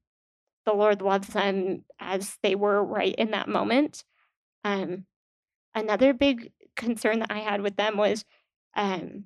the 0.65 0.73
Lord 0.73 1.01
loves 1.01 1.29
them 1.29 1.85
as 1.99 2.37
they 2.43 2.55
were 2.55 2.83
right 2.83 3.15
in 3.15 3.31
that 3.31 3.47
moment. 3.47 4.03
Um, 4.63 5.05
another 5.73 6.13
big 6.13 6.51
concern 6.75 7.19
that 7.19 7.31
I 7.31 7.39
had 7.39 7.61
with 7.61 7.75
them 7.75 7.97
was 7.97 8.25
um, 8.75 9.25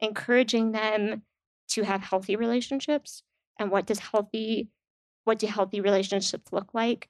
encouraging 0.00 0.72
them 0.72 1.22
to 1.68 1.82
have 1.82 2.02
healthy 2.02 2.36
relationships. 2.36 3.22
And 3.58 3.70
what 3.70 3.86
does 3.86 3.98
healthy, 3.98 4.68
what 5.24 5.38
do 5.38 5.46
healthy 5.46 5.80
relationships 5.80 6.52
look 6.52 6.74
like? 6.74 7.08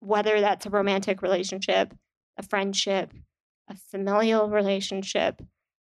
Whether 0.00 0.40
that's 0.40 0.66
a 0.66 0.70
romantic 0.70 1.22
relationship, 1.22 1.94
a 2.38 2.42
friendship, 2.42 3.12
a 3.68 3.76
familial 3.76 4.48
relationship, 4.48 5.40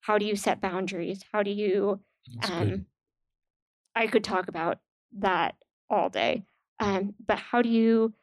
how 0.01 0.17
do 0.17 0.25
you 0.25 0.37
set 0.37 0.61
boundaries? 0.61 1.23
How 1.33 1.43
do 1.43 1.51
you? 1.51 2.01
Um, 2.43 2.87
I 3.95 4.07
could 4.07 4.25
talk 4.25 4.49
about 4.49 4.79
that 5.19 5.57
all 5.91 6.09
day, 6.09 6.45
um, 6.81 7.15
but 7.27 7.39
how 7.39 7.63
do 7.63 7.69
you 7.69 8.15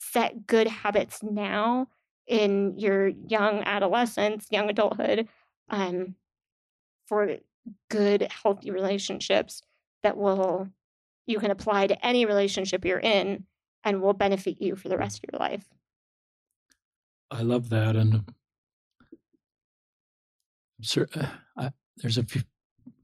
set 0.00 0.46
good 0.46 0.66
habits 0.66 1.22
now 1.22 1.88
in 2.26 2.78
your 2.78 3.08
young 3.08 3.62
adolescence, 3.64 4.46
young 4.50 4.70
adulthood, 4.70 5.28
um, 5.70 6.14
for 7.06 7.36
good, 7.90 8.28
healthy 8.30 8.70
relationships 8.70 9.62
that 10.02 10.16
will 10.16 10.68
you 11.26 11.38
can 11.38 11.50
apply 11.50 11.86
to 11.86 12.06
any 12.06 12.26
relationship 12.26 12.84
you're 12.84 12.98
in 12.98 13.44
and 13.82 14.02
will 14.02 14.12
benefit 14.12 14.60
you 14.60 14.76
for 14.76 14.88
the 14.88 14.98
rest 14.98 15.18
of 15.18 15.30
your 15.32 15.38
life. 15.38 15.64
I 17.30 17.42
love 17.42 17.70
that, 17.70 17.96
and 17.96 18.24
sir, 20.82 21.06
uh, 21.14 21.26
I, 21.56 21.70
there's 21.96 22.18
a 22.18 22.22
few, 22.22 22.42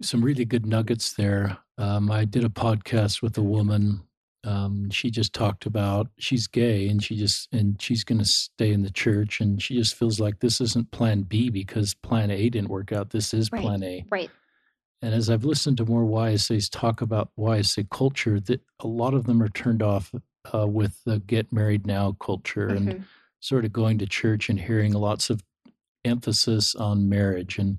some 0.03 0.23
really 0.23 0.45
good 0.45 0.67
nuggets 0.67 1.15
there. 1.15 1.59
Um, 1.81 2.11
I 2.11 2.27
did 2.27 2.45
a 2.45 2.51
podcast 2.51 3.23
with 3.23 3.39
a 3.39 3.43
woman. 3.43 4.03
Um, 4.45 4.91
she 4.91 5.11
just 5.11 5.33
talked 5.33 5.67
about 5.67 6.09
she's 6.19 6.47
gay 6.47 6.89
and 6.89 7.03
she 7.03 7.17
just 7.17 7.49
and 7.53 7.81
she's 7.81 8.05
going 8.05 8.19
to 8.19 8.25
stay 8.25 8.73
in 8.73 8.83
the 8.83 8.91
church 8.91 9.41
and 9.41 9.61
she 9.63 9.77
just 9.77 9.95
feels 9.95 10.21
like 10.21 10.41
this 10.41 10.61
isn't 10.61 10.93
Plan 10.93 11.23
B 11.23 11.49
because 11.51 11.95
Plan 11.95 12.31
A 12.31 12.49
didn't 12.49 12.69
work 12.69 12.93
out. 12.93 13.11
This 13.11 13.33
is 13.33 13.51
right, 13.51 13.63
Plan 13.63 13.83
A. 13.83 14.05
Right. 14.11 14.31
And 15.03 15.15
as 15.15 15.31
I've 15.31 15.45
listened 15.45 15.79
to 15.79 15.87
more 15.87 16.05
YSAs 16.05 16.71
talk 16.71 17.01
about 17.01 17.31
YSA 17.39 17.89
culture, 17.91 18.39
that 18.41 18.61
a 18.81 18.87
lot 18.87 19.15
of 19.15 19.25
them 19.25 19.43
are 19.43 19.49
turned 19.49 19.83
off 19.83 20.15
uh, 20.55 20.67
with 20.67 21.03
the 21.05 21.21
get 21.21 21.53
married 21.53 21.87
now 21.87 22.17
culture 22.21 22.69
mm-hmm. 22.69 22.89
and 22.89 23.05
sort 23.41 23.65
of 23.65 23.73
going 23.73 23.97
to 23.99 24.07
church 24.07 24.51
and 24.51 24.61
hearing 24.61 24.93
lots 24.93 25.31
of 25.31 25.43
emphasis 26.05 26.75
on 26.75 27.09
marriage. 27.09 27.59
And 27.59 27.79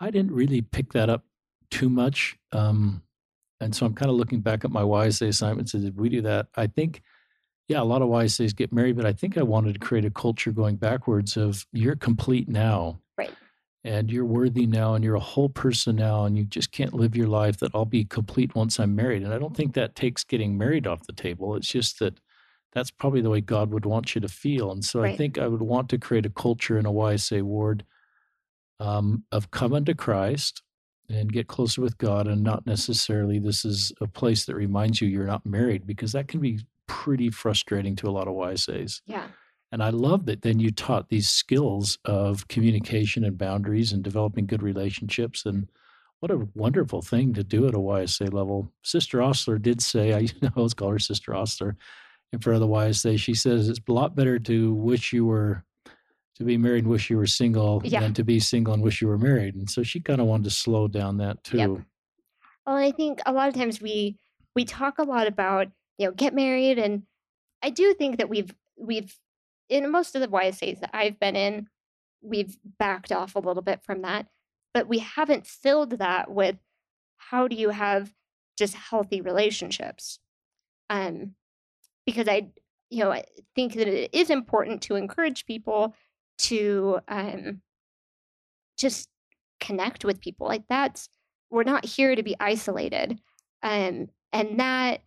I 0.00 0.10
didn't 0.10 0.32
really 0.32 0.60
pick 0.60 0.92
that 0.92 1.08
up 1.08 1.24
too 1.70 1.88
much. 1.88 2.36
Um, 2.52 3.02
and 3.60 3.74
so 3.74 3.86
I'm 3.86 3.94
kind 3.94 4.10
of 4.10 4.16
looking 4.16 4.40
back 4.40 4.64
at 4.64 4.70
my 4.70 4.82
YSA 4.82 5.28
assignments. 5.28 5.74
And 5.74 5.84
did 5.84 5.98
we 5.98 6.08
do 6.08 6.22
that? 6.22 6.48
I 6.56 6.66
think, 6.66 7.02
yeah, 7.68 7.80
a 7.80 7.84
lot 7.84 8.02
of 8.02 8.08
YSAs 8.08 8.54
get 8.54 8.72
married, 8.72 8.96
but 8.96 9.06
I 9.06 9.12
think 9.12 9.38
I 9.38 9.42
wanted 9.42 9.74
to 9.74 9.78
create 9.78 10.04
a 10.04 10.10
culture 10.10 10.52
going 10.52 10.76
backwards 10.76 11.36
of 11.36 11.66
you're 11.72 11.96
complete 11.96 12.48
now. 12.48 13.00
Right. 13.16 13.32
And 13.84 14.10
you're 14.10 14.24
worthy 14.24 14.66
now, 14.66 14.94
and 14.94 15.04
you're 15.04 15.14
a 15.14 15.20
whole 15.20 15.48
person 15.48 15.96
now, 15.96 16.24
and 16.24 16.36
you 16.36 16.44
just 16.44 16.72
can't 16.72 16.92
live 16.92 17.16
your 17.16 17.28
life 17.28 17.58
that 17.58 17.70
I'll 17.72 17.84
be 17.84 18.04
complete 18.04 18.54
once 18.54 18.80
I'm 18.80 18.96
married. 18.96 19.22
And 19.22 19.32
I 19.32 19.38
don't 19.38 19.56
think 19.56 19.74
that 19.74 19.94
takes 19.94 20.24
getting 20.24 20.58
married 20.58 20.88
off 20.88 21.06
the 21.06 21.12
table. 21.12 21.54
It's 21.54 21.68
just 21.68 22.00
that 22.00 22.18
that's 22.72 22.90
probably 22.90 23.20
the 23.20 23.30
way 23.30 23.40
God 23.40 23.70
would 23.70 23.86
want 23.86 24.14
you 24.14 24.20
to 24.20 24.28
feel. 24.28 24.72
And 24.72 24.84
so 24.84 25.00
right. 25.00 25.14
I 25.14 25.16
think 25.16 25.38
I 25.38 25.46
would 25.46 25.62
want 25.62 25.88
to 25.90 25.98
create 25.98 26.26
a 26.26 26.30
culture 26.30 26.78
in 26.78 26.84
a 26.84 26.92
YSA 26.92 27.42
ward 27.42 27.84
um, 28.80 29.24
of 29.32 29.50
come 29.50 29.72
unto 29.72 29.94
Christ 29.94 30.62
and 31.08 31.32
get 31.32 31.48
closer 31.48 31.80
with 31.80 31.98
God, 31.98 32.26
and 32.26 32.42
not 32.42 32.66
necessarily 32.66 33.38
this 33.38 33.64
is 33.64 33.92
a 34.00 34.06
place 34.06 34.44
that 34.46 34.54
reminds 34.56 35.00
you 35.00 35.08
you're 35.08 35.26
not 35.26 35.46
married, 35.46 35.86
because 35.86 36.12
that 36.12 36.28
can 36.28 36.40
be 36.40 36.60
pretty 36.86 37.30
frustrating 37.30 37.96
to 37.96 38.08
a 38.08 38.12
lot 38.12 38.28
of 38.28 38.34
YSAs. 38.34 39.00
Yeah. 39.06 39.26
And 39.72 39.82
I 39.82 39.90
love 39.90 40.26
that 40.26 40.42
then 40.42 40.60
you 40.60 40.70
taught 40.70 41.08
these 41.08 41.28
skills 41.28 41.98
of 42.04 42.46
communication 42.48 43.24
and 43.24 43.36
boundaries 43.36 43.92
and 43.92 44.02
developing 44.02 44.46
good 44.46 44.62
relationships. 44.62 45.44
And 45.44 45.68
what 46.20 46.30
a 46.30 46.46
wonderful 46.54 47.02
thing 47.02 47.34
to 47.34 47.44
do 47.44 47.66
at 47.66 47.74
a 47.74 47.78
YSA 47.78 48.32
level. 48.32 48.70
Sister 48.82 49.18
Ostler 49.18 49.60
did 49.60 49.82
say, 49.82 50.14
I 50.14 50.28
always 50.56 50.74
call 50.74 50.90
her 50.90 50.98
Sister 50.98 51.34
Ostler, 51.34 51.76
and 52.32 52.42
for 52.42 52.52
otherwise 52.52 53.00
say 53.00 53.16
she 53.16 53.34
says 53.34 53.68
it's 53.68 53.80
a 53.88 53.92
lot 53.92 54.14
better 54.14 54.38
to 54.38 54.74
wish 54.74 55.12
you 55.12 55.26
were 55.26 55.64
to 56.36 56.44
be 56.44 56.56
married 56.56 56.84
and 56.84 56.88
wish 56.88 57.10
you 57.10 57.16
were 57.16 57.26
single 57.26 57.80
yeah. 57.84 58.00
than 58.00 58.14
to 58.14 58.24
be 58.24 58.38
single 58.38 58.74
and 58.74 58.82
wish 58.82 59.00
you 59.00 59.08
were 59.08 59.18
married 59.18 59.54
and 59.54 59.68
so 59.68 59.82
she 59.82 60.00
kind 60.00 60.20
of 60.20 60.26
wanted 60.26 60.44
to 60.44 60.50
slow 60.50 60.88
down 60.88 61.18
that 61.18 61.42
too 61.44 61.58
yep. 61.58 61.70
well 62.66 62.76
i 62.76 62.90
think 62.90 63.20
a 63.26 63.32
lot 63.32 63.48
of 63.48 63.54
times 63.54 63.80
we 63.80 64.16
we 64.54 64.64
talk 64.64 64.98
a 64.98 65.02
lot 65.02 65.26
about 65.26 65.68
you 65.98 66.06
know 66.06 66.12
get 66.12 66.34
married 66.34 66.78
and 66.78 67.02
i 67.62 67.70
do 67.70 67.94
think 67.94 68.18
that 68.18 68.28
we've 68.28 68.54
we've 68.76 69.18
in 69.68 69.90
most 69.90 70.14
of 70.14 70.20
the 70.20 70.28
ysas 70.28 70.80
that 70.80 70.90
i've 70.92 71.18
been 71.18 71.36
in 71.36 71.68
we've 72.22 72.56
backed 72.78 73.12
off 73.12 73.34
a 73.34 73.40
little 73.40 73.62
bit 73.62 73.82
from 73.82 74.02
that 74.02 74.26
but 74.74 74.88
we 74.88 74.98
haven't 74.98 75.46
filled 75.46 75.98
that 75.98 76.30
with 76.30 76.56
how 77.16 77.48
do 77.48 77.56
you 77.56 77.70
have 77.70 78.12
just 78.58 78.74
healthy 78.74 79.20
relationships 79.20 80.18
um 80.90 81.34
because 82.06 82.28
I, 82.28 82.48
you 82.88 83.04
know, 83.04 83.12
I 83.12 83.24
think 83.54 83.74
that 83.74 83.88
it 83.88 84.14
is 84.14 84.30
important 84.30 84.80
to 84.82 84.94
encourage 84.94 85.44
people 85.44 85.94
to 86.38 87.00
um, 87.08 87.60
just 88.78 89.08
connect 89.60 90.04
with 90.04 90.20
people. 90.20 90.46
Like 90.46 90.64
that's 90.68 91.08
we're 91.50 91.64
not 91.64 91.84
here 91.84 92.14
to 92.14 92.22
be 92.22 92.36
isolated, 92.40 93.18
um, 93.62 94.08
and 94.32 94.60
that 94.60 95.02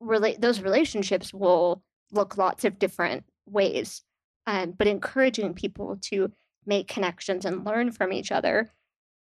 relate 0.00 0.40
those 0.40 0.60
relationships 0.60 1.32
will 1.32 1.82
look 2.12 2.36
lots 2.36 2.64
of 2.64 2.78
different 2.78 3.24
ways. 3.46 4.02
Um, 4.46 4.72
but 4.72 4.86
encouraging 4.86 5.54
people 5.54 5.98
to 6.02 6.32
make 6.64 6.88
connections 6.88 7.44
and 7.44 7.66
learn 7.66 7.92
from 7.92 8.12
each 8.12 8.32
other, 8.32 8.70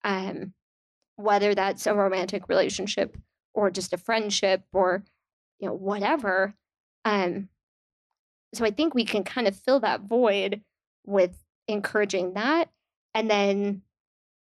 um, 0.04 0.54
whether 1.16 1.54
that's 1.54 1.86
a 1.86 1.94
romantic 1.94 2.50
relationship 2.50 3.16
or 3.54 3.70
just 3.70 3.94
a 3.94 3.98
friendship 3.98 4.64
or 4.74 5.04
you 5.60 5.68
know 5.68 5.74
whatever 5.76 6.56
um, 7.06 7.50
so 8.54 8.66
I 8.66 8.72
think 8.72 8.94
we 8.94 9.06
can 9.06 9.24
kind 9.24 9.48
of 9.48 9.56
fill 9.56 9.80
that 9.82 10.02
void 10.02 10.62
with 11.06 11.38
encouraging 11.68 12.34
that. 12.34 12.70
And 13.14 13.30
then, 13.30 13.82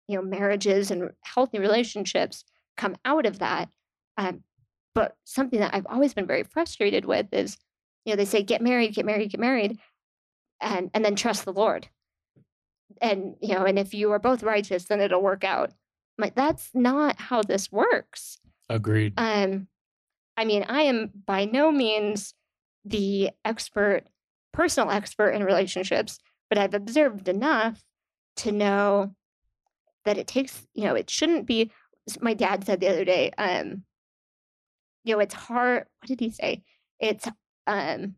you 0.08 0.16
know, 0.16 0.22
marriages 0.22 0.90
and 0.90 1.10
healthy 1.22 1.58
relationships 1.58 2.44
come 2.76 2.96
out 3.04 3.26
of 3.26 3.38
that. 3.38 3.68
Um, 4.16 4.42
but 4.94 5.16
something 5.24 5.60
that 5.60 5.74
I've 5.74 5.86
always 5.86 6.14
been 6.14 6.26
very 6.26 6.42
frustrated 6.42 7.04
with 7.04 7.26
is 7.32 7.56
you 8.04 8.12
know, 8.12 8.16
they 8.16 8.24
say, 8.24 8.42
get 8.42 8.62
married, 8.62 8.94
get 8.94 9.04
married, 9.04 9.30
get 9.30 9.40
married, 9.40 9.78
and, 10.60 10.90
and 10.94 11.04
then 11.04 11.16
trust 11.16 11.44
the 11.44 11.52
Lord. 11.52 11.88
And, 13.00 13.36
you 13.40 13.54
know, 13.54 13.64
and 13.64 13.78
if 13.78 13.94
you 13.94 14.10
are 14.12 14.18
both 14.18 14.42
righteous, 14.42 14.84
then 14.84 15.00
it'll 15.00 15.22
work 15.22 15.44
out. 15.44 15.70
I'm 15.70 16.22
like, 16.22 16.34
that's 16.34 16.70
not 16.74 17.20
how 17.20 17.42
this 17.42 17.70
works. 17.70 18.38
Agreed. 18.68 19.14
Um, 19.16 19.68
I 20.36 20.44
mean, 20.44 20.64
I 20.68 20.82
am 20.82 21.10
by 21.26 21.44
no 21.44 21.70
means 21.70 22.34
the 22.84 23.30
expert, 23.44 24.04
personal 24.52 24.90
expert 24.90 25.30
in 25.30 25.44
relationships, 25.44 26.18
but 26.50 26.58
I've 26.58 26.74
observed 26.74 27.28
enough 27.28 27.82
to 28.36 28.52
know 28.52 29.14
that 30.04 30.18
it 30.18 30.26
takes, 30.26 30.66
you 30.74 30.84
know, 30.84 30.94
it 30.94 31.08
shouldn't 31.08 31.46
be. 31.46 31.70
My 32.20 32.34
dad 32.34 32.64
said 32.64 32.80
the 32.80 32.88
other 32.88 33.04
day, 33.04 33.30
um, 33.38 33.84
you 35.04 35.14
know, 35.14 35.20
it's 35.20 35.34
hard. 35.34 35.86
What 36.00 36.08
did 36.08 36.20
he 36.20 36.30
say? 36.30 36.62
It's 36.98 37.26
um, 37.66 38.16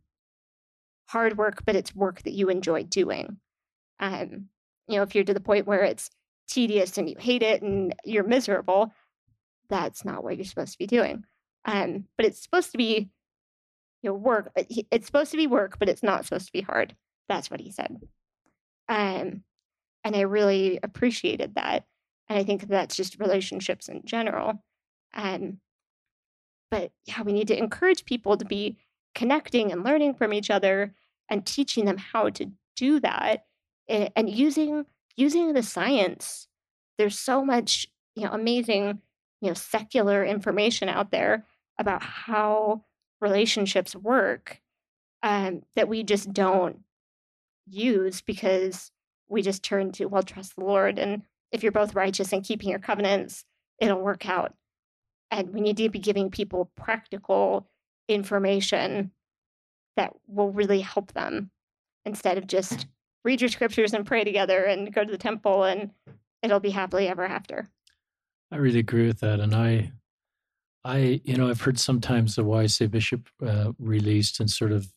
hard 1.06 1.36
work, 1.36 1.62
but 1.64 1.76
it's 1.76 1.94
work 1.94 2.22
that 2.22 2.32
you 2.32 2.48
enjoy 2.48 2.84
doing. 2.84 3.36
Um, 4.00 4.48
you 4.88 4.96
know, 4.96 5.02
if 5.02 5.14
you're 5.14 5.24
to 5.24 5.34
the 5.34 5.40
point 5.40 5.66
where 5.66 5.84
it's 5.84 6.10
tedious 6.48 6.98
and 6.98 7.08
you 7.08 7.16
hate 7.18 7.42
it 7.42 7.62
and 7.62 7.94
you're 8.04 8.24
miserable, 8.24 8.92
that's 9.68 10.04
not 10.04 10.24
what 10.24 10.36
you're 10.36 10.44
supposed 10.44 10.72
to 10.72 10.78
be 10.78 10.86
doing. 10.86 11.24
Um, 11.64 12.04
but 12.16 12.26
it's 12.26 12.42
supposed 12.42 12.72
to 12.72 12.78
be, 12.78 13.10
you 14.02 14.10
know, 14.10 14.14
work. 14.14 14.50
It's 14.56 15.06
supposed 15.06 15.30
to 15.32 15.36
be 15.36 15.46
work, 15.46 15.78
but 15.78 15.88
it's 15.88 16.02
not 16.02 16.24
supposed 16.24 16.46
to 16.46 16.52
be 16.52 16.62
hard. 16.62 16.96
That's 17.28 17.50
what 17.50 17.60
he 17.60 17.70
said. 17.70 18.00
Um, 18.88 19.44
and 20.04 20.16
I 20.16 20.22
really 20.22 20.78
appreciated 20.82 21.54
that. 21.54 21.84
And 22.28 22.38
I 22.38 22.44
think 22.44 22.68
that's 22.68 22.96
just 22.96 23.20
relationships 23.20 23.88
in 23.88 24.02
general. 24.04 24.62
Um, 25.14 25.58
but 26.70 26.90
yeah, 27.04 27.22
we 27.22 27.32
need 27.32 27.48
to 27.48 27.58
encourage 27.58 28.04
people 28.04 28.36
to 28.36 28.44
be 28.44 28.78
connecting 29.14 29.70
and 29.70 29.84
learning 29.84 30.14
from 30.14 30.32
each 30.32 30.50
other 30.50 30.94
and 31.28 31.44
teaching 31.44 31.84
them 31.84 31.98
how 31.98 32.30
to 32.30 32.50
do 32.76 32.98
that 33.00 33.44
and, 33.88 34.30
using 34.30 34.86
using 35.16 35.52
the 35.52 35.62
science. 35.62 36.48
There's 36.96 37.18
so 37.18 37.44
much, 37.44 37.86
you 38.14 38.24
know, 38.24 38.32
amazing, 38.32 39.00
you 39.40 39.48
know, 39.48 39.54
secular 39.54 40.24
information 40.24 40.88
out 40.88 41.10
there 41.10 41.44
about 41.78 42.02
how 42.02 42.84
relationships 43.20 43.94
work 43.94 44.60
um, 45.22 45.62
that 45.76 45.88
we 45.88 46.02
just 46.02 46.32
don't 46.32 46.80
use 47.66 48.20
because 48.20 48.90
we 49.28 49.42
just 49.42 49.62
turn 49.62 49.92
to, 49.92 50.06
well, 50.06 50.22
trust 50.22 50.56
the 50.56 50.64
Lord. 50.64 50.98
And 50.98 51.22
if 51.50 51.62
you're 51.62 51.72
both 51.72 51.94
righteous 51.94 52.32
and 52.32 52.44
keeping 52.44 52.70
your 52.70 52.78
covenants, 52.78 53.44
it'll 53.78 54.00
work 54.00 54.28
out. 54.28 54.54
And 55.30 55.52
we 55.54 55.60
need 55.60 55.78
to 55.78 55.88
be 55.88 55.98
giving 55.98 56.30
people 56.30 56.70
practical 56.76 57.66
information 58.08 59.12
that 59.96 60.12
will 60.26 60.50
really 60.50 60.80
help 60.80 61.12
them 61.12 61.50
instead 62.04 62.38
of 62.38 62.46
just 62.46 62.86
read 63.24 63.40
your 63.40 63.48
scriptures 63.48 63.94
and 63.94 64.06
pray 64.06 64.24
together 64.24 64.64
and 64.64 64.92
go 64.92 65.04
to 65.04 65.10
the 65.10 65.18
temple 65.18 65.64
and 65.64 65.90
it'll 66.42 66.60
be 66.60 66.70
happily 66.70 67.08
ever 67.08 67.24
after. 67.24 67.68
I 68.50 68.56
really 68.56 68.80
agree 68.80 69.06
with 69.06 69.20
that. 69.20 69.40
And 69.40 69.54
I, 69.54 69.92
I, 70.84 71.20
you 71.24 71.36
know, 71.36 71.48
I've 71.48 71.60
heard 71.60 71.78
sometimes 71.78 72.34
the 72.34 72.44
YSA 72.44 72.90
bishop 72.90 73.28
uh, 73.44 73.72
released 73.78 74.40
and 74.40 74.50
sort 74.50 74.72
of 74.72 74.92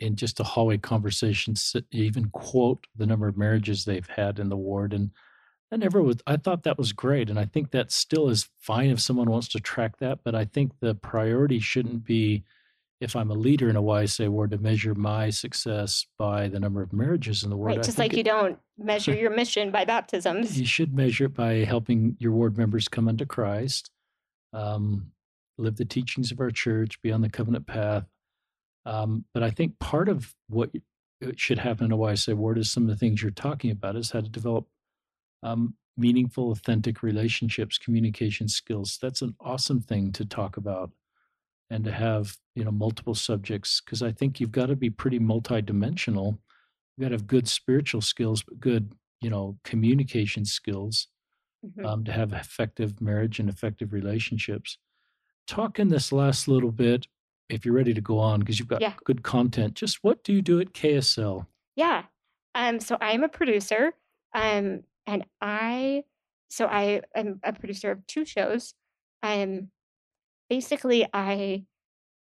in 0.00 0.16
just 0.16 0.40
a 0.40 0.44
hallway 0.44 0.78
conversation, 0.78 1.54
even 1.92 2.30
quote 2.30 2.86
the 2.96 3.06
number 3.06 3.28
of 3.28 3.36
marriages 3.36 3.84
they've 3.84 4.08
had 4.08 4.38
in 4.38 4.48
the 4.48 4.56
ward. 4.56 4.92
And 4.92 5.10
I 5.72 5.76
never 5.76 6.02
was, 6.02 6.16
I 6.26 6.36
thought 6.36 6.64
that 6.64 6.78
was 6.78 6.92
great. 6.92 7.30
And 7.30 7.38
I 7.38 7.44
think 7.44 7.70
that 7.70 7.92
still 7.92 8.28
is 8.28 8.48
fine 8.58 8.90
if 8.90 9.00
someone 9.00 9.30
wants 9.30 9.48
to 9.48 9.60
track 9.60 9.98
that. 9.98 10.20
But 10.24 10.34
I 10.34 10.44
think 10.44 10.72
the 10.80 10.94
priority 10.94 11.60
shouldn't 11.60 12.04
be, 12.04 12.42
if 13.00 13.14
I'm 13.14 13.30
a 13.30 13.34
leader 13.34 13.68
in 13.68 13.76
a 13.76 13.82
YSA 13.82 14.28
ward, 14.28 14.50
to 14.50 14.58
measure 14.58 14.94
my 14.94 15.30
success 15.30 16.06
by 16.18 16.48
the 16.48 16.58
number 16.58 16.82
of 16.82 16.92
marriages 16.92 17.44
in 17.44 17.50
the 17.50 17.56
ward. 17.56 17.76
Right, 17.76 17.82
just 17.82 17.98
like 17.98 18.14
it, 18.14 18.18
you 18.18 18.24
don't 18.24 18.58
measure 18.78 19.14
your 19.16 19.30
mission 19.30 19.70
by 19.70 19.84
baptisms. 19.84 20.58
You 20.58 20.66
should 20.66 20.94
measure 20.94 21.26
it 21.26 21.34
by 21.34 21.64
helping 21.64 22.16
your 22.18 22.32
ward 22.32 22.58
members 22.58 22.88
come 22.88 23.06
unto 23.06 23.24
Christ 23.24 23.90
um, 24.52 25.12
live 25.58 25.76
the 25.76 25.84
teachings 25.84 26.32
of 26.32 26.40
our 26.40 26.50
church, 26.50 27.00
be 27.02 27.12
on 27.12 27.20
the 27.20 27.28
covenant 27.28 27.66
path. 27.66 28.04
Um, 28.86 29.24
but 29.34 29.42
I 29.42 29.50
think 29.50 29.78
part 29.78 30.08
of 30.08 30.34
what 30.48 30.70
should 31.36 31.58
happen 31.58 31.86
in 31.86 31.92
a 31.92 31.98
YSA 31.98 32.34
ward 32.34 32.58
is 32.58 32.70
some 32.70 32.84
of 32.84 32.88
the 32.88 32.96
things 32.96 33.20
you're 33.20 33.30
talking 33.30 33.70
about 33.70 33.96
is 33.96 34.10
how 34.10 34.20
to 34.20 34.28
develop 34.28 34.66
um, 35.42 35.74
meaningful, 35.96 36.50
authentic 36.50 37.02
relationships, 37.02 37.78
communication 37.78 38.48
skills. 38.48 38.98
That's 39.00 39.22
an 39.22 39.34
awesome 39.40 39.80
thing 39.80 40.12
to 40.12 40.24
talk 40.24 40.56
about 40.56 40.90
and 41.68 41.84
to 41.84 41.92
have 41.92 42.36
you 42.54 42.64
know 42.64 42.72
multiple 42.72 43.14
subjects 43.14 43.80
because 43.80 44.02
I 44.02 44.12
think 44.12 44.40
you've 44.40 44.52
got 44.52 44.66
to 44.66 44.76
be 44.76 44.90
pretty 44.90 45.18
multidimensional. 45.18 46.38
You've 46.96 47.04
got 47.04 47.08
to 47.08 47.14
have 47.14 47.26
good 47.26 47.48
spiritual 47.48 48.00
skills, 48.00 48.42
but 48.42 48.60
good 48.60 48.92
you 49.20 49.30
know 49.30 49.58
communication 49.64 50.44
skills 50.44 51.06
mm-hmm. 51.64 51.84
um, 51.84 52.04
to 52.04 52.12
have 52.12 52.32
effective 52.32 53.00
marriage 53.00 53.38
and 53.38 53.48
effective 53.48 53.92
relationships. 53.92 54.78
Talk 55.46 55.78
in 55.78 55.88
this 55.88 56.12
last 56.12 56.48
little 56.48 56.72
bit, 56.72 57.06
if 57.52 57.64
you're 57.64 57.74
ready 57.74 57.94
to 57.94 58.00
go 58.00 58.18
on, 58.18 58.40
because 58.40 58.58
you've 58.58 58.68
got 58.68 58.80
yeah. 58.80 58.94
good 59.04 59.22
content. 59.22 59.74
Just 59.74 60.02
what 60.02 60.24
do 60.24 60.32
you 60.32 60.42
do 60.42 60.60
at 60.60 60.72
KSL? 60.72 61.46
Yeah. 61.76 62.04
Um, 62.54 62.80
so 62.80 62.96
I'm 63.00 63.24
a 63.24 63.28
producer. 63.28 63.92
Um, 64.34 64.82
and 65.06 65.24
I, 65.40 66.04
so 66.48 66.66
I 66.66 67.02
am 67.14 67.40
a 67.42 67.52
producer 67.52 67.90
of 67.90 68.06
two 68.06 68.24
shows. 68.24 68.74
Um, 69.22 69.70
basically, 70.48 71.06
I 71.12 71.64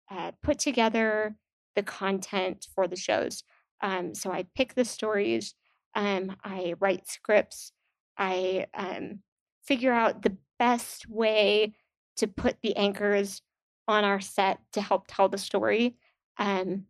uh, 0.09 0.31
put 0.41 0.59
together 0.59 1.35
the 1.75 1.83
content 1.83 2.67
for 2.73 2.87
the 2.87 2.95
shows. 2.95 3.43
Um, 3.81 4.13
so 4.13 4.31
I 4.31 4.45
pick 4.55 4.75
the 4.75 4.85
stories, 4.85 5.55
um, 5.95 6.35
I 6.43 6.73
write 6.79 7.07
scripts, 7.07 7.71
I 8.17 8.67
um, 8.73 9.19
figure 9.63 9.93
out 9.93 10.21
the 10.21 10.35
best 10.57 11.07
way 11.07 11.75
to 12.17 12.27
put 12.27 12.57
the 12.61 12.75
anchors 12.75 13.41
on 13.89 14.05
our 14.05 14.21
set 14.21 14.59
to 14.73 14.81
help 14.81 15.05
tell 15.07 15.27
the 15.27 15.37
story. 15.37 15.95
Um, 16.37 16.85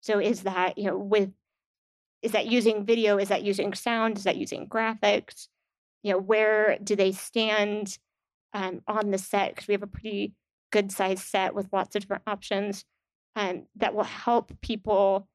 so 0.00 0.18
is 0.18 0.42
that 0.42 0.76
you 0.76 0.84
know 0.84 0.98
with 0.98 1.30
is 2.20 2.32
that 2.32 2.46
using 2.46 2.84
video? 2.84 3.18
Is 3.18 3.28
that 3.28 3.44
using 3.44 3.72
sound? 3.72 4.18
Is 4.18 4.24
that 4.24 4.36
using 4.36 4.68
graphics? 4.68 5.46
You 6.02 6.12
know, 6.12 6.18
where 6.18 6.76
do 6.82 6.96
they 6.96 7.12
stand 7.12 7.98
um, 8.52 8.82
on 8.88 9.10
the 9.10 9.18
set? 9.18 9.54
Because 9.54 9.68
we 9.68 9.74
have 9.74 9.82
a 9.82 9.86
pretty 9.86 10.34
good 10.72 10.90
sized 10.90 11.22
set 11.22 11.54
with 11.54 11.72
lots 11.72 11.94
of 11.94 12.02
different 12.02 12.24
options 12.26 12.84
um, 13.36 13.66
that 13.76 13.94
will 13.94 14.04
help 14.04 14.60
people 14.60 15.28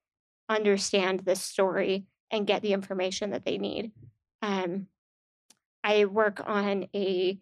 understand 0.50 1.22
this 1.22 1.42
story 1.42 2.06
and 2.30 2.48
get 2.48 2.62
the 2.62 2.74
information 2.74 3.30
that 3.30 3.46
they 3.46 3.58
need. 3.58 3.92
Um, 4.42 4.88
I 5.84 6.06
work 6.06 6.42
on 6.46 6.88
a 6.94 7.38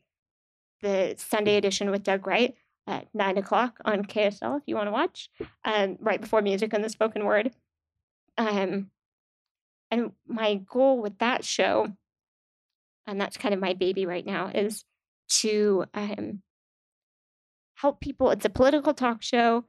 the 0.82 1.16
Sunday 1.18 1.58
edition 1.58 1.92
with 1.92 2.04
Doug 2.04 2.26
Wright 2.26 2.56
at 2.90 3.08
nine 3.14 3.38
o'clock 3.38 3.80
on 3.86 4.04
KSL 4.04 4.58
if 4.58 4.64
you 4.66 4.76
want 4.76 4.88
to 4.88 4.92
watch, 4.92 5.30
um, 5.64 5.98
right 6.00 6.20
before 6.20 6.42
music 6.42 6.74
and 6.74 6.84
the 6.84 6.90
spoken 6.90 7.24
word. 7.24 7.52
Um, 8.38 8.90
and 9.92 10.12
my 10.28 10.56
goal 10.56 11.02
with 11.02 11.18
that 11.20 11.46
show, 11.46 11.88
and 13.08 13.22
that's 13.22 13.38
kind 13.38 13.54
of 13.54 13.60
my 13.60 13.74
baby 13.74 14.06
right 14.06 14.26
now, 14.26 14.48
is 14.54 14.84
to 15.42 15.86
um, 15.94 16.42
help 17.76 18.02
people. 18.02 18.32
It's 18.32 18.46
a 18.46 18.50
political 18.50 18.94
talk 18.94 19.22
show, 19.22 19.66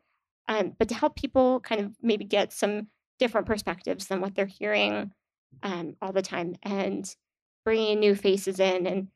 um, 0.48 0.74
but 0.78 0.88
to 0.88 0.94
help 0.94 1.16
people 1.16 1.60
kind 1.60 1.80
of 1.80 1.92
maybe 2.02 2.24
get 2.24 2.52
some 2.52 2.88
different 3.18 3.46
perspectives 3.46 4.06
than 4.06 4.20
what 4.20 4.34
they're 4.34 4.46
hearing 4.46 5.12
um, 5.62 5.96
all 6.00 6.12
the 6.12 6.22
time. 6.22 6.56
And 6.62 7.08
bringing 7.64 8.00
new 8.00 8.14
faces 8.14 8.58
in 8.58 8.86
and 8.86 9.08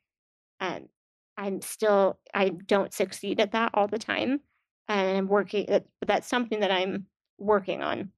um, 0.59 0.89
i'm 1.37 1.61
still 1.61 2.19
i 2.33 2.49
don't 2.49 2.93
succeed 2.93 3.39
at 3.39 3.51
that 3.51 3.71
all 3.73 3.87
the 3.87 3.97
time 3.97 4.39
and 4.87 5.17
i'm 5.17 5.27
working 5.27 5.65
but 5.67 5.85
that's 6.05 6.27
something 6.27 6.59
that 6.59 6.71
i'm 6.71 7.05
working 7.37 7.81
on. 7.81 8.11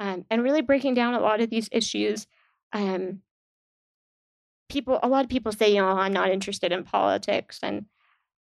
Um, 0.00 0.24
and 0.30 0.42
really 0.42 0.62
breaking 0.62 0.94
down 0.94 1.14
a 1.14 1.20
lot 1.20 1.40
of 1.40 1.50
these 1.50 1.68
issues 1.70 2.26
um, 2.72 3.20
people 4.68 4.98
a 5.02 5.08
lot 5.08 5.22
of 5.22 5.30
people 5.30 5.52
say 5.52 5.68
you 5.68 5.80
know 5.80 5.88
i'm 5.88 6.14
not 6.14 6.30
interested 6.30 6.72
in 6.72 6.82
politics 6.82 7.60
and 7.62 7.84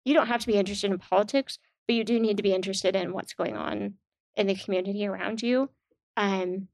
you 0.04 0.14
don't 0.14 0.28
have 0.28 0.40
to 0.40 0.46
be 0.46 0.54
interested 0.54 0.90
in 0.90 0.98
politics 0.98 1.58
but 1.86 1.96
you 1.96 2.04
do 2.04 2.18
need 2.20 2.36
to 2.36 2.42
be 2.42 2.54
interested 2.54 2.94
in 2.94 3.12
what's 3.12 3.34
going 3.34 3.56
on 3.56 3.94
in 4.36 4.46
the 4.46 4.54
community 4.54 5.04
around 5.04 5.42
you 5.42 5.68
um, 6.16 6.68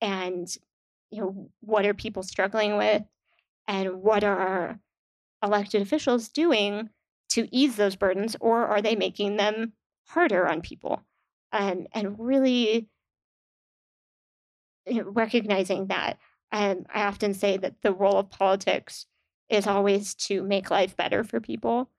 and 0.00 0.48
you 1.10 1.20
know 1.20 1.48
what 1.60 1.86
are 1.86 1.94
people 1.94 2.22
struggling 2.22 2.76
with 2.76 3.02
and 3.68 4.02
what 4.02 4.24
are 4.24 4.78
elected 5.42 5.82
officials 5.82 6.28
doing 6.28 6.88
to 7.28 7.48
ease 7.54 7.76
those 7.76 7.96
burdens 7.96 8.36
or 8.40 8.66
are 8.66 8.82
they 8.82 8.96
making 8.96 9.36
them 9.36 9.72
harder 10.08 10.46
on 10.46 10.60
people 10.60 11.02
um, 11.52 11.86
and 11.92 12.18
really 12.18 12.88
you 14.86 15.02
know, 15.02 15.10
recognizing 15.10 15.86
that 15.86 16.18
um, 16.52 16.84
i 16.92 17.02
often 17.02 17.34
say 17.34 17.56
that 17.56 17.74
the 17.82 17.92
role 17.92 18.18
of 18.18 18.30
politics 18.30 19.06
is 19.48 19.66
always 19.66 20.14
to 20.14 20.42
make 20.42 20.70
life 20.70 20.96
better 20.96 21.22
for 21.24 21.40
people 21.40 21.90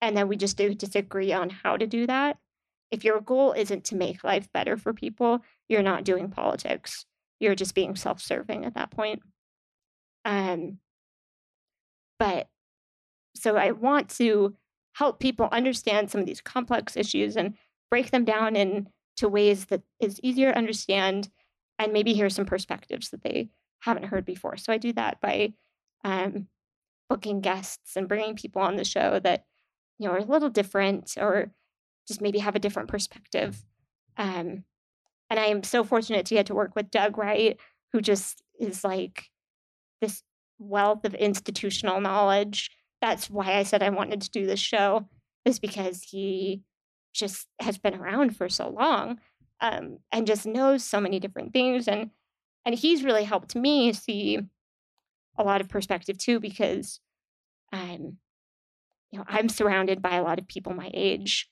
and 0.00 0.16
then 0.16 0.28
we 0.28 0.36
just 0.36 0.56
do 0.56 0.74
disagree 0.74 1.32
on 1.32 1.50
how 1.50 1.76
to 1.76 1.86
do 1.86 2.06
that 2.06 2.38
if 2.90 3.04
your 3.04 3.20
goal 3.20 3.52
isn't 3.52 3.84
to 3.84 3.96
make 3.96 4.24
life 4.24 4.50
better 4.52 4.76
for 4.76 4.92
people, 4.92 5.44
you're 5.68 5.82
not 5.82 6.04
doing 6.04 6.28
politics. 6.28 7.06
You're 7.38 7.54
just 7.54 7.74
being 7.74 7.96
self 7.96 8.20
serving 8.20 8.64
at 8.64 8.74
that 8.74 8.90
point. 8.90 9.22
Um, 10.24 10.78
but 12.18 12.48
so 13.34 13.56
I 13.56 13.72
want 13.72 14.08
to 14.16 14.54
help 14.92 15.20
people 15.20 15.48
understand 15.52 16.10
some 16.10 16.20
of 16.20 16.26
these 16.26 16.40
complex 16.40 16.96
issues 16.96 17.36
and 17.36 17.54
break 17.90 18.10
them 18.10 18.24
down 18.24 18.56
into 18.56 19.28
ways 19.28 19.66
that 19.66 19.82
is 20.00 20.20
easier 20.22 20.52
to 20.52 20.58
understand 20.58 21.28
and 21.78 21.92
maybe 21.92 22.12
hear 22.12 22.28
some 22.28 22.44
perspectives 22.44 23.10
that 23.10 23.22
they 23.22 23.48
haven't 23.80 24.06
heard 24.06 24.24
before. 24.24 24.56
So 24.56 24.72
I 24.72 24.78
do 24.78 24.92
that 24.94 25.20
by 25.20 25.54
um, 26.04 26.48
booking 27.08 27.40
guests 27.40 27.96
and 27.96 28.08
bringing 28.08 28.36
people 28.36 28.62
on 28.62 28.76
the 28.76 28.84
show 28.84 29.20
that 29.20 29.44
you 29.98 30.06
know 30.06 30.14
are 30.14 30.18
a 30.18 30.24
little 30.24 30.50
different 30.50 31.14
or 31.18 31.50
just 32.06 32.20
maybe 32.20 32.38
have 32.38 32.56
a 32.56 32.60
different 32.60 32.88
perspective. 32.88 33.64
Um, 34.16 34.64
and 35.30 35.38
I 35.38 35.46
am 35.46 35.62
so 35.62 35.84
fortunate 35.84 36.26
to 36.26 36.34
get 36.34 36.46
to 36.46 36.54
work 36.54 36.74
with 36.74 36.90
Doug 36.90 37.16
Wright, 37.16 37.58
who 37.92 38.00
just 38.00 38.42
is 38.58 38.84
like 38.84 39.30
this 40.00 40.22
wealth 40.58 41.04
of 41.04 41.14
institutional 41.14 42.00
knowledge. 42.00 42.70
That's 43.00 43.30
why 43.30 43.54
I 43.54 43.62
said 43.62 43.82
I 43.82 43.90
wanted 43.90 44.22
to 44.22 44.30
do 44.30 44.46
this 44.46 44.60
show, 44.60 45.08
is 45.44 45.58
because 45.58 46.02
he 46.02 46.62
just 47.12 47.48
has 47.60 47.78
been 47.78 47.94
around 47.94 48.36
for 48.36 48.48
so 48.48 48.68
long 48.68 49.18
um, 49.60 49.98
and 50.12 50.26
just 50.26 50.46
knows 50.46 50.84
so 50.84 51.00
many 51.00 51.18
different 51.18 51.52
things. 51.52 51.88
And 51.88 52.10
and 52.64 52.74
he's 52.74 53.04
really 53.04 53.24
helped 53.24 53.56
me 53.56 53.92
see 53.92 54.38
a 55.38 55.42
lot 55.42 55.60
of 55.60 55.68
perspective 55.68 56.18
too, 56.18 56.40
because 56.40 57.00
um, 57.72 58.18
you 59.10 59.18
know, 59.18 59.24
I'm 59.28 59.48
surrounded 59.48 60.02
by 60.02 60.16
a 60.16 60.22
lot 60.22 60.38
of 60.38 60.46
people 60.46 60.72
my 60.72 60.90
age. 60.94 61.48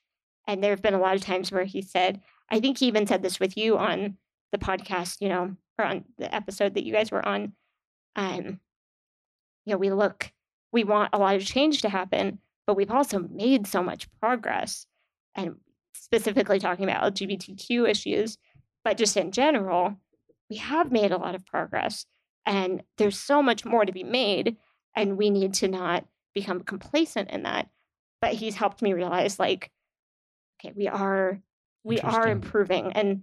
And 0.46 0.62
there 0.62 0.70
have 0.70 0.82
been 0.82 0.94
a 0.94 1.00
lot 1.00 1.14
of 1.14 1.22
times 1.22 1.52
where 1.52 1.64
he 1.64 1.82
said, 1.82 2.20
I 2.50 2.60
think 2.60 2.78
he 2.78 2.86
even 2.86 3.06
said 3.06 3.22
this 3.22 3.38
with 3.38 3.56
you 3.56 3.76
on 3.76 4.16
the 4.52 4.58
podcast, 4.58 5.20
you 5.20 5.28
know, 5.28 5.56
or 5.78 5.84
on 5.84 6.04
the 6.16 6.34
episode 6.34 6.74
that 6.74 6.84
you 6.84 6.92
guys 6.92 7.10
were 7.10 7.26
on. 7.26 7.52
Um, 8.16 8.60
you 9.66 9.72
know, 9.72 9.76
we 9.76 9.90
look, 9.90 10.32
we 10.73 10.85
want 10.85 11.11
a 11.12 11.19
lot 11.19 11.36
of 11.36 11.45
change 11.45 11.82
to 11.82 11.89
happen, 11.89 12.39
but 12.66 12.77
we've 12.77 12.90
also 12.90 13.20
made 13.31 13.66
so 13.66 13.82
much 13.82 14.09
progress. 14.20 14.86
And 15.35 15.57
specifically 15.95 16.59
talking 16.59 16.85
about 16.85 17.15
LGBTQ 17.15 17.89
issues, 17.89 18.39
but 18.85 18.97
just 18.97 19.16
in 19.16 19.31
general, 19.31 19.97
we 20.49 20.57
have 20.57 20.90
made 20.90 21.12
a 21.12 21.19
lot 21.19 21.35
of 21.35 21.45
progress. 21.45 22.07
And 22.47 22.82
there's 22.97 23.19
so 23.19 23.43
much 23.43 23.65
more 23.65 23.85
to 23.85 23.93
be 23.93 24.05
made. 24.05 24.57
And 24.97 25.19
we 25.19 25.31
need 25.31 25.55
to 25.55 25.69
not 25.69 26.07
become 26.35 26.61
complacent 26.61 27.31
in 27.31 27.43
that. 27.43 27.69
But 28.20 28.32
he's 28.32 28.57
helped 28.57 28.82
me 28.82 28.95
realize 28.95 29.39
like, 29.39 29.70
okay, 30.61 30.73
we 30.77 30.89
are 30.89 31.39
we 31.85 32.01
are 32.01 32.27
improving 32.27 32.93
and 32.93 33.23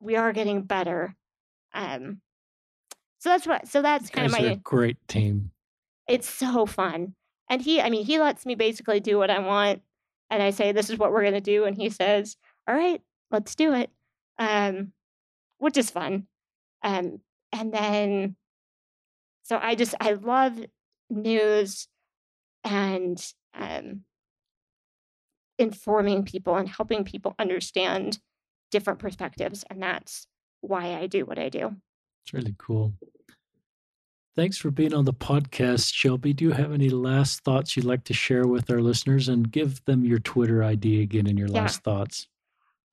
we 0.00 0.16
are 0.16 0.32
getting 0.32 0.62
better. 0.62 1.14
Um 1.74 2.20
so 3.18 3.28
that's 3.28 3.46
what 3.46 3.68
so 3.68 3.82
that's 3.82 4.10
kind 4.10 4.26
of 4.26 4.32
my 4.32 4.54
great 4.62 4.96
team. 5.06 5.50
It's 6.08 6.28
so 6.28 6.66
fun. 6.66 7.14
And 7.48 7.62
he 7.62 7.80
I 7.80 7.90
mean 7.90 8.04
he 8.04 8.18
lets 8.18 8.46
me 8.46 8.54
basically 8.54 9.00
do 9.00 9.18
what 9.18 9.30
I 9.30 9.38
want 9.38 9.82
and 10.30 10.42
I 10.42 10.50
say 10.50 10.72
this 10.72 10.90
is 10.90 10.98
what 10.98 11.12
we're 11.12 11.22
going 11.22 11.34
to 11.34 11.40
do 11.40 11.64
and 11.64 11.76
he 11.76 11.90
says, 11.90 12.36
"All 12.66 12.74
right, 12.74 13.02
let's 13.30 13.54
do 13.54 13.72
it." 13.74 13.90
Um 14.38 14.92
which 15.58 15.76
is 15.76 15.90
fun. 15.90 16.26
Um 16.82 17.20
and 17.52 17.72
then 17.72 18.36
so 19.42 19.58
I 19.60 19.74
just 19.74 19.94
I 20.00 20.12
love 20.12 20.58
news 21.10 21.88
and 22.64 23.22
um, 23.54 24.02
informing 25.58 26.24
people 26.24 26.56
and 26.56 26.68
helping 26.68 27.04
people 27.04 27.34
understand 27.38 28.18
different 28.70 28.98
perspectives. 28.98 29.64
And 29.68 29.82
that's 29.82 30.26
why 30.60 30.94
I 30.94 31.06
do 31.06 31.24
what 31.24 31.38
I 31.38 31.48
do. 31.48 31.76
It's 32.24 32.32
really 32.32 32.54
cool. 32.58 32.94
Thanks 34.34 34.56
for 34.56 34.70
being 34.70 34.94
on 34.94 35.04
the 35.04 35.12
podcast, 35.12 35.92
Shelby. 35.92 36.32
Do 36.32 36.46
you 36.46 36.52
have 36.52 36.72
any 36.72 36.88
last 36.88 37.44
thoughts 37.44 37.76
you'd 37.76 37.84
like 37.84 38.04
to 38.04 38.14
share 38.14 38.46
with 38.46 38.70
our 38.70 38.80
listeners 38.80 39.28
and 39.28 39.50
give 39.50 39.84
them 39.84 40.04
your 40.04 40.20
Twitter 40.20 40.62
ID 40.62 41.02
again 41.02 41.26
and 41.26 41.38
your 41.38 41.48
yeah. 41.48 41.60
last 41.60 41.82
thoughts? 41.82 42.28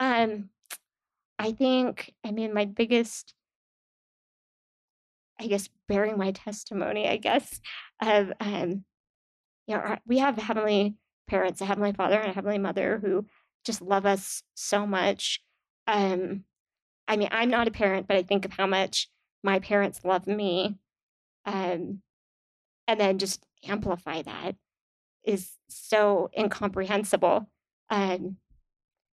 Um, 0.01 0.49
I 1.37 1.53
think, 1.53 2.13
I 2.25 2.31
mean, 2.31 2.53
my 2.53 2.65
biggest, 2.65 3.33
I 5.39 5.47
guess, 5.47 5.69
bearing 5.87 6.17
my 6.17 6.31
testimony, 6.31 7.07
I 7.07 7.15
guess, 7.15 7.61
of 8.01 8.33
um, 8.41 8.83
you 9.65 9.75
know, 9.75 9.97
we 10.05 10.17
have 10.17 10.35
heavenly 10.37 10.95
parents, 11.27 11.61
a 11.61 11.65
heavenly 11.65 11.93
father 11.93 12.19
and 12.19 12.31
a 12.31 12.33
heavenly 12.33 12.57
mother 12.57 12.99
who 13.01 13.25
just 13.63 13.81
love 13.81 14.05
us 14.05 14.43
so 14.55 14.85
much. 14.85 15.41
Um, 15.87 16.43
I 17.07 17.15
mean, 17.15 17.29
I'm 17.31 17.49
not 17.49 17.67
a 17.67 17.71
parent, 17.71 18.07
but 18.07 18.17
I 18.17 18.23
think 18.23 18.43
of 18.45 18.51
how 18.51 18.67
much 18.67 19.07
my 19.43 19.59
parents 19.59 20.01
love 20.03 20.27
me. 20.27 20.77
Um, 21.45 22.01
and 22.87 22.99
then 22.99 23.17
just 23.17 23.45
amplify 23.67 24.21
that 24.23 24.55
is 25.23 25.51
so 25.69 26.29
incomprehensible. 26.37 27.49
Um, 27.89 28.37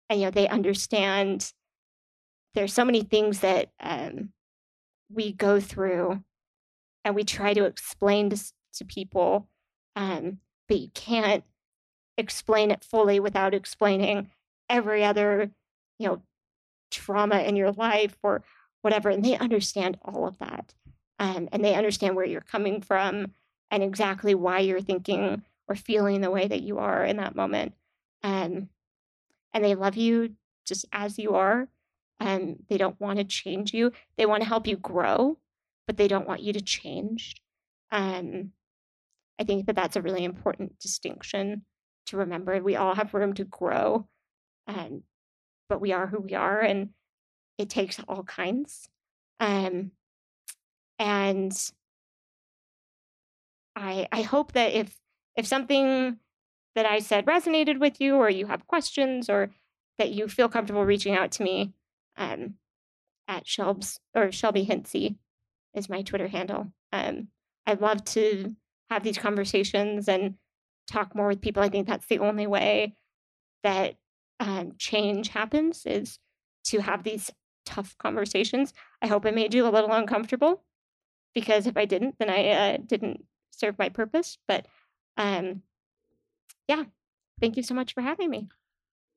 and, 0.10 0.20
you 0.20 0.26
know, 0.26 0.32
they 0.32 0.48
understand 0.48 1.52
there's 2.56 2.74
so 2.74 2.84
many 2.84 3.04
things 3.04 3.42
that 3.42 3.70
um, 3.80 4.30
we 5.12 5.32
go 5.32 5.60
through 5.60 6.24
and 7.06 7.16
we 7.16 7.24
try 7.24 7.54
to 7.54 7.66
explain 7.66 8.30
to, 8.32 8.44
to 8.74 8.86
people 8.86 9.48
um, 9.96 10.40
but 10.70 10.80
you 10.80 10.90
can't 10.94 11.44
explain 12.18 12.72
it 12.72 12.86
fully 12.86 13.20
without 13.20 13.54
explaining 13.54 14.30
every 14.70 15.04
other, 15.04 15.52
you 15.98 16.08
know, 16.08 16.22
trauma 16.90 17.40
in 17.40 17.58
your 17.58 17.72
life 17.72 18.18
or 18.24 18.44
whatever. 18.82 19.10
And 19.10 19.24
they 19.24 19.38
understand 19.38 19.98
all 20.04 20.26
of 20.26 20.38
that. 20.40 20.74
Um, 21.20 21.50
and 21.52 21.64
they 21.64 21.76
understand 21.76 22.16
where 22.16 22.26
you're 22.26 22.42
coming 22.42 22.82
from 22.82 23.34
and 23.70 23.84
exactly 23.84 24.34
why 24.34 24.60
you're 24.60 24.82
thinking 24.82 25.44
or 25.68 25.76
feeling 25.76 26.22
the 26.22 26.32
way 26.32 26.48
that 26.48 26.64
you 26.64 26.80
are 26.80 27.04
in 27.04 27.18
that 27.18 27.36
moment. 27.36 27.74
Um, 28.24 28.70
and 29.54 29.64
they 29.64 29.76
love 29.76 29.96
you 29.96 30.36
just 30.66 30.86
as 30.92 31.20
you 31.20 31.36
are. 31.36 31.68
Um, 32.20 32.58
they 32.68 32.78
don't 32.78 33.00
want 33.00 33.20
to 33.20 33.26
change 33.26 33.74
you. 33.74 33.92
They 34.18 34.26
want 34.26 34.44
to 34.44 34.50
help 34.50 34.68
you 34.68 34.78
grow, 34.78 35.38
but 35.88 35.98
they 35.98 36.08
don't 36.08 36.28
want 36.28 36.42
you 36.42 36.54
to 36.54 36.62
change. 36.62 37.36
Um, 37.92 38.52
I 39.40 39.44
think 39.44 39.66
that 39.66 39.76
that's 39.76 39.96
a 39.96 40.02
really 40.02 40.24
important 40.24 40.80
distinction 40.80 41.64
to 42.08 42.18
remember. 42.18 42.62
We 42.62 42.76
all 42.76 42.96
have 42.96 43.14
room 43.14 43.34
to 43.36 43.46
grow, 43.46 44.08
um, 44.68 45.04
but 45.70 45.80
we 45.80 45.94
are 45.94 46.08
who 46.08 46.20
we 46.20 46.34
are, 46.34 46.60
and 46.60 46.90
it 47.58 47.70
takes 47.70 48.00
all 48.08 48.24
kinds. 48.24 48.90
Um, 49.40 49.92
and 51.00 51.52
I 53.76 54.08
I 54.12 54.22
hope 54.22 54.52
that 54.54 54.74
if 54.74 55.00
if 55.36 55.48
something 55.48 56.20
that 56.76 56.86
I 56.86 57.00
said 57.00 57.26
resonated 57.26 57.80
with 57.80 58.00
you, 58.00 58.16
or 58.16 58.30
you 58.30 58.46
have 58.48 58.68
questions, 58.68 59.30
or 59.30 59.52
that 59.98 60.12
you 60.12 60.28
feel 60.28 60.50
comfortable 60.50 60.86
reaching 60.86 61.16
out 61.16 61.32
to 61.34 61.44
me, 61.44 61.74
um, 62.18 62.56
at 63.28 63.46
Shelbs 63.46 64.00
or 64.16 64.32
Shelby 64.32 64.66
Hintsey 64.66 65.16
is 65.74 65.90
my 65.90 66.02
Twitter 66.02 66.28
handle. 66.28 66.74
Um, 66.92 67.30
I'd 67.66 67.82
love 67.82 68.04
to 68.06 68.56
have 68.90 69.04
these 69.04 69.18
conversations 69.18 70.08
and 70.08 70.36
talk 70.88 71.16
more 71.16 71.28
with 71.28 71.42
people. 71.42 71.62
I 71.62 71.70
think 71.70 71.88
that's 71.88 72.08
the 72.08 72.20
only 72.20 72.48
way 72.48 72.96
that 73.64 73.96
um, 74.40 74.74
change 74.78 75.30
happens 75.30 75.86
is 75.86 76.20
to 76.66 76.80
have 76.80 77.04
these 77.04 77.30
tough 77.66 77.96
conversations. 78.00 78.74
I 79.02 79.08
hope 79.08 79.26
it 79.26 79.36
made 79.36 79.54
you 79.54 79.68
a 79.68 79.70
little 79.70 79.92
uncomfortable 79.92 80.64
because 81.34 81.68
if 81.68 81.78
I 81.78 81.86
didn't, 81.86 82.16
then 82.20 82.30
I 82.30 82.50
uh, 82.50 82.78
didn't 82.86 83.24
serve 83.52 83.78
my 83.78 83.90
purpose. 83.90 84.38
But 84.48 84.66
um, 85.18 85.64
yeah, 86.68 86.84
thank 87.42 87.58
you 87.58 87.64
so 87.64 87.74
much 87.74 87.94
for 87.94 88.02
having 88.02 88.30
me. 88.30 88.50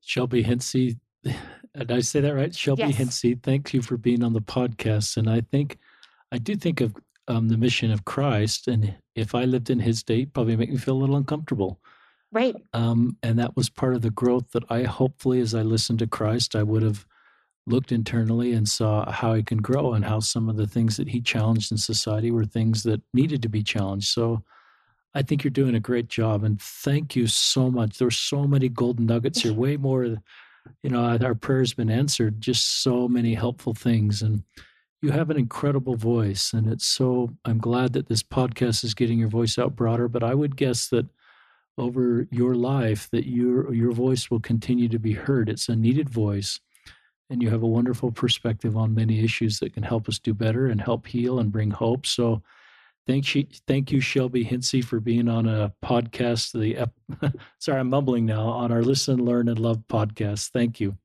Shelby 0.01 0.43
Hintsey, 0.43 0.97
did 1.23 1.91
I 1.91 1.99
say 1.99 2.19
that 2.21 2.35
right? 2.35 2.53
Shelby 2.53 2.83
yes. 2.83 2.97
Hintsey, 2.97 3.41
thank 3.41 3.73
you 3.73 3.81
for 3.81 3.97
being 3.97 4.23
on 4.23 4.33
the 4.33 4.41
podcast. 4.41 5.17
And 5.17 5.29
I 5.29 5.41
think, 5.41 5.77
I 6.31 6.37
do 6.37 6.55
think 6.55 6.81
of 6.81 6.95
um, 7.27 7.47
the 7.47 7.57
mission 7.57 7.91
of 7.91 8.05
Christ, 8.05 8.67
and 8.67 8.95
if 9.15 9.33
I 9.33 9.45
lived 9.45 9.69
in 9.69 9.79
His 9.79 9.99
state, 9.99 10.33
probably 10.33 10.57
make 10.57 10.69
me 10.69 10.77
feel 10.77 10.95
a 10.95 10.99
little 10.99 11.15
uncomfortable. 11.15 11.79
Right. 12.31 12.55
Um, 12.73 13.17
and 13.21 13.37
that 13.39 13.55
was 13.55 13.69
part 13.69 13.93
of 13.93 14.01
the 14.01 14.09
growth 14.09 14.51
that 14.51 14.63
I 14.69 14.83
hopefully, 14.83 15.39
as 15.39 15.53
I 15.53 15.61
listened 15.61 15.99
to 15.99 16.07
Christ, 16.07 16.55
I 16.55 16.63
would 16.63 16.81
have 16.81 17.05
looked 17.65 17.91
internally 17.91 18.53
and 18.53 18.67
saw 18.67 19.09
how 19.09 19.33
he 19.33 19.43
can 19.43 19.59
grow 19.59 19.93
and 19.93 20.03
how 20.03 20.19
some 20.19 20.49
of 20.49 20.57
the 20.57 20.67
things 20.67 20.97
that 20.97 21.07
he 21.07 21.21
challenged 21.21 21.71
in 21.71 21.77
society 21.77 22.31
were 22.31 22.45
things 22.45 22.83
that 22.83 23.01
needed 23.13 23.41
to 23.41 23.49
be 23.49 23.63
challenged. 23.63 24.07
So 24.07 24.43
I 25.15 25.21
think 25.21 25.43
you're 25.43 25.51
doing 25.51 25.75
a 25.75 25.79
great 25.79 26.07
job, 26.07 26.43
and 26.43 26.59
thank 26.61 27.15
you 27.15 27.27
so 27.27 27.69
much. 27.69 27.97
There's 27.97 28.17
so 28.17 28.45
many 28.47 28.67
golden 28.69 29.05
nuggets 29.05 29.41
here, 29.41 29.53
way 29.65 29.77
more. 29.77 30.03
You 30.05 30.89
know, 30.89 31.17
our 31.21 31.35
prayers 31.35 31.73
been 31.73 31.91
answered. 31.91 32.41
Just 32.41 32.83
so 32.83 33.07
many 33.07 33.33
helpful 33.33 33.73
things, 33.73 34.21
and 34.21 34.43
you 35.01 35.11
have 35.11 35.29
an 35.29 35.37
incredible 35.37 35.97
voice 35.97 36.53
and 36.53 36.65
it's 36.71 36.85
so 36.85 37.29
i'm 37.43 37.57
glad 37.57 37.91
that 37.91 38.07
this 38.07 38.23
podcast 38.23 38.85
is 38.85 38.93
getting 38.93 39.19
your 39.19 39.27
voice 39.27 39.59
out 39.59 39.75
broader 39.75 40.07
but 40.07 40.23
i 40.23 40.33
would 40.33 40.55
guess 40.55 40.87
that 40.87 41.05
over 41.77 42.27
your 42.31 42.55
life 42.55 43.09
that 43.11 43.27
your 43.27 43.73
your 43.73 43.91
voice 43.91 44.29
will 44.29 44.39
continue 44.39 44.87
to 44.87 44.99
be 44.99 45.13
heard. 45.13 45.49
It's 45.49 45.69
a 45.69 45.75
needed 45.75 46.09
voice, 46.09 46.59
and 47.29 47.41
you 47.41 47.49
have 47.49 47.63
a 47.63 47.67
wonderful 47.67 48.11
perspective 48.11 48.77
on 48.77 48.93
many 48.93 49.23
issues 49.23 49.59
that 49.59 49.73
can 49.73 49.83
help 49.83 50.07
us 50.07 50.19
do 50.19 50.33
better 50.33 50.67
and 50.67 50.81
help 50.81 51.07
heal 51.07 51.39
and 51.39 51.51
bring 51.51 51.71
hope. 51.71 52.05
So, 52.05 52.41
thank 53.07 53.33
you, 53.35 53.47
thank 53.67 53.91
you, 53.91 53.99
Shelby 53.99 54.45
Hintsey, 54.45 54.83
for 54.83 54.99
being 54.99 55.27
on 55.27 55.47
a 55.47 55.73
podcast. 55.83 56.51
The 56.51 56.89
sorry, 57.59 57.79
I'm 57.79 57.89
mumbling 57.89 58.25
now 58.25 58.47
on 58.47 58.71
our 58.71 58.81
Listen, 58.83 59.23
Learn, 59.23 59.49
and 59.49 59.59
Love 59.59 59.83
podcast. 59.89 60.49
Thank 60.51 60.79
you. 60.79 60.97